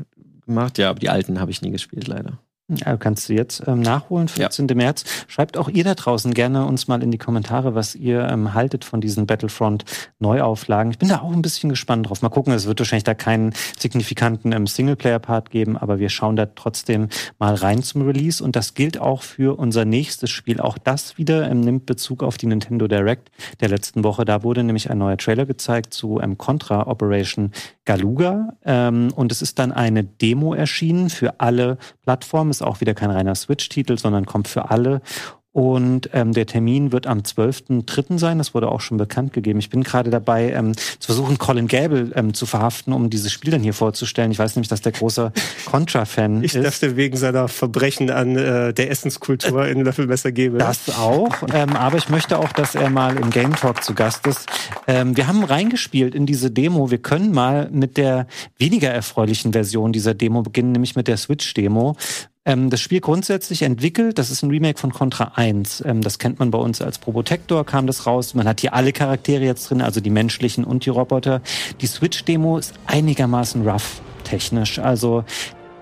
gemacht. 0.46 0.78
Ja, 0.78 0.90
aber 0.90 0.98
die 0.98 1.10
alten 1.10 1.40
habe 1.40 1.50
ich 1.50 1.62
nie 1.62 1.70
gespielt, 1.70 2.08
leider. 2.08 2.38
Ja, 2.76 2.96
kannst 2.96 3.28
du 3.28 3.34
jetzt 3.34 3.62
ähm, 3.66 3.80
nachholen, 3.80 4.28
14. 4.28 4.66
März. 4.74 5.04
Schreibt 5.26 5.56
auch 5.56 5.68
ihr 5.68 5.82
da 5.82 5.94
draußen 5.94 6.32
gerne 6.34 6.64
uns 6.66 6.86
mal 6.86 7.02
in 7.02 7.10
die 7.10 7.18
Kommentare, 7.18 7.74
was 7.74 7.96
ihr 7.96 8.22
ähm, 8.28 8.54
haltet 8.54 8.84
von 8.84 9.00
diesen 9.00 9.26
Battlefront-Neuauflagen. 9.26 10.92
Ich 10.92 10.98
bin 10.98 11.08
da 11.08 11.20
auch 11.20 11.32
ein 11.32 11.42
bisschen 11.42 11.68
gespannt 11.68 12.08
drauf. 12.08 12.22
Mal 12.22 12.28
gucken, 12.28 12.52
es 12.52 12.66
wird 12.66 12.78
wahrscheinlich 12.78 13.04
da 13.04 13.14
keinen 13.14 13.52
signifikanten 13.78 14.52
ähm, 14.52 14.66
Singleplayer-Part 14.66 15.50
geben, 15.50 15.76
aber 15.76 15.98
wir 15.98 16.10
schauen 16.10 16.36
da 16.36 16.46
trotzdem 16.46 17.08
mal 17.38 17.54
rein 17.54 17.82
zum 17.82 18.02
Release. 18.02 18.42
Und 18.42 18.54
das 18.54 18.74
gilt 18.74 19.00
auch 19.00 19.22
für 19.22 19.58
unser 19.58 19.84
nächstes 19.84 20.30
Spiel. 20.30 20.60
Auch 20.60 20.78
das 20.78 21.18
wieder 21.18 21.50
ähm, 21.50 21.60
nimmt 21.60 21.86
Bezug 21.86 22.22
auf 22.22 22.36
die 22.36 22.46
Nintendo 22.46 22.86
Direct 22.86 23.30
der 23.60 23.68
letzten 23.68 24.04
Woche. 24.04 24.24
Da 24.24 24.44
wurde 24.44 24.62
nämlich 24.62 24.90
ein 24.90 24.98
neuer 24.98 25.16
Trailer 25.16 25.46
gezeigt 25.46 25.92
zu 25.92 26.20
ähm, 26.20 26.38
Contra 26.38 26.86
Operation 26.86 27.50
Galuga. 27.84 28.54
Ähm, 28.64 29.12
und 29.16 29.32
es 29.32 29.42
ist 29.42 29.58
dann 29.58 29.72
eine 29.72 30.04
Demo 30.04 30.54
erschienen 30.54 31.10
für 31.10 31.40
alle 31.40 31.78
Plattformen. 32.02 32.59
Ist 32.60 32.66
auch 32.66 32.80
wieder 32.82 32.92
kein 32.94 33.10
reiner 33.10 33.34
Switch-Titel, 33.34 33.96
sondern 33.96 34.26
kommt 34.26 34.46
für 34.48 34.70
alle. 34.70 35.00
Und 35.52 36.10
ähm, 36.12 36.32
der 36.32 36.46
Termin 36.46 36.92
wird 36.92 37.08
am 37.08 37.20
12.3. 37.22 38.20
sein. 38.20 38.38
Das 38.38 38.54
wurde 38.54 38.68
auch 38.70 38.80
schon 38.80 38.98
bekannt 38.98 39.32
gegeben. 39.32 39.58
Ich 39.58 39.68
bin 39.68 39.82
gerade 39.82 40.08
dabei, 40.08 40.52
ähm, 40.52 40.76
zu 40.76 41.06
versuchen, 41.06 41.38
Colin 41.38 41.66
Gable 41.66 42.12
ähm, 42.14 42.34
zu 42.34 42.46
verhaften, 42.46 42.92
um 42.92 43.10
dieses 43.10 43.32
Spiel 43.32 43.50
dann 43.50 43.60
hier 43.62 43.74
vorzustellen. 43.74 44.30
Ich 44.30 44.38
weiß 44.38 44.54
nämlich, 44.54 44.68
dass 44.68 44.80
der 44.80 44.92
großer 44.92 45.32
Contra-Fan 45.66 46.44
Ich 46.44 46.54
ist. 46.54 46.64
dachte 46.64 46.94
wegen 46.96 47.16
seiner 47.16 47.48
Verbrechen 47.48 48.10
an 48.10 48.36
äh, 48.36 48.72
der 48.72 48.92
Essenskultur 48.92 49.66
in 49.66 49.80
Löffelmesser 49.80 50.30
gebe. 50.30 50.58
Das 50.58 50.88
auch. 50.96 51.30
ähm, 51.52 51.74
aber 51.74 51.96
ich 51.98 52.08
möchte 52.10 52.38
auch, 52.38 52.52
dass 52.52 52.76
er 52.76 52.88
mal 52.88 53.16
im 53.16 53.30
Game 53.30 53.56
Talk 53.56 53.82
zu 53.82 53.92
Gast 53.94 54.28
ist. 54.28 54.48
Ähm, 54.86 55.16
wir 55.16 55.26
haben 55.26 55.42
reingespielt 55.42 56.14
in 56.14 56.26
diese 56.26 56.52
Demo. 56.52 56.92
Wir 56.92 56.98
können 56.98 57.32
mal 57.32 57.68
mit 57.72 57.96
der 57.96 58.28
weniger 58.58 58.90
erfreulichen 58.90 59.52
Version 59.52 59.92
dieser 59.92 60.14
Demo 60.14 60.42
beginnen, 60.42 60.70
nämlich 60.70 60.94
mit 60.94 61.08
der 61.08 61.16
Switch-Demo. 61.16 61.96
Ähm, 62.46 62.70
das 62.70 62.80
Spiel 62.80 63.00
grundsätzlich 63.00 63.62
entwickelt, 63.62 64.18
das 64.18 64.30
ist 64.30 64.42
ein 64.42 64.50
Remake 64.50 64.78
von 64.78 64.92
Contra 64.92 65.32
1. 65.34 65.82
Ähm, 65.86 66.00
das 66.00 66.18
kennt 66.18 66.38
man 66.38 66.50
bei 66.50 66.58
uns 66.58 66.80
als 66.80 66.98
Probotector, 66.98 67.66
kam 67.66 67.86
das 67.86 68.06
raus. 68.06 68.34
Man 68.34 68.48
hat 68.48 68.60
hier 68.60 68.72
alle 68.72 68.92
Charaktere 68.92 69.44
jetzt 69.44 69.68
drin, 69.68 69.82
also 69.82 70.00
die 70.00 70.10
menschlichen 70.10 70.64
und 70.64 70.86
die 70.86 70.90
Roboter. 70.90 71.42
Die 71.82 71.86
Switch-Demo 71.86 72.56
ist 72.56 72.74
einigermaßen 72.86 73.68
rough 73.68 74.00
technisch. 74.24 74.78
Also 74.78 75.24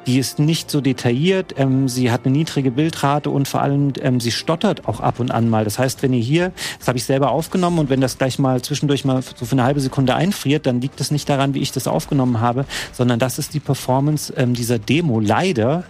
die 0.09 0.19
ist 0.19 0.39
nicht 0.39 0.71
so 0.71 0.81
detailliert, 0.81 1.55
ähm, 1.59 1.87
sie 1.87 2.11
hat 2.11 2.25
eine 2.25 2.37
niedrige 2.37 2.71
Bildrate 2.71 3.29
und 3.29 3.47
vor 3.47 3.61
allem 3.61 3.93
ähm, 4.01 4.21
sie 4.21 4.33
stottert 4.33 4.89
auch 4.89 5.01
ab 5.01 5.21
und 5.21 5.31
an 5.31 5.51
mal. 5.51 5.65
Das 5.65 5.79
heißt, 5.79 6.03
wenn 6.03 6.15
ihr 6.15 6.23
hier, 6.23 6.53
das 6.79 6.89
habe 6.89 6.97
ich 6.97 7.05
selber 7.05 7.31
aufgenommen 7.31 7.79
und 7.79 7.91
wenn 7.91 8.01
das 8.01 8.17
gleich 8.17 8.39
mal 8.39 8.63
zwischendurch 8.63 9.05
mal 9.05 9.23
so 9.23 9.45
für 9.45 9.53
eine 9.53 9.65
halbe 9.65 9.81
Sekunde 9.81 10.15
einfriert, 10.15 10.65
dann 10.65 10.81
liegt 10.81 10.99
das 10.99 11.11
nicht 11.11 11.29
daran, 11.29 11.53
wie 11.53 11.61
ich 11.61 11.73
das 11.73 11.87
aufgenommen 11.87 12.41
habe, 12.41 12.65
sondern 12.93 13.19
das 13.19 13.39
ist 13.39 13.53
die 13.53 13.61
Performance 13.61 14.33
ähm, 14.37 14.55
dieser 14.55 14.79
Demo 14.79 15.21
leider. 15.21 15.85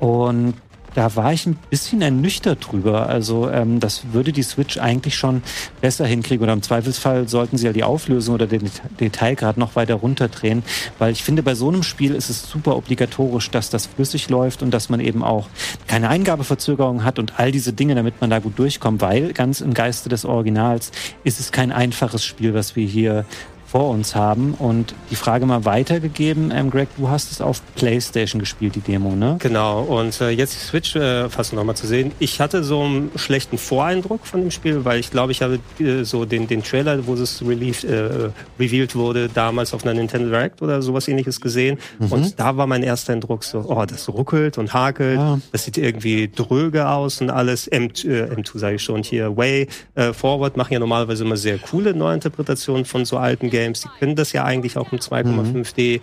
Und 0.00 0.54
da 0.94 1.14
war 1.14 1.32
ich 1.32 1.46
ein 1.46 1.56
bisschen 1.70 2.02
ernüchtert 2.02 2.72
drüber. 2.72 3.08
Also 3.08 3.48
ähm, 3.50 3.78
das 3.78 4.12
würde 4.12 4.32
die 4.32 4.42
Switch 4.42 4.78
eigentlich 4.78 5.14
schon 5.14 5.42
besser 5.80 6.06
hinkriegen. 6.06 6.42
Oder 6.42 6.54
im 6.54 6.62
Zweifelsfall 6.62 7.28
sollten 7.28 7.56
sie 7.56 7.66
ja 7.66 7.72
die 7.72 7.84
Auflösung 7.84 8.34
oder 8.34 8.48
den 8.48 8.68
Detailgrad 8.98 9.58
noch 9.58 9.76
weiter 9.76 9.94
runterdrehen, 9.94 10.64
weil 10.98 11.12
ich 11.12 11.22
finde, 11.22 11.44
bei 11.44 11.54
so 11.54 11.68
einem 11.68 11.84
Spiel 11.84 12.14
ist 12.16 12.30
es 12.30 12.50
super 12.50 12.76
obligatorisch, 12.76 13.50
dass 13.50 13.70
das 13.70 13.86
flüssig 13.86 14.28
läuft 14.28 14.62
und 14.62 14.72
dass 14.72 14.88
man 14.88 14.98
eben 14.98 15.22
auch 15.22 15.48
keine 15.86 16.08
Eingabeverzögerung 16.08 17.04
hat 17.04 17.20
und 17.20 17.38
all 17.38 17.52
diese 17.52 17.72
Dinge, 17.72 17.94
damit 17.94 18.20
man 18.20 18.30
da 18.30 18.40
gut 18.40 18.58
durchkommt, 18.58 19.00
weil 19.00 19.32
ganz 19.32 19.60
im 19.60 19.74
Geiste 19.74 20.08
des 20.08 20.24
Originals 20.24 20.90
ist 21.22 21.38
es 21.38 21.52
kein 21.52 21.70
einfaches 21.70 22.24
Spiel, 22.24 22.54
was 22.54 22.74
wir 22.74 22.86
hier 22.86 23.24
vor 23.68 23.90
uns 23.90 24.14
haben. 24.14 24.54
Und 24.54 24.94
die 25.10 25.16
Frage 25.16 25.44
mal 25.44 25.64
weitergegeben, 25.64 26.50
ähm, 26.54 26.70
Greg, 26.70 26.88
du 26.96 27.08
hast 27.08 27.30
es 27.30 27.40
auf 27.40 27.60
PlayStation 27.74 28.40
gespielt, 28.40 28.74
die 28.74 28.80
Demo, 28.80 29.14
ne? 29.14 29.36
Genau, 29.40 29.82
und 29.82 30.18
äh, 30.20 30.30
jetzt 30.30 30.54
die 30.54 30.64
Switch 30.64 30.96
äh, 30.96 31.28
fast 31.28 31.52
nochmal 31.52 31.76
zu 31.76 31.86
sehen. 31.86 32.12
Ich 32.18 32.40
hatte 32.40 32.64
so 32.64 32.82
einen 32.82 33.10
schlechten 33.16 33.58
Voreindruck 33.58 34.26
von 34.26 34.40
dem 34.40 34.50
Spiel, 34.50 34.84
weil 34.86 35.00
ich 35.00 35.10
glaube, 35.10 35.32
ich 35.32 35.42
habe 35.42 35.58
äh, 35.80 36.04
so 36.04 36.24
den, 36.24 36.46
den 36.46 36.62
Trailer, 36.62 37.06
wo 37.06 37.14
es 37.14 37.42
relieved, 37.46 37.84
äh, 37.84 38.30
revealed 38.58 38.94
wurde, 38.94 39.28
damals 39.28 39.74
auf 39.74 39.84
einer 39.84 39.92
Nintendo 39.92 40.30
Direct 40.30 40.62
oder 40.62 40.80
sowas 40.80 41.06
ähnliches 41.06 41.40
gesehen. 41.40 41.78
Mhm. 41.98 42.12
Und 42.12 42.40
da 42.40 42.56
war 42.56 42.66
mein 42.66 42.82
erster 42.82 43.12
Eindruck 43.12 43.44
so, 43.44 43.66
oh, 43.68 43.84
das 43.84 44.08
ruckelt 44.08 44.56
und 44.56 44.72
hakelt, 44.72 45.18
ja. 45.18 45.38
das 45.52 45.64
sieht 45.64 45.76
irgendwie 45.76 46.30
dröge 46.34 46.88
aus 46.88 47.20
und 47.20 47.28
alles. 47.28 47.66
M, 47.66 47.84
äh, 47.84 48.22
M2 48.34 48.58
sage 48.58 48.76
ich 48.76 48.82
schon, 48.82 49.02
hier 49.02 49.36
Way 49.36 49.68
äh, 49.94 50.14
Forward 50.14 50.56
machen 50.56 50.72
ja 50.72 50.78
normalerweise 50.78 51.24
immer 51.24 51.36
sehr 51.36 51.58
coole 51.58 51.92
Neuinterpretationen 51.92 52.86
von 52.86 53.04
so 53.04 53.18
alten 53.18 53.50
Games. 53.50 53.57
Games, 53.58 53.80
die 53.82 53.88
können 53.98 54.16
das 54.16 54.32
ja 54.32 54.44
eigentlich 54.44 54.76
auch 54.76 54.92
im 54.92 54.98
2,5D. 54.98 55.98
Mhm. 55.98 56.02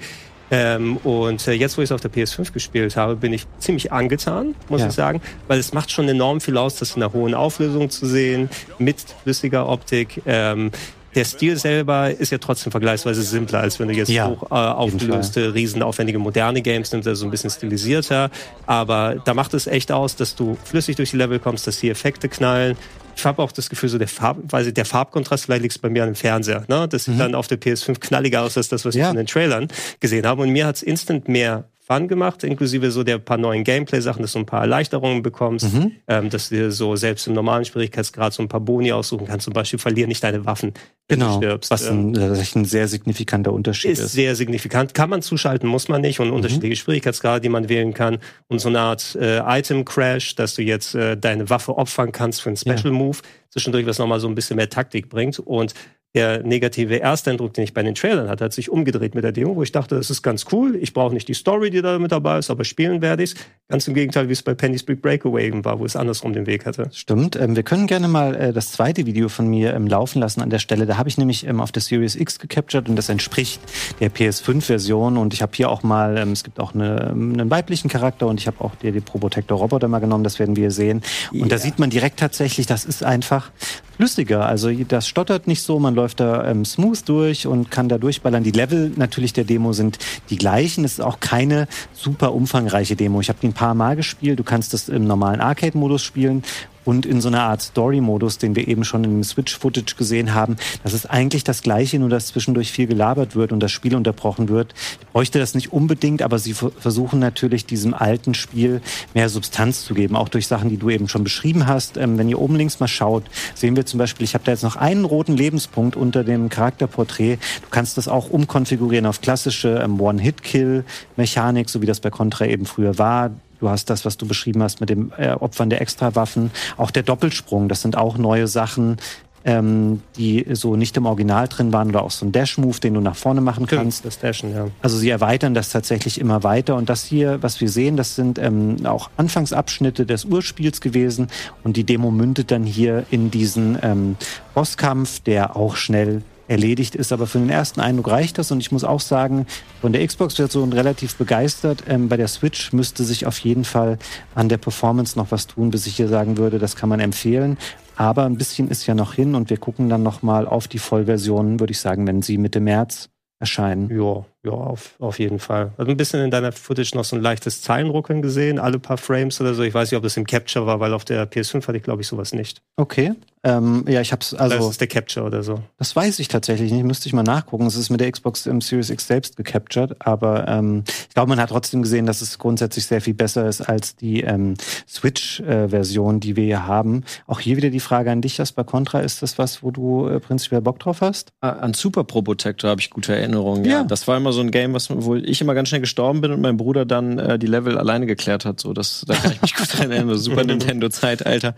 Ähm, 0.51 0.97
und 0.97 1.47
äh, 1.47 1.53
jetzt, 1.53 1.77
wo 1.77 1.81
ich 1.81 1.87
es 1.87 1.91
auf 1.91 2.01
der 2.01 2.11
PS5 2.11 2.51
gespielt 2.53 2.95
habe, 2.95 3.15
bin 3.15 3.33
ich 3.33 3.47
ziemlich 3.57 3.91
angetan, 3.91 4.53
muss 4.69 4.81
ja. 4.81 4.87
ich 4.87 4.93
sagen, 4.93 5.21
weil 5.47 5.59
es 5.59 5.73
macht 5.73 5.91
schon 5.91 6.07
enorm 6.07 6.39
viel 6.39 6.57
aus, 6.57 6.75
das 6.75 6.95
in 6.95 7.01
einer 7.01 7.13
hohen 7.13 7.33
Auflösung 7.33 7.89
zu 7.89 8.05
sehen, 8.05 8.49
mit 8.77 8.97
flüssiger 9.23 9.67
Optik. 9.67 10.21
Ähm, 10.27 10.71
der 11.15 11.25
Stil 11.25 11.57
selber 11.57 12.11
ist 12.11 12.31
ja 12.31 12.37
trotzdem 12.37 12.71
vergleichsweise 12.71 13.23
simpler, 13.23 13.61
als 13.61 13.79
wenn 13.79 13.87
du 13.87 13.93
jetzt 13.93 14.09
ja, 14.09 14.27
hoch 14.27 14.51
äh, 14.51 14.53
aufgelöste, 14.53 15.53
riesenaufwendige 15.53 16.19
moderne 16.19 16.61
Games 16.61 16.91
nimmst, 16.91 17.07
also 17.07 17.25
ein 17.25 17.31
bisschen 17.31 17.49
stilisierter. 17.49 18.29
Aber 18.65 19.15
da 19.23 19.33
macht 19.33 19.53
es 19.53 19.65
echt 19.65 19.93
aus, 19.93 20.17
dass 20.17 20.35
du 20.35 20.57
flüssig 20.65 20.97
durch 20.97 21.11
die 21.11 21.17
Level 21.17 21.39
kommst, 21.39 21.67
dass 21.67 21.79
die 21.79 21.89
Effekte 21.89 22.27
knallen, 22.27 22.75
ich 23.15 23.25
habe 23.25 23.41
auch 23.41 23.51
das 23.51 23.69
Gefühl, 23.69 23.89
so 23.89 23.97
der, 23.97 24.07
Farb, 24.07 24.37
weil 24.43 24.71
der 24.71 24.85
Farbkontrast, 24.85 25.45
vielleicht 25.45 25.61
liegt 25.61 25.73
es 25.73 25.79
bei 25.79 25.89
mir 25.89 26.03
an 26.03 26.09
dem 26.09 26.15
Fernseher. 26.15 26.65
Ne? 26.67 26.87
Das 26.87 27.05
sieht 27.05 27.15
mhm. 27.15 27.19
dann 27.19 27.35
auf 27.35 27.47
der 27.47 27.59
PS5 27.59 27.99
knalliger 27.99 28.41
aus 28.41 28.57
als 28.57 28.69
das, 28.69 28.85
was 28.85 28.95
ja. 28.95 29.05
ich 29.05 29.09
in 29.11 29.17
den 29.17 29.27
Trailern 29.27 29.67
gesehen 29.99 30.25
habe. 30.25 30.41
Und 30.41 30.49
mir 30.51 30.67
hat 30.67 30.75
es 30.75 30.83
instant 30.83 31.27
mehr 31.27 31.65
Fun 31.87 32.07
gemacht, 32.07 32.43
inklusive 32.43 32.89
so 32.89 33.03
der 33.03 33.19
paar 33.19 33.37
neuen 33.37 33.63
Gameplay-Sachen, 33.63 34.23
dass 34.23 34.33
du 34.33 34.39
ein 34.39 34.47
paar 34.47 34.61
Erleichterungen 34.61 35.21
bekommst, 35.21 35.71
mhm. 35.71 35.91
ähm, 36.07 36.31
dass 36.31 36.49
du 36.49 36.55
dir 36.55 36.71
so 36.71 36.95
selbst 36.95 37.27
im 37.27 37.33
normalen 37.33 37.63
Schwierigkeitsgrad 37.63 38.33
so 38.33 38.41
ein 38.41 38.47
paar 38.47 38.59
Boni 38.59 38.91
aussuchen 38.91 39.27
kannst. 39.27 39.43
Zum 39.43 39.53
Beispiel 39.53 39.77
verlier 39.77 40.07
nicht 40.07 40.23
deine 40.23 40.45
Waffen, 40.45 40.73
wenn 41.07 41.19
genau, 41.19 41.33
du 41.33 41.45
stirbst. 41.45 41.69
Was 41.69 41.87
ein, 41.87 42.15
ähm, 42.15 42.43
ein 42.55 42.65
sehr 42.65 42.87
signifikanter 42.87 43.53
Unterschied 43.53 43.91
ist. 43.91 43.99
Ist 43.99 44.13
sehr 44.13 44.35
signifikant. 44.35 44.95
Kann 44.95 45.11
man 45.11 45.21
zuschalten, 45.21 45.69
muss 45.69 45.87
man 45.87 46.01
nicht. 46.01 46.19
Und 46.19 46.29
mhm. 46.29 46.33
unterschiedliche 46.33 46.75
Schwierigkeitsgrade, 46.75 47.41
die 47.41 47.49
man 47.49 47.69
wählen 47.69 47.93
kann. 47.93 48.17
Und 48.47 48.57
so 48.57 48.69
eine 48.69 48.79
Art 48.79 49.15
äh, 49.21 49.41
Item-Crash, 49.45 50.33
dass 50.33 50.55
du 50.55 50.63
jetzt 50.63 50.95
äh, 50.95 51.15
deine 51.15 51.51
Waffe 51.51 51.77
opfern 51.77 52.11
kannst 52.11 52.41
für 52.41 52.49
einen 52.49 52.57
Special-Move. 52.57 53.17
Ja. 53.17 53.29
Zwischendurch, 53.51 53.85
was 53.85 53.99
nochmal 53.99 54.19
so 54.19 54.27
ein 54.27 54.33
bisschen 54.33 54.55
mehr 54.55 54.71
Taktik 54.71 55.07
bringt. 55.07 55.37
Und 55.37 55.75
der 56.15 56.43
negative 56.43 57.01
Ersteindruck, 57.01 57.53
den 57.53 57.65
ich 57.65 57.73
bei 57.73 57.83
den 57.83 57.93
Trailern 57.93 58.29
hatte, 58.29 58.45
hat 58.45 58.53
sich 58.53 58.71
umgedreht 58.71 59.15
mit 59.15 59.23
der 59.25 59.33
Demo, 59.33 59.55
wo 59.55 59.63
ich 59.63 59.73
dachte, 59.73 59.95
das 59.95 60.09
ist 60.09 60.21
ganz 60.23 60.45
cool. 60.51 60.77
Ich 60.77 60.93
brauche 60.93 61.13
nicht 61.13 61.27
die 61.27 61.33
Story, 61.33 61.69
die 61.69 61.81
da 61.81 61.99
mit 61.99 62.11
dabei 62.11 62.39
ist, 62.39 62.49
aber 62.49 62.63
spielen 62.63 63.01
werde 63.01 63.23
ich 63.23 63.33
es. 63.33 63.37
Ganz 63.67 63.87
im 63.87 63.95
Gegenteil, 63.95 64.29
wie 64.29 64.33
es 64.33 64.43
bei 64.43 64.53
Penny's 64.53 64.83
Big 64.83 65.01
Breakaway 65.01 65.51
war, 65.65 65.79
wo 65.79 65.85
es 65.85 65.95
andersrum 65.95 66.33
den 66.33 66.45
Weg 66.45 66.65
hatte. 66.65 66.87
Stimmt. 66.93 67.35
Ähm, 67.35 67.55
wir 67.55 67.63
können 67.63 67.87
gerne 67.87 68.07
mal 68.07 68.35
äh, 68.35 68.53
das 68.53 68.71
zweite 68.71 69.05
Video 69.05 69.27
von 69.27 69.47
mir 69.47 69.73
ähm, 69.73 69.87
laufen 69.87 70.19
lassen 70.19 70.41
an 70.41 70.49
der 70.49 70.59
Stelle. 70.59 70.85
Da 70.85 70.97
habe 70.97 71.09
ich 71.09 71.17
nämlich 71.17 71.45
ähm, 71.45 71.59
auf 71.59 71.71
der 71.71 71.81
Series 71.81 72.15
X 72.15 72.39
gecaptured 72.39 72.87
und 72.87 72.95
das 72.95 73.09
entspricht 73.09 73.59
der 73.99 74.11
PS5-Version. 74.11 75.17
Und 75.17 75.33
ich 75.33 75.41
habe 75.41 75.51
hier 75.55 75.69
auch 75.69 75.83
mal, 75.83 76.17
ähm, 76.17 76.31
es 76.31 76.43
gibt 76.43 76.59
auch 76.59 76.75
eine, 76.75 77.09
ähm, 77.11 77.33
einen 77.33 77.49
weiblichen 77.49 77.89
Charakter 77.89 78.27
und 78.27 78.39
ich 78.39 78.47
habe 78.47 78.63
auch 78.63 78.75
die, 78.75 78.91
die 78.91 79.01
Probotector 79.01 79.57
Roboter 79.57 79.87
mal 79.87 79.99
genommen, 79.99 80.23
das 80.23 80.39
werden 80.39 80.55
wir 80.55 80.71
sehen. 80.71 81.01
Und 81.31 81.39
yeah. 81.39 81.47
da 81.47 81.57
sieht 81.57 81.79
man 81.79 81.89
direkt 81.89 82.19
tatsächlich, 82.19 82.67
das 82.67 82.85
ist 82.85 83.03
einfach 83.03 83.51
flüssiger. 83.95 84.45
Also 84.45 84.71
das 84.71 85.07
stottert 85.07 85.47
nicht 85.47 85.61
so, 85.61 85.79
man 85.79 85.95
läuft 85.95 86.19
da 86.19 86.45
ähm, 86.49 86.65
smooth 86.65 87.07
durch 87.07 87.47
und 87.47 87.71
kann 87.71 87.89
da 87.89 87.97
durchballern. 87.97 88.43
Die 88.43 88.51
Level 88.51 88.91
natürlich 88.95 89.33
der 89.33 89.43
Demo 89.43 89.73
sind 89.73 89.97
die 90.29 90.37
gleichen. 90.37 90.83
Es 90.85 90.93
ist 90.93 91.01
auch 91.01 91.19
keine 91.19 91.67
super 91.93 92.33
umfangreiche 92.33 92.95
Demo. 92.95 93.21
Ich 93.21 93.29
habe 93.29 93.39
die 93.41 93.47
ein 93.47 93.53
paar 93.53 93.73
Mal 93.73 93.95
gespielt. 93.95 94.39
Du 94.39 94.43
kannst 94.43 94.73
das 94.73 94.89
im 94.89 95.05
normalen 95.05 95.41
Arcade-Modus 95.41 96.03
spielen 96.03 96.43
und 96.85 97.05
in 97.05 97.19
so 97.19 97.27
einer 97.27 97.41
Art 97.41 97.61
Story-Modus, 97.61 98.37
den 98.37 98.55
wir 98.55 98.67
eben 98.67 98.83
schon 98.83 99.03
im 99.03 99.23
Switch-Footage 99.23 99.95
gesehen 99.97 100.33
haben. 100.33 100.55
Das 100.83 100.93
ist 100.93 101.07
eigentlich 101.07 101.43
das 101.43 101.61
Gleiche, 101.61 101.99
nur 101.99 102.09
dass 102.09 102.27
zwischendurch 102.27 102.71
viel 102.71 102.87
gelabert 102.87 103.35
wird 103.35 103.51
und 103.51 103.59
das 103.59 103.71
Spiel 103.71 103.95
unterbrochen 103.95 104.49
wird. 104.49 104.73
Ich 105.01 105.07
bräuchte 105.07 105.39
das 105.39 105.55
nicht 105.55 105.73
unbedingt, 105.73 106.21
aber 106.21 106.39
sie 106.39 106.53
versuchen 106.53 107.19
natürlich 107.19 107.65
diesem 107.65 107.93
alten 107.93 108.33
Spiel 108.33 108.81
mehr 109.13 109.29
Substanz 109.29 109.83
zu 109.83 109.93
geben, 109.93 110.15
auch 110.15 110.29
durch 110.29 110.47
Sachen, 110.47 110.69
die 110.69 110.77
du 110.77 110.89
eben 110.89 111.07
schon 111.07 111.23
beschrieben 111.23 111.67
hast. 111.67 111.97
Ähm, 111.97 112.17
wenn 112.17 112.29
ihr 112.29 112.39
oben 112.39 112.55
links 112.55 112.79
mal 112.79 112.87
schaut, 112.87 113.23
sehen 113.55 113.75
wir 113.75 113.85
zum 113.85 113.97
Beispiel, 113.97 114.23
ich 114.23 114.33
habe 114.33 114.43
da 114.43 114.51
jetzt 114.51 114.63
noch 114.63 114.75
einen 114.75 115.05
roten 115.05 115.35
Lebenspunkt 115.35 115.95
unter 115.95 116.23
dem 116.23 116.49
Charakterporträt. 116.49 117.37
Du 117.61 117.69
kannst 117.71 117.97
das 117.97 118.07
auch 118.07 118.29
umkonfigurieren 118.29 119.05
auf 119.05 119.21
klassische 119.21 119.81
ähm, 119.83 119.99
One-Hit-Kill-Mechanik, 119.99 121.69
so 121.69 121.81
wie 121.81 121.85
das 121.85 121.99
bei 121.99 122.09
Contra 122.09 122.45
eben 122.45 122.65
früher 122.65 122.97
war. 122.97 123.31
Du 123.59 123.69
hast 123.69 123.89
das, 123.89 124.05
was 124.05 124.17
du 124.17 124.27
beschrieben 124.27 124.61
hast 124.63 124.79
mit 124.81 124.89
dem 124.89 125.11
äh, 125.17 125.31
Opfern 125.31 125.69
der 125.69 125.81
Extrawaffen. 125.81 126.51
Auch 126.77 126.91
der 126.91 127.03
Doppelsprung, 127.03 127.69
das 127.69 127.81
sind 127.81 127.97
auch 127.97 128.17
neue 128.17 128.47
Sachen, 128.47 128.97
ähm, 129.45 130.01
die 130.17 130.43
so 130.53 130.75
nicht 130.75 130.97
im 130.97 131.05
Original 131.05 131.47
drin 131.47 131.71
waren 131.71 131.89
oder 131.89 132.03
auch 132.03 132.11
so 132.11 132.25
ein 132.25 132.31
Dash-Move, 132.31 132.79
den 132.79 132.95
du 132.95 132.99
nach 132.99 133.15
vorne 133.15 133.41
machen 133.41 133.67
kannst. 133.67 134.03
Das 134.03 134.19
Dashen, 134.19 134.51
ja. 134.51 134.67
Also 134.81 134.97
sie 134.97 135.09
erweitern 135.09 135.53
das 135.53 135.69
tatsächlich 135.69 136.19
immer 136.19 136.43
weiter. 136.43 136.75
Und 136.75 136.89
das 136.89 137.05
hier, 137.05 137.41
was 137.43 137.61
wir 137.61 137.69
sehen, 137.69 137.95
das 137.95 138.15
sind 138.15 138.39
ähm, 138.39 138.85
auch 138.85 139.11
Anfangsabschnitte 139.17 140.05
des 140.05 140.25
Urspiels 140.25 140.81
gewesen. 140.81 141.27
Und 141.63 141.77
die 141.77 141.83
Demo 141.83 142.09
mündet 142.09 142.49
dann 142.49 142.63
hier 142.63 143.05
in 143.11 143.29
diesen 143.29 143.77
ähm, 143.83 144.15
Bosskampf, 144.55 145.19
der 145.19 145.55
auch 145.55 145.75
schnell 145.75 146.23
erledigt 146.47 146.95
ist. 146.95 147.11
Aber 147.11 147.27
für 147.27 147.39
den 147.39 147.49
ersten 147.49 147.81
Eindruck 147.81 148.09
reicht 148.09 148.37
das. 148.37 148.51
Und 148.51 148.59
ich 148.59 148.71
muss 148.71 148.83
auch 148.83 148.99
sagen, 148.99 149.45
von 149.81 149.93
der 149.93 150.05
Xbox-Version 150.05 150.73
relativ 150.73 151.15
begeistert. 151.15 151.83
Ähm, 151.87 152.09
bei 152.09 152.17
der 152.17 152.27
Switch 152.27 152.73
müsste 152.73 153.03
sich 153.03 153.25
auf 153.25 153.39
jeden 153.39 153.65
Fall 153.65 153.97
an 154.33 154.49
der 154.49 154.57
Performance 154.57 155.17
noch 155.17 155.31
was 155.31 155.47
tun, 155.47 155.71
bis 155.71 155.87
ich 155.87 155.95
hier 155.95 156.07
sagen 156.07 156.37
würde, 156.37 156.59
das 156.59 156.75
kann 156.75 156.89
man 156.89 156.99
empfehlen. 156.99 157.57
Aber 157.95 158.25
ein 158.25 158.37
bisschen 158.37 158.67
ist 158.69 158.85
ja 158.87 158.93
noch 158.93 159.13
hin 159.13 159.35
und 159.35 159.49
wir 159.49 159.57
gucken 159.57 159.89
dann 159.89 160.03
nochmal 160.03 160.47
auf 160.47 160.67
die 160.67 160.79
Vollversion, 160.79 161.59
würde 161.59 161.71
ich 161.71 161.79
sagen, 161.79 162.05
wenn 162.07 162.21
sie 162.21 162.37
Mitte 162.37 162.59
März 162.59 163.09
erscheinen. 163.39 163.89
Ja, 163.89 164.25
ja, 164.45 164.51
auf, 164.51 164.95
auf 164.99 165.19
jeden 165.19 165.39
Fall. 165.39 165.71
Also 165.77 165.91
ein 165.91 165.97
bisschen 165.97 166.23
in 166.23 166.31
deiner 166.31 166.51
Footage 166.51 166.95
noch 166.95 167.03
so 167.03 167.15
ein 167.15 167.21
leichtes 167.21 167.61
Zeilenruckeln 167.61 168.21
gesehen, 168.21 168.59
alle 168.59 168.79
paar 168.79 168.97
Frames 168.97 169.41
oder 169.41 169.53
so. 169.53 169.63
Ich 169.63 169.73
weiß 169.73 169.91
nicht, 169.91 169.97
ob 169.97 170.03
das 170.03 170.17
im 170.17 170.25
Capture 170.25 170.65
war, 170.65 170.79
weil 170.79 170.93
auf 170.93 171.05
der 171.05 171.29
PS5 171.29 171.67
hatte 171.67 171.77
ich, 171.77 171.83
glaube 171.83 172.01
ich, 172.01 172.07
sowas 172.07 172.33
nicht. 172.33 172.61
Okay. 172.77 173.13
Ähm, 173.45 173.85
ja, 173.87 174.01
ich 174.01 174.11
hab's 174.11 174.33
also. 174.33 174.57
Das 174.57 174.69
ist 174.69 174.81
der 174.81 174.87
Capture 174.87 175.23
oder 175.23 175.43
so. 175.43 175.59
Das 175.77 175.95
weiß 175.95 176.17
ich 176.17 176.29
tatsächlich 176.29 176.71
nicht. 176.71 176.83
Müsste 176.83 177.07
ich 177.07 177.13
mal 177.13 177.21
nachgucken. 177.21 177.67
Es 177.67 177.75
ist 177.75 177.91
mit 177.91 178.01
der 178.01 178.11
Xbox 178.11 178.47
im 178.47 178.59
Series 178.59 178.89
X 178.89 179.05
selbst 179.05 179.37
gecaptured, 179.37 179.95
aber 179.99 180.47
ähm, 180.47 180.83
ich 180.87 181.13
glaube, 181.13 181.29
man 181.29 181.39
hat 181.39 181.49
trotzdem 181.49 181.83
gesehen, 181.83 182.07
dass 182.07 182.21
es 182.21 182.39
grundsätzlich 182.39 182.87
sehr 182.87 183.01
viel 183.01 183.13
besser 183.13 183.47
ist 183.47 183.61
als 183.61 183.95
die 183.95 184.21
ähm, 184.21 184.55
Switch-Version, 184.87 186.15
äh, 186.15 186.19
die 186.19 186.35
wir 186.35 186.43
hier 186.43 186.65
haben. 186.65 187.03
Auch 187.27 187.39
hier 187.39 187.55
wieder 187.55 187.69
die 187.69 187.79
Frage 187.79 188.09
an 188.09 188.21
dich, 188.21 188.41
bei 188.55 188.63
Contra. 188.63 189.01
Ist 189.01 189.21
das 189.21 189.37
was, 189.37 189.61
wo 189.61 189.69
du 189.69 190.07
äh, 190.07 190.19
prinzipiell 190.19 190.61
Bock 190.61 190.79
drauf 190.79 191.01
hast? 191.01 191.31
An 191.41 191.75
Super 191.75 192.03
Pro 192.03 192.23
Protector 192.23 192.71
habe 192.71 192.81
ich 192.81 192.89
gute 192.89 193.15
Erinnerungen. 193.15 193.63
Ja. 193.63 193.71
ja. 193.71 193.83
Das 193.83 194.07
war 194.07 194.17
immer 194.17 194.33
so 194.35 194.41
ein 194.41 194.51
Game, 194.51 194.73
was 194.73 194.89
wo 194.89 195.15
ich 195.15 195.39
immer 195.41 195.55
ganz 195.55 195.69
schnell 195.69 195.79
gestorben 195.81 196.21
bin 196.21 196.31
und 196.31 196.41
mein 196.41 196.57
Bruder 196.57 196.85
dann 196.85 197.17
äh, 197.17 197.39
die 197.39 197.47
Level 197.47 197.77
alleine 197.77 198.05
geklärt 198.05 198.43
hat. 198.45 198.59
So, 198.59 198.73
das, 198.73 199.05
da 199.07 199.15
kann 199.15 199.31
ich 199.31 199.41
mich 199.41 199.55
gut 199.55 199.77
dran 199.77 199.89
erinnern. 199.91 200.17
Super 200.17 200.43
Nintendo-Zeitalter. 200.45 201.55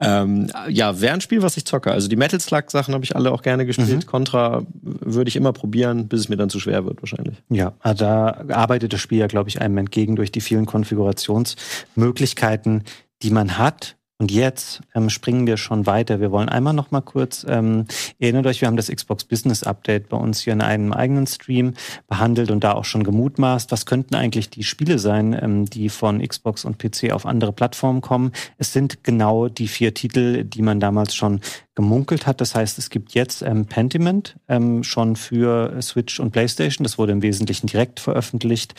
Ähm, 0.00 0.48
ja, 0.68 1.00
wäre 1.00 1.14
ein 1.14 1.20
Spiel, 1.20 1.42
was 1.42 1.56
ich 1.56 1.64
zocke. 1.64 1.90
Also 1.92 2.08
die 2.08 2.16
Metal 2.16 2.40
Slug-Sachen 2.40 2.94
habe 2.94 3.04
ich 3.04 3.14
alle 3.16 3.32
auch 3.32 3.42
gerne 3.42 3.66
gespielt. 3.66 3.90
Mhm. 3.90 4.06
Contra 4.06 4.62
würde 4.80 5.28
ich 5.28 5.36
immer 5.36 5.52
probieren, 5.52 6.08
bis 6.08 6.20
es 6.20 6.28
mir 6.28 6.36
dann 6.36 6.50
zu 6.50 6.60
schwer 6.60 6.86
wird 6.86 7.02
wahrscheinlich. 7.02 7.42
Ja, 7.50 7.72
ah, 7.80 7.94
da 7.94 8.44
arbeitet 8.48 8.92
das 8.92 9.00
Spiel 9.00 9.18
ja, 9.18 9.26
glaube 9.26 9.48
ich, 9.48 9.60
einem 9.60 9.76
entgegen 9.78 10.14
durch 10.16 10.30
die 10.32 10.40
vielen 10.40 10.66
Konfigurationsmöglichkeiten, 10.66 12.82
die 13.22 13.30
man 13.30 13.58
hat 13.58 13.96
Und 14.20 14.30
jetzt 14.30 14.82
ähm, 14.94 15.08
springen 15.08 15.46
wir 15.46 15.56
schon 15.56 15.86
weiter. 15.86 16.20
Wir 16.20 16.30
wollen 16.30 16.50
einmal 16.50 16.74
noch 16.74 16.90
mal 16.90 17.00
kurz, 17.00 17.46
ähm, 17.48 17.86
erinnert 18.18 18.46
euch, 18.46 18.60
wir 18.60 18.68
haben 18.68 18.76
das 18.76 18.88
Xbox 18.88 19.24
Business 19.24 19.62
Update 19.62 20.10
bei 20.10 20.18
uns 20.18 20.42
hier 20.42 20.52
in 20.52 20.60
einem 20.60 20.92
eigenen 20.92 21.26
Stream 21.26 21.72
behandelt 22.06 22.50
und 22.50 22.62
da 22.62 22.72
auch 22.72 22.84
schon 22.84 23.02
gemutmaßt, 23.02 23.72
was 23.72 23.86
könnten 23.86 24.14
eigentlich 24.14 24.50
die 24.50 24.62
Spiele 24.62 24.98
sein, 24.98 25.34
ähm, 25.40 25.64
die 25.64 25.88
von 25.88 26.20
Xbox 26.20 26.66
und 26.66 26.78
PC 26.78 27.12
auf 27.12 27.24
andere 27.24 27.54
Plattformen 27.54 28.02
kommen. 28.02 28.32
Es 28.58 28.74
sind 28.74 29.04
genau 29.04 29.48
die 29.48 29.68
vier 29.68 29.94
Titel, 29.94 30.44
die 30.44 30.60
man 30.60 30.80
damals 30.80 31.14
schon 31.14 31.40
gemunkelt 31.74 32.26
hat. 32.26 32.42
Das 32.42 32.54
heißt, 32.54 32.76
es 32.76 32.90
gibt 32.90 33.14
jetzt 33.14 33.40
ähm, 33.40 33.64
Pentiment 33.64 34.36
ähm, 34.48 34.84
schon 34.84 35.16
für 35.16 35.80
Switch 35.80 36.20
und 36.20 36.30
PlayStation. 36.30 36.84
Das 36.84 36.98
wurde 36.98 37.12
im 37.12 37.22
Wesentlichen 37.22 37.68
direkt 37.68 38.00
veröffentlicht. 38.00 38.74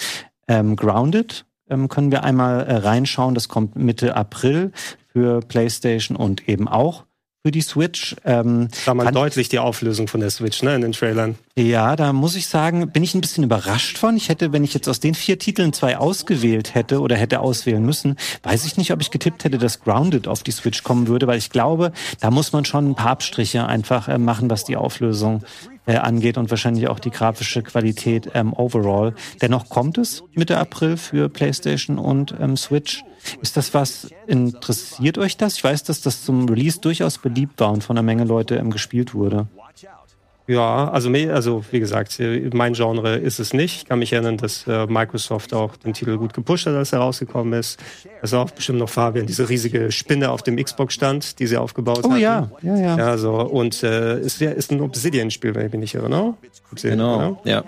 Ähm, 0.48 0.76
Grounded 0.76 1.46
ähm, 1.72 1.88
können 1.88 2.12
wir 2.12 2.24
einmal 2.24 2.64
äh, 2.68 2.76
reinschauen. 2.76 3.34
Das 3.34 3.48
kommt 3.48 3.76
Mitte 3.76 4.16
April 4.16 4.72
für 5.14 5.41
PlayStation 5.41 6.16
und 6.16 6.47
eben 6.47 6.68
auch 6.68 7.05
für 7.43 7.51
die 7.51 7.62
Switch. 7.62 8.16
Ähm, 8.24 8.68
da 8.86 8.93
man 8.93 9.14
deutlich 9.14 9.49
die 9.49 9.59
Auflösung 9.59 10.07
von 10.07 10.20
der 10.20 10.30
Switch 10.30 10.62
ne, 10.62 10.76
in 10.76 10.82
den 10.82 10.91
Trailern. 10.91 11.36
Ja, 11.57 11.95
da 11.95 12.14
muss 12.14 12.36
ich 12.36 12.47
sagen, 12.47 12.91
bin 12.91 13.03
ich 13.03 13.16
ein 13.16 13.22
bisschen 13.22 13.43
überrascht 13.43 13.97
von. 13.97 14.16
Ich 14.16 14.30
hätte, 14.30 14.53
wenn 14.53 14.64
ich 14.64 14.74
jetzt 14.74 14.88
aus 14.88 14.99
den 14.99 15.16
vier 15.16 15.39
Titeln 15.39 15.74
zwei 15.74 15.97
ausgewählt 15.97 16.76
hätte 16.76 16.99
oder 17.01 17.16
hätte 17.16 17.39
auswählen 17.39 17.84
müssen, 17.84 18.16
weiß 18.43 18.66
ich 18.66 18.78
nicht, 18.78 18.91
ob 18.93 19.01
ich 19.01 19.09
getippt 19.09 19.43
hätte, 19.43 19.57
dass 19.57 19.80
Grounded 19.80 20.28
auf 20.28 20.43
die 20.43 20.51
Switch 20.51 20.84
kommen 20.84 21.07
würde, 21.07 21.28
weil 21.28 21.39
ich 21.39 21.49
glaube, 21.49 21.91
da 22.20 22.30
muss 22.30 22.53
man 22.53 22.64
schon 22.66 22.91
ein 22.91 22.95
paar 22.95 23.12
Abstriche 23.12 23.66
einfach 23.66 24.07
äh, 24.07 24.18
machen, 24.18 24.49
was 24.49 24.64
die 24.64 24.78
Auflösung 24.78 25.43
äh, 25.92 25.98
angeht 25.98 26.38
und 26.38 26.50
wahrscheinlich 26.50 26.88
auch 26.88 27.00
die 27.00 27.12
grafische 27.12 27.62
Qualität 27.64 28.32
ähm, 28.34 28.54
overall. 28.54 29.14
Dennoch 29.42 29.68
kommt 29.68 29.98
es 29.98 30.24
Mitte 30.34 30.58
April 30.58 30.96
für 30.96 31.28
PlayStation 31.28 31.98
und 31.98 32.34
ähm, 32.39 32.56
Switch. 32.56 33.04
Ist 33.42 33.58
das 33.58 33.74
was, 33.74 34.10
interessiert 34.26 35.18
euch 35.18 35.36
das? 35.36 35.58
Ich 35.58 35.64
weiß, 35.64 35.84
dass 35.84 36.02
das 36.02 36.24
zum 36.24 36.48
Release 36.48 36.80
durchaus 36.80 37.18
beliebt 37.18 37.60
war 37.60 37.72
und 37.72 37.84
von 37.84 37.98
einer 37.98 38.04
Menge 38.04 38.24
Leute 38.24 38.56
ähm, 38.56 38.72
gespielt 38.72 39.14
wurde. 39.14 39.48
Ja, 40.48 40.89
also, 40.89 41.10
also 41.10 41.64
wie 41.72 41.80
gesagt, 41.80 42.20
mein 42.54 42.74
Genre 42.74 43.16
ist 43.16 43.39
es 43.39 43.54
nicht. 43.54 43.78
Ich 43.78 43.86
kann 43.86 44.00
mich 44.00 44.12
erinnern, 44.12 44.38
dass 44.38 44.66
äh, 44.68 44.86
Microsoft 44.88 45.54
auch 45.54 45.76
den 45.76 45.94
Titel 45.94 46.18
gut 46.18 46.34
gepusht 46.34 46.66
hat, 46.66 46.76
als 46.76 46.92
er 46.94 47.00
rausgekommen 47.00 47.54
ist. 47.58 47.80
Das 48.22 48.32
war 48.32 48.44
auch 48.44 48.52
bestimmt 48.52 48.80
noch 48.80 48.89
Fabian, 48.89 49.28
diese 49.28 49.48
riesige 49.48 49.92
Spinne 49.92 50.32
auf 50.32 50.42
dem 50.42 50.58
Xbox 50.58 50.94
stand, 50.94 51.39
die 51.39 51.48
sie 51.48 51.58
aufgebaut 51.58 52.02
oh, 52.04 52.10
hatten. 52.10 52.20
ja, 52.20 52.52
ja, 52.62 52.76
ja. 52.76 52.98
ja 52.98 53.18
so, 53.18 53.34
und 53.36 53.82
äh, 53.84 54.20
ist, 54.20 54.42
ist 54.42 54.72
ein 54.72 54.82
Obsidian-Spiel, 54.82 55.56
wenn 55.56 55.68
ich 55.68 55.72
mich 55.72 55.82
nicht 55.82 55.96
irre, 55.96 56.10
ne? 56.10 56.34
Obsidian, 56.72 56.98
genau, 56.98 57.42
ja. 57.46 57.64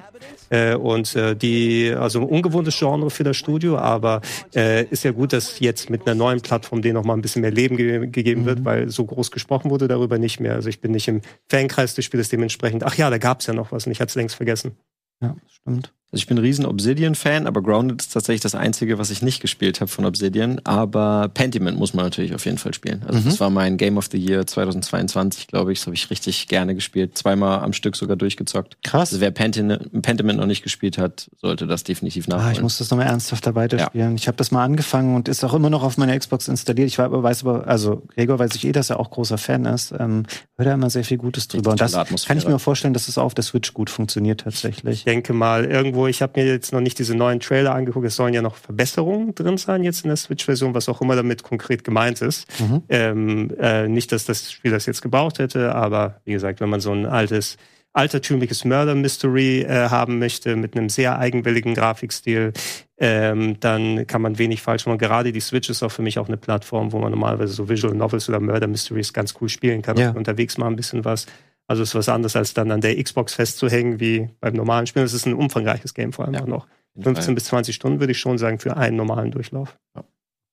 Äh, 0.53 0.75
und 0.75 1.15
äh, 1.15 1.35
die, 1.35 1.91
also 1.97 2.19
ein 2.19 2.25
ungewohntes 2.25 2.77
Genre 2.77 3.09
für 3.09 3.23
das 3.23 3.37
Studio, 3.37 3.79
aber 3.79 4.21
äh, 4.55 4.85
ist 4.85 5.03
ja 5.03 5.11
gut, 5.11 5.33
dass 5.33 5.59
jetzt 5.59 5.89
mit 5.89 6.05
einer 6.05 6.13
neuen 6.13 6.41
Plattform 6.41 6.83
denen 6.83 6.93
noch 6.93 7.03
mal 7.03 7.15
ein 7.15 7.23
bisschen 7.23 7.41
mehr 7.41 7.49
Leben 7.49 7.75
ge 7.75 8.05
gegeben 8.07 8.41
mhm. 8.41 8.45
wird, 8.45 8.65
weil 8.65 8.89
so 8.89 9.03
groß 9.03 9.31
gesprochen 9.31 9.71
wurde 9.71 9.87
darüber 9.87 10.19
nicht 10.19 10.39
mehr. 10.39 10.53
Also 10.53 10.69
ich 10.69 10.79
bin 10.79 10.91
nicht 10.91 11.07
im 11.07 11.21
Fankreis 11.49 11.95
des 11.95 12.05
Spieles 12.05 12.29
dementsprechend. 12.29 12.83
Ach 12.83 12.93
ja, 12.93 13.09
da 13.09 13.17
gab 13.17 13.39
es 13.39 13.47
ja 13.47 13.55
noch 13.55 13.71
was 13.71 13.87
und 13.87 13.93
ich 13.93 13.99
hatte 13.99 14.09
es 14.09 14.15
längst 14.15 14.35
vergessen. 14.35 14.77
Ja, 15.21 15.35
stimmt. 15.47 15.91
Also 16.14 16.22
ich 16.22 16.28
bin 16.28 16.38
ein 16.38 16.43
riesen 16.43 16.68
Obsidian-Fan, 16.68 17.47
aber 17.47 17.64
Grounded 17.64 17.99
ist 17.99 18.14
tatsächlich 18.14 18.41
das 18.41 18.53
Einzige, 18.53 18.99
was 18.99 19.09
ich 19.09 19.24
nicht 19.24 19.41
gespielt 19.41 19.82
habe 19.82 19.89
von 19.89 20.05
Obsidian. 20.05 20.61
Aber 20.64 21.28
Pentiment 21.34 21.80
muss 21.80 21.95
man 21.95 22.05
natürlich 22.05 22.36
auf 22.36 22.45
jeden 22.45 22.59
Fall 22.59 22.76
spielen. 22.76 23.01
Also 23.07 23.20
mhm. 23.20 23.26
das 23.26 23.39
war 23.39 23.49
mein 23.49 23.78
Game 23.78 23.97
of 23.97 24.09
the 24.11 24.20
Year 24.20 24.45
2022, 24.45 25.47
glaube 25.47 25.72
ich. 25.72 25.80
Das 25.80 25.88
habe 25.88 25.95
ich 25.95 26.11
richtig 26.11 26.47
gerne 26.47 26.76
gespielt. 26.76 27.18
Zweimal 27.18 27.61
am 27.61 27.74
Stück 27.74 27.95
sogar 27.95 28.16
durchgezockt. 28.16 28.78
Krass. 28.84 29.11
Also 29.11 29.22
wer 29.22 29.32
Pentiment, 29.32 30.03
Pentiment 30.03 30.39
noch 30.39 30.45
nicht 30.45 30.61
gespielt 30.61 30.99
hat, 30.99 31.32
sollte 31.41 31.66
das 31.66 31.84
definitiv 31.84 32.28
nachholen. 32.28 32.47
Ah, 32.47 32.51
ich 32.51 32.61
muss 32.61 32.78
das 32.78 32.91
nochmal 32.91 33.07
ernsthaft 33.07 33.43
weiterspielen. 33.55 34.11
Ja. 34.11 34.16
Ich 34.16 34.28
habe 34.28 34.38
das 34.38 34.51
mal 34.51 34.64
angefangen 34.64 35.16
und 35.16 35.28
ist 35.28 35.43
auch 35.43 35.55
immer 35.55 35.72
noch 35.72 35.82
auf 35.82 35.97
meiner 35.97 36.16
Xbox 36.16 36.47
installiert. 36.47 36.89
Ich 36.89 36.99
weiß 36.99 37.41
aber, 37.41 37.66
also 37.66 38.03
Gregor 38.14 38.38
weiß 38.38 38.53
ich 38.53 38.66
eh, 38.66 38.72
dass 38.72 38.91
er 38.91 38.99
auch 38.99 39.09
großer 39.09 39.39
Fan 39.39 39.66
ist. 39.66 39.95
Ähm, 39.97 40.26
hört 40.57 40.68
er 40.68 40.76
immer 40.76 40.91
sehr 40.91 41.03
viel 41.03 41.18
Gutes 41.18 41.47
drüber. 41.47 41.72
Und 41.72 41.82
das 41.82 41.93
kann 42.26 42.38
ich 42.38 42.47
mir 42.47 42.59
vorstellen, 42.59 42.93
dass 42.93 43.07
es 43.07 43.18
auch 43.18 43.24
auf 43.24 43.34
der 43.34 43.43
Switch 43.43 43.74
gut 43.74 43.89
funktioniert 43.89 44.41
tatsächlich. 44.41 44.99
Ich 44.99 45.03
denke 45.05 45.34
mal, 45.34 45.66
irgendwo, 45.66 46.02
ich 46.07 46.21
habe 46.21 46.39
mir 46.39 46.47
jetzt 46.47 46.73
noch 46.73 46.81
nicht 46.81 46.99
diese 46.99 47.15
neuen 47.15 47.39
Trailer 47.39 47.73
angeguckt. 47.73 48.05
Es 48.05 48.15
sollen 48.15 48.33
ja 48.33 48.41
noch 48.41 48.55
Verbesserungen 48.55 49.35
drin 49.35 49.57
sein 49.57 49.83
jetzt 49.83 50.03
in 50.03 50.09
der 50.09 50.17
Switch-Version, 50.17 50.73
was 50.73 50.89
auch 50.89 51.01
immer 51.01 51.15
damit 51.15 51.43
konkret 51.43 51.83
gemeint 51.83 52.21
ist. 52.21 52.47
Mhm. 52.59 52.83
Ähm, 52.89 53.51
äh, 53.59 53.87
nicht, 53.87 54.11
dass 54.11 54.25
das 54.25 54.51
Spiel 54.51 54.71
das 54.71 54.85
jetzt 54.85 55.01
gebraucht 55.01 55.39
hätte, 55.39 55.75
aber 55.75 56.21
wie 56.25 56.33
gesagt, 56.33 56.61
wenn 56.61 56.69
man 56.69 56.79
so 56.79 56.91
ein 56.91 57.05
altes 57.05 57.57
altertümliches 57.93 58.65
Murder 58.65 58.95
Mystery 58.95 59.61
äh, 59.61 59.89
haben 59.89 60.17
möchte 60.17 60.55
mit 60.55 60.75
einem 60.75 60.89
sehr 60.89 61.19
eigenwilligen 61.19 61.75
Grafikstil, 61.75 62.51
ähm, 62.97 63.59
dann 63.59 64.07
kann 64.07 64.21
man 64.21 64.39
wenig 64.39 64.61
falsch 64.61 64.85
machen. 64.87 64.97
Gerade 64.97 65.31
die 65.31 65.39
Switch 65.39 65.69
ist 65.69 65.83
auch 65.83 65.91
für 65.91 66.01
mich 66.01 66.17
auch 66.17 66.27
eine 66.27 66.37
Plattform, 66.37 66.91
wo 66.91 66.99
man 66.99 67.11
normalerweise 67.11 67.53
so 67.53 67.69
Visual 67.69 67.93
Novels 67.93 68.27
oder 68.29 68.39
Murder 68.39 68.67
Mysteries 68.67 69.13
ganz 69.13 69.35
cool 69.39 69.49
spielen 69.49 69.83
kann. 69.83 69.97
Ja. 69.97 70.11
Unterwegs 70.11 70.57
mal 70.57 70.67
ein 70.67 70.75
bisschen 70.75 71.05
was. 71.05 71.27
Also 71.68 71.84
ist 71.84 71.95
was 71.95 72.09
anderes, 72.09 72.36
als 72.36 72.53
dann 72.53 72.72
an 72.72 72.82
der 72.82 73.01
Xbox 73.01 73.34
festzuhängen, 73.34 73.99
wie 73.99 74.30
beim 74.39 74.53
normalen 74.53 74.86
Spiel. 74.86 75.03
Es 75.03 75.14
ist 75.14 75.26
ein 75.26 75.34
umfangreiches 75.34 75.93
Game 75.93 76.14
vor 76.14 76.26
allem 76.26 76.34
ja, 76.34 76.41
auch 76.41 76.47
noch. 76.47 76.68
15 76.99 77.34
bis 77.34 77.45
20 77.45 77.74
Stunden 77.74 77.99
würde 77.99 78.11
ich 78.11 78.20
schon 78.20 78.38
sagen 78.38 78.59
für 78.59 78.78
einen 78.78 78.97
normalen 78.97 79.32
Durchlauf. 79.32 79.78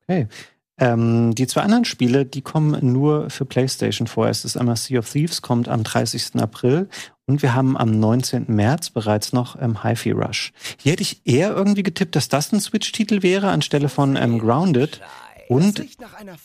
Okay. 0.03 0.27
Ähm, 0.79 1.35
die 1.35 1.45
zwei 1.45 1.61
anderen 1.61 1.85
Spiele, 1.85 2.25
die 2.25 2.41
kommen 2.41 2.91
nur 2.91 3.29
für 3.29 3.45
PlayStation 3.45 4.07
vor. 4.07 4.27
Es 4.27 4.43
ist 4.45 4.57
einmal 4.57 4.77
Sea 4.77 4.99
of 4.99 5.11
Thieves, 5.11 5.43
kommt 5.43 5.69
am 5.69 5.83
30. 5.83 6.37
April 6.37 6.89
und 7.27 7.43
wir 7.43 7.53
haben 7.53 7.77
am 7.77 7.99
19. 7.99 8.45
März 8.47 8.89
bereits 8.89 9.31
noch 9.31 9.61
ähm, 9.61 9.83
Hi-Fi 9.83 10.11
Rush. 10.11 10.51
Hier 10.77 10.93
hätte 10.93 11.03
ich 11.03 11.21
eher 11.23 11.51
irgendwie 11.51 11.83
getippt, 11.83 12.15
dass 12.15 12.29
das 12.29 12.51
ein 12.51 12.59
Switch-Titel 12.59 13.21
wäre, 13.21 13.49
anstelle 13.49 13.89
von 13.89 14.15
ähm, 14.15 14.39
Grounded. 14.39 15.01
Und 15.51 15.85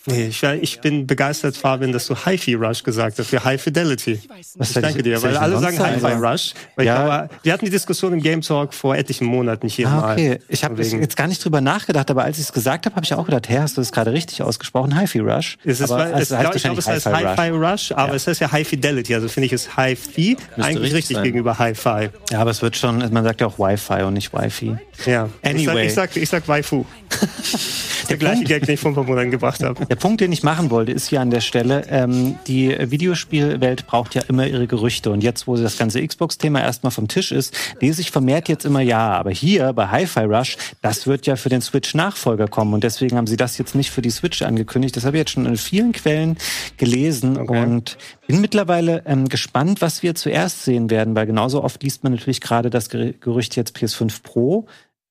nee, 0.06 0.26
ich, 0.26 0.42
ich, 0.42 0.80
bin 0.80 1.06
begeistert, 1.06 1.56
Fabian, 1.56 1.92
dass 1.92 2.08
du 2.08 2.16
Hi-Fi 2.16 2.54
Rush 2.54 2.82
gesagt 2.82 3.20
hast 3.20 3.28
für 3.28 3.44
High 3.44 3.62
Fidelity. 3.62 4.18
Was 4.56 4.70
ich 4.70 4.82
danke 4.82 5.00
dir, 5.00 5.22
weil 5.22 5.36
alle 5.36 5.60
sagen 5.60 5.78
Hi-Fi 5.78 6.14
Rush. 6.14 6.54
Weil 6.74 6.86
ja. 6.86 7.04
glaube, 7.04 7.34
wir 7.44 7.52
hatten 7.52 7.64
die 7.66 7.70
Diskussion 7.70 8.14
im 8.14 8.20
Game 8.20 8.40
Talk 8.40 8.74
vor 8.74 8.96
etlichen 8.96 9.26
Monaten 9.26 9.68
hier 9.68 9.86
ah, 9.86 10.10
okay. 10.10 10.30
mal. 10.30 10.38
Ich 10.48 10.64
habe 10.64 10.82
jetzt 10.82 11.16
gar 11.16 11.28
nicht 11.28 11.44
drüber 11.44 11.60
nachgedacht, 11.60 12.10
aber 12.10 12.24
als 12.24 12.38
ich 12.38 12.46
es 12.46 12.52
gesagt 12.52 12.84
habe, 12.84 12.96
habe 12.96 13.04
ich 13.04 13.14
auch 13.14 13.24
gedacht, 13.26 13.48
hä, 13.48 13.60
hast 13.60 13.76
du 13.76 13.80
das 13.80 13.92
gerade 13.92 14.12
richtig 14.12 14.42
ausgesprochen? 14.42 14.96
Hi-Fi 14.96 15.20
Rush. 15.20 15.56
Es 15.62 15.80
ist, 15.80 15.92
aber, 15.92 16.06
es, 16.06 16.32
heißt 16.32 16.56
ich 16.56 16.62
glaube, 16.62 16.78
es 16.80 16.88
heißt 16.88 17.06
Hi-Fi 17.06 17.50
Rush, 17.50 17.72
Rush 17.72 17.92
aber 17.92 18.08
ja. 18.08 18.14
es 18.14 18.26
heißt 18.26 18.40
ja 18.40 18.50
High 18.50 18.66
Fidelity. 18.66 19.14
Also 19.14 19.28
finde 19.28 19.46
ich 19.46 19.52
es 19.52 19.76
Hi-Fi 19.76 20.36
eigentlich 20.56 20.82
richtig, 20.82 20.94
richtig 20.94 21.22
gegenüber 21.22 21.60
Hi-Fi. 21.60 22.08
Ja, 22.32 22.40
aber 22.40 22.50
es 22.50 22.60
wird 22.60 22.76
schon, 22.76 22.98
man 23.12 23.22
sagt 23.22 23.40
ja 23.40 23.46
auch 23.46 23.60
Wi-Fi 23.60 24.02
und 24.02 24.14
nicht 24.14 24.32
Wi-Fi. 24.32 24.78
Ja. 25.04 25.28
Anyway. 25.42 25.86
Ich 25.86 25.94
sag, 25.94 26.16
ich 26.16 26.16
sag, 26.16 26.16
ich 26.22 26.28
sag 26.28 26.48
Waifu. 26.48 26.84
der 28.08 28.16
gleiche 28.16 28.36
Punkt, 28.36 28.48
Gag, 28.48 28.66
den 28.66 28.74
ich 28.74 28.80
vor 28.80 28.90
ein 28.90 28.94
paar 28.94 29.04
Monaten 29.04 29.30
gebracht 29.30 29.62
habe. 29.62 29.86
Der 29.86 29.96
Punkt, 29.96 30.20
den 30.20 30.32
ich 30.32 30.42
machen 30.42 30.70
wollte, 30.70 30.92
ist 30.92 31.08
hier 31.08 31.20
an 31.20 31.30
der 31.30 31.40
Stelle, 31.40 31.84
ähm, 31.88 32.36
die 32.46 32.74
Videospielwelt 32.90 33.86
braucht 33.86 34.14
ja 34.14 34.22
immer 34.28 34.46
ihre 34.46 34.66
Gerüchte. 34.66 35.10
Und 35.10 35.22
jetzt, 35.22 35.46
wo 35.46 35.56
das 35.56 35.78
ganze 35.78 36.04
Xbox-Thema 36.06 36.60
erstmal 36.60 36.90
vom 36.90 37.08
Tisch 37.08 37.32
ist, 37.32 37.54
lese 37.80 38.00
ich 38.00 38.10
vermehrt 38.10 38.48
jetzt 38.48 38.64
immer 38.64 38.80
ja. 38.80 39.12
Aber 39.12 39.30
hier 39.30 39.72
bei 39.72 39.88
Hi-Fi 39.88 40.24
Rush, 40.24 40.56
das 40.82 41.06
wird 41.06 41.26
ja 41.26 41.36
für 41.36 41.48
den 41.48 41.60
Switch-Nachfolger 41.60 42.48
kommen. 42.48 42.74
Und 42.74 42.84
deswegen 42.84 43.16
haben 43.16 43.26
sie 43.26 43.36
das 43.36 43.58
jetzt 43.58 43.74
nicht 43.74 43.90
für 43.90 44.02
die 44.02 44.10
Switch 44.10 44.42
angekündigt. 44.42 44.96
Das 44.96 45.04
habe 45.04 45.16
ich 45.16 45.20
jetzt 45.20 45.32
schon 45.32 45.46
in 45.46 45.56
vielen 45.56 45.92
Quellen 45.92 46.36
gelesen 46.76 47.38
okay. 47.38 47.62
und 47.62 47.98
bin 48.26 48.40
mittlerweile 48.40 49.02
ähm, 49.06 49.28
gespannt, 49.28 49.80
was 49.80 50.02
wir 50.02 50.14
zuerst 50.14 50.64
sehen 50.64 50.90
werden, 50.90 51.14
weil 51.14 51.26
genauso 51.26 51.62
oft 51.62 51.82
liest 51.82 52.02
man 52.02 52.12
natürlich 52.12 52.40
gerade 52.40 52.70
das 52.70 52.88
Gerücht 52.88 53.56
jetzt 53.56 53.76
PS5 53.76 54.22
Pro. 54.22 54.66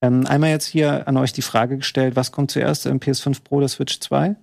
Ähm, 0.06 0.26
einmal 0.26 0.50
jetzt 0.50 0.66
hier 0.66 1.08
an 1.08 1.16
euch 1.16 1.32
die 1.32 1.42
Frage 1.42 1.78
gestellt, 1.78 2.16
was 2.16 2.32
kommt 2.32 2.50
zuerst, 2.50 2.86
im 2.86 3.00
PS5 3.00 3.42
Pro 3.42 3.56
oder 3.56 3.68
Switch 3.68 3.98
2? 4.00 4.36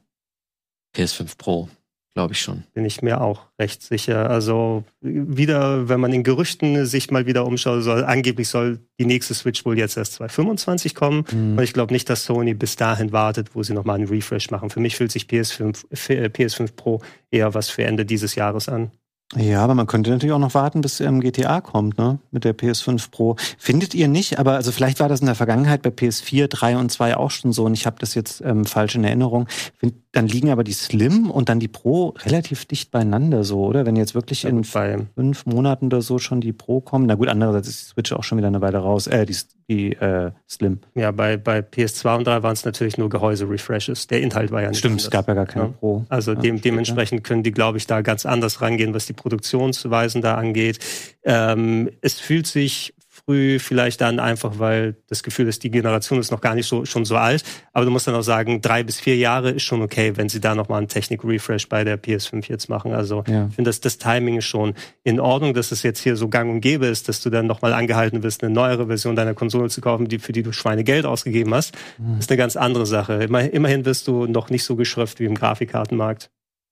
PS5 0.96 1.38
Pro, 1.38 1.70
glaube 2.14 2.34
ich 2.34 2.42
schon. 2.42 2.64
Bin 2.74 2.86
ich 2.86 3.02
mir 3.02 3.22
auch 3.22 3.48
recht 3.60 3.82
sicher. 3.82 4.30
Also 4.30 4.84
wieder, 5.02 5.90
wenn 5.90 6.00
man 6.00 6.12
in 6.12 6.24
Gerüchten 6.24 6.86
sich 6.86 7.12
mal 7.12 7.26
wieder 7.26 7.46
umschaut, 7.46 7.84
soll 7.84 8.04
angeblich 8.04 8.50
soll 8.50 8.80
die 9.00 9.06
nächste 9.06 9.34
Switch 9.34 9.66
wohl 9.66 9.78
jetzt 9.78 9.98
erst 9.98 10.14
2025 10.14 10.96
kommen. 10.96 11.26
Mhm. 11.32 11.58
Und 11.58 11.64
ich 11.64 11.74
glaube 11.74 11.94
nicht, 11.94 12.10
dass 12.10 12.26
Sony 12.26 12.54
bis 12.54 12.76
dahin 12.76 13.12
wartet, 13.12 13.56
wo 13.56 13.64
sie 13.64 13.74
nochmal 13.74 13.96
einen 13.96 14.08
Refresh 14.08 14.52
machen. 14.52 14.70
Für 14.70 14.82
mich 14.82 14.98
fühlt 14.98 15.12
sich 15.12 15.26
PS5, 15.26 15.86
PS5 15.94 16.76
Pro 16.76 17.02
eher 17.32 17.54
was 17.54 17.70
für 17.70 17.86
Ende 17.86 18.06
dieses 18.06 18.36
Jahres 18.36 18.70
an. 18.70 18.92
Ja, 19.36 19.64
aber 19.64 19.76
man 19.76 19.88
könnte 19.88 20.12
natürlich 20.12 20.34
auch 20.34 20.40
noch 20.40 20.54
warten, 20.54 20.82
bis 20.82 21.00
ähm, 21.00 21.22
GTA 21.22 21.62
kommt, 21.62 21.98
ne? 21.98 22.20
Mit 22.32 22.44
der 22.44 22.56
PS5 22.56 23.10
Pro. 23.12 23.36
Findet 23.58 23.94
ihr 23.94 24.08
nicht? 24.08 24.40
Aber 24.40 24.54
also 24.54 24.72
vielleicht 24.72 25.00
war 25.00 25.10
das 25.10 25.22
in 25.22 25.26
der 25.26 25.36
Vergangenheit 25.36 25.82
bei 25.82 25.90
PS4, 25.90 26.48
3 26.48 26.78
und 26.78 26.92
2 26.92 27.18
auch 27.18 27.32
schon 27.32 27.54
so 27.54 27.66
und 27.66 27.74
ich 27.74 27.86
habe 27.86 27.98
das 28.00 28.16
jetzt 28.16 28.42
ähm, 28.42 28.66
falsch 28.66 28.96
in 28.96 29.04
Erinnerung. 29.04 29.48
Find, 29.78 29.96
dann 30.14 30.28
liegen 30.28 30.52
aber 30.52 30.64
die 30.64 30.74
Slim 30.74 31.32
und 31.32 31.50
dann 31.50 31.60
die 31.60 31.68
Pro 31.68 32.14
relativ 32.24 32.66
dicht 32.66 32.92
beieinander 32.92 33.44
so, 33.44 33.66
oder? 33.66 33.88
Wenn 33.88 33.96
jetzt 33.96 34.14
wirklich 34.14 34.44
ja, 34.44 34.50
in 34.50 34.64
fünf 34.64 35.46
Monaten 35.48 35.88
oder 35.88 36.04
so 36.04 36.20
schon 36.20 36.40
die 36.40 36.54
Pro 36.54 36.82
kommen. 36.82 37.08
Na 37.08 37.16
gut, 37.16 37.30
andererseits 37.30 37.68
ist 37.68 37.82
die 37.82 37.90
Switch 37.94 38.14
auch 38.14 38.24
schon 38.24 38.38
wieder 38.38 38.48
eine 38.48 38.62
Weile 38.62 38.78
raus. 38.78 39.08
Äh, 39.08 39.26
die, 39.26 39.36
die 39.68 39.94
äh, 39.94 40.32
Slim. 40.48 40.82
Ja, 40.94 41.10
bei, 41.10 41.38
bei 41.38 41.60
PS2 41.60 42.18
und 42.18 42.28
3 42.28 42.44
waren 42.44 42.54
es 42.54 42.64
natürlich 42.64 43.00
nur 43.00 43.10
Gehäuse-Refreshes. 43.10 44.06
Der 44.06 44.22
Inhalt 44.22 44.52
war 44.52 44.62
ja 44.62 44.70
nicht 44.70 44.78
Stimmt, 44.78 44.94
anders. 44.94 45.06
es 45.06 45.10
gab 45.10 45.28
ja 45.28 45.34
gar 45.34 45.48
keine 45.48 45.66
ja. 45.66 45.72
Pro. 45.72 46.06
Also 46.10 46.36
dem, 46.36 46.62
dementsprechend 46.62 47.24
können 47.24 47.42
die, 47.42 47.52
glaube 47.52 47.80
ich, 47.80 47.88
da 47.88 48.02
ganz 48.02 48.28
anders 48.28 48.62
rangehen, 48.62 48.94
was 48.94 49.08
die 49.08 49.14
Produktionsweisen 49.24 50.22
da 50.22 50.36
angeht. 50.36 50.80
Ähm, 51.24 51.90
es 52.02 52.20
fühlt 52.20 52.46
sich 52.46 52.94
früh 53.26 53.60
vielleicht 53.60 54.02
dann 54.02 54.20
einfach, 54.20 54.58
weil 54.58 54.96
das 55.08 55.24
Gefühl 55.24 55.48
ist, 55.48 55.64
die 55.64 55.70
Generation 55.72 56.20
ist 56.20 56.32
noch 56.32 56.42
gar 56.42 56.56
nicht 56.56 56.68
so 56.68 56.84
schon 56.84 57.06
so 57.06 57.16
alt. 57.16 57.44
Aber 57.72 57.86
du 57.86 57.92
musst 57.92 58.08
dann 58.08 58.16
auch 58.16 58.24
sagen, 58.24 58.60
drei 58.62 58.84
bis 58.84 59.00
vier 59.00 59.16
Jahre 59.16 59.52
ist 59.52 59.64
schon 59.64 59.82
okay, 59.82 60.14
wenn 60.18 60.30
sie 60.30 60.42
da 60.42 60.56
nochmal 60.56 60.80
einen 60.80 60.88
Technik-Refresh 60.88 61.70
bei 61.70 61.84
der 61.84 62.02
PS5 62.02 62.50
jetzt 62.50 62.70
machen. 62.70 62.92
Also 62.92 63.24
Ja. 63.28 63.48
ich 63.50 63.56
finde, 63.56 63.70
dass 63.70 63.80
das 63.80 63.98
Timing 63.98 64.40
ist 64.40 64.46
schon 64.46 64.74
in 65.04 65.20
Ordnung, 65.20 65.54
dass 65.54 65.72
es 65.72 65.84
jetzt 65.84 66.00
hier 66.02 66.18
so 66.18 66.28
gang 66.28 66.52
und 66.52 66.60
gäbe 66.62 66.88
ist, 66.88 67.08
dass 67.08 67.22
du 67.22 67.30
dann 67.30 67.46
nochmal 67.48 67.72
angehalten 67.74 68.24
wirst, 68.24 68.44
eine 68.44 68.54
neuere 68.54 68.88
Version 68.88 69.16
deiner 69.16 69.36
Konsole 69.36 69.70
zu 69.70 69.80
kaufen, 69.80 70.08
die, 70.08 70.20
für 70.20 70.34
die 70.34 70.44
du 70.44 70.52
Schweinegeld 70.52 71.06
ausgegeben 71.06 71.54
hast. 71.54 71.76
Mhm. 72.00 72.20
ist 72.20 72.30
eine 72.30 72.38
ganz 72.38 72.56
andere 72.58 72.86
Sache. 72.86 73.24
Immer, 73.24 73.54
immerhin 73.54 73.86
wirst 73.86 74.08
du 74.08 74.26
noch 74.26 74.50
nicht 74.50 74.64
so 74.66 74.76
geschröpft 74.76 75.20
wie 75.20 75.26
im 75.26 75.36
Grafikkartenmarkt. 75.36 76.30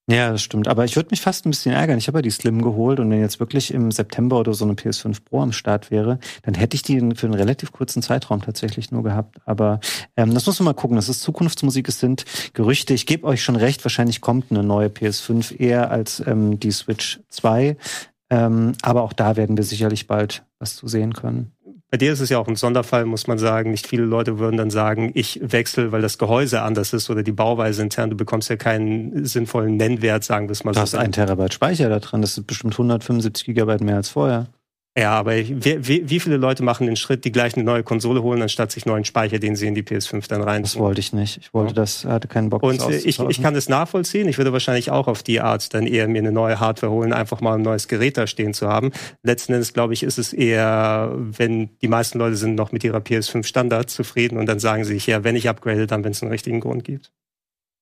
Ja, 0.10 0.32
das 0.32 0.42
stimmt. 0.42 0.68
Aber 0.68 0.84
ich 0.84 0.96
würde 0.96 1.10
mich 1.12 1.22
fast 1.22 1.46
ein 1.46 1.52
bisschen 1.52 1.74
ärgern. 1.74 1.98
Ich 1.98 2.08
habe 2.08 2.18
ja 2.18 2.22
die 2.22 2.32
Slim 2.32 2.62
geholt 2.62 3.00
und 3.00 3.10
wenn 3.12 3.20
jetzt 3.20 3.40
wirklich 3.40 3.74
im 3.74 3.92
September 3.92 4.40
oder 4.40 4.54
so 4.54 4.66
eine 4.66 4.74
PS5 4.74 5.24
Pro 5.24 5.42
am 5.42 5.52
Start 5.52 5.92
wäre, 5.92 6.20
dann 6.42 6.54
hätte 6.54 6.76
ich 6.76 6.82
die 6.82 7.00
für 7.16 7.28
einen 7.28 7.36
relativ 7.36 7.72
kurzen 7.72 8.02
Zeitraum 8.02 8.42
tatsächlich 8.42 8.92
nur 8.92 9.04
gehabt. 9.04 9.38
Aber 9.46 9.80
ähm, 10.18 10.34
das 10.34 10.46
muss 10.48 10.60
man 10.60 10.66
mal 10.66 10.74
gucken. 10.74 10.96
Das 10.96 11.08
ist 11.08 11.22
Zukunftsmusik, 11.22 11.88
es 11.88 12.00
sind 12.00 12.26
Gerüchte. 12.54 12.94
Ich 12.94 13.06
gebe 13.06 13.28
euch 13.28 13.44
schon 13.44 13.56
recht, 13.56 13.86
wahrscheinlich 13.86 14.22
kommt 14.22 14.52
eine 14.52 14.64
neue 14.64 14.88
PS5 14.88 15.58
eher 15.58 15.92
als 15.92 16.22
ähm, 16.26 16.60
die 16.60 16.72
Switch 16.72 17.22
2. 17.30 17.78
Ähm, 18.32 18.74
aber 18.82 19.04
auch 19.04 19.14
da 19.14 19.36
werden 19.36 19.58
wir 19.58 19.64
sicherlich 19.64 20.08
bald 20.08 20.44
was 20.58 20.76
zu 20.76 20.88
sehen 20.88 21.14
können. 21.14 21.52
Bei 21.92 21.98
dir 21.98 22.14
ist 22.14 22.22
es 22.22 22.30
ja 22.30 22.40
auch 22.40 22.48
ein 22.48 22.56
Sonderfall, 22.56 23.04
muss 23.04 23.28
man 23.28 23.38
sagen. 23.38 23.72
Nicht 23.72 23.86
viele 23.86 24.04
Leute 24.04 24.40
würden 24.40 24.56
dann 24.56 24.70
sagen, 24.70 25.12
ich 25.14 25.42
wechsle, 25.44 25.92
weil 25.92 26.02
das 26.02 26.18
Gehäuse 26.18 26.62
anders 26.62 26.94
ist 26.94 27.10
oder 27.10 27.22
die 27.22 27.34
Bauweise 27.34 27.82
intern. 27.82 28.10
Du 28.10 28.16
bekommst 28.16 28.50
ja 28.50 28.56
keinen 28.56 29.26
sinnvollen 29.26 29.76
Nennwert, 29.76 30.24
sagen 30.24 30.48
wir 30.48 30.54
es 30.54 30.64
mal 30.64 30.72
Du 30.72 30.80
hast 30.80 30.92
so. 30.92 30.98
ein 30.98 31.12
Terabyte 31.12 31.54
Speicher 31.54 31.90
da 31.90 32.00
dran. 32.00 32.22
Das 32.22 32.38
ist 32.38 32.48
bestimmt 32.48 32.76
175 32.76 33.44
Gigabyte 33.44 33.82
mehr 33.82 33.98
als 33.98 34.08
vorher. 34.08 34.48
Ja, 34.98 35.14
aber 35.14 35.38
wie, 35.38 36.10
wie, 36.10 36.20
viele 36.20 36.36
Leute 36.36 36.64
machen 36.64 36.86
den 36.86 36.98
Schritt, 36.98 37.24
die 37.24 37.32
gleich 37.32 37.56
eine 37.56 37.64
neue 37.64 37.82
Konsole 37.82 38.24
holen, 38.24 38.42
anstatt 38.42 38.74
sich 38.74 38.86
neuen 38.86 39.06
Speicher, 39.06 39.40
den 39.40 39.56
sie 39.56 39.68
in 39.68 39.74
die 39.74 39.84
PS5 39.84 40.28
dann 40.28 40.42
rein 40.42 40.64
Das 40.64 40.78
wollte 40.78 41.00
ich 41.00 41.14
nicht. 41.14 41.38
Ich 41.38 41.54
wollte 41.54 41.74
das, 41.74 42.04
hatte 42.04 42.28
keinen 42.28 42.50
Bock. 42.50 42.62
Und 42.62 42.82
das 42.82 43.06
äh, 43.06 43.08
ich, 43.08 43.18
ich 43.18 43.42
kann 43.42 43.54
das 43.54 43.70
nachvollziehen. 43.70 44.28
Ich 44.28 44.38
würde 44.38 44.52
wahrscheinlich 44.52 44.92
auch 44.92 45.08
auf 45.08 45.24
die 45.24 45.40
Art 45.40 45.74
dann 45.74 45.88
eher 45.88 46.10
mir 46.10 46.20
eine 46.20 46.34
neue 46.34 46.60
Hardware 46.60 46.92
holen, 46.92 47.14
einfach 47.14 47.40
mal 47.40 47.56
ein 47.56 47.62
neues 47.62 47.88
Gerät 47.88 48.18
da 48.18 48.28
stehen 48.28 48.54
zu 48.54 48.68
haben. 48.68 48.92
Letzten 49.24 49.54
Endes, 49.54 49.72
glaube 49.72 49.94
ich, 49.94 50.04
ist 50.04 50.18
es 50.18 50.34
eher, 50.34 51.14
wenn 51.16 51.70
die 51.82 51.88
meisten 51.88 52.20
Leute 52.20 52.36
sind 52.36 52.56
noch 52.56 52.74
mit 52.74 52.84
ihrer 52.84 53.00
PS5 53.00 53.46
Standard 53.46 53.90
zufrieden 53.90 54.38
und 54.38 54.46
dann 54.48 54.60
sagen 54.60 54.84
sie 54.84 54.96
sich, 54.96 55.08
ja, 55.08 55.24
wenn 55.24 55.38
ich 55.38 55.48
upgrade, 55.48 55.88
dann 55.88 56.04
wenn 56.04 56.12
es 56.12 56.22
einen 56.22 56.32
richtigen 56.32 56.60
Grund 56.60 56.84
gibt. 56.84 57.14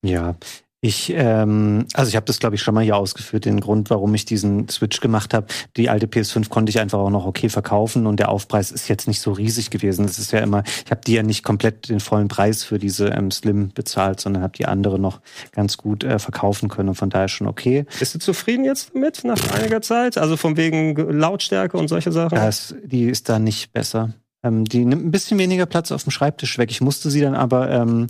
Ja, 0.06 0.36
ich, 0.82 1.12
ähm, 1.14 1.86
also 1.94 2.08
ich 2.08 2.16
habe 2.16 2.26
das, 2.26 2.40
glaube 2.40 2.56
ich, 2.56 2.62
schon 2.62 2.74
mal 2.74 2.84
hier 2.84 2.96
ausgeführt, 2.96 3.44
den 3.44 3.60
Grund, 3.60 3.90
warum 3.90 4.16
ich 4.16 4.24
diesen 4.24 4.70
Switch 4.70 5.02
gemacht 5.02 5.34
habe. 5.34 5.48
Die 5.76 5.90
alte 5.90 6.08
PS5 6.08 6.48
konnte 6.48 6.70
ich 6.70 6.80
einfach 6.80 7.00
auch 7.00 7.10
noch 7.10 7.26
okay 7.26 7.50
verkaufen 7.50 8.08
und 8.08 8.20
der 8.20 8.30
Aufpreis 8.30 8.72
ist 8.72 8.88
jetzt 8.88 9.06
nicht 9.06 9.20
so 9.20 9.34
riesig 9.34 9.72
gewesen. 9.72 10.08
Das 10.08 10.20
ist 10.20 10.32
ja 10.32 10.40
immer, 10.40 10.64
ich 10.86 10.90
habe 10.90 11.02
die 11.06 11.14
ja 11.14 11.24
nicht 11.24 11.44
komplett 11.44 11.90
den 11.90 12.00
vollen 12.00 12.30
Preis 12.30 12.64
für 12.64 12.80
diese 12.80 13.10
ähm, 13.10 13.30
Slim 13.30 13.72
bezahlt, 13.74 14.22
sondern 14.22 14.42
habe 14.42 14.54
die 14.58 14.68
andere 14.68 15.00
noch 15.00 15.20
ganz 15.52 15.76
gut 15.76 16.06
äh, 16.06 16.18
verkaufen 16.18 16.70
können 16.70 16.90
und 16.90 16.96
von 16.96 17.10
daher 17.10 17.28
schon 17.28 17.48
okay. 17.48 17.86
Bist 18.00 18.16
du 18.16 18.20
zufrieden 18.20 18.64
jetzt 18.64 18.92
damit 18.94 19.26
nach 19.26 19.52
einiger 19.52 19.82
Zeit? 19.82 20.18
Also 20.18 20.38
von 20.38 20.56
wegen 20.56 20.96
Lautstärke 20.96 21.78
und 21.78 21.90
solche 21.90 22.14
Sachen? 22.14 22.36
Das, 22.36 22.74
die 22.86 23.04
ist 23.04 23.28
da 23.28 23.38
nicht 23.38 23.74
besser. 23.74 24.14
Ähm, 24.44 24.64
die 24.64 24.86
nimmt 24.86 25.06
ein 25.06 25.12
bisschen 25.12 25.38
weniger 25.38 25.66
Platz 25.66 25.92
auf 25.92 26.04
dem 26.04 26.12
Schreibtisch 26.12 26.58
weg. 26.58 26.72
Ich 26.72 26.80
musste 26.80 27.10
sie 27.10 27.20
dann 27.20 27.36
aber 27.36 27.70
ähm, 27.70 28.08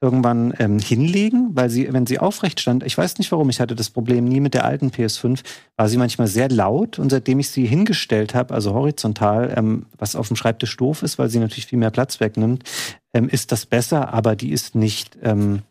irgendwann 0.00 0.52
ähm, 0.58 0.78
hinlegen, 0.78 1.50
weil 1.54 1.70
sie, 1.70 1.90
wenn 1.92 2.06
sie 2.06 2.18
aufrecht 2.18 2.60
stand, 2.60 2.84
ich 2.84 2.96
weiß 2.96 3.18
nicht 3.18 3.32
warum, 3.32 3.48
ich 3.48 3.60
hatte 3.60 3.74
das 3.74 3.88
Problem 3.88 4.24
nie 4.24 4.40
mit 4.40 4.52
der 4.52 4.66
alten 4.66 4.90
PS5, 4.90 5.40
war 5.76 5.88
sie 5.88 5.96
manchmal 5.96 6.26
sehr 6.26 6.50
laut 6.50 6.98
und 6.98 7.10
seitdem 7.10 7.38
ich 7.40 7.48
sie 7.48 7.66
hingestellt 7.66 8.34
habe, 8.34 8.52
also 8.52 8.74
horizontal, 8.74 9.54
ähm, 9.56 9.86
was 9.96 10.14
auf 10.14 10.28
dem 10.28 10.36
Schreibtisch 10.36 10.76
doof 10.76 11.02
ist, 11.02 11.18
weil 11.18 11.30
sie 11.30 11.38
natürlich 11.38 11.66
viel 11.66 11.78
mehr 11.78 11.90
Platz 11.90 12.20
wegnimmt, 12.20 12.64
ähm, 13.14 13.28
ist 13.30 13.52
das 13.52 13.64
besser, 13.64 14.12
aber 14.12 14.36
die 14.36 14.52
ist 14.52 14.74
nicht, 14.74 15.16
ähm, 15.22 15.62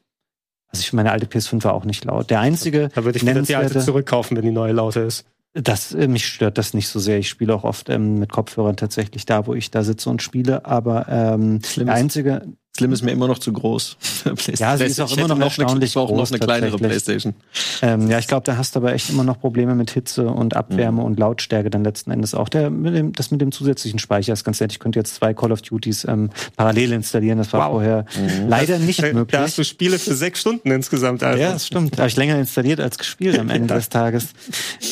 also 0.69 0.81
ich 0.81 0.91
meine 0.91 1.11
alte 1.11 1.27
PS5 1.27 1.63
war 1.63 1.73
auch 1.73 1.85
nicht 1.85 2.03
laut. 2.03 2.31
Der 2.31 2.39
einzige 2.39 2.89
da 2.95 3.05
würde 3.05 3.17
ich 3.17 3.25
wieder 3.25 3.43
die 3.43 3.55
alte 3.55 3.79
zurückkaufen, 3.79 4.35
wenn 4.35 4.43
die 4.43 4.51
neue 4.51 4.73
lauter 4.73 5.03
ist. 5.05 5.25
das, 5.53 5.93
äh, 5.93 6.07
mich 6.07 6.27
stört 6.27 6.57
das 6.57 6.73
nicht 6.73 6.87
so 6.87 6.99
sehr. 6.99 7.19
Ich 7.19 7.29
spiele 7.29 7.53
auch 7.53 7.63
oft 7.63 7.89
ähm, 7.89 8.17
mit 8.17 8.31
Kopfhörern 8.31 8.75
tatsächlich 8.75 9.27
da, 9.27 9.45
wo 9.45 9.53
ich 9.53 9.69
da 9.69 9.83
sitze 9.83 10.09
und 10.09 10.23
spiele. 10.23 10.65
Aber 10.65 11.07
ähm, 11.07 11.61
der 11.77 11.93
einzige, 11.93 12.41
Slim 12.75 12.91
ist 12.91 13.03
mir 13.03 13.11
immer 13.11 13.27
noch 13.27 13.39
zu 13.39 13.53
groß. 13.53 13.97
Ja, 14.57 14.75
sie 14.77 14.83
ist 14.85 14.99
auch 14.99 15.15
immer 15.15 15.27
noch 15.29 15.39
erstaunlich 15.39 15.89
ich 15.91 15.93
brauche 15.93 16.11
noch 16.11 16.19
groß 16.19 16.31
eine 16.31 16.39
kleinere. 16.39 16.77
Playstation. 16.77 17.33
ähm, 17.81 18.09
ja, 18.09 18.19
ich 18.19 18.27
glaube, 18.27 18.43
da 18.43 18.57
hast 18.57 18.75
du 18.75 18.79
aber 18.79 18.93
echt 18.93 19.09
immer 19.09 19.23
noch 19.23 19.39
Probleme 19.39 19.75
mit 19.75 19.91
Hitze 19.91 20.27
und 20.27 20.55
Abwärme 20.55 20.99
Mhm. 20.99 21.05
und 21.05 21.19
Lautstärke 21.19 21.69
dann 21.69 21.83
letzten 21.83 22.11
Endes 22.11 22.33
auch. 22.33 22.49
Der, 22.49 22.69
mit 22.69 22.93
dem, 22.95 23.13
das 23.13 23.31
mit 23.31 23.39
dem 23.41 23.51
zusätzlichen 23.51 23.99
Speicher 23.99 24.33
ist 24.33 24.43
ganz 24.43 24.59
nett. 24.59 24.71
Ich 24.71 24.79
könnte 24.79 24.99
jetzt 24.99 25.15
zwei 25.15 25.33
Call 25.33 25.51
of 25.51 25.61
Duties 25.61 26.05
ähm, 26.05 26.29
parallel 26.57 26.91
installieren. 26.93 27.37
Das 27.37 27.53
war 27.53 27.61
Wow. 27.67 27.71
vorher 27.75 28.05
leider 28.47 28.77
nicht 28.79 29.01
Da, 29.01 29.07
möglich. 29.13 29.27
da 29.31 29.41
hast 29.41 29.57
du 29.57 29.63
Spiele 29.63 29.97
für 29.97 30.13
sechs 30.15 30.41
Stunden 30.41 30.69
insgesamt. 30.71 31.23
Also. 31.23 31.41
Ja, 31.41 31.53
das 31.53 31.67
stimmt. 31.67 31.97
Habe 31.97 32.07
ich 32.09 32.15
länger 32.17 32.37
installiert 32.39 32.79
als 32.81 32.97
gespielt 32.97 33.39
am 33.39 33.49
Ende 33.49 33.73
des 33.73 33.89
Tages. 33.89 34.29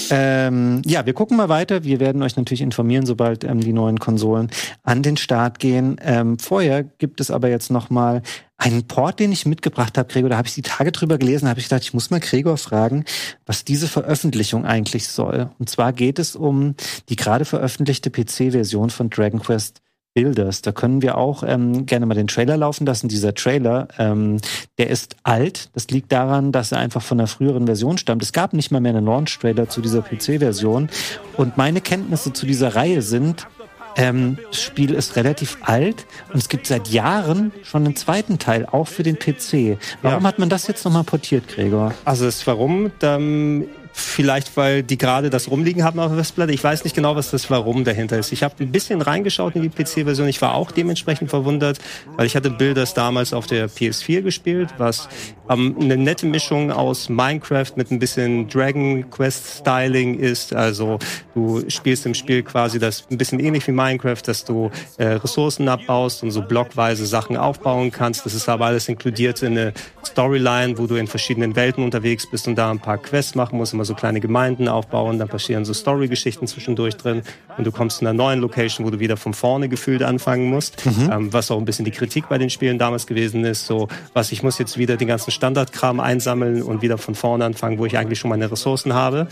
Ähm, 0.10 0.81
ja, 0.85 1.05
wir 1.05 1.14
gucken 1.14 1.38
mal 1.38 1.49
weiter. 1.49 1.84
Wir 1.84 1.99
werden 1.99 2.22
euch 2.23 2.35
natürlich 2.35 2.61
informieren, 2.61 3.05
sobald 3.05 3.43
ähm, 3.43 3.60
die 3.60 3.73
neuen 3.73 3.99
Konsolen 3.99 4.49
an 4.84 5.03
den 5.03 5.18
Start 5.18 5.60
gehen. 5.60 5.97
Ähm, 6.03 6.39
vorher 6.39 6.84
gibt 6.84 7.19
es 7.19 7.31
aber 7.31 7.49
jetzt 7.49 7.72
noch 7.74 7.90
mal 7.90 8.22
einen 8.58 8.88
Port, 8.88 9.20
den 9.20 9.32
ich 9.32 9.45
mitgebracht 9.45 9.98
habe, 9.98 10.12
Gregor. 10.12 10.30
Da 10.30 10.38
habe 10.38 10.48
ich 10.48 10.54
die 10.54 10.62
Tage 10.62 10.91
drüber 10.94 11.18
gelesen, 11.18 11.50
habe 11.50 11.60
ich 11.60 11.68
gedacht, 11.68 11.84
ich 11.84 11.94
muss 11.94 12.10
mal 12.10 12.22
Gregor 12.22 12.58
fragen, 12.58 13.04
was 13.45 13.66
diese 13.66 13.88
Veröffentlichung 13.88 14.66
eigentlich 14.66 15.10
soll. 15.10 15.50
Und 15.60 15.70
zwar 15.70 15.91
geht 15.91 16.20
es 16.20 16.36
um 16.36 16.76
die 17.10 17.18
gerade 17.18 17.44
veröffentlichte 17.44 18.10
PC-Version 18.10 18.90
von 18.90 19.10
Dragon 19.10 19.41
Quest 19.41 19.82
Builders. 20.14 20.62
Da 20.62 20.72
können 20.72 21.02
wir 21.02 21.18
auch 21.18 21.44
ähm, 21.45 21.86
gerne 21.86 22.06
mal 22.06 22.14
den 22.14 22.28
Trailer 22.28 22.56
laufen 22.56 22.86
lassen. 22.86 23.08
Dieser 23.08 23.34
Trailer, 23.34 23.88
ähm, 23.98 24.38
der 24.78 24.90
ist 24.90 25.16
alt. 25.24 25.70
Das 25.74 25.88
liegt 25.90 26.12
daran, 26.12 26.52
dass 26.52 26.72
er 26.72 26.78
einfach 26.78 27.02
von 27.02 27.20
einer 27.20 27.28
früheren 27.28 27.66
Version 27.66 27.98
stammt. 27.98 28.22
Es 28.22 28.32
gab 28.32 28.54
nicht 28.54 28.72
mal 28.72 28.80
mehr 28.80 28.95
einen 28.95 29.06
Launch-Trailer 29.06 29.70
zu 29.70 29.82
dieser 29.82 30.02
PC-Version. 30.02 30.90
Und 31.36 31.58
meine 31.58 31.82
Kenntnisse 31.82 32.32
zu 32.32 32.45
dieser 32.45 32.76
Reihe 32.76 33.02
sind, 33.02 33.48
ähm, 33.95 34.38
das 34.49 34.61
Spiel 34.61 34.94
ist 34.94 35.15
relativ 35.15 35.57
alt 35.61 36.06
und 36.34 36.40
es 36.40 36.49
gibt 36.49 36.68
seit 36.68 36.88
Jahren 36.90 37.52
schon 37.64 37.86
einen 37.86 37.95
zweiten 37.95 38.40
Teil, 38.40 38.65
auch 38.72 38.88
für 38.88 39.03
den 39.03 39.18
PC. 39.20 39.78
Warum 40.02 40.24
Ja. 40.24 40.28
hat 40.30 40.40
man 40.40 40.49
das 40.49 40.68
jetzt 40.68 40.84
nochmal 40.86 41.03
portiert, 41.03 41.48
Gregor? 41.48 41.94
Also 42.06 42.26
das 42.26 42.45
Warum, 42.48 42.91
dann 42.99 43.65
vielleicht 43.95 44.57
weil 44.57 44.82
die 44.82 44.98
gerade 44.98 45.30
das 45.30 45.52
rumliegen 45.52 45.84
haben 45.84 45.99
auf 45.99 46.07
der 46.07 46.18
Festplatte. 46.18 46.52
Ich 46.52 46.64
weiß 46.64 46.84
nicht 46.84 46.95
genau, 46.95 47.15
was 47.15 47.30
das 47.30 47.52
Warum 47.52 47.84
dahinter 47.84 48.18
ist. 48.18 48.32
Ich 48.32 48.41
habe 48.41 48.56
ein 48.60 48.72
bisschen 48.72 49.02
reingeschaut 49.02 49.56
in 49.56 49.61
die 49.61 49.70
PC-Version. 49.70 50.28
Ich 50.28 50.41
war 50.41 50.56
auch 50.56 50.72
dementsprechend 50.72 51.30
verwundert, 51.30 51.78
weil 52.18 52.26
ich 52.26 52.36
hatte 52.36 52.49
Builders 52.49 52.95
damals 52.95 53.34
auf 53.34 53.45
der 53.45 53.70
PS4 53.70 54.24
gespielt, 54.24 54.70
was 54.80 55.07
ähm, 55.54 55.76
eine 55.80 55.98
nette 55.98 56.26
Mischung 56.26 56.72
aus 56.72 57.10
Minecraft 57.10 57.72
mit 57.76 57.92
ein 57.92 58.00
bisschen 58.00 58.48
Dragon 58.48 59.10
Quest 59.10 59.60
Styling 59.60 60.20
ist. 60.20 60.54
Also 60.54 61.00
du 61.34 61.62
spielst 61.70 62.06
im 62.06 62.14
Spiel 62.14 62.44
quasi 62.44 62.80
das 62.80 63.06
ein 63.10 63.18
bisschen 63.18 63.40
ähnlich 63.40 63.68
wie 63.68 63.72
Minecraft, 63.72 64.22
dass 64.26 64.44
du 64.46 64.72
äh, 64.98 65.06
Ressourcen 65.06 65.68
abbaust 65.68 66.24
und 66.24 66.32
so 66.32 66.42
blockweise 66.42 67.06
Sachen 67.06 67.38
aufbauen 67.38 67.92
kannst. 67.92 68.26
Das 68.26 68.34
ist 68.34 68.50
aber 68.50 68.66
alles 68.66 68.88
inkludiert 68.90 69.42
in 69.44 69.58
eine 69.58 69.74
Storyline, 70.06 70.78
wo 70.78 70.88
du 70.88 70.96
in 70.96 71.08
verschiedenen 71.08 71.56
Welten 71.56 71.84
unterwegs 71.84 72.30
bist 72.30 72.48
und 72.48 72.56
da 72.56 72.70
ein 72.70 72.80
paar 72.80 72.98
Quests 72.98 73.36
machen 73.36 73.58
musst, 73.58 73.74
immer 73.74 73.86
so 73.86 73.94
kleine 73.94 74.20
Gemeinden 74.20 74.68
aufbauen, 74.68 75.20
dann 75.20 75.28
passieren 75.28 75.66
so 75.66 75.74
Story-Geschichten 75.74 76.48
zwischendurch 76.48 76.96
drin 76.98 77.24
und 77.58 77.66
du 77.66 77.72
kommst 77.72 78.02
in 78.02 78.08
einer 78.08 78.18
neuen 78.18 78.40
Location, 78.40 78.86
wo 78.86 78.90
du 78.90 79.00
wieder 79.00 79.18
von 79.18 79.34
vorne 79.34 79.70
gefühlt 79.70 80.04
anfangen 80.04 80.50
musst, 80.50 80.86
ähm, 80.86 81.32
was 81.32 81.52
auch 81.52 81.58
ein 81.58 81.66
bisschen 81.66 81.86
die 81.86 81.92
Kritik 81.92 82.30
bei 82.30 82.38
den 82.38 82.50
Spielen 82.50 82.78
damals 82.78 83.08
gewesen 83.08 83.44
ist, 83.46 83.66
so 83.66 83.88
was 84.14 84.32
ich 84.32 84.44
muss 84.44 84.58
jetzt 84.58 84.78
wieder 84.78 84.98
den 84.98 85.08
ganzen 85.08 85.32
Standardkram 85.44 85.99
einsammeln 85.99 86.64
und 86.64 86.82
wieder 86.82 86.98
von 86.98 87.15
vorne 87.15 87.44
anfangen, 87.44 87.78
wo 87.78 87.86
ich 87.86 87.98
eigentlich 87.98 88.18
schon 88.18 88.30
meine 88.30 88.49
Ressourcen 88.49 88.94
habe. 88.94 89.28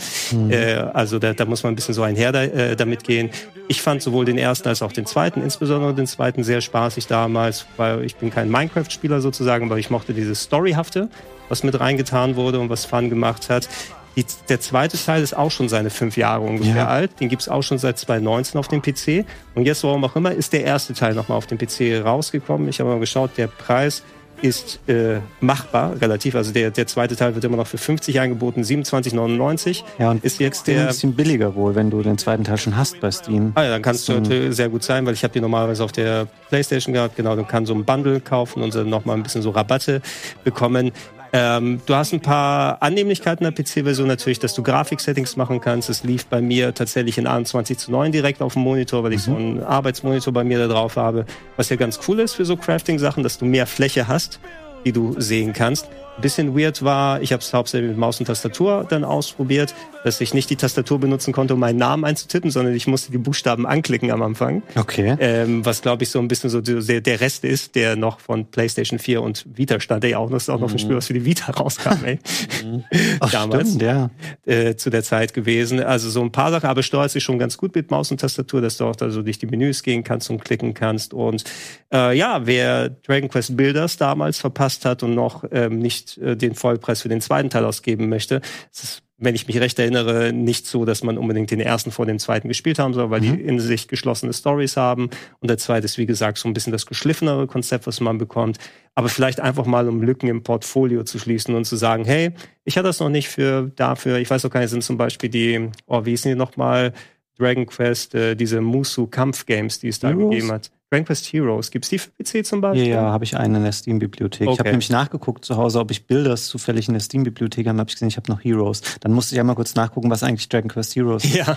Äh, 0.50 0.74
also 0.92 1.18
da, 1.18 1.32
da 1.32 1.46
muss 1.46 1.62
man 1.62 1.72
ein 1.72 1.74
bisschen 1.74 1.94
so 1.94 2.02
einher 2.02 2.32
da, 2.32 2.42
äh, 2.42 2.76
damit 2.76 3.02
gehen. 3.04 3.30
Ich 3.68 3.80
fand 3.80 4.02
sowohl 4.02 4.26
den 4.26 4.36
ersten 4.36 4.68
als 4.68 4.82
auch 4.82 4.92
den 4.92 5.06
zweiten, 5.06 5.40
insbesondere 5.42 5.94
den 5.94 6.06
zweiten, 6.06 6.44
sehr 6.44 6.60
spaßig 6.60 7.06
damals, 7.06 7.64
weil 7.78 8.04
ich 8.04 8.16
bin 8.16 8.28
kein 8.30 8.50
Minecraft-Spieler 8.50 9.22
sozusagen, 9.22 9.64
aber 9.64 9.78
ich 9.78 9.88
mochte 9.88 10.12
dieses 10.12 10.42
Storyhafte, 10.42 11.08
was 11.48 11.62
mit 11.62 11.80
reingetan 11.80 12.36
wurde 12.36 12.60
und 12.60 12.68
was 12.68 12.84
Fun 12.84 13.08
gemacht 13.08 13.48
hat. 13.48 13.66
Die, 14.14 14.26
der 14.50 14.60
zweite 14.60 14.98
Teil 15.02 15.22
ist 15.22 15.34
auch 15.34 15.50
schon 15.50 15.70
seine 15.70 15.88
fünf 15.88 16.18
Jahre 16.18 16.42
ungefähr 16.44 16.76
Ja. 16.76 16.88
alt. 16.88 17.18
Den 17.20 17.30
gibt's 17.30 17.48
auch 17.48 17.62
schon 17.62 17.78
seit 17.78 17.96
2019 17.96 18.58
auf 18.58 18.68
dem 18.68 18.82
PC. 18.82 19.24
Und 19.54 19.64
jetzt, 19.64 19.82
warum 19.84 20.04
auch 20.04 20.14
immer, 20.14 20.32
ist 20.32 20.52
der 20.52 20.64
erste 20.64 20.92
Teil 20.92 21.14
nochmal 21.14 21.38
auf 21.38 21.46
dem 21.46 21.56
PC 21.56 22.04
rausgekommen. 22.04 22.68
Ich 22.68 22.80
habe 22.80 22.90
mal 22.90 23.00
geschaut, 23.00 23.30
der 23.38 23.46
Preis 23.46 24.02
ist 24.42 24.80
äh, 24.88 25.20
machbar, 25.40 26.00
relativ. 26.00 26.34
Also 26.34 26.52
der, 26.52 26.70
der 26.70 26.86
zweite 26.86 27.16
Teil 27.16 27.34
wird 27.34 27.44
immer 27.44 27.56
noch 27.56 27.66
für 27.66 27.78
50 27.78 28.20
angeboten, 28.20 28.62
27,99. 28.62 29.82
Ja, 29.98 30.10
und 30.10 30.24
ist 30.24 30.40
jetzt 30.40 30.68
ein 30.68 30.74
der 30.74 30.86
bisschen 30.86 31.14
billiger 31.14 31.54
wohl, 31.54 31.74
wenn 31.74 31.90
du 31.90 32.02
den 32.02 32.18
zweiten 32.18 32.44
Teil 32.44 32.58
schon 32.58 32.76
hast 32.76 33.00
bei 33.00 33.10
Steam. 33.10 33.52
Ah 33.54 33.62
ja, 33.64 33.70
dann 33.70 33.82
kannst 33.82 34.08
du 34.08 34.14
natürlich 34.14 34.54
sehr 34.56 34.68
gut 34.68 34.82
sein, 34.82 35.06
weil 35.06 35.14
ich 35.14 35.22
habe 35.22 35.32
die 35.32 35.40
normalerweise 35.40 35.84
auf 35.84 35.92
der 35.92 36.26
Playstation 36.48 36.92
gehabt. 36.92 37.16
Genau, 37.16 37.36
du 37.36 37.44
kannst 37.44 37.68
so 37.68 37.74
ein 37.74 37.84
Bundle 37.84 38.20
kaufen 38.20 38.62
und 38.62 38.74
dann 38.74 38.88
nochmal 38.88 39.16
ein 39.16 39.22
bisschen 39.22 39.42
so 39.42 39.50
Rabatte 39.50 40.02
bekommen. 40.44 40.92
Ähm, 41.34 41.80
du 41.86 41.94
hast 41.94 42.12
ein 42.12 42.20
paar 42.20 42.82
Annehmlichkeiten 42.82 43.44
der 43.44 43.52
PC-Version 43.52 44.06
natürlich, 44.06 44.38
dass 44.38 44.52
du 44.52 44.62
Grafik-Settings 44.62 45.36
machen 45.36 45.62
kannst. 45.62 45.88
Es 45.88 46.04
lief 46.04 46.26
bei 46.26 46.42
mir 46.42 46.74
tatsächlich 46.74 47.16
in 47.16 47.26
21 47.26 47.78
zu 47.78 47.90
9 47.90 48.12
direkt 48.12 48.42
auf 48.42 48.52
dem 48.52 48.62
Monitor, 48.62 49.02
weil 49.02 49.14
ich 49.14 49.22
so 49.22 49.34
einen 49.34 49.62
Arbeitsmonitor 49.62 50.32
bei 50.32 50.44
mir 50.44 50.58
da 50.58 50.68
drauf 50.68 50.96
habe. 50.96 51.24
Was 51.56 51.70
ja 51.70 51.76
ganz 51.76 52.00
cool 52.06 52.20
ist 52.20 52.34
für 52.34 52.44
so 52.44 52.56
Crafting-Sachen, 52.56 53.22
dass 53.22 53.38
du 53.38 53.46
mehr 53.46 53.66
Fläche 53.66 54.08
hast, 54.08 54.40
die 54.84 54.92
du 54.92 55.18
sehen 55.18 55.54
kannst. 55.54 55.88
Ein 56.16 56.20
bisschen 56.20 56.58
weird 56.58 56.82
war, 56.82 57.22
ich 57.22 57.32
habe 57.32 57.40
es 57.40 57.54
hauptsächlich 57.54 57.88
mit 57.88 57.98
Maus 57.98 58.20
und 58.20 58.26
Tastatur 58.26 58.84
dann 58.86 59.02
ausprobiert, 59.02 59.74
dass 60.04 60.20
ich 60.20 60.34
nicht 60.34 60.50
die 60.50 60.56
Tastatur 60.56 60.98
benutzen 61.00 61.32
konnte, 61.32 61.54
um 61.54 61.60
meinen 61.60 61.78
Namen 61.78 62.04
einzutippen, 62.04 62.50
sondern 62.50 62.74
ich 62.74 62.86
musste 62.86 63.12
die 63.12 63.18
Buchstaben 63.18 63.66
anklicken 63.66 64.10
am 64.10 64.22
Anfang. 64.22 64.62
Okay. 64.76 65.16
Ähm, 65.20 65.64
was 65.64 65.82
glaube 65.82 66.02
ich 66.04 66.10
so 66.10 66.18
ein 66.18 66.28
bisschen 66.28 66.50
so 66.50 66.60
der, 66.60 67.00
der 67.00 67.20
Rest 67.20 67.44
ist, 67.44 67.74
der 67.74 67.96
noch 67.96 68.20
von 68.20 68.46
PlayStation 68.46 68.98
4 68.98 69.22
und 69.22 69.46
Vita 69.54 69.80
stand, 69.80 70.04
ja 70.04 70.18
auch 70.18 70.30
noch, 70.30 70.36
ist 70.36 70.50
auch 70.50 70.60
noch 70.60 70.72
ein 70.72 70.78
Spiel, 70.78 70.96
was 70.96 71.06
für 71.06 71.14
die 71.14 71.24
Vita 71.24 71.52
rauskam, 71.52 72.04
ey. 72.04 72.18
Ach, 73.20 73.30
Damals. 73.30 73.68
stimmt, 73.68 73.82
ja. 73.82 74.10
äh, 74.44 74.76
zu 74.76 74.90
der 74.90 75.02
Zeit 75.02 75.34
gewesen. 75.34 75.80
Also 75.80 76.10
so 76.10 76.20
ein 76.20 76.32
paar 76.32 76.50
Sachen, 76.50 76.68
aber 76.68 76.82
steuert 76.82 77.10
sich 77.10 77.22
schon 77.22 77.38
ganz 77.38 77.56
gut 77.56 77.74
mit 77.74 77.90
Maus 77.90 78.10
und 78.10 78.20
Tastatur, 78.20 78.60
dass 78.60 78.76
du 78.76 78.86
auch 78.86 78.96
da 78.96 79.10
so 79.10 79.22
durch 79.22 79.38
die 79.38 79.46
Menüs 79.46 79.82
gehen 79.82 80.04
kannst 80.04 80.30
und 80.30 80.44
klicken 80.44 80.74
kannst. 80.74 81.14
Und 81.14 81.44
äh, 81.92 82.16
ja, 82.16 82.46
wer 82.46 82.88
Dragon 82.88 83.28
Quest 83.28 83.56
Builders 83.56 83.96
damals 83.96 84.38
verpasst 84.38 84.84
hat 84.84 85.02
und 85.02 85.14
noch 85.14 85.44
ähm, 85.52 85.78
nicht 85.78 86.18
äh, 86.18 86.36
den 86.36 86.54
Vollpreis 86.54 87.02
für 87.02 87.08
den 87.08 87.20
zweiten 87.20 87.50
Teil 87.50 87.64
ausgeben 87.64 88.08
möchte, 88.08 88.40
es 88.72 88.82
ist 88.82 89.02
wenn 89.22 89.36
ich 89.36 89.46
mich 89.46 89.60
recht 89.60 89.78
erinnere, 89.78 90.32
nicht 90.32 90.66
so, 90.66 90.84
dass 90.84 91.04
man 91.04 91.16
unbedingt 91.16 91.52
den 91.52 91.60
ersten 91.60 91.92
vor 91.92 92.06
dem 92.06 92.18
zweiten 92.18 92.48
gespielt 92.48 92.80
haben 92.80 92.92
soll, 92.92 93.10
weil 93.10 93.20
die 93.20 93.40
in 93.40 93.60
sich 93.60 93.86
geschlossene 93.86 94.32
Stories 94.32 94.76
haben. 94.76 95.10
Und 95.38 95.48
der 95.48 95.58
zweite 95.58 95.84
ist, 95.84 95.96
wie 95.96 96.06
gesagt, 96.06 96.38
so 96.38 96.48
ein 96.48 96.54
bisschen 96.54 96.72
das 96.72 96.86
geschliffenere 96.86 97.46
Konzept, 97.46 97.86
was 97.86 98.00
man 98.00 98.18
bekommt. 98.18 98.58
Aber 98.96 99.08
vielleicht 99.08 99.38
einfach 99.38 99.64
mal, 99.64 99.88
um 99.88 100.02
Lücken 100.02 100.28
im 100.28 100.42
Portfolio 100.42 101.04
zu 101.04 101.20
schließen 101.20 101.54
und 101.54 101.64
zu 101.64 101.76
sagen, 101.76 102.04
hey, 102.04 102.32
ich 102.64 102.76
hatte 102.76 102.88
das 102.88 102.98
noch 102.98 103.10
nicht 103.10 103.28
für 103.28 103.70
dafür. 103.76 104.18
Ich 104.18 104.28
weiß 104.28 104.44
auch 104.44 104.50
gar 104.50 104.60
nicht, 104.60 104.70
sind 104.70 104.82
zum 104.82 104.98
Beispiel 104.98 105.30
die, 105.30 105.70
oh, 105.86 106.04
wie 106.04 106.10
hießen 106.10 106.30
die 106.30 106.36
nochmal? 106.36 106.92
Dragon 107.38 107.66
Quest, 107.66 108.14
äh, 108.14 108.34
diese 108.36 108.60
Musu 108.60 109.06
Kampfgames, 109.06 109.78
die 109.80 109.88
es 109.88 109.98
da 109.98 110.08
Heroes? 110.08 110.30
gegeben 110.30 110.52
hat. 110.52 110.70
Dragon 110.90 111.06
Quest 111.06 111.32
Heroes. 111.32 111.70
Gibt's 111.70 111.88
die 111.88 111.98
für 111.98 112.10
PC 112.10 112.44
zum 112.44 112.60
Beispiel? 112.60 112.88
ja, 112.88 113.00
habe 113.12 113.24
ich 113.24 113.36
einen 113.36 113.54
in 113.56 113.62
der 113.62 113.72
Steam-Bibliothek. 113.72 114.42
Ich 114.42 114.48
Okay. 114.48 114.58
habe 114.58 114.70
nämlich 114.70 114.90
nachgeguckt 114.90 115.44
zu 115.44 115.56
Hause, 115.56 115.80
ob 115.80 115.90
ich 115.90 116.06
Builders 116.06 116.48
zufällig 116.48 116.88
in 116.88 116.94
der 116.94 117.00
Steam-Bibliothek 117.00 117.66
habe. 117.66 117.78
habe 117.78 117.88
ich 117.88 117.94
gesehen, 117.94 118.08
ich 118.08 118.16
habe 118.18 118.30
noch 118.30 118.44
Heroes. 118.44 118.82
Dann 119.00 119.12
musste 119.12 119.34
ich 119.34 119.40
einmal 119.40 119.56
kurz 119.56 119.74
nachgucken, 119.74 120.10
was 120.10 120.22
eigentlich 120.22 120.48
Dragon 120.50 120.68
Quest 120.68 120.94
Heroes 120.94 121.24
ist. 121.24 121.34
Ja. 121.34 121.56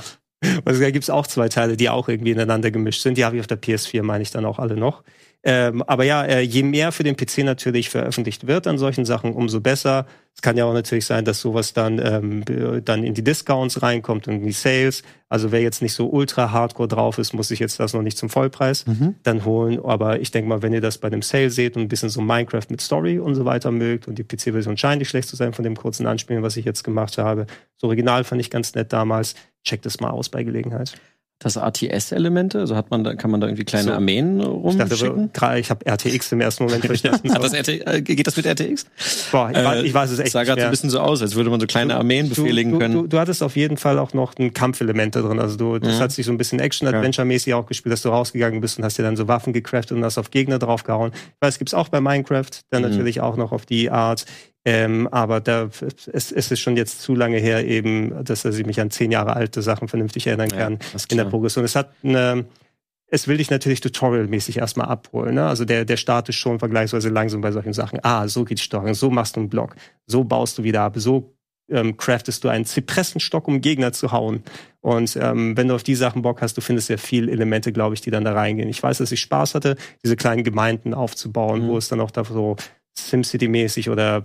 Also 0.63 0.79
da 0.81 0.91
gibt's 0.91 1.09
auch 1.09 1.25
zwei 1.27 1.49
Teile, 1.49 1.75
die 1.75 1.89
auch 1.89 2.07
irgendwie 2.07 2.31
ineinander 2.31 2.69
gemischt 2.69 3.01
sind. 3.01 3.17
Die 3.17 3.25
habe 3.25 3.35
ich 3.35 3.39
auf 3.41 3.47
der 3.47 3.59
PS4, 3.61 4.03
meine 4.03 4.21
ich 4.21 4.31
dann 4.31 4.45
auch 4.45 4.59
alle 4.59 4.75
noch. 4.77 5.03
Ähm, 5.47 5.83
aber 5.83 6.03
ja, 6.05 6.23
äh, 6.25 6.41
je 6.41 6.63
mehr 6.63 6.91
für 6.91 7.03
den 7.03 7.15
PC 7.15 7.43
natürlich 7.43 7.89
veröffentlicht 7.91 8.47
wird 8.47 8.65
an 8.65 8.79
solchen 8.79 9.05
Sachen, 9.05 9.33
umso 9.33 9.61
besser. 9.61 10.07
Es 10.33 10.41
kann 10.41 10.57
ja 10.57 10.65
auch 10.65 10.73
natürlich 10.73 11.05
sein, 11.05 11.23
dass 11.23 11.39
sowas 11.39 11.73
dann, 11.73 11.99
ähm, 12.03 12.41
b- 12.43 12.81
dann 12.81 13.03
in 13.03 13.13
die 13.13 13.23
Discounts 13.23 13.83
reinkommt 13.83 14.27
und 14.27 14.33
in 14.37 14.43
die 14.47 14.51
Sales. 14.51 15.03
Also 15.29 15.51
wer 15.51 15.61
jetzt 15.61 15.83
nicht 15.83 15.93
so 15.93 16.07
ultra 16.09 16.51
hardcore 16.51 16.87
drauf 16.87 17.19
ist, 17.19 17.33
muss 17.33 17.49
sich 17.49 17.59
jetzt 17.59 17.79
das 17.79 17.93
noch 17.93 18.01
nicht 18.01 18.17
zum 18.17 18.29
Vollpreis 18.29 18.85
dann 19.23 19.45
holen. 19.45 19.79
Aber 19.85 20.19
ich 20.19 20.31
denke 20.31 20.49
mal, 20.49 20.63
wenn 20.63 20.73
ihr 20.73 20.81
das 20.81 20.97
bei 20.97 21.11
dem 21.11 21.21
Sale 21.21 21.51
seht 21.51 21.75
und 21.77 21.83
ein 21.83 21.87
bisschen 21.89 22.09
so 22.09 22.21
Minecraft 22.21 22.65
mit 22.69 22.81
Story 22.81 23.19
und 23.19 23.35
so 23.35 23.45
weiter 23.45 23.69
mögt 23.69 24.07
und 24.07 24.17
die 24.17 24.23
PC-Version 24.23 24.77
scheint 24.77 24.97
nicht 24.99 25.09
schlecht 25.09 25.29
zu 25.29 25.35
sein 25.35 25.53
von 25.53 25.63
dem 25.63 25.75
kurzen 25.77 26.07
Anspielen, 26.07 26.41
was 26.41 26.57
ich 26.57 26.65
jetzt 26.65 26.83
gemacht 26.83 27.19
habe. 27.19 27.45
Das 27.75 27.83
Original 27.83 28.23
fand 28.23 28.41
ich 28.41 28.49
ganz 28.49 28.73
nett 28.73 28.91
damals. 28.91 29.35
Checkt 29.63 29.85
es 29.85 29.99
mal 29.99 30.09
aus 30.09 30.29
bei 30.29 30.43
Gelegenheit. 30.43 30.95
Das 31.39 31.57
ATS-Elemente, 31.57 32.59
also 32.59 32.77
hat 32.77 32.91
man 32.91 33.03
da, 33.03 33.13
kann 33.15 33.29
man 33.29 33.41
da 33.41 33.47
irgendwie 33.47 33.65
kleine 33.65 33.87
So. 33.89 33.91
Armeen 33.91 34.39
Ich 34.39 34.77
dachte, 34.77 34.97
rumschicken? 34.97 35.31
ich 35.59 35.69
habe 35.69 35.85
RTX 35.85 36.31
im 36.31 36.39
ersten 36.39 36.63
Moment 36.63 36.85
verstanden. 36.85 37.29
Hat 37.33 37.43
das 37.43 37.53
RT, 37.53 37.67
äh, 37.85 38.01
geht 38.01 38.25
das 38.25 38.37
mit 38.37 38.45
RTX? 38.45 38.85
Boah, 39.33 39.51
ich, 39.51 39.57
weiß, 39.57 39.83
ich 39.83 39.93
weiß 39.93 40.11
es 40.11 40.19
echt 40.19 40.31
sah 40.31 40.43
gerade 40.45 40.61
so 40.61 40.65
ein 40.67 40.71
bisschen 40.71 40.89
so 40.89 41.01
aus, 41.01 41.21
als 41.21 41.35
würde 41.35 41.49
man 41.49 41.59
so 41.59 41.67
kleine 41.67 41.97
Armeen 41.97 42.29
befehligen 42.29 42.71
du, 42.71 42.79
können. 42.79 42.93
Du, 42.93 43.07
du 43.07 43.19
hattest 43.19 43.43
auf 43.43 43.57
jeden 43.57 43.75
Fall 43.75 43.99
auch 43.99 44.13
noch 44.13 44.33
ein 44.39 44.53
Kampfelement 44.53 45.13
da 45.13 45.21
drin. 45.23 45.39
Also 45.39 45.57
du, 45.57 45.77
das 45.77 45.97
Mhm. 45.97 45.99
hat 45.99 46.11
sich 46.13 46.25
so 46.25 46.31
ein 46.31 46.37
bisschen 46.37 46.59
Action-Adventure-mäßig 46.59 47.53
auch 47.53 47.65
gespielt, 47.65 47.91
dass 47.91 48.01
du 48.01 48.09
rausgegangen 48.09 48.61
bist 48.61 48.77
und 48.77 48.85
hast 48.85 48.97
dir 48.97 49.03
dann 49.03 49.17
so 49.17 49.27
Waffen 49.27 49.51
gecraftet 49.51 49.97
und 49.97 50.05
hast 50.05 50.17
auf 50.17 50.31
Gegner 50.31 50.57
draufgehauen. 50.57 51.11
Ich 51.13 51.41
weiß, 51.41 51.57
gibt's 51.59 51.73
auch 51.73 51.89
bei 51.89 51.99
Minecraft, 51.99 52.45
dann 52.69 52.81
Mhm. 52.83 52.89
natürlich 52.91 53.19
auch 53.19 53.35
noch 53.35 53.51
auf 53.51 53.65
die 53.65 53.91
Art. 53.91 54.25
Ähm, 54.67 55.07
aber 55.11 55.41
da, 55.41 55.69
es, 56.11 56.31
es 56.31 56.51
ist 56.51 56.59
schon 56.59 56.75
jetzt 56.75 57.01
zu 57.01 57.13
lange 57.13 57.37
her 57.37 57.65
eben, 57.67 58.23
dass 58.23 58.45
er 58.45 58.51
sich 58.51 58.65
mich 58.65 58.81
an 58.81 58.89
zehn 58.89 59.11
Jahre 59.11 59.35
alte 59.35 59.61
Sachen 59.61 59.87
vernünftig 59.87 60.25
erinnern 60.25 60.49
Ja, 60.49 60.57
kann 60.57 60.79
in 61.09 61.17
der. 61.17 61.25
Progression. 61.25 61.63
Es 61.63 61.75
hat 61.75 61.91
eine, 62.03 62.45
es 63.07 63.27
will 63.27 63.37
dich 63.37 63.51
natürlich 63.51 63.79
tutorialmäßig 63.81 64.57
erstmal 64.57 64.87
abholen. 64.87 65.35
Ne? 65.35 65.45
Also 65.45 65.65
der, 65.65 65.85
der 65.85 65.97
Start 65.97 66.29
ist 66.29 66.37
schon 66.37 66.57
vergleichsweise 66.57 67.09
langsam 67.09 67.41
bei 67.41 67.51
solchen 67.51 67.73
Sachen. 67.73 67.99
Ah, 68.01 68.27
so 68.27 68.43
geht 68.43 68.57
die 68.57 68.63
Steuerung, 68.63 68.95
so 68.95 69.11
machst 69.11 69.35
du 69.35 69.41
einen 69.41 69.49
Block, 69.49 69.75
so 70.07 70.23
baust 70.23 70.57
du 70.57 70.63
wieder 70.63 70.81
ab, 70.81 70.93
so 70.97 71.31
ähm, 71.69 71.95
craftest 71.97 72.43
du 72.43 72.49
einen 72.49 72.65
Zypressenstock, 72.65 73.47
um 73.47 73.61
Gegner 73.61 73.91
zu 73.93 74.11
hauen. 74.11 74.43
Und 74.81 75.15
ähm, 75.21 75.55
wenn 75.57 75.67
du 75.67 75.75
auf 75.75 75.83
die 75.83 75.95
Sachen 75.95 76.23
Bock 76.23 76.41
hast, 76.41 76.57
du 76.57 76.61
findest 76.61 76.87
sehr 76.87 76.97
viel 76.99 77.29
Elemente, 77.29 77.71
glaube 77.71 77.93
ich, 77.95 78.01
die 78.01 78.11
dann 78.11 78.23
da 78.23 78.33
reingehen. 78.33 78.69
Ich 78.69 78.81
weiß, 78.81 78.97
dass 78.99 79.11
ich 79.11 79.19
Spaß 79.21 79.53
hatte, 79.55 79.75
diese 80.03 80.15
kleinen 80.15 80.43
Gemeinden 80.43 80.93
aufzubauen, 80.95 81.63
Mhm. 81.63 81.67
wo 81.67 81.77
es 81.77 81.87
dann 81.87 82.01
auch 82.01 82.11
da 82.11 82.23
so 82.23 82.55
SimCity-mäßig 82.97 83.89
oder 83.89 84.23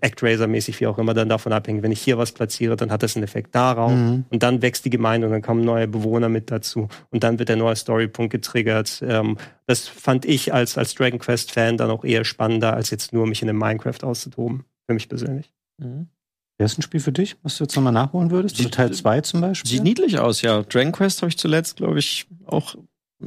ActRaiser-mäßig, 0.00 0.80
wie 0.80 0.86
auch 0.88 0.98
immer, 0.98 1.14
dann 1.14 1.28
davon 1.28 1.52
abhängt. 1.52 1.82
Wenn 1.82 1.92
ich 1.92 2.02
hier 2.02 2.18
was 2.18 2.32
platziere, 2.32 2.74
dann 2.74 2.90
hat 2.90 3.02
das 3.04 3.14
einen 3.14 3.22
Effekt 3.22 3.54
darauf. 3.54 3.92
Mhm. 3.92 4.24
Und 4.30 4.42
dann 4.42 4.60
wächst 4.60 4.84
die 4.84 4.90
Gemeinde 4.90 5.28
und 5.28 5.32
dann 5.32 5.42
kommen 5.42 5.64
neue 5.64 5.86
Bewohner 5.86 6.28
mit 6.28 6.50
dazu. 6.50 6.88
Und 7.10 7.22
dann 7.22 7.38
wird 7.38 7.48
der 7.48 7.56
neue 7.56 7.76
Storypunkt 7.76 8.32
getriggert. 8.32 9.02
Ähm, 9.06 9.36
das 9.66 9.86
fand 9.86 10.24
ich 10.24 10.52
als, 10.52 10.76
als 10.76 10.94
Dragon 10.94 11.20
Quest-Fan 11.20 11.76
dann 11.76 11.90
auch 11.90 12.04
eher 12.04 12.24
spannender, 12.24 12.74
als 12.74 12.90
jetzt 12.90 13.12
nur 13.12 13.26
mich 13.26 13.42
in 13.42 13.48
einem 13.48 13.58
Minecraft 13.58 14.02
auszutoben. 14.02 14.64
Für 14.88 14.94
mich 14.94 15.08
persönlich. 15.08 15.52
Mhm. 15.78 16.08
Wäre 16.58 16.66
es 16.66 16.76
ein 16.76 16.82
Spiel 16.82 17.00
für 17.00 17.12
dich, 17.12 17.36
was 17.42 17.58
du 17.58 17.64
jetzt 17.64 17.76
nochmal 17.76 17.92
nachholen 17.92 18.30
würdest? 18.32 18.58
Die- 18.58 18.62
Oder 18.62 18.72
Teil 18.72 18.92
2 18.92 19.20
zum 19.20 19.40
Beispiel? 19.40 19.70
Sieht 19.70 19.84
niedlich 19.84 20.18
aus, 20.18 20.42
ja. 20.42 20.62
Dragon 20.62 20.92
Quest 20.92 21.22
habe 21.22 21.28
ich 21.28 21.38
zuletzt, 21.38 21.76
glaube 21.76 22.00
ich, 22.00 22.26
auch 22.46 22.74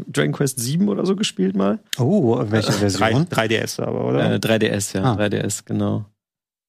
Dragon 0.07 0.33
Quest 0.33 0.59
7 0.59 0.87
oder 0.89 1.05
so 1.05 1.15
gespielt 1.15 1.55
mal. 1.55 1.79
Oh, 1.97 2.37
welche 2.49 2.71
Drei, 2.71 2.89
Version? 2.89 3.25
3DS 3.25 3.81
aber, 3.81 4.05
oder? 4.05 4.33
Äh, 4.33 4.37
3DS, 4.37 4.97
ja. 4.97 5.03
Ah. 5.03 5.15
3DS, 5.15 5.63
genau. 5.65 6.05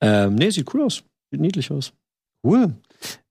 Ähm, 0.01 0.35
nee, 0.35 0.51
sieht 0.51 0.73
cool 0.75 0.83
aus. 0.83 1.03
Sieht 1.31 1.41
niedlich 1.41 1.71
aus. 1.71 1.93
Cool. 2.45 2.75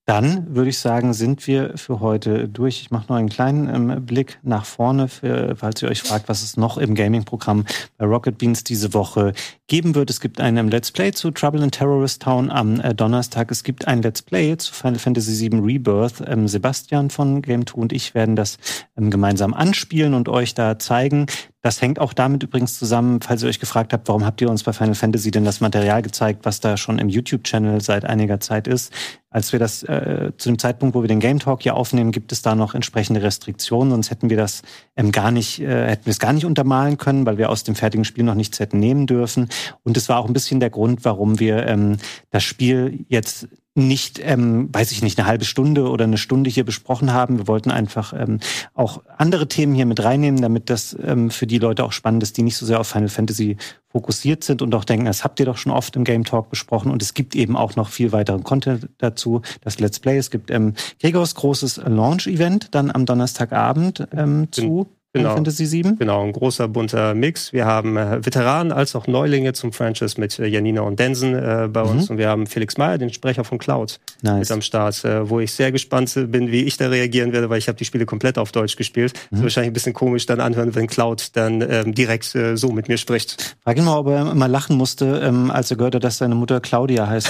Dann 0.05 0.55
würde 0.55 0.69
ich 0.69 0.77
sagen, 0.77 1.13
sind 1.13 1.47
wir 1.47 1.77
für 1.77 1.99
heute 1.99 2.47
durch. 2.47 2.79
Ich 2.81 2.91
mache 2.91 3.07
noch 3.09 3.15
einen 3.15 3.29
kleinen 3.29 3.67
ähm, 3.73 4.05
Blick 4.05 4.37
nach 4.43 4.63
vorne, 4.63 5.07
für, 5.07 5.55
falls 5.55 5.81
ihr 5.81 5.89
euch 5.89 6.03
fragt, 6.03 6.29
was 6.29 6.43
es 6.43 6.57
noch 6.57 6.77
im 6.77 6.93
Gaming-Programm 6.93 7.65
bei 7.97 8.05
Rocket 8.05 8.37
Beans 8.37 8.63
diese 8.63 8.93
Woche 8.93 9.33
geben 9.65 9.95
wird. 9.95 10.11
Es 10.11 10.21
gibt 10.21 10.39
einen 10.39 10.69
Let's 10.69 10.91
Play 10.91 11.11
zu 11.11 11.31
Trouble 11.31 11.63
in 11.63 11.71
Terrorist 11.71 12.21
Town 12.21 12.51
am 12.51 12.79
äh, 12.81 12.93
Donnerstag. 12.93 13.49
Es 13.49 13.63
gibt 13.63 13.87
ein 13.87 14.03
Let's 14.03 14.21
Play 14.21 14.55
zu 14.57 14.71
Final 14.71 14.99
Fantasy 14.99 15.49
VII 15.49 15.59
Rebirth. 15.59 16.21
Ähm, 16.27 16.47
Sebastian 16.47 17.09
von 17.09 17.41
Game 17.41 17.65
2 17.65 17.81
und 17.81 17.91
ich 17.91 18.13
werden 18.13 18.35
das 18.35 18.57
ähm, 18.95 19.09
gemeinsam 19.09 19.55
anspielen 19.55 20.13
und 20.13 20.29
euch 20.29 20.53
da 20.53 20.77
zeigen. 20.77 21.25
Das 21.65 21.81
hängt 21.81 21.97
auch 21.97 22.13
damit 22.13 22.43
übrigens 22.43 22.77
zusammen, 22.77 23.21
falls 23.21 23.41
ihr 23.41 23.49
euch 23.49 23.59
gefragt 23.59 23.91
habt, 23.91 24.07
warum 24.07 24.23
habt 24.23 24.39
ihr 24.39 24.51
uns 24.51 24.61
bei 24.61 24.71
Final 24.71 24.93
Fantasy 24.93 25.31
denn 25.31 25.45
das 25.45 25.61
Material 25.61 26.03
gezeigt, 26.03 26.45
was 26.45 26.59
da 26.59 26.77
schon 26.77 26.99
im 26.99 27.09
YouTube-Channel 27.09 27.81
seit 27.81 28.05
einiger 28.05 28.39
Zeit 28.39 28.67
ist. 28.67 28.93
Als 29.31 29.51
wir 29.51 29.57
das 29.57 29.81
äh, 29.81 30.31
zu 30.37 30.49
dem 30.49 30.59
Zeitpunkt, 30.59 30.93
wo 30.93 31.01
wir 31.01 31.07
den 31.07 31.19
Game 31.19 31.39
Talk 31.39 31.63
hier 31.63 31.75
aufnehmen, 31.75 32.11
gibt 32.11 32.31
es 32.31 32.43
da 32.43 32.53
noch 32.53 32.75
entsprechende 32.75 33.23
Restriktionen, 33.23 33.89
sonst 33.89 34.11
hätten 34.11 34.29
wir 34.29 34.37
das 34.37 34.61
ähm, 34.95 35.11
gar 35.11 35.31
nicht, 35.31 35.59
äh, 35.59 35.87
hätten 35.87 36.05
wir 36.05 36.11
es 36.11 36.19
gar 36.19 36.33
nicht 36.33 36.45
untermalen 36.45 36.97
können, 36.97 37.25
weil 37.25 37.39
wir 37.39 37.49
aus 37.49 37.63
dem 37.63 37.73
fertigen 37.73 38.05
Spiel 38.05 38.25
noch 38.25 38.35
nichts 38.35 38.59
hätten 38.59 38.77
nehmen 38.77 39.07
dürfen. 39.07 39.49
Und 39.81 39.97
es 39.97 40.07
war 40.07 40.19
auch 40.19 40.27
ein 40.27 40.33
bisschen 40.33 40.59
der 40.59 40.69
Grund, 40.69 41.03
warum 41.03 41.39
wir 41.39 41.65
ähm, 41.65 41.97
das 42.29 42.43
Spiel 42.43 43.05
jetzt 43.09 43.47
nicht, 43.75 44.19
ähm, 44.23 44.69
weiß 44.71 44.91
ich 44.93 45.03
nicht, 45.03 45.19
eine 45.19 45.27
halbe 45.27 45.43
Stunde 45.43 45.89
oder 45.89 46.05
eine 46.05 46.17
Stunde 46.17 46.49
hier 46.49 46.63
besprochen 46.63 47.11
haben. 47.11 47.37
Wir 47.37 47.47
wollten 47.47 47.71
einfach 47.71 48.13
ähm, 48.17 48.39
auch 48.73 49.03
andere 49.17 49.49
Themen 49.49 49.75
hier 49.75 49.85
mit 49.85 50.01
reinnehmen, 50.01 50.41
damit 50.41 50.69
das 50.69 50.95
ähm, 51.03 51.29
für 51.29 51.45
die 51.45 51.59
Leute 51.59 51.83
auch 51.83 51.91
spannend 51.91 52.23
ist, 52.23 52.37
die 52.37 52.43
nicht 52.43 52.55
so 52.55 52.65
sehr 52.65 52.79
auf 52.79 52.87
Final 52.87 53.09
Fantasy 53.09 53.57
fokussiert 53.89 54.45
sind 54.45 54.61
und 54.61 54.73
auch 54.75 54.85
denken, 54.85 55.05
das 55.05 55.25
habt 55.25 55.39
ihr 55.41 55.45
doch 55.45 55.57
schon 55.57 55.73
oft 55.73 55.95
im 55.97 56.05
Game 56.05 56.23
Talk 56.23 56.49
besprochen. 56.49 56.89
Und 56.89 57.01
es 57.01 57.13
gibt 57.13 57.35
eben 57.35 57.57
auch 57.57 57.75
noch 57.75 57.89
viel 57.89 58.13
weiteren 58.13 58.43
Content 58.43 58.87
dazu. 58.97 59.41
Das 59.61 59.79
Let's 59.79 59.99
Play, 59.99 60.17
es 60.17 60.31
gibt 60.31 60.51
ähm, 60.51 60.73
Gregors 61.01 61.35
großes 61.35 61.81
Launch-Event 61.85 62.73
dann 62.73 62.91
am 62.91 63.05
Donnerstagabend 63.05 64.07
ähm, 64.13 64.47
zu 64.51 64.87
Genau. 65.19 65.35
Fantasy 65.35 65.65
7. 65.65 65.97
Genau, 65.97 66.23
ein 66.23 66.31
großer 66.31 66.67
bunter 66.67 67.13
Mix. 67.13 67.53
Wir 67.53 67.65
haben 67.65 67.97
äh, 67.97 68.25
Veteranen 68.25 68.71
als 68.71 68.95
auch 68.95 69.07
Neulinge 69.07 69.53
zum 69.53 69.71
Franchise 69.71 70.19
mit 70.19 70.37
äh, 70.39 70.45
Janina 70.45 70.81
und 70.81 70.99
Densen 70.99 71.35
äh, 71.35 71.69
bei 71.71 71.81
uns 71.81 72.09
und 72.09 72.17
wir 72.17 72.29
haben 72.29 72.47
Felix 72.47 72.77
Meyer, 72.77 72.97
den 72.97 73.11
Sprecher 73.11 73.43
von 73.43 73.57
Cloud, 73.57 73.99
mit 74.21 74.31
Nice. 74.31 74.51
am 74.51 74.61
Start, 74.61 75.03
äh, 75.05 75.29
wo 75.29 75.39
ich 75.39 75.51
sehr 75.51 75.71
gespannt 75.71 76.13
bin, 76.15 76.51
wie 76.51 76.63
ich 76.63 76.77
da 76.77 76.89
reagieren 76.89 77.31
werde, 77.31 77.49
weil 77.49 77.57
ich 77.57 77.67
habe 77.67 77.77
die 77.77 77.85
Spiele 77.85 78.05
komplett 78.05 78.37
auf 78.37 78.51
Deutsch 78.51 78.75
gespielt. 78.75 79.13
Ist 79.31 79.41
wahrscheinlich 79.41 79.71
ein 79.71 79.73
bisschen 79.73 79.93
komisch 79.93 80.25
dann 80.25 80.39
anhören, 80.39 80.75
wenn 80.75 80.87
Cloud 80.87 81.35
dann 81.35 81.61
ähm, 81.61 81.93
direkt 81.93 82.35
äh, 82.35 82.57
so 82.57 82.71
mit 82.71 82.87
mir 82.87 82.97
spricht. 82.97 83.55
Frag 83.63 83.77
ihn 83.77 83.85
mal, 83.85 83.97
ob 83.97 84.07
er 84.07 84.31
immer 84.31 84.47
lachen 84.47 84.75
musste, 84.77 85.21
ähm, 85.23 85.49
als 85.49 85.71
er 85.71 85.77
gehört 85.77 85.95
hat, 85.95 86.03
dass 86.03 86.17
seine 86.17 86.35
Mutter 86.35 86.59
Claudia 86.59 87.07
heißt. 87.07 87.29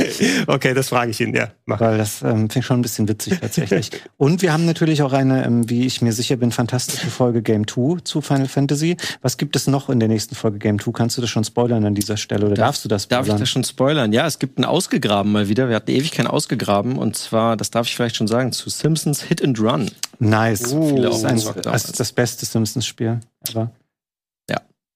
okay, 0.46 0.74
das 0.74 0.88
frage 0.88 1.10
ich 1.10 1.20
ihn, 1.20 1.34
ja. 1.34 1.48
Mach. 1.66 1.80
Weil 1.80 1.98
das 1.98 2.22
ähm, 2.22 2.48
finde 2.48 2.60
ich 2.60 2.66
schon 2.66 2.78
ein 2.78 2.82
bisschen 2.82 3.08
witzig 3.08 3.40
tatsächlich. 3.40 3.90
Und 4.16 4.42
wir 4.42 4.52
haben 4.52 4.64
natürlich 4.64 5.02
auch 5.02 5.12
eine, 5.12 5.44
ähm, 5.44 5.68
wie 5.68 5.86
ich 5.86 6.00
mir 6.02 6.12
sicher 6.12 6.36
bin, 6.36 6.52
fantastische 6.52 7.08
Folge 7.08 7.25
Folge 7.26 7.42
Game 7.42 7.66
2 7.66 8.02
zu 8.04 8.20
Final 8.20 8.46
Fantasy. 8.46 8.96
Was 9.20 9.36
gibt 9.36 9.56
es 9.56 9.66
noch 9.66 9.90
in 9.90 9.98
der 9.98 10.08
nächsten 10.08 10.36
Folge 10.36 10.58
Game 10.58 10.78
2? 10.78 10.92
Kannst 10.92 11.16
du 11.16 11.20
das 11.20 11.28
schon 11.28 11.42
spoilern 11.42 11.84
an 11.84 11.92
dieser 11.92 12.16
Stelle 12.16 12.46
oder 12.46 12.54
darf, 12.54 12.68
darfst 12.68 12.84
du 12.84 12.88
das 12.88 13.02
spoilern? 13.02 13.26
Darf 13.26 13.34
ich 13.34 13.40
das 13.40 13.48
schon 13.48 13.64
spoilern? 13.64 14.12
Ja, 14.12 14.26
es 14.28 14.38
gibt 14.38 14.60
ein 14.60 14.64
Ausgegraben 14.64 15.32
mal 15.32 15.48
wieder. 15.48 15.68
Wir 15.68 15.74
hatten 15.74 15.90
ewig 15.90 16.12
kein 16.12 16.28
Ausgegraben 16.28 16.98
und 16.98 17.16
zwar, 17.16 17.56
das 17.56 17.70
darf 17.72 17.88
ich 17.88 17.96
vielleicht 17.96 18.14
schon 18.14 18.28
sagen, 18.28 18.52
zu 18.52 18.70
Simpsons 18.70 19.22
Hit 19.22 19.42
and 19.42 19.58
Run. 19.58 19.90
Nice. 20.20 20.72
Uh, 20.72 21.02
das, 21.02 21.16
ist 21.16 21.24
ein, 21.24 21.62
das 21.62 21.84
ist 21.86 21.98
das 21.98 22.12
beste 22.12 22.46
Simpsons-Spiel 22.46 23.18
ever. 23.48 23.72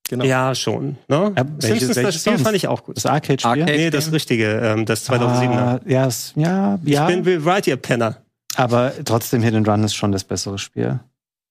Genau. 0.09 0.25
Ja, 0.25 0.57
schon. 0.57 0.97
Ne? 1.07 1.33
Ja, 1.37 1.45
Simpsons, 1.61 1.95
das 1.95 2.21
Spiel 2.21 2.39
fand 2.39 2.57
ich 2.57 2.67
auch 2.67 2.83
gut. 2.83 2.97
Das 2.97 3.07
Arcade-Spiel? 3.07 3.63
Arcade 3.63 3.79
nee, 3.79 3.91
das 3.91 4.11
richtige, 4.11 4.59
ähm, 4.61 4.85
das 4.85 5.09
2007er. 5.09 5.51
Ah, 5.53 5.81
ja, 5.87 6.09
ja, 6.35 6.79
ja. 6.85 7.09
Ich 7.09 7.15
bin 7.15 7.25
Will 7.25 7.45
Wright, 7.45 7.69
ihr 7.69 7.77
Penner. 7.77 8.17
Aber 8.57 8.93
trotzdem, 9.05 9.41
Hit 9.43 9.55
and 9.55 9.69
Run 9.69 9.85
ist 9.85 9.95
schon 9.95 10.11
das 10.11 10.25
bessere 10.25 10.59
Spiel, 10.59 10.99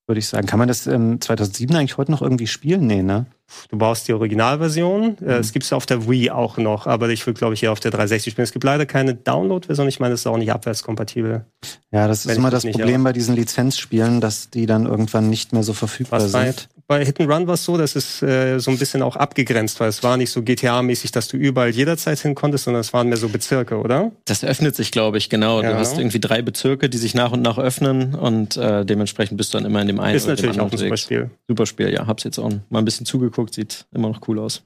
würde 0.09 0.19
ich 0.19 0.27
sagen. 0.27 0.47
Kann 0.47 0.59
man 0.59 0.67
das 0.67 0.87
ähm, 0.87 1.21
2007 1.21 1.75
eigentlich 1.75 1.97
heute 1.97 2.11
noch 2.11 2.21
irgendwie 2.21 2.47
spielen? 2.47 2.85
Nee, 2.87 3.03
ne? 3.03 3.27
Du 3.69 3.77
brauchst 3.77 4.07
die 4.07 4.13
Originalversion. 4.13 5.17
Äh, 5.19 5.23
mhm. 5.23 5.29
Es 5.29 5.53
gibt 5.53 5.65
es 5.65 5.71
auf 5.71 5.85
der 5.85 6.09
Wii 6.09 6.31
auch 6.31 6.57
noch, 6.57 6.87
aber 6.87 7.09
ich 7.09 7.25
würde, 7.25 7.37
glaube 7.37 7.53
ich, 7.53 7.63
eher 7.63 7.71
auf 7.71 7.79
der 7.79 7.91
360 7.91 8.31
spielen. 8.31 8.43
Es 8.43 8.51
gibt 8.51 8.65
leider 8.65 8.85
keine 8.85 9.15
Download-Version. 9.15 9.87
Ich 9.87 9.99
meine, 9.99 10.15
es 10.15 10.21
ist 10.21 10.27
auch 10.27 10.37
nicht 10.37 10.51
abwärtskompatibel. 10.51 11.45
Ja, 11.91 12.07
das 12.07 12.25
ist 12.25 12.35
immer 12.35 12.49
das 12.49 12.65
Problem 12.65 13.03
bei 13.03 13.13
diesen 13.13 13.35
Lizenzspielen, 13.35 14.19
dass 14.19 14.49
die 14.49 14.65
dann 14.65 14.85
irgendwann 14.85 15.29
nicht 15.29 15.53
mehr 15.53 15.63
so 15.63 15.73
verfügbar 15.73 16.21
Was 16.21 16.31
sind. 16.31 16.69
Bei, 16.75 16.78
bei 16.89 17.05
Hit 17.05 17.19
and 17.19 17.29
Run 17.29 17.45
war 17.45 17.53
es 17.53 17.63
so, 17.63 17.77
dass 17.77 17.95
es 17.95 18.23
äh, 18.23 18.57
so 18.57 18.71
ein 18.71 18.79
bisschen 18.79 19.03
auch 19.03 19.15
abgegrenzt 19.15 19.79
war. 19.79 19.87
Es 19.87 20.01
war 20.01 20.17
nicht 20.17 20.31
so 20.31 20.41
GTA-mäßig, 20.41 21.11
dass 21.11 21.27
du 21.27 21.37
überall 21.37 21.69
jederzeit 21.69 22.17
hin 22.17 22.33
konntest, 22.33 22.63
sondern 22.63 22.81
es 22.81 22.93
waren 22.93 23.07
mehr 23.09 23.17
so 23.17 23.29
Bezirke, 23.29 23.77
oder? 23.77 24.11
Das 24.25 24.43
öffnet 24.43 24.75
sich, 24.75 24.91
glaube 24.91 25.19
ich, 25.19 25.29
genau. 25.29 25.61
Ja. 25.61 25.73
Du 25.73 25.77
hast 25.77 25.99
irgendwie 25.99 26.19
drei 26.19 26.41
Bezirke, 26.41 26.89
die 26.89 26.97
sich 26.97 27.13
nach 27.13 27.31
und 27.31 27.43
nach 27.43 27.59
öffnen 27.59 28.15
und 28.15 28.57
äh, 28.57 28.85
dementsprechend 28.85 29.37
bist 29.37 29.53
du 29.53 29.59
dann 29.59 29.67
immer 29.67 29.81
in 29.81 29.87
dem 29.87 29.99
einen. 29.99 30.15
Ist 30.15 30.27
natürlich 30.27 30.59
auch 30.59 30.71
ein 30.71 30.77
super 30.77 30.97
Spiel. 30.97 31.29
Super 31.47 31.67
Spiel, 31.67 31.93
ja. 31.93 32.07
Hab's 32.07 32.23
jetzt 32.23 32.39
auch 32.39 32.49
mal 32.69 32.79
ein 32.79 32.85
bisschen 32.85 33.05
zugeguckt, 33.05 33.53
sieht 33.53 33.85
immer 33.93 34.09
noch 34.09 34.27
cool 34.27 34.39
aus. 34.39 34.63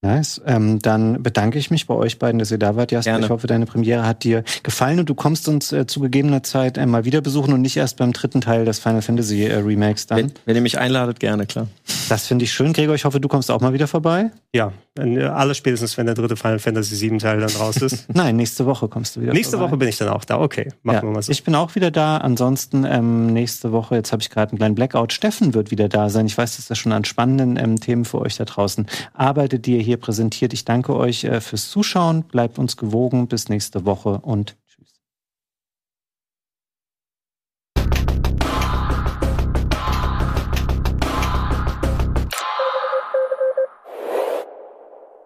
Nice. 0.00 0.40
Ähm, 0.46 0.78
dann 0.78 1.24
bedanke 1.24 1.58
ich 1.58 1.72
mich 1.72 1.88
bei 1.88 1.94
euch 1.94 2.20
beiden, 2.20 2.38
dass 2.38 2.52
ihr 2.52 2.58
da 2.58 2.76
wart, 2.76 2.92
Jasper. 2.92 3.10
Gerne. 3.10 3.24
Ich 3.26 3.30
hoffe, 3.30 3.48
deine 3.48 3.66
Premiere 3.66 4.06
hat 4.06 4.22
dir 4.22 4.44
gefallen 4.62 5.00
und 5.00 5.08
du 5.08 5.14
kommst 5.16 5.48
uns 5.48 5.72
äh, 5.72 5.88
zu 5.88 5.98
gegebener 5.98 6.44
Zeit 6.44 6.78
äh, 6.78 6.86
mal 6.86 7.04
wieder 7.04 7.20
besuchen 7.20 7.52
und 7.52 7.62
nicht 7.62 7.76
erst 7.76 7.96
beim 7.96 8.12
dritten 8.12 8.40
Teil 8.40 8.64
des 8.64 8.78
Final 8.78 9.02
Fantasy 9.02 9.46
äh, 9.46 9.56
Remakes 9.56 10.06
dann. 10.06 10.18
Wenn, 10.18 10.32
wenn, 10.44 10.56
ihr 10.56 10.62
mich 10.62 10.78
einladet, 10.78 11.18
gerne, 11.18 11.46
klar. 11.46 11.66
Das 12.08 12.28
finde 12.28 12.44
ich 12.44 12.52
schön, 12.52 12.74
Gregor. 12.74 12.94
Ich 12.94 13.04
hoffe, 13.04 13.20
du 13.20 13.26
kommst 13.26 13.50
auch 13.50 13.60
mal 13.60 13.72
wieder 13.72 13.88
vorbei. 13.88 14.30
Ja, 14.54 14.72
äh, 14.96 15.24
alles 15.24 15.56
spätestens, 15.56 15.98
wenn 15.98 16.06
der 16.06 16.14
dritte 16.14 16.36
Final 16.36 16.60
Fantasy 16.60 16.94
7 16.94 17.18
Teil 17.18 17.40
dann 17.40 17.50
raus 17.50 17.78
ist. 17.78 18.08
Nein, 18.14 18.36
nächste 18.36 18.66
Woche 18.66 18.86
kommst 18.86 19.16
du 19.16 19.20
wieder 19.20 19.32
Nächste 19.32 19.56
vorbei. 19.56 19.72
Woche 19.72 19.78
bin 19.78 19.88
ich 19.88 19.98
dann 19.98 20.10
auch 20.10 20.24
da. 20.24 20.40
Okay, 20.40 20.68
machen 20.84 20.96
ja, 20.96 21.02
wir 21.02 21.10
mal 21.10 21.22
so. 21.22 21.32
Ich 21.32 21.42
bin 21.42 21.56
auch 21.56 21.74
wieder 21.74 21.90
da. 21.90 22.18
Ansonsten 22.18 22.84
ähm, 22.84 23.26
nächste 23.26 23.72
Woche, 23.72 23.96
jetzt 23.96 24.12
habe 24.12 24.22
ich 24.22 24.30
gerade 24.30 24.52
einen 24.52 24.58
kleinen 24.58 24.74
Blackout. 24.76 25.12
Steffen 25.12 25.54
wird 25.54 25.72
wieder 25.72 25.88
da 25.88 26.08
sein. 26.08 26.26
Ich 26.26 26.38
weiß, 26.38 26.56
dass 26.56 26.66
das 26.66 26.78
schon 26.78 26.92
an 26.92 27.04
spannenden 27.04 27.56
ähm, 27.56 27.80
Themen 27.80 28.04
für 28.04 28.20
euch 28.20 28.36
da 28.36 28.44
draußen 28.44 28.86
arbeitet, 29.12 29.66
die 29.66 29.76
ihr 29.76 29.82
hier 29.82 29.87
präsentiert. 29.96 30.52
Ich 30.52 30.64
danke 30.64 30.94
euch 30.94 31.24
äh, 31.24 31.40
fürs 31.40 31.70
Zuschauen. 31.70 32.22
Bleibt 32.24 32.58
uns 32.58 32.76
gewogen. 32.76 33.28
Bis 33.28 33.48
nächste 33.48 33.84
Woche 33.84 34.20
und 34.22 34.56